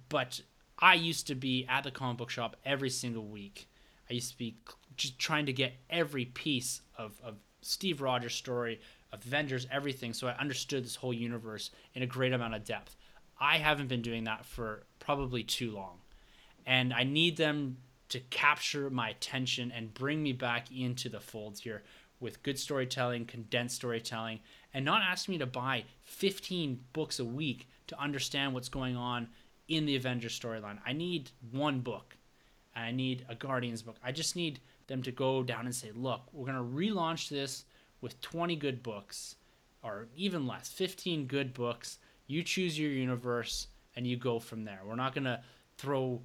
But 0.07 0.41
I 0.79 0.93
used 0.93 1.27
to 1.27 1.35
be 1.35 1.65
at 1.67 1.83
the 1.83 1.91
comic 1.91 2.17
book 2.17 2.29
shop 2.29 2.55
every 2.65 2.89
single 2.89 3.25
week. 3.25 3.67
I 4.09 4.13
used 4.13 4.31
to 4.31 4.37
be 4.37 4.55
just 4.95 5.19
trying 5.19 5.45
to 5.47 5.53
get 5.53 5.73
every 5.89 6.25
piece 6.25 6.81
of, 6.97 7.19
of 7.21 7.35
Steve 7.61 8.01
Rogers' 8.01 8.33
story, 8.33 8.79
Avengers, 9.11 9.67
everything. 9.69 10.13
So 10.13 10.27
I 10.27 10.37
understood 10.37 10.85
this 10.85 10.95
whole 10.95 11.13
universe 11.13 11.71
in 11.95 12.01
a 12.01 12.07
great 12.07 12.31
amount 12.31 12.55
of 12.55 12.63
depth. 12.63 12.95
I 13.39 13.57
haven't 13.57 13.87
been 13.87 14.01
doing 14.01 14.23
that 14.23 14.45
for 14.45 14.83
probably 14.99 15.43
too 15.43 15.71
long 15.71 15.99
and 16.67 16.93
I 16.93 17.03
need 17.03 17.37
them 17.37 17.77
to 18.09 18.19
capture 18.19 18.89
my 18.89 19.09
attention 19.09 19.71
and 19.71 19.93
bring 19.93 20.21
me 20.21 20.33
back 20.33 20.67
into 20.71 21.09
the 21.09 21.19
fold 21.19 21.59
here 21.59 21.81
with 22.19 22.43
good 22.43 22.59
storytelling, 22.59 23.25
condensed 23.25 23.77
storytelling, 23.77 24.39
and 24.73 24.83
not 24.83 25.01
ask 25.01 25.29
me 25.29 25.37
to 25.37 25.45
buy 25.45 25.85
15 26.03 26.79
books 26.93 27.19
a 27.19 27.25
week 27.25 27.69
to 27.87 27.99
understand 27.99 28.53
what's 28.53 28.69
going 28.69 28.97
on 28.97 29.29
in 29.67 29.85
the 29.85 29.95
Avengers 29.95 30.37
storyline. 30.37 30.77
I 30.85 30.93
need 30.93 31.31
one 31.51 31.79
book. 31.79 32.17
I 32.75 32.91
need 32.91 33.25
a 33.29 33.35
Guardians 33.35 33.81
book. 33.81 33.95
I 34.03 34.11
just 34.11 34.35
need 34.35 34.59
them 34.87 35.01
to 35.03 35.11
go 35.11 35.43
down 35.43 35.65
and 35.65 35.75
say, 35.75 35.91
look, 35.95 36.21
we're 36.33 36.51
going 36.51 36.57
to 36.57 36.77
relaunch 36.77 37.29
this 37.29 37.65
with 38.01 38.19
20 38.21 38.55
good 38.57 38.83
books, 38.83 39.35
or 39.83 40.07
even 40.15 40.47
less, 40.47 40.69
15 40.69 41.27
good 41.27 41.53
books. 41.53 41.97
You 42.27 42.43
choose 42.43 42.77
your 42.77 42.91
universe 42.91 43.67
and 43.95 44.05
you 44.05 44.17
go 44.17 44.39
from 44.39 44.63
there. 44.63 44.81
We're 44.85 44.95
not 44.95 45.13
going 45.13 45.23
to 45.23 45.41
throw 45.77 46.21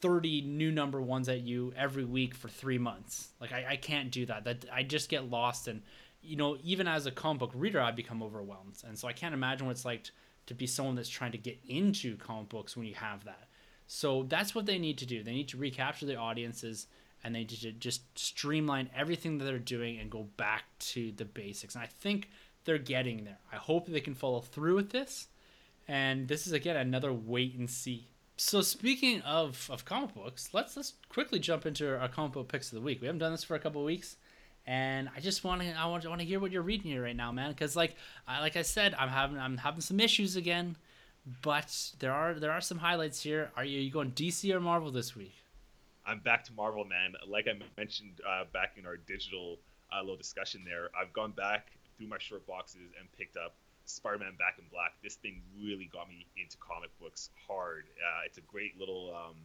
30 0.00 0.42
new 0.42 0.70
number 0.70 1.00
ones 1.00 1.28
at 1.28 1.40
you 1.40 1.72
every 1.76 2.04
week 2.04 2.34
for 2.34 2.48
three 2.48 2.78
months. 2.78 3.28
Like 3.40 3.52
I, 3.52 3.66
I 3.70 3.76
can't 3.76 4.10
do 4.10 4.26
that. 4.26 4.44
That 4.44 4.64
I 4.72 4.82
just 4.82 5.08
get 5.08 5.30
lost 5.30 5.68
and 5.68 5.82
you 6.22 6.36
know, 6.36 6.58
even 6.62 6.88
as 6.88 7.06
a 7.06 7.10
comic 7.10 7.40
book 7.40 7.52
reader, 7.54 7.80
I 7.80 7.90
become 7.90 8.22
overwhelmed. 8.22 8.82
And 8.86 8.98
so 8.98 9.08
I 9.08 9.12
can't 9.12 9.34
imagine 9.34 9.66
what 9.66 9.72
it's 9.72 9.84
like 9.84 10.10
to 10.46 10.54
be 10.54 10.66
someone 10.66 10.94
that's 10.94 11.08
trying 11.08 11.32
to 11.32 11.38
get 11.38 11.58
into 11.68 12.16
comic 12.16 12.48
books 12.48 12.76
when 12.76 12.86
you 12.86 12.94
have 12.94 13.24
that. 13.24 13.48
So 13.86 14.24
that's 14.24 14.54
what 14.54 14.66
they 14.66 14.78
need 14.78 14.98
to 14.98 15.06
do. 15.06 15.22
They 15.22 15.32
need 15.32 15.48
to 15.48 15.56
recapture 15.56 16.06
the 16.06 16.16
audiences 16.16 16.86
and 17.22 17.34
they 17.34 17.40
need 17.40 17.50
to 17.50 17.72
just 17.72 18.02
streamline 18.18 18.90
everything 18.94 19.38
that 19.38 19.44
they're 19.44 19.58
doing 19.58 19.98
and 19.98 20.10
go 20.10 20.28
back 20.36 20.64
to 20.78 21.12
the 21.12 21.24
basics. 21.24 21.74
And 21.74 21.84
I 21.84 21.86
think 21.86 22.28
they're 22.64 22.78
getting 22.78 23.24
there. 23.24 23.38
I 23.52 23.56
hope 23.56 23.86
they 23.86 24.00
can 24.00 24.14
follow 24.14 24.40
through 24.40 24.76
with 24.76 24.90
this. 24.90 25.28
And 25.86 26.28
this 26.28 26.46
is 26.46 26.52
again 26.52 26.76
another 26.76 27.12
wait 27.12 27.56
and 27.56 27.68
see 27.68 28.08
so 28.38 28.60
speaking 28.62 29.20
of, 29.22 29.68
of 29.70 29.84
comic 29.84 30.14
books, 30.14 30.50
let's 30.52 30.76
let's 30.76 30.94
quickly 31.08 31.38
jump 31.38 31.66
into 31.66 31.98
our 31.98 32.08
comic 32.08 32.32
book 32.32 32.48
picks 32.48 32.72
of 32.72 32.76
the 32.76 32.84
week. 32.84 33.00
We 33.00 33.06
haven't 33.06 33.18
done 33.18 33.32
this 33.32 33.44
for 33.44 33.56
a 33.56 33.58
couple 33.58 33.82
weeks, 33.84 34.16
and 34.64 35.08
I 35.14 35.20
just 35.20 35.42
want 35.42 35.60
to 35.62 35.72
I 35.72 35.86
want, 35.86 36.04
to 36.04 36.24
hear 36.24 36.38
what 36.38 36.52
you're 36.52 36.62
reading 36.62 36.92
here 36.92 37.02
right 37.02 37.16
now, 37.16 37.32
man. 37.32 37.50
Because 37.50 37.74
like 37.74 37.96
I, 38.28 38.40
like 38.40 38.56
I 38.56 38.62
said, 38.62 38.94
I'm 38.94 39.08
having 39.08 39.38
I'm 39.38 39.56
having 39.56 39.80
some 39.80 39.98
issues 39.98 40.36
again, 40.36 40.76
but 41.42 41.92
there 41.98 42.12
are 42.12 42.34
there 42.34 42.52
are 42.52 42.60
some 42.60 42.78
highlights 42.78 43.22
here. 43.22 43.50
Are 43.56 43.64
you, 43.64 43.78
are 43.78 43.82
you 43.82 43.90
going 43.90 44.12
DC 44.12 44.54
or 44.54 44.60
Marvel 44.60 44.92
this 44.92 45.16
week? 45.16 45.34
I'm 46.06 46.20
back 46.20 46.44
to 46.44 46.52
Marvel, 46.52 46.84
man. 46.84 47.14
Like 47.26 47.48
I 47.48 47.58
mentioned 47.76 48.20
uh, 48.26 48.44
back 48.52 48.74
in 48.78 48.86
our 48.86 48.96
digital 48.96 49.58
uh, 49.92 50.00
little 50.00 50.16
discussion 50.16 50.62
there, 50.64 50.90
I've 50.98 51.12
gone 51.12 51.32
back 51.32 51.72
through 51.96 52.06
my 52.06 52.18
short 52.18 52.46
boxes 52.46 52.92
and 52.98 53.10
picked 53.18 53.36
up 53.36 53.56
Spider-Man 53.88 54.36
Back 54.38 54.60
in 54.60 54.64
Black, 54.70 54.92
this 55.02 55.16
thing 55.16 55.40
really 55.56 55.88
got 55.92 56.08
me 56.08 56.26
into 56.36 56.56
comic 56.58 56.90
books 57.00 57.30
hard. 57.48 57.84
Uh, 57.96 58.28
it's 58.28 58.38
a 58.38 58.44
great 58.44 58.78
little 58.78 59.16
um, 59.16 59.36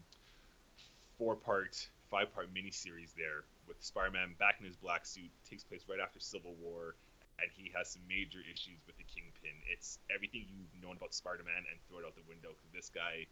four-part, 1.17 1.87
five-part 2.11 2.53
miniseries 2.53 3.15
there 3.15 3.47
with 3.67 3.79
Spider-Man 3.79 4.35
back 4.39 4.59
in 4.59 4.67
his 4.67 4.75
black 4.75 5.05
suit. 5.05 5.31
Takes 5.49 5.63
place 5.63 5.87
right 5.87 5.99
after 5.99 6.19
Civil 6.19 6.55
War, 6.59 6.95
and 7.39 7.47
he 7.55 7.71
has 7.71 7.95
some 7.95 8.03
major 8.07 8.43
issues 8.43 8.83
with 8.85 8.99
the 8.99 9.07
Kingpin. 9.07 9.55
It's 9.71 9.99
everything 10.13 10.45
you've 10.51 10.75
known 10.83 10.97
about 10.99 11.13
Spider-Man 11.15 11.63
and 11.71 11.79
throw 11.87 12.03
it 12.03 12.05
out 12.05 12.15
the 12.19 12.27
window 12.27 12.51
because 12.51 12.71
this 12.75 12.91
guy 12.91 13.25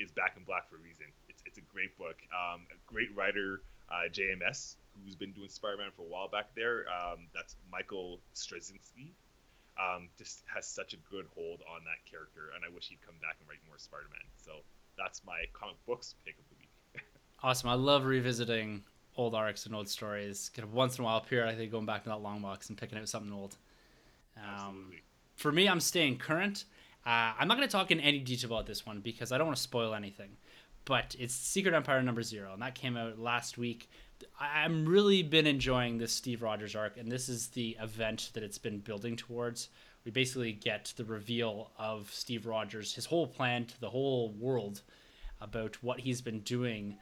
is 0.00 0.10
back 0.12 0.36
in 0.36 0.44
black 0.44 0.68
for 0.68 0.76
a 0.76 0.82
reason. 0.84 1.06
It's 1.28 1.42
it's 1.46 1.58
a 1.58 1.66
great 1.72 1.96
book. 1.96 2.16
Um, 2.32 2.64
a 2.72 2.76
great 2.88 3.12
writer, 3.16 3.60
uh, 3.88 4.08
JMS, 4.08 4.76
who's 5.04 5.16
been 5.16 5.32
doing 5.32 5.48
Spider-Man 5.48 5.92
for 5.96 6.02
a 6.02 6.10
while 6.10 6.28
back 6.28 6.56
there. 6.56 6.84
Um, 6.88 7.28
that's 7.32 7.56
Michael 7.70 8.20
Straczynski 8.34 9.12
um, 9.78 10.08
just 10.18 10.42
has 10.52 10.66
such 10.66 10.94
a 10.94 10.96
good 11.10 11.26
hold 11.34 11.60
on 11.68 11.84
that 11.84 12.10
character, 12.10 12.52
and 12.54 12.64
I 12.64 12.74
wish 12.74 12.88
he'd 12.88 13.04
come 13.04 13.16
back 13.20 13.36
and 13.40 13.48
write 13.48 13.58
more 13.68 13.78
Spider-Man. 13.78 14.26
So 14.36 14.52
that's 14.96 15.22
my 15.26 15.44
comic 15.52 15.76
books 15.86 16.14
pick 16.24 16.36
of 16.38 16.44
the 16.48 16.56
week. 16.58 17.04
awesome. 17.42 17.68
I 17.68 17.74
love 17.74 18.04
revisiting 18.04 18.82
old 19.16 19.34
arcs 19.34 19.66
and 19.66 19.74
old 19.74 19.88
stories. 19.88 20.50
Kind 20.54 20.66
of 20.66 20.74
once 20.74 20.98
in 20.98 21.02
a 21.02 21.04
while, 21.04 21.20
periodically 21.20 21.66
going 21.66 21.86
back 21.86 22.04
to 22.04 22.10
that 22.10 22.22
long 22.22 22.40
box 22.40 22.68
and 22.68 22.78
picking 22.78 22.98
out 22.98 23.08
something 23.08 23.32
old. 23.32 23.56
Um, 24.36 24.44
Absolutely. 24.44 25.02
For 25.36 25.52
me, 25.52 25.68
I'm 25.68 25.80
staying 25.80 26.18
current. 26.18 26.64
Uh, 27.04 27.32
I'm 27.38 27.46
not 27.46 27.56
going 27.56 27.68
to 27.68 27.72
talk 27.72 27.90
in 27.90 28.00
any 28.00 28.18
detail 28.18 28.52
about 28.52 28.66
this 28.66 28.84
one 28.84 29.00
because 29.00 29.30
I 29.30 29.38
don't 29.38 29.46
want 29.46 29.56
to 29.56 29.62
spoil 29.62 29.94
anything. 29.94 30.30
But 30.84 31.16
it's 31.18 31.34
Secret 31.34 31.74
Empire 31.74 32.00
number 32.02 32.22
zero, 32.22 32.52
and 32.52 32.62
that 32.62 32.74
came 32.74 32.96
out 32.96 33.18
last 33.18 33.58
week. 33.58 33.90
I'm 34.40 34.86
really 34.86 35.22
been 35.22 35.46
enjoying 35.46 35.98
this 35.98 36.12
Steve 36.12 36.42
Rogers 36.42 36.76
arc, 36.76 36.96
and 36.96 37.10
this 37.10 37.28
is 37.28 37.48
the 37.48 37.76
event 37.80 38.30
that 38.34 38.42
it's 38.42 38.58
been 38.58 38.78
building 38.78 39.16
towards. 39.16 39.68
We 40.04 40.10
basically 40.10 40.52
get 40.52 40.92
the 40.96 41.04
reveal 41.04 41.70
of 41.78 42.12
Steve 42.12 42.46
Rogers, 42.46 42.94
his 42.94 43.06
whole 43.06 43.26
plan 43.26 43.64
to 43.66 43.80
the 43.80 43.90
whole 43.90 44.30
world 44.30 44.82
about 45.40 45.82
what 45.82 46.00
he's 46.00 46.20
been 46.20 46.40
doing 46.40 46.98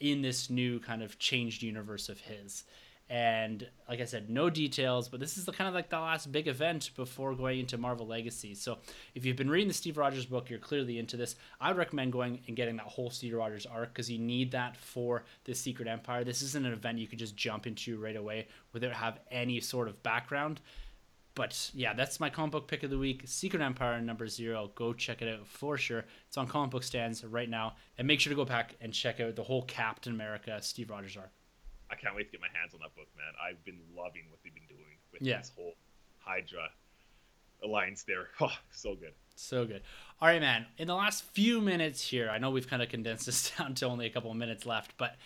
in 0.00 0.22
this 0.22 0.50
new 0.50 0.80
kind 0.80 1.02
of 1.02 1.18
changed 1.18 1.62
universe 1.62 2.08
of 2.08 2.20
his 2.20 2.64
and 3.10 3.68
like 3.86 4.00
I 4.00 4.06
said, 4.06 4.30
no 4.30 4.48
details, 4.48 5.08
but 5.08 5.20
this 5.20 5.36
is 5.36 5.44
the 5.44 5.52
kind 5.52 5.68
of 5.68 5.74
like 5.74 5.90
the 5.90 5.98
last 5.98 6.32
big 6.32 6.48
event 6.48 6.90
before 6.96 7.34
going 7.34 7.60
into 7.60 7.76
Marvel 7.76 8.06
Legacy. 8.06 8.54
So 8.54 8.78
if 9.14 9.26
you've 9.26 9.36
been 9.36 9.50
reading 9.50 9.68
the 9.68 9.74
Steve 9.74 9.98
Rogers 9.98 10.24
book, 10.24 10.48
you're 10.48 10.58
clearly 10.58 10.98
into 10.98 11.18
this. 11.18 11.36
I 11.60 11.68
would 11.68 11.76
recommend 11.76 12.12
going 12.12 12.40
and 12.46 12.56
getting 12.56 12.76
that 12.76 12.86
whole 12.86 13.10
Steve 13.10 13.34
Rogers 13.34 13.66
arc 13.66 13.92
because 13.92 14.10
you 14.10 14.18
need 14.18 14.52
that 14.52 14.76
for 14.76 15.24
the 15.44 15.54
Secret 15.54 15.86
Empire. 15.86 16.24
This 16.24 16.40
isn't 16.40 16.64
an 16.64 16.72
event 16.72 16.98
you 16.98 17.06
could 17.06 17.18
just 17.18 17.36
jump 17.36 17.66
into 17.66 18.00
right 18.00 18.16
away 18.16 18.48
without 18.72 18.92
have 18.92 19.20
any 19.30 19.60
sort 19.60 19.88
of 19.88 20.02
background. 20.02 20.60
But 21.34 21.70
yeah, 21.74 21.92
that's 21.92 22.20
my 22.20 22.30
comic 22.30 22.52
book 22.52 22.68
pick 22.68 22.84
of 22.84 22.90
the 22.90 22.98
week. 22.98 23.22
Secret 23.26 23.60
Empire 23.60 24.00
number 24.00 24.28
zero. 24.28 24.70
Go 24.74 24.94
check 24.94 25.20
it 25.20 25.28
out 25.28 25.46
for 25.46 25.76
sure. 25.76 26.04
It's 26.28 26.38
on 26.38 26.46
comic 26.46 26.70
book 26.70 26.84
stands 26.84 27.22
right 27.22 27.50
now. 27.50 27.74
And 27.98 28.06
make 28.06 28.20
sure 28.20 28.30
to 28.30 28.36
go 28.36 28.44
back 28.44 28.76
and 28.80 28.94
check 28.94 29.20
out 29.20 29.36
the 29.36 29.42
whole 29.42 29.62
Captain 29.62 30.14
America 30.14 30.56
Steve 30.62 30.90
Rogers 30.90 31.16
arc. 31.16 31.30
I 31.94 32.00
can't 32.00 32.16
wait 32.16 32.24
to 32.26 32.32
get 32.32 32.40
my 32.40 32.48
hands 32.52 32.74
on 32.74 32.80
that 32.80 32.94
book, 32.96 33.08
man. 33.16 33.32
I've 33.42 33.64
been 33.64 33.78
loving 33.96 34.22
what 34.30 34.40
they've 34.42 34.54
been 34.54 34.66
doing 34.68 34.98
with 35.12 35.22
yeah. 35.22 35.38
this 35.38 35.52
whole 35.54 35.74
Hydra 36.18 36.68
alliance 37.62 38.02
there. 38.02 38.28
Oh, 38.40 38.52
so 38.72 38.94
good. 38.94 39.12
So 39.36 39.64
good. 39.64 39.82
All 40.20 40.28
right, 40.28 40.40
man. 40.40 40.66
In 40.78 40.88
the 40.88 40.94
last 40.94 41.24
few 41.24 41.60
minutes 41.60 42.02
here, 42.02 42.30
I 42.30 42.38
know 42.38 42.50
we've 42.50 42.68
kind 42.68 42.82
of 42.82 42.88
condensed 42.88 43.26
this 43.26 43.52
down 43.56 43.74
to 43.74 43.86
only 43.86 44.06
a 44.06 44.10
couple 44.10 44.30
of 44.30 44.36
minutes 44.36 44.66
left, 44.66 44.94
but 44.98 45.16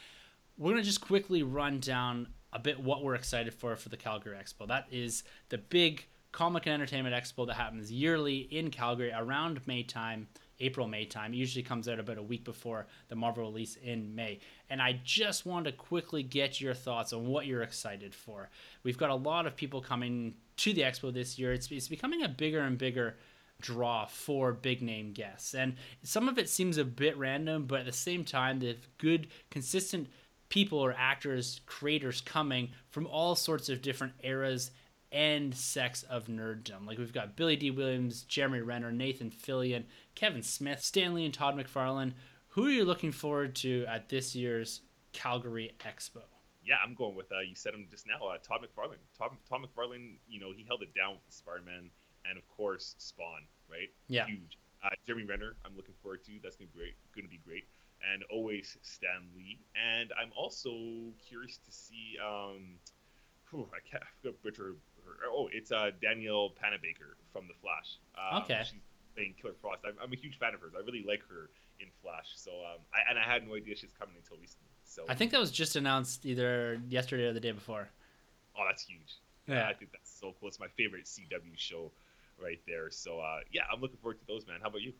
we're 0.59 0.73
going 0.73 0.83
to 0.83 0.87
just 0.87 1.01
quickly 1.01 1.43
run 1.43 1.81
down 1.81 2.29
a 2.53 2.59
bit 2.59 2.81
what 2.81 3.03
we're 3.03 3.15
excited 3.15 3.55
for 3.55 3.77
for 3.77 3.89
the 3.89 3.97
Calgary 3.97 4.37
Expo. 4.37 4.67
That 4.67 4.87
is 4.91 5.23
the 5.49 5.59
big 5.59 6.07
comic 6.33 6.67
and 6.67 6.75
entertainment 6.75 7.15
expo 7.15 7.47
that 7.47 7.55
happens 7.55 7.91
yearly 7.91 8.41
in 8.51 8.71
Calgary 8.71 9.13
around 9.13 9.67
May 9.67 9.83
time. 9.83 10.29
April, 10.61 10.89
May 10.89 11.05
time. 11.05 11.33
It 11.33 11.37
usually 11.37 11.63
comes 11.63 11.89
out 11.89 11.99
about 11.99 12.19
a 12.19 12.23
week 12.23 12.45
before 12.45 12.87
the 13.09 13.17
Marvel 13.17 13.45
release 13.45 13.77
in 13.77 14.15
May. 14.15 14.41
And 14.71 14.83
I 14.83 15.01
just 15.05 15.47
want 15.47 15.67
to 15.67 15.73
quickly 15.73 16.23
get 16.23 16.61
your 16.61 16.75
thoughts 16.75 17.13
on 17.13 17.27
what 17.27 17.47
you're 17.47 17.63
excited 17.63 18.15
for. 18.15 18.51
We've 18.83 18.99
got 18.99 19.11
a 19.11 19.15
lot 19.15 19.47
of 19.47 19.57
people 19.57 19.81
coming 19.81 20.35
to 20.59 20.73
the 20.73 20.83
expo 20.83 21.13
this 21.13 21.39
year. 21.39 21.53
It's, 21.53 21.71
it's 21.71 21.89
becoming 21.89 22.23
a 22.23 22.29
bigger 22.29 22.61
and 22.61 22.77
bigger 22.77 23.17
draw 23.61 24.07
for 24.07 24.53
big 24.53 24.83
name 24.83 25.13
guests. 25.13 25.55
And 25.55 25.75
some 26.03 26.29
of 26.29 26.39
it 26.39 26.49
seems 26.49 26.79
a 26.79 26.85
bit 26.85 27.17
random, 27.17 27.67
but 27.67 27.81
at 27.81 27.87
the 27.87 27.93
same 27.93 28.25
time, 28.25 28.61
the 28.61 28.77
good, 28.99 29.29
consistent 29.51 30.09
people 30.49 30.79
or 30.79 30.95
actors, 30.97 31.61
creators 31.67 32.21
coming 32.21 32.71
from 32.91 33.07
all 33.07 33.35
sorts 33.35 33.69
of 33.69 33.83
different 33.83 34.15
eras 34.23 34.71
and 35.11 35.55
sects 35.55 36.03
of 36.05 36.27
nerddom. 36.27 36.87
Like 36.87 36.99
we've 36.99 37.13
got 37.13 37.37
Billy 37.37 37.57
Dee 37.57 37.71
Williams, 37.71 38.23
Jeremy 38.23 38.61
Renner, 38.61 38.93
Nathan 38.93 39.31
Fillion, 39.31 39.85
Kevin 40.15 40.43
Smith, 40.43 40.83
Stan 40.83 41.15
Lee, 41.15 41.25
and 41.25 41.35
Todd 41.35 41.57
McFarlane. 41.57 42.13
Who 42.49 42.67
are 42.67 42.71
you 42.71 42.85
looking 42.85 43.13
forward 43.13 43.55
to 43.57 43.85
at 43.87 44.09
this 44.09 44.35
year's 44.35 44.83
Calgary 45.13 45.73
Expo? 45.81 46.23
Yeah, 46.65 46.77
I'm 46.85 46.95
going 46.95 47.15
with 47.15 47.33
uh, 47.33 47.41
you 47.41 47.55
said 47.55 47.73
him 47.73 47.87
just 47.91 48.07
now, 48.07 48.27
uh, 48.27 48.37
Todd 48.39 48.61
McFarlane. 48.61 49.01
Todd, 49.17 49.31
Todd 49.49 49.61
McFarlane, 49.63 50.19
you 50.29 50.41
know, 50.41 50.53
he 50.55 50.65
held 50.67 50.83
it 50.83 50.95
down 50.95 51.13
with 51.13 51.35
Spider-Man 51.35 51.91
and 52.29 52.39
of 52.39 52.47
course 52.49 52.95
Spawn, 52.99 53.47
right? 53.71 53.89
Yeah, 54.09 54.27
huge. 54.27 54.59
Uh, 54.85 54.91
Jeremy 55.07 55.25
Renner, 55.25 55.57
I'm 55.65 55.75
looking 55.77 55.95
forward 56.03 56.25
to. 56.25 56.33
That's 56.43 56.57
gonna 56.57 56.69
be 56.73 56.79
great. 56.79 56.95
Gonna 57.17 57.29
be 57.29 57.41
great. 57.45 57.65
And 58.13 58.23
always 58.31 58.77
Stan 58.83 59.27
Lee. 59.35 59.59
And 59.75 60.13
I'm 60.21 60.31
also 60.37 60.71
curious 61.27 61.59
to 61.59 61.73
see. 61.73 62.17
Um, 62.23 62.79
whew, 63.51 63.69
I 63.73 63.81
can't 63.89 64.03
I 64.03 64.07
forgot 64.23 64.41
Oh, 65.31 65.49
it's 65.53 65.73
uh, 65.73 65.91
Danielle 66.01 66.51
Panabaker 66.51 67.17
from 67.33 67.47
The 67.49 67.55
Flash. 67.61 67.99
Um, 68.17 68.43
okay. 68.43 68.63
She's 68.65 68.81
playing 69.15 69.35
Killer 69.41 69.55
Frost. 69.61 69.81
I'm, 69.87 69.95
I'm, 70.03 70.13
a 70.13 70.17
huge 70.17 70.39
fan 70.39 70.55
of 70.55 70.61
hers. 70.61 70.73
I 70.77 70.85
really 70.85 71.05
like 71.07 71.21
her 71.29 71.51
in 71.81 71.89
Flash. 72.03 72.33
So, 72.37 72.51
um, 72.51 72.81
I, 72.95 73.11
and 73.11 73.19
I 73.19 73.23
had 73.23 73.47
no 73.47 73.55
idea 73.55 73.77
she's 73.77 73.93
coming 73.99 74.15
until 74.17 74.37
recently. 74.37 74.69
So 74.85 75.05
I 75.09 75.15
think 75.15 75.33
that 75.33 75.41
was 75.41 75.51
just 75.51 75.77
announced 75.77 76.25
either 76.25 76.81
yesterday 76.89 77.25
or 77.25 77.33
the 77.33 77.41
day 77.41 77.53
before. 77.53 77.89
Oh, 78.57 78.65
that's 78.67 78.83
huge. 78.83 79.19
Yeah, 79.47 79.69
I 79.69 79.75
think 79.75 79.93
that's 79.93 80.11
so 80.11 80.35
cool. 80.39 80.49
It's 80.49 80.61
my 80.61 80.69
favorite 80.77 81.05
CW 81.05 81.57
show 81.57 81.91
right 82.43 82.61
there. 82.67 82.91
So, 82.91 83.21
uh, 83.21 83.41
yeah, 83.53 83.63
I'm 83.73 83.81
looking 83.81 83.99
forward 83.99 84.21
to 84.21 84.27
those, 84.27 84.47
man. 84.47 84.59
How 84.61 84.69
about 84.69 84.83
you? 84.83 84.93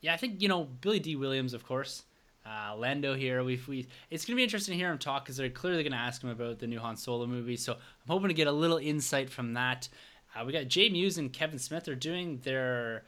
Yeah, 0.00 0.14
I 0.14 0.16
think 0.16 0.40
you 0.42 0.48
know 0.48 0.64
Billy 0.64 1.00
Dee 1.00 1.16
Williams, 1.16 1.54
of 1.54 1.64
course. 1.64 2.04
Uh, 2.48 2.74
Lando 2.76 3.14
here. 3.14 3.44
We've, 3.44 3.66
we 3.68 3.86
it's 4.10 4.24
gonna 4.24 4.36
be 4.36 4.42
interesting 4.42 4.72
to 4.72 4.78
hear 4.78 4.90
him 4.90 4.98
talk 4.98 5.24
because 5.24 5.36
they're 5.36 5.50
clearly 5.50 5.82
gonna 5.82 5.96
ask 5.96 6.22
him 6.22 6.30
about 6.30 6.58
the 6.58 6.66
new 6.66 6.78
Han 6.78 6.96
Solo 6.96 7.26
movie. 7.26 7.56
So 7.56 7.74
I'm 7.74 8.08
hoping 8.08 8.28
to 8.28 8.34
get 8.34 8.46
a 8.46 8.52
little 8.52 8.78
insight 8.78 9.28
from 9.28 9.54
that. 9.54 9.88
Uh, 10.34 10.44
we 10.44 10.52
got 10.52 10.68
Jay 10.68 10.88
Mewes 10.88 11.18
and 11.18 11.32
Kevin 11.32 11.58
Smith. 11.58 11.84
They're 11.84 11.94
doing 11.94 12.40
their 12.44 13.04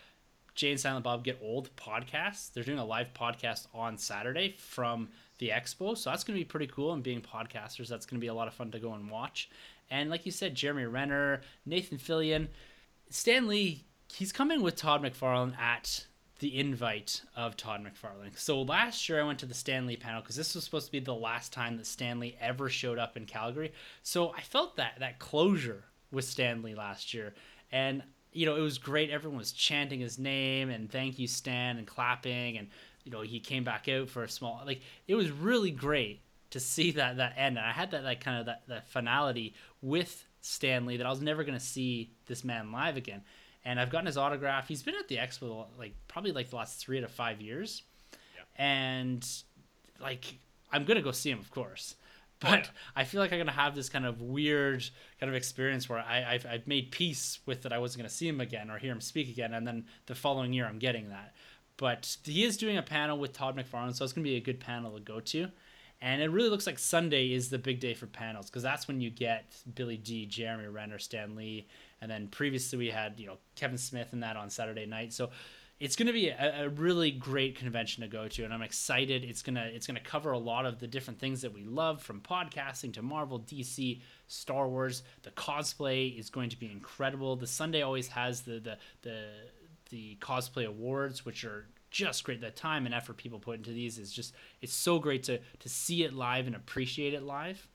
Jay 0.55 0.73
and 0.73 0.81
Silent 0.81 1.05
Bob 1.05 1.25
Get 1.25 1.39
Old 1.43 1.75
podcast. 1.77 2.53
They're 2.53 2.65
doing 2.65 2.79
a 2.79 2.85
live 2.85 3.15
podcast 3.15 3.67
on 3.73 3.97
Saturday 3.97 4.57
from 4.59 5.09
the 5.39 5.49
expo, 5.49 5.97
so 5.97 6.11
that's 6.11 6.25
gonna 6.25 6.39
be 6.39 6.45
pretty 6.45 6.67
cool. 6.67 6.93
And 6.93 7.03
being 7.03 7.23
podcasters, 7.23 7.89
that's 7.89 8.05
gonna 8.05 8.21
be 8.21 8.27
a 8.27 8.35
lot 8.35 8.49
of 8.49 8.53
fun 8.53 8.71
to 8.73 8.79
go 8.79 8.93
and 8.93 9.11
watch. 9.11 9.49
And 9.91 10.11
like 10.11 10.27
you 10.27 10.33
said, 10.33 10.55
Jeremy 10.55 10.85
Renner, 10.85 11.41
Nathan 11.65 11.99
Fillion, 11.99 12.49
Stan 13.09 13.49
Lee. 13.49 13.85
He's 14.13 14.33
coming 14.33 14.61
with 14.61 14.77
Todd 14.77 15.03
McFarlane 15.03 15.57
at 15.59 16.07
the 16.41 16.59
invite 16.59 17.21
of 17.37 17.57
Todd 17.57 17.85
McFarlane. 17.85 18.37
So 18.37 18.63
last 18.63 19.09
year 19.09 19.21
I 19.21 19.27
went 19.27 19.39
to 19.41 19.47
the 19.47 19.55
Stan 19.55 19.87
Lee 19.87 19.97
panel 19.97 20.23
because 20.23 20.37
this 20.37 20.55
was 20.55 20.65
supposed 20.65 20.87
to 20.87 20.93
be 20.93 20.99
the 20.99 21.15
last 21.15 21.53
time 21.53 21.77
that 21.77 21.87
Stan 21.87 22.19
Lee 22.19 22.37
ever 22.41 22.71
showed 22.71 22.99
up 22.99 23.17
in 23.17 23.27
Calgary. 23.27 23.73
So 24.03 24.33
I 24.33 24.41
felt 24.41 24.77
that 24.77 24.95
that 25.01 25.19
closure 25.19 25.85
with 26.11 26.25
Stan 26.25 26.63
Lee 26.63 26.75
last 26.75 27.13
year, 27.13 27.35
and 27.71 28.03
you 28.33 28.47
know 28.47 28.57
it 28.57 28.63
was 28.63 28.79
great. 28.79 29.11
Everyone 29.11 29.39
was 29.39 29.53
chanting 29.53 30.01
his 30.01 30.19
name 30.19 30.71
and 30.71 30.91
thank 30.91 31.19
you 31.19 31.27
Stan 31.27 31.77
and 31.77 31.87
clapping, 31.87 32.57
and 32.57 32.69
you 33.05 33.13
know 33.13 33.21
he 33.21 33.39
came 33.39 33.63
back 33.63 33.87
out 33.89 34.09
for 34.09 34.25
a 34.25 34.29
small 34.29 34.63
like 34.65 34.81
it 35.07 35.17
was 35.17 35.31
really 35.31 35.71
great 35.71 36.23
to 36.51 36.59
see 36.59 36.91
that 36.93 37.19
that 37.19 37.35
end. 37.37 37.59
And 37.59 37.67
I 37.67 37.73
had 37.73 37.91
that 37.91 38.03
like 38.03 38.21
kind 38.25 38.41
of 38.41 38.47
that 38.47 38.63
that 38.69 38.89
finality 38.89 39.55
with 39.83 40.25
Stan 40.41 40.87
Lee 40.87 40.97
that 40.97 41.07
I 41.07 41.11
was 41.11 41.21
never 41.21 41.45
gonna 41.45 41.61
see 41.61 42.15
this 42.27 42.45
man 42.45 42.73
live 42.73 42.97
again 42.97 43.23
and 43.65 43.79
I've 43.79 43.91
gotten 43.91 44.07
his 44.07 44.17
autograph. 44.17 44.69
He's 44.69 44.83
been 44.83 44.95
at 44.95 45.09
the 45.09 45.17
expo 45.17 45.67
like 45.79 45.95
probably 46.09 46.33
like 46.33 46.51
the 46.51 46.57
last 46.57 46.79
three 46.79 47.01
to 47.01 47.09
five 47.09 47.41
years, 47.41 47.83
yeah. 48.35 48.43
and 48.57 49.27
like 50.01 50.25
I'm 50.73 50.85
gonna 50.85 51.03
go 51.03 51.13
see 51.13 51.31
him, 51.31 51.39
of 51.39 51.51
course. 51.51 51.97
Oh, 52.43 52.49
but 52.49 52.51
oh, 52.51 52.55
yeah. 52.55 52.71
I 52.97 53.05
feel 53.05 53.21
like 53.21 53.33
I'm 53.33 53.39
gonna 53.39 53.53
have 53.53 53.75
this 53.75 53.89
kind 53.89 54.07
of 54.07 54.21
weird 54.23 54.89
kind 55.19 55.29
of 55.29 55.37
experience 55.37 55.89
where 55.89 55.99
I, 55.99 56.35
I've, 56.35 56.47
I've 56.47 56.67
made 56.67 56.91
peace 56.91 57.41
with 57.47 57.63
that 57.63 57.73
I 57.73 57.79
wasn't 57.79 58.01
gonna 58.01 58.11
see 58.11 58.29
him 58.29 58.41
again 58.41 58.71
or 58.71 58.79
hear 58.79 58.93
him 58.93 59.01
speak 59.01 59.29
again, 59.29 59.55
and 59.55 59.67
then 59.67 59.87
the 60.07 60.15
following 60.15 60.53
year 60.53 60.67
I'm 60.67 60.79
getting 60.79 61.11
that. 61.11 61.35
But 61.77 62.17
he 62.25 62.45
is 62.45 62.57
doing 62.57 62.77
a 62.77 62.83
panel 62.83 63.19
with 63.19 63.33
Todd 63.33 63.57
McFarlane, 63.57 63.95
so 63.95 64.05
it's 64.05 64.13
gonna 64.13 64.25
be 64.25 64.37
a 64.37 64.41
good 64.41 64.61
panel 64.61 64.93
to 64.93 65.01
go 65.01 65.21
to. 65.21 65.49
And 66.03 66.23
it 66.23 66.31
really 66.31 66.49
looks 66.49 66.67
like 66.67 66.79
Sunday 66.79 67.33
is 67.33 67.51
the 67.51 67.59
big 67.59 67.79
day 67.79 67.93
for 67.93 68.07
panels 68.07 68.47
because 68.47 68.63
that's 68.63 68.89
when 68.89 69.03
you 69.03 69.11
get 69.11 69.55
Billy 69.75 69.99
Dee, 69.99 70.25
Jeremy 70.25 70.69
Renner, 70.69 70.99
Stan 70.99 71.37
Lee, 71.37 71.67
and 72.01 72.11
then 72.11 72.29
previously 72.29 72.79
we 72.79 72.89
had 72.89 73.19
you 73.19 73.27
know 73.27 73.39
Kevin 73.57 73.79
Smith 73.79 74.13
and 74.13 74.23
that 74.23 74.37
on 74.37 74.51
Saturday 74.51 74.87
night. 74.87 75.13
So 75.13 75.31
it's 75.81 75.97
going 75.97 76.09
to 76.09 76.13
be 76.13 76.29
a, 76.29 76.65
a, 76.65 76.69
really 76.69 77.11
great 77.11 77.57
convention 77.57 78.03
to 78.03 78.09
go 78.09 78.29
to, 78.29 78.45
and 78.45 78.53
I'm 78.53 78.61
excited. 78.61 79.25
It's 79.25 79.41
gonna 79.41 79.71
it's 79.73 79.87
gonna 79.87 79.99
cover 80.01 80.33
a 80.33 80.39
lot 80.39 80.67
of 80.67 80.79
the 80.79 80.87
different 80.87 81.19
things 81.19 81.41
that 81.41 81.55
we 81.55 81.65
love, 81.65 82.03
from 82.03 82.21
podcasting 82.21 82.93
to 82.95 83.03
Marvel, 83.03 83.41
DC, 83.41 84.03
Star 84.29 84.69
Wars. 84.69 85.03
The 85.23 85.31
cosplay 85.31 86.19
is 86.19 86.29
going 86.29 86.51
to 86.51 86.59
be 86.59 86.71
incredible. 86.71 87.35
The 87.35 87.47
Sunday 87.47 87.81
always 87.81 88.09
has 88.09 88.43
the 88.43 88.61
the 88.61 88.77
the 89.03 89.25
the 89.89 90.19
cosplay 90.21 90.67
awards, 90.67 91.25
which 91.25 91.45
are 91.45 91.67
just 91.91 92.25
great. 92.25 92.43
The 92.43 92.51
time 92.51 92.85
and 92.85 92.95
effort 92.95 93.17
people 93.17 93.39
put 93.39 93.57
into 93.57 93.71
these 93.71 93.99
is 93.99 94.13
just 94.13 94.35
it's 94.61 94.75
so 94.75 94.99
great 94.99 95.23
to 95.25 95.39
to 95.39 95.69
see 95.71 96.05
it 96.05 96.13
live 96.13 96.47
and 96.47 96.55
appreciate 96.55 97.15
it 97.15 97.23
live. 97.23 97.70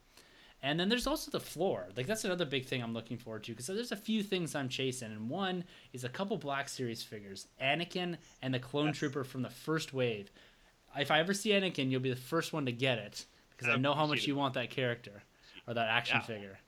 And 0.65 0.79
then 0.79 0.89
there's 0.89 1.05
also 1.05 1.29
the 1.29 1.39
floor. 1.39 1.89
Like 1.95 2.07
that's 2.07 2.25
another 2.25 2.43
big 2.43 2.65
thing 2.65 2.81
I'm 2.81 2.95
looking 2.95 3.17
forward 3.17 3.43
to 3.43 3.51
because 3.51 3.67
there's 3.67 3.91
a 3.91 3.95
few 3.95 4.23
things 4.23 4.55
I'm 4.55 4.67
chasing, 4.67 5.11
and 5.11 5.29
one 5.29 5.63
is 5.93 6.03
a 6.03 6.09
couple 6.09 6.37
Black 6.37 6.69
Series 6.69 7.03
figures, 7.03 7.45
Anakin 7.61 8.17
and 8.41 8.51
the 8.51 8.57
Clone 8.57 8.87
yes. 8.87 8.97
Trooper 8.97 9.23
from 9.23 9.43
the 9.43 9.49
first 9.51 9.93
wave. 9.93 10.31
If 10.97 11.11
I 11.11 11.19
ever 11.19 11.35
see 11.35 11.51
Anakin, 11.51 11.91
you'll 11.91 12.01
be 12.01 12.09
the 12.09 12.15
first 12.15 12.51
one 12.51 12.65
to 12.65 12.71
get 12.71 12.97
it 12.97 13.25
because 13.51 13.71
I, 13.71 13.73
I 13.73 13.77
know 13.77 13.93
how 13.93 14.07
much 14.07 14.25
you 14.25 14.35
want 14.35 14.55
that 14.55 14.71
character 14.71 15.21
or 15.67 15.75
that 15.75 15.87
action 15.87 16.17
yeah. 16.21 16.25
figure. 16.25 16.59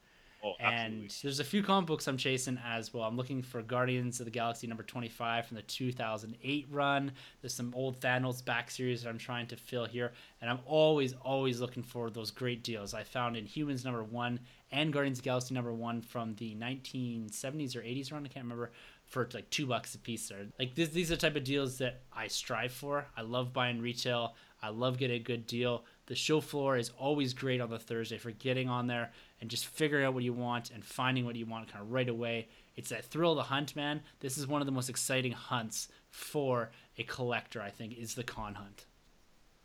Oh, 0.44 0.54
and 0.60 1.14
there's 1.24 1.40
a 1.40 1.44
few 1.44 1.64
comic 1.64 1.88
books 1.88 2.08
I'm 2.08 2.18
chasing 2.18 2.60
as 2.64 2.94
well. 2.94 3.04
I'm 3.04 3.18
looking 3.18 3.42
for 3.42 3.62
Guardians 3.62 4.20
of 4.20 4.26
the 4.26 4.32
Galaxy 4.32 4.68
number 4.68 4.84
25 4.84 5.48
from 5.48 5.56
the 5.56 5.64
2008 5.64 6.68
run. 6.70 7.12
There's 7.42 7.54
some 7.54 7.74
old 7.76 8.00
Thanos 8.00 8.46
back 8.46 8.70
series 8.70 9.04
that 9.04 9.10
I'm 9.10 9.18
trying 9.18 9.48
to 9.48 9.56
fill 9.56 9.86
here, 9.86 10.14
and 10.42 10.50
I'm 10.50 10.60
always, 10.66 11.14
always 11.14 11.60
looking 11.60 11.84
for 11.84 12.10
those 12.10 12.30
great 12.30 12.64
deals. 12.64 12.94
I 12.94 13.04
found 13.04 13.36
Inhumans 13.36 13.84
number 13.84 14.04
one 14.04 14.40
and 14.72 14.94
Guardians 14.94 15.20
of 15.20 15.24
the 15.24 15.30
Galaxy 15.30 15.56
number 15.56 15.74
one 15.74 16.02
from 16.02 16.36
the 16.36 16.56
1970s 16.56 17.76
or 17.76 17.82
80s 17.82 18.12
run. 18.12 18.26
I 18.26 18.28
can't 18.28 18.46
remember 18.46 18.72
for 19.08 19.28
like 19.34 19.50
two 19.50 19.66
bucks 19.66 19.96
a 19.96 19.98
piece. 19.98 20.30
There, 20.30 20.46
like 20.60 20.76
this, 20.76 20.90
these 20.90 21.12
are 21.12 21.16
the 21.16 21.22
type 21.22 21.36
of 21.36 21.44
deals 21.44 21.78
that 21.80 22.02
I 22.14 22.28
strive 22.28 22.74
for. 22.74 23.08
I 23.16 23.22
love 23.22 23.54
buying 23.54 23.82
retail. 23.82 24.36
I 24.62 24.70
love 24.70 24.98
getting 24.98 25.18
a 25.18 25.24
good 25.24 25.48
deal. 25.48 25.86
The 26.08 26.16
show 26.16 26.42
floor 26.42 26.78
is 26.78 26.92
always 26.98 27.34
great 27.34 27.62
on 27.62 27.70
the 27.70 27.80
Thursday 27.80 28.18
for 28.18 28.32
getting 28.32 28.70
on 28.70 28.88
there 28.88 29.12
and 29.40 29.50
just 29.50 29.68
figuring 29.68 30.06
out 30.06 30.14
what 30.14 30.24
you 30.24 30.34
want 30.34 30.72
and 30.72 30.84
finding 30.84 31.26
what 31.26 31.36
you 31.36 31.46
want 31.46 31.72
kind 31.72 31.84
of 31.84 31.92
right 31.92 32.10
away. 32.10 32.48
It's 32.76 32.90
that 32.90 33.06
thrill 33.06 33.32
of 33.32 33.38
the 33.38 33.44
hunt, 33.44 33.76
man. 33.76 34.02
This 34.20 34.38
is 34.38 34.48
one 34.48 34.62
of 34.62 34.66
the 34.66 34.72
most 34.72 34.90
exciting 34.90 35.32
hunts 35.32 35.90
for 36.10 36.72
a 36.98 37.04
collector, 37.04 37.62
I 37.62 37.70
think, 37.70 37.98
is 37.98 38.16
the 38.16 38.24
con 38.24 38.56
hunt. 38.56 38.86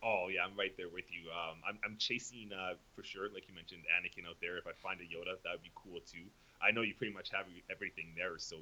Oh 0.03 0.27
yeah, 0.27 0.43
I'm 0.43 0.59
right 0.59 0.75
there 0.77 0.91
with 0.91 1.07
you. 1.15 1.31
Um, 1.31 1.63
I'm, 1.63 1.79
I'm 1.85 1.97
chasing 1.97 2.51
uh, 2.51 2.75
for 2.97 3.05
sure, 3.05 3.31
like 3.33 3.47
you 3.49 3.55
mentioned, 3.55 3.87
Anakin 3.87 4.29
out 4.29 4.37
there. 4.43 4.59
If 4.59 4.67
I 4.67 4.75
find 4.83 4.99
a 5.01 5.07
Yoda, 5.07 5.39
that 5.47 5.53
would 5.55 5.63
be 5.63 5.71
cool 5.79 6.03
too. 6.03 6.27
I 6.59 6.75
know 6.75 6.83
you 6.83 6.95
pretty 6.95 7.15
much 7.15 7.31
have 7.31 7.47
everything 7.71 8.11
there, 8.19 8.35
so 8.39 8.59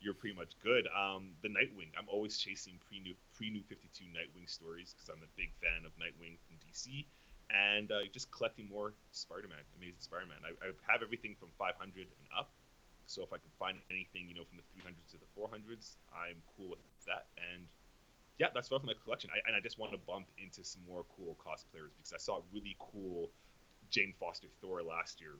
you're 0.00 0.14
pretty 0.14 0.36
much 0.36 0.52
good. 0.62 0.84
Um, 0.92 1.32
the 1.40 1.48
Nightwing, 1.48 1.94
I'm 1.96 2.10
always 2.12 2.36
chasing 2.36 2.76
pre 2.86 3.00
new 3.00 3.14
pre 3.32 3.48
new 3.48 3.62
52 3.62 4.04
Nightwing 4.12 4.44
stories 4.44 4.92
because 4.92 5.08
I'm 5.08 5.24
a 5.24 5.32
big 5.32 5.54
fan 5.64 5.88
of 5.88 5.96
Nightwing 5.96 6.36
from 6.44 6.60
DC 6.60 7.06
and 7.52 7.92
uh, 7.92 8.08
just 8.12 8.32
collecting 8.32 8.68
more 8.68 8.96
Spider-Man, 9.12 9.60
Amazing 9.76 10.00
Spider-Man. 10.00 10.40
I, 10.40 10.56
I, 10.64 10.72
have 10.88 11.04
everything 11.04 11.36
from 11.36 11.52
500 11.60 11.76
and 11.84 12.26
up. 12.32 12.48
So 13.04 13.20
if 13.20 13.28
I 13.28 13.36
can 13.36 13.52
find 13.60 13.76
anything, 13.92 14.24
you 14.24 14.34
know, 14.34 14.48
from 14.48 14.56
the 14.56 14.66
300s 14.72 15.12
to 15.12 15.20
the 15.20 15.28
400s, 15.36 16.00
I'm 16.16 16.40
cool 16.56 16.72
with 16.72 16.80
that. 17.04 17.28
And 17.36 17.68
yeah, 18.40 18.48
that's 18.54 18.72
from 18.72 18.88
my 18.88 18.96
collection. 19.04 19.28
I, 19.28 19.44
and 19.44 19.52
I 19.52 19.60
just 19.60 19.76
want 19.76 19.92
to 19.92 20.00
bump 20.08 20.32
into 20.40 20.64
some 20.64 20.80
more 20.88 21.04
cool 21.12 21.36
cosplayers 21.36 21.92
because 21.98 22.16
I 22.16 22.20
saw 22.20 22.40
a 22.40 22.44
really 22.56 22.76
cool 22.80 23.28
Jane 23.92 24.14
Foster 24.16 24.48
Thor 24.64 24.80
last 24.82 25.20
year. 25.20 25.36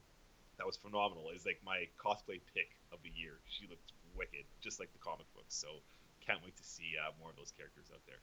That 0.60 0.68
was 0.68 0.76
phenomenal. 0.76 1.32
It's 1.32 1.48
like 1.48 1.64
my 1.64 1.88
cosplay 1.96 2.44
pick 2.52 2.76
of 2.92 3.00
the 3.00 3.10
year. 3.16 3.40
She 3.48 3.64
looked 3.66 3.96
wicked, 4.12 4.44
just 4.60 4.76
like 4.76 4.92
the 4.92 5.00
comic 5.00 5.24
books. 5.32 5.56
So 5.56 5.80
can't 6.20 6.44
wait 6.44 6.54
to 6.60 6.66
see 6.66 6.94
uh, 7.00 7.16
more 7.18 7.30
of 7.30 7.36
those 7.40 7.50
characters 7.56 7.88
out 7.88 8.04
there. 8.04 8.20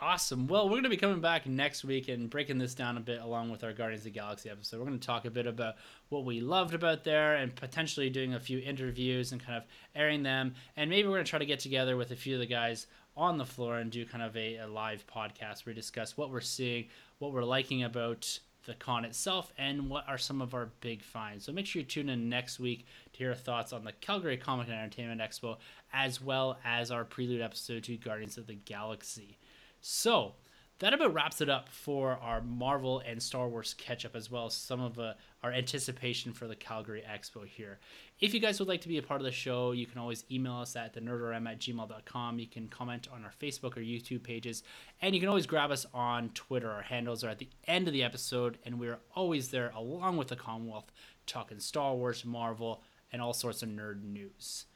Awesome. 0.00 0.46
Well, 0.46 0.66
we're 0.66 0.76
going 0.76 0.84
to 0.84 0.90
be 0.90 0.96
coming 0.96 1.20
back 1.20 1.46
next 1.46 1.82
week 1.82 2.06
and 2.06 2.30
breaking 2.30 2.58
this 2.58 2.72
down 2.72 2.96
a 2.96 3.00
bit 3.00 3.20
along 3.20 3.50
with 3.50 3.64
our 3.64 3.72
Guardians 3.72 4.02
of 4.02 4.04
the 4.04 4.10
Galaxy 4.10 4.48
episode. 4.48 4.78
We're 4.78 4.86
going 4.86 5.00
to 5.00 5.04
talk 5.04 5.24
a 5.24 5.30
bit 5.30 5.48
about 5.48 5.74
what 6.08 6.24
we 6.24 6.40
loved 6.40 6.72
about 6.72 7.02
there 7.02 7.34
and 7.34 7.52
potentially 7.52 8.08
doing 8.08 8.34
a 8.34 8.38
few 8.38 8.60
interviews 8.60 9.32
and 9.32 9.44
kind 9.44 9.56
of 9.56 9.64
airing 9.96 10.22
them. 10.22 10.54
And 10.76 10.88
maybe 10.88 11.08
we're 11.08 11.14
going 11.14 11.24
to 11.24 11.30
try 11.30 11.40
to 11.40 11.46
get 11.46 11.58
together 11.58 11.96
with 11.96 12.12
a 12.12 12.16
few 12.16 12.34
of 12.34 12.40
the 12.40 12.46
guys 12.46 12.86
on 13.16 13.38
the 13.38 13.44
floor 13.44 13.78
and 13.78 13.90
do 13.90 14.06
kind 14.06 14.22
of 14.22 14.36
a, 14.36 14.58
a 14.58 14.68
live 14.68 15.04
podcast 15.08 15.66
where 15.66 15.72
we 15.72 15.74
discuss 15.74 16.16
what 16.16 16.30
we're 16.30 16.40
seeing, 16.40 16.86
what 17.18 17.32
we're 17.32 17.42
liking 17.42 17.82
about 17.82 18.38
the 18.66 18.74
con 18.74 19.04
itself, 19.04 19.52
and 19.58 19.90
what 19.90 20.04
are 20.06 20.18
some 20.18 20.40
of 20.40 20.54
our 20.54 20.70
big 20.80 21.02
finds. 21.02 21.44
So 21.44 21.50
make 21.50 21.66
sure 21.66 21.80
you 21.80 21.86
tune 21.86 22.08
in 22.08 22.28
next 22.28 22.60
week 22.60 22.86
to 23.14 23.18
hear 23.18 23.34
thoughts 23.34 23.72
on 23.72 23.82
the 23.82 23.92
Calgary 23.92 24.36
Comic 24.36 24.68
and 24.68 24.76
Entertainment 24.76 25.20
Expo, 25.20 25.56
as 25.92 26.22
well 26.22 26.56
as 26.64 26.92
our 26.92 27.04
prelude 27.04 27.40
episode 27.40 27.82
to 27.84 27.96
Guardians 27.96 28.38
of 28.38 28.46
the 28.46 28.54
Galaxy. 28.54 29.38
So, 29.80 30.34
that 30.80 30.94
about 30.94 31.12
wraps 31.12 31.40
it 31.40 31.48
up 31.48 31.68
for 31.68 32.12
our 32.22 32.40
Marvel 32.40 33.02
and 33.04 33.20
Star 33.20 33.48
Wars 33.48 33.74
catch 33.74 34.04
up, 34.04 34.14
as 34.14 34.30
well 34.30 34.46
as 34.46 34.54
some 34.54 34.80
of 34.80 34.96
uh, 34.96 35.14
our 35.42 35.52
anticipation 35.52 36.32
for 36.32 36.46
the 36.46 36.54
Calgary 36.54 37.02
Expo 37.08 37.44
here. 37.44 37.80
If 38.20 38.32
you 38.32 38.38
guys 38.38 38.60
would 38.60 38.68
like 38.68 38.82
to 38.82 38.88
be 38.88 38.98
a 38.98 39.02
part 39.02 39.20
of 39.20 39.24
the 39.24 39.32
show, 39.32 39.72
you 39.72 39.86
can 39.86 39.98
always 39.98 40.24
email 40.30 40.54
us 40.54 40.76
at 40.76 40.94
thenerdrm 40.94 41.50
at 41.50 41.58
gmail.com. 41.58 42.38
You 42.38 42.46
can 42.46 42.68
comment 42.68 43.08
on 43.12 43.24
our 43.24 43.32
Facebook 43.40 43.76
or 43.76 43.80
YouTube 43.80 44.22
pages, 44.22 44.62
and 45.02 45.16
you 45.16 45.20
can 45.20 45.28
always 45.28 45.46
grab 45.46 45.72
us 45.72 45.84
on 45.92 46.30
Twitter. 46.30 46.70
Our 46.70 46.82
handles 46.82 47.24
are 47.24 47.30
at 47.30 47.38
the 47.38 47.48
end 47.66 47.88
of 47.88 47.92
the 47.92 48.04
episode, 48.04 48.58
and 48.64 48.78
we're 48.78 49.00
always 49.16 49.48
there 49.48 49.72
along 49.74 50.16
with 50.16 50.28
the 50.28 50.36
Commonwealth 50.36 50.92
talking 51.26 51.58
Star 51.58 51.96
Wars, 51.96 52.24
Marvel, 52.24 52.82
and 53.12 53.20
all 53.20 53.32
sorts 53.32 53.64
of 53.64 53.68
nerd 53.68 54.04
news. 54.04 54.66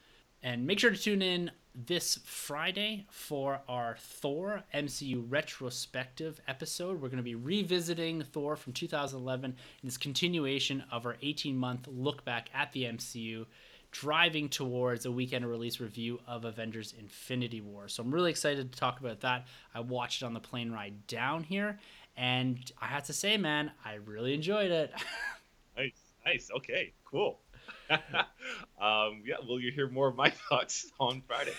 And 0.42 0.66
make 0.66 0.80
sure 0.80 0.90
to 0.90 0.96
tune 0.96 1.22
in 1.22 1.52
this 1.74 2.18
Friday 2.24 3.06
for 3.10 3.60
our 3.68 3.96
Thor 3.98 4.64
MCU 4.74 5.24
retrospective 5.28 6.40
episode. 6.48 7.00
We're 7.00 7.08
going 7.08 7.18
to 7.18 7.22
be 7.22 7.36
revisiting 7.36 8.22
Thor 8.24 8.56
from 8.56 8.72
2011 8.72 9.50
in 9.50 9.56
this 9.84 9.96
continuation 9.96 10.82
of 10.90 11.06
our 11.06 11.16
18 11.22 11.56
month 11.56 11.86
look 11.86 12.24
back 12.24 12.50
at 12.52 12.72
the 12.72 12.84
MCU, 12.84 13.46
driving 13.92 14.48
towards 14.48 15.06
a 15.06 15.12
weekend 15.12 15.46
release 15.46 15.78
review 15.78 16.18
of 16.26 16.44
Avengers 16.44 16.92
Infinity 16.98 17.60
War. 17.60 17.86
So 17.86 18.02
I'm 18.02 18.12
really 18.12 18.30
excited 18.30 18.72
to 18.72 18.78
talk 18.78 18.98
about 18.98 19.20
that. 19.20 19.46
I 19.74 19.80
watched 19.80 20.22
it 20.22 20.26
on 20.26 20.34
the 20.34 20.40
plane 20.40 20.72
ride 20.72 21.06
down 21.06 21.44
here, 21.44 21.78
and 22.16 22.58
I 22.80 22.86
have 22.86 23.04
to 23.04 23.12
say, 23.12 23.36
man, 23.36 23.70
I 23.84 23.94
really 23.94 24.34
enjoyed 24.34 24.72
it. 24.72 24.92
nice, 25.76 26.14
nice. 26.26 26.50
Okay, 26.56 26.92
cool. 27.04 27.38
um, 27.90 29.22
yeah, 29.24 29.36
well, 29.46 29.58
you 29.60 29.70
hear 29.72 29.88
more 29.88 30.08
of 30.08 30.16
my 30.16 30.30
thoughts 30.48 30.90
on 30.98 31.22
Friday. 31.26 31.52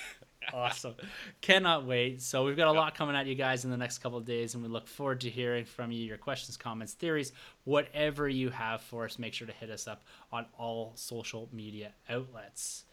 awesome. 0.53 0.95
Cannot 1.41 1.85
wait. 1.85 2.21
So 2.21 2.45
we've 2.45 2.57
got 2.57 2.67
a 2.67 2.71
lot 2.71 2.95
coming 2.95 3.15
at 3.15 3.25
you 3.25 3.35
guys 3.35 3.65
in 3.65 3.71
the 3.71 3.77
next 3.77 3.99
couple 3.99 4.17
of 4.17 4.25
days, 4.25 4.55
and 4.55 4.63
we 4.63 4.69
look 4.69 4.87
forward 4.87 5.21
to 5.21 5.29
hearing 5.29 5.65
from 5.65 5.91
you, 5.91 6.05
your 6.05 6.17
questions, 6.17 6.57
comments, 6.57 6.93
theories, 6.93 7.31
whatever 7.63 8.27
you 8.27 8.49
have 8.49 8.81
for 8.81 9.05
us. 9.05 9.17
Make 9.19 9.33
sure 9.33 9.47
to 9.47 9.53
hit 9.53 9.69
us 9.69 9.87
up 9.87 10.03
on 10.31 10.45
all 10.57 10.91
social 10.95 11.49
media 11.51 11.93
outlets. 12.09 12.85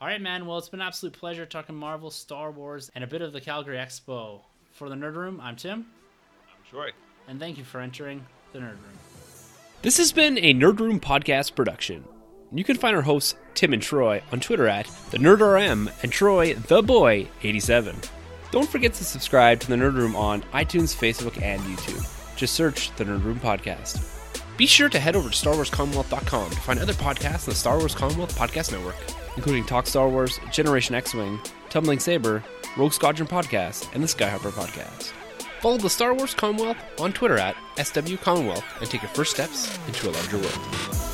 All 0.00 0.08
right, 0.08 0.20
man. 0.20 0.46
Well, 0.46 0.58
it's 0.58 0.68
been 0.68 0.80
an 0.80 0.86
absolute 0.86 1.12
pleasure 1.14 1.46
talking 1.46 1.76
Marvel, 1.76 2.10
Star 2.10 2.50
Wars, 2.50 2.90
and 2.94 3.04
a 3.04 3.06
bit 3.06 3.22
of 3.22 3.32
the 3.32 3.40
Calgary 3.40 3.76
Expo. 3.76 4.40
For 4.72 4.88
the 4.88 4.94
Nerd 4.94 5.14
Room, 5.16 5.38
I'm 5.40 5.54
Tim. 5.54 5.86
I'm 6.48 6.70
Troy. 6.70 6.90
And 7.28 7.38
thank 7.38 7.58
you 7.58 7.64
for 7.64 7.80
entering 7.80 8.24
the 8.52 8.58
Nerd 8.58 8.70
Room. 8.70 8.98
This 9.82 9.98
has 9.98 10.10
been 10.10 10.38
a 10.38 10.54
Nerd 10.54 10.80
Room 10.80 10.98
podcast 10.98 11.54
production. 11.54 12.04
You 12.54 12.64
can 12.64 12.76
find 12.76 12.94
our 12.94 13.02
hosts, 13.02 13.34
Tim 13.54 13.72
and 13.72 13.82
Troy, 13.82 14.22
on 14.30 14.40
Twitter 14.40 14.68
at 14.68 14.86
the 15.10 15.16
NerdRM 15.16 15.90
and 16.02 16.12
Troy 16.12 16.52
the 16.52 16.82
Boy 16.82 17.28
87. 17.42 17.96
Don't 18.50 18.68
forget 18.68 18.92
to 18.94 19.04
subscribe 19.04 19.60
to 19.60 19.68
the 19.68 19.76
Nerd 19.76 19.94
Room 19.94 20.14
on 20.14 20.42
iTunes, 20.52 20.94
Facebook, 20.94 21.40
and 21.40 21.62
YouTube. 21.62 22.36
Just 22.36 22.54
search 22.54 22.94
the 22.96 23.04
Nerd 23.04 23.24
Room 23.24 23.40
Podcast. 23.40 24.06
Be 24.58 24.66
sure 24.66 24.90
to 24.90 25.00
head 25.00 25.16
over 25.16 25.30
to 25.30 25.34
StarWarsCommonwealth.com 25.34 26.50
to 26.50 26.60
find 26.60 26.78
other 26.78 26.92
podcasts 26.92 27.48
on 27.48 27.52
the 27.52 27.54
Star 27.54 27.78
Wars 27.78 27.94
Commonwealth 27.94 28.38
Podcast 28.38 28.70
Network, 28.70 28.96
including 29.36 29.64
Talk 29.64 29.86
Star 29.86 30.10
Wars, 30.10 30.38
Generation 30.50 30.94
X 30.94 31.14
Wing, 31.14 31.40
Tumbling 31.70 32.00
Saber, 32.00 32.44
Rogue 32.76 32.92
Squadron 32.92 33.26
Podcast, 33.28 33.88
and 33.94 34.02
the 34.02 34.06
Skyhopper 34.06 34.50
Podcast. 34.50 35.12
Follow 35.62 35.78
the 35.78 35.88
Star 35.88 36.12
Wars 36.12 36.34
Commonwealth 36.34 36.76
on 37.00 37.14
Twitter 37.14 37.38
at 37.38 37.56
SW 37.82 38.16
Commonwealth 38.16 38.64
and 38.78 38.90
take 38.90 39.00
your 39.00 39.10
first 39.12 39.30
steps 39.30 39.74
into 39.88 40.10
a 40.10 40.12
larger 40.12 40.36
world. 40.36 41.11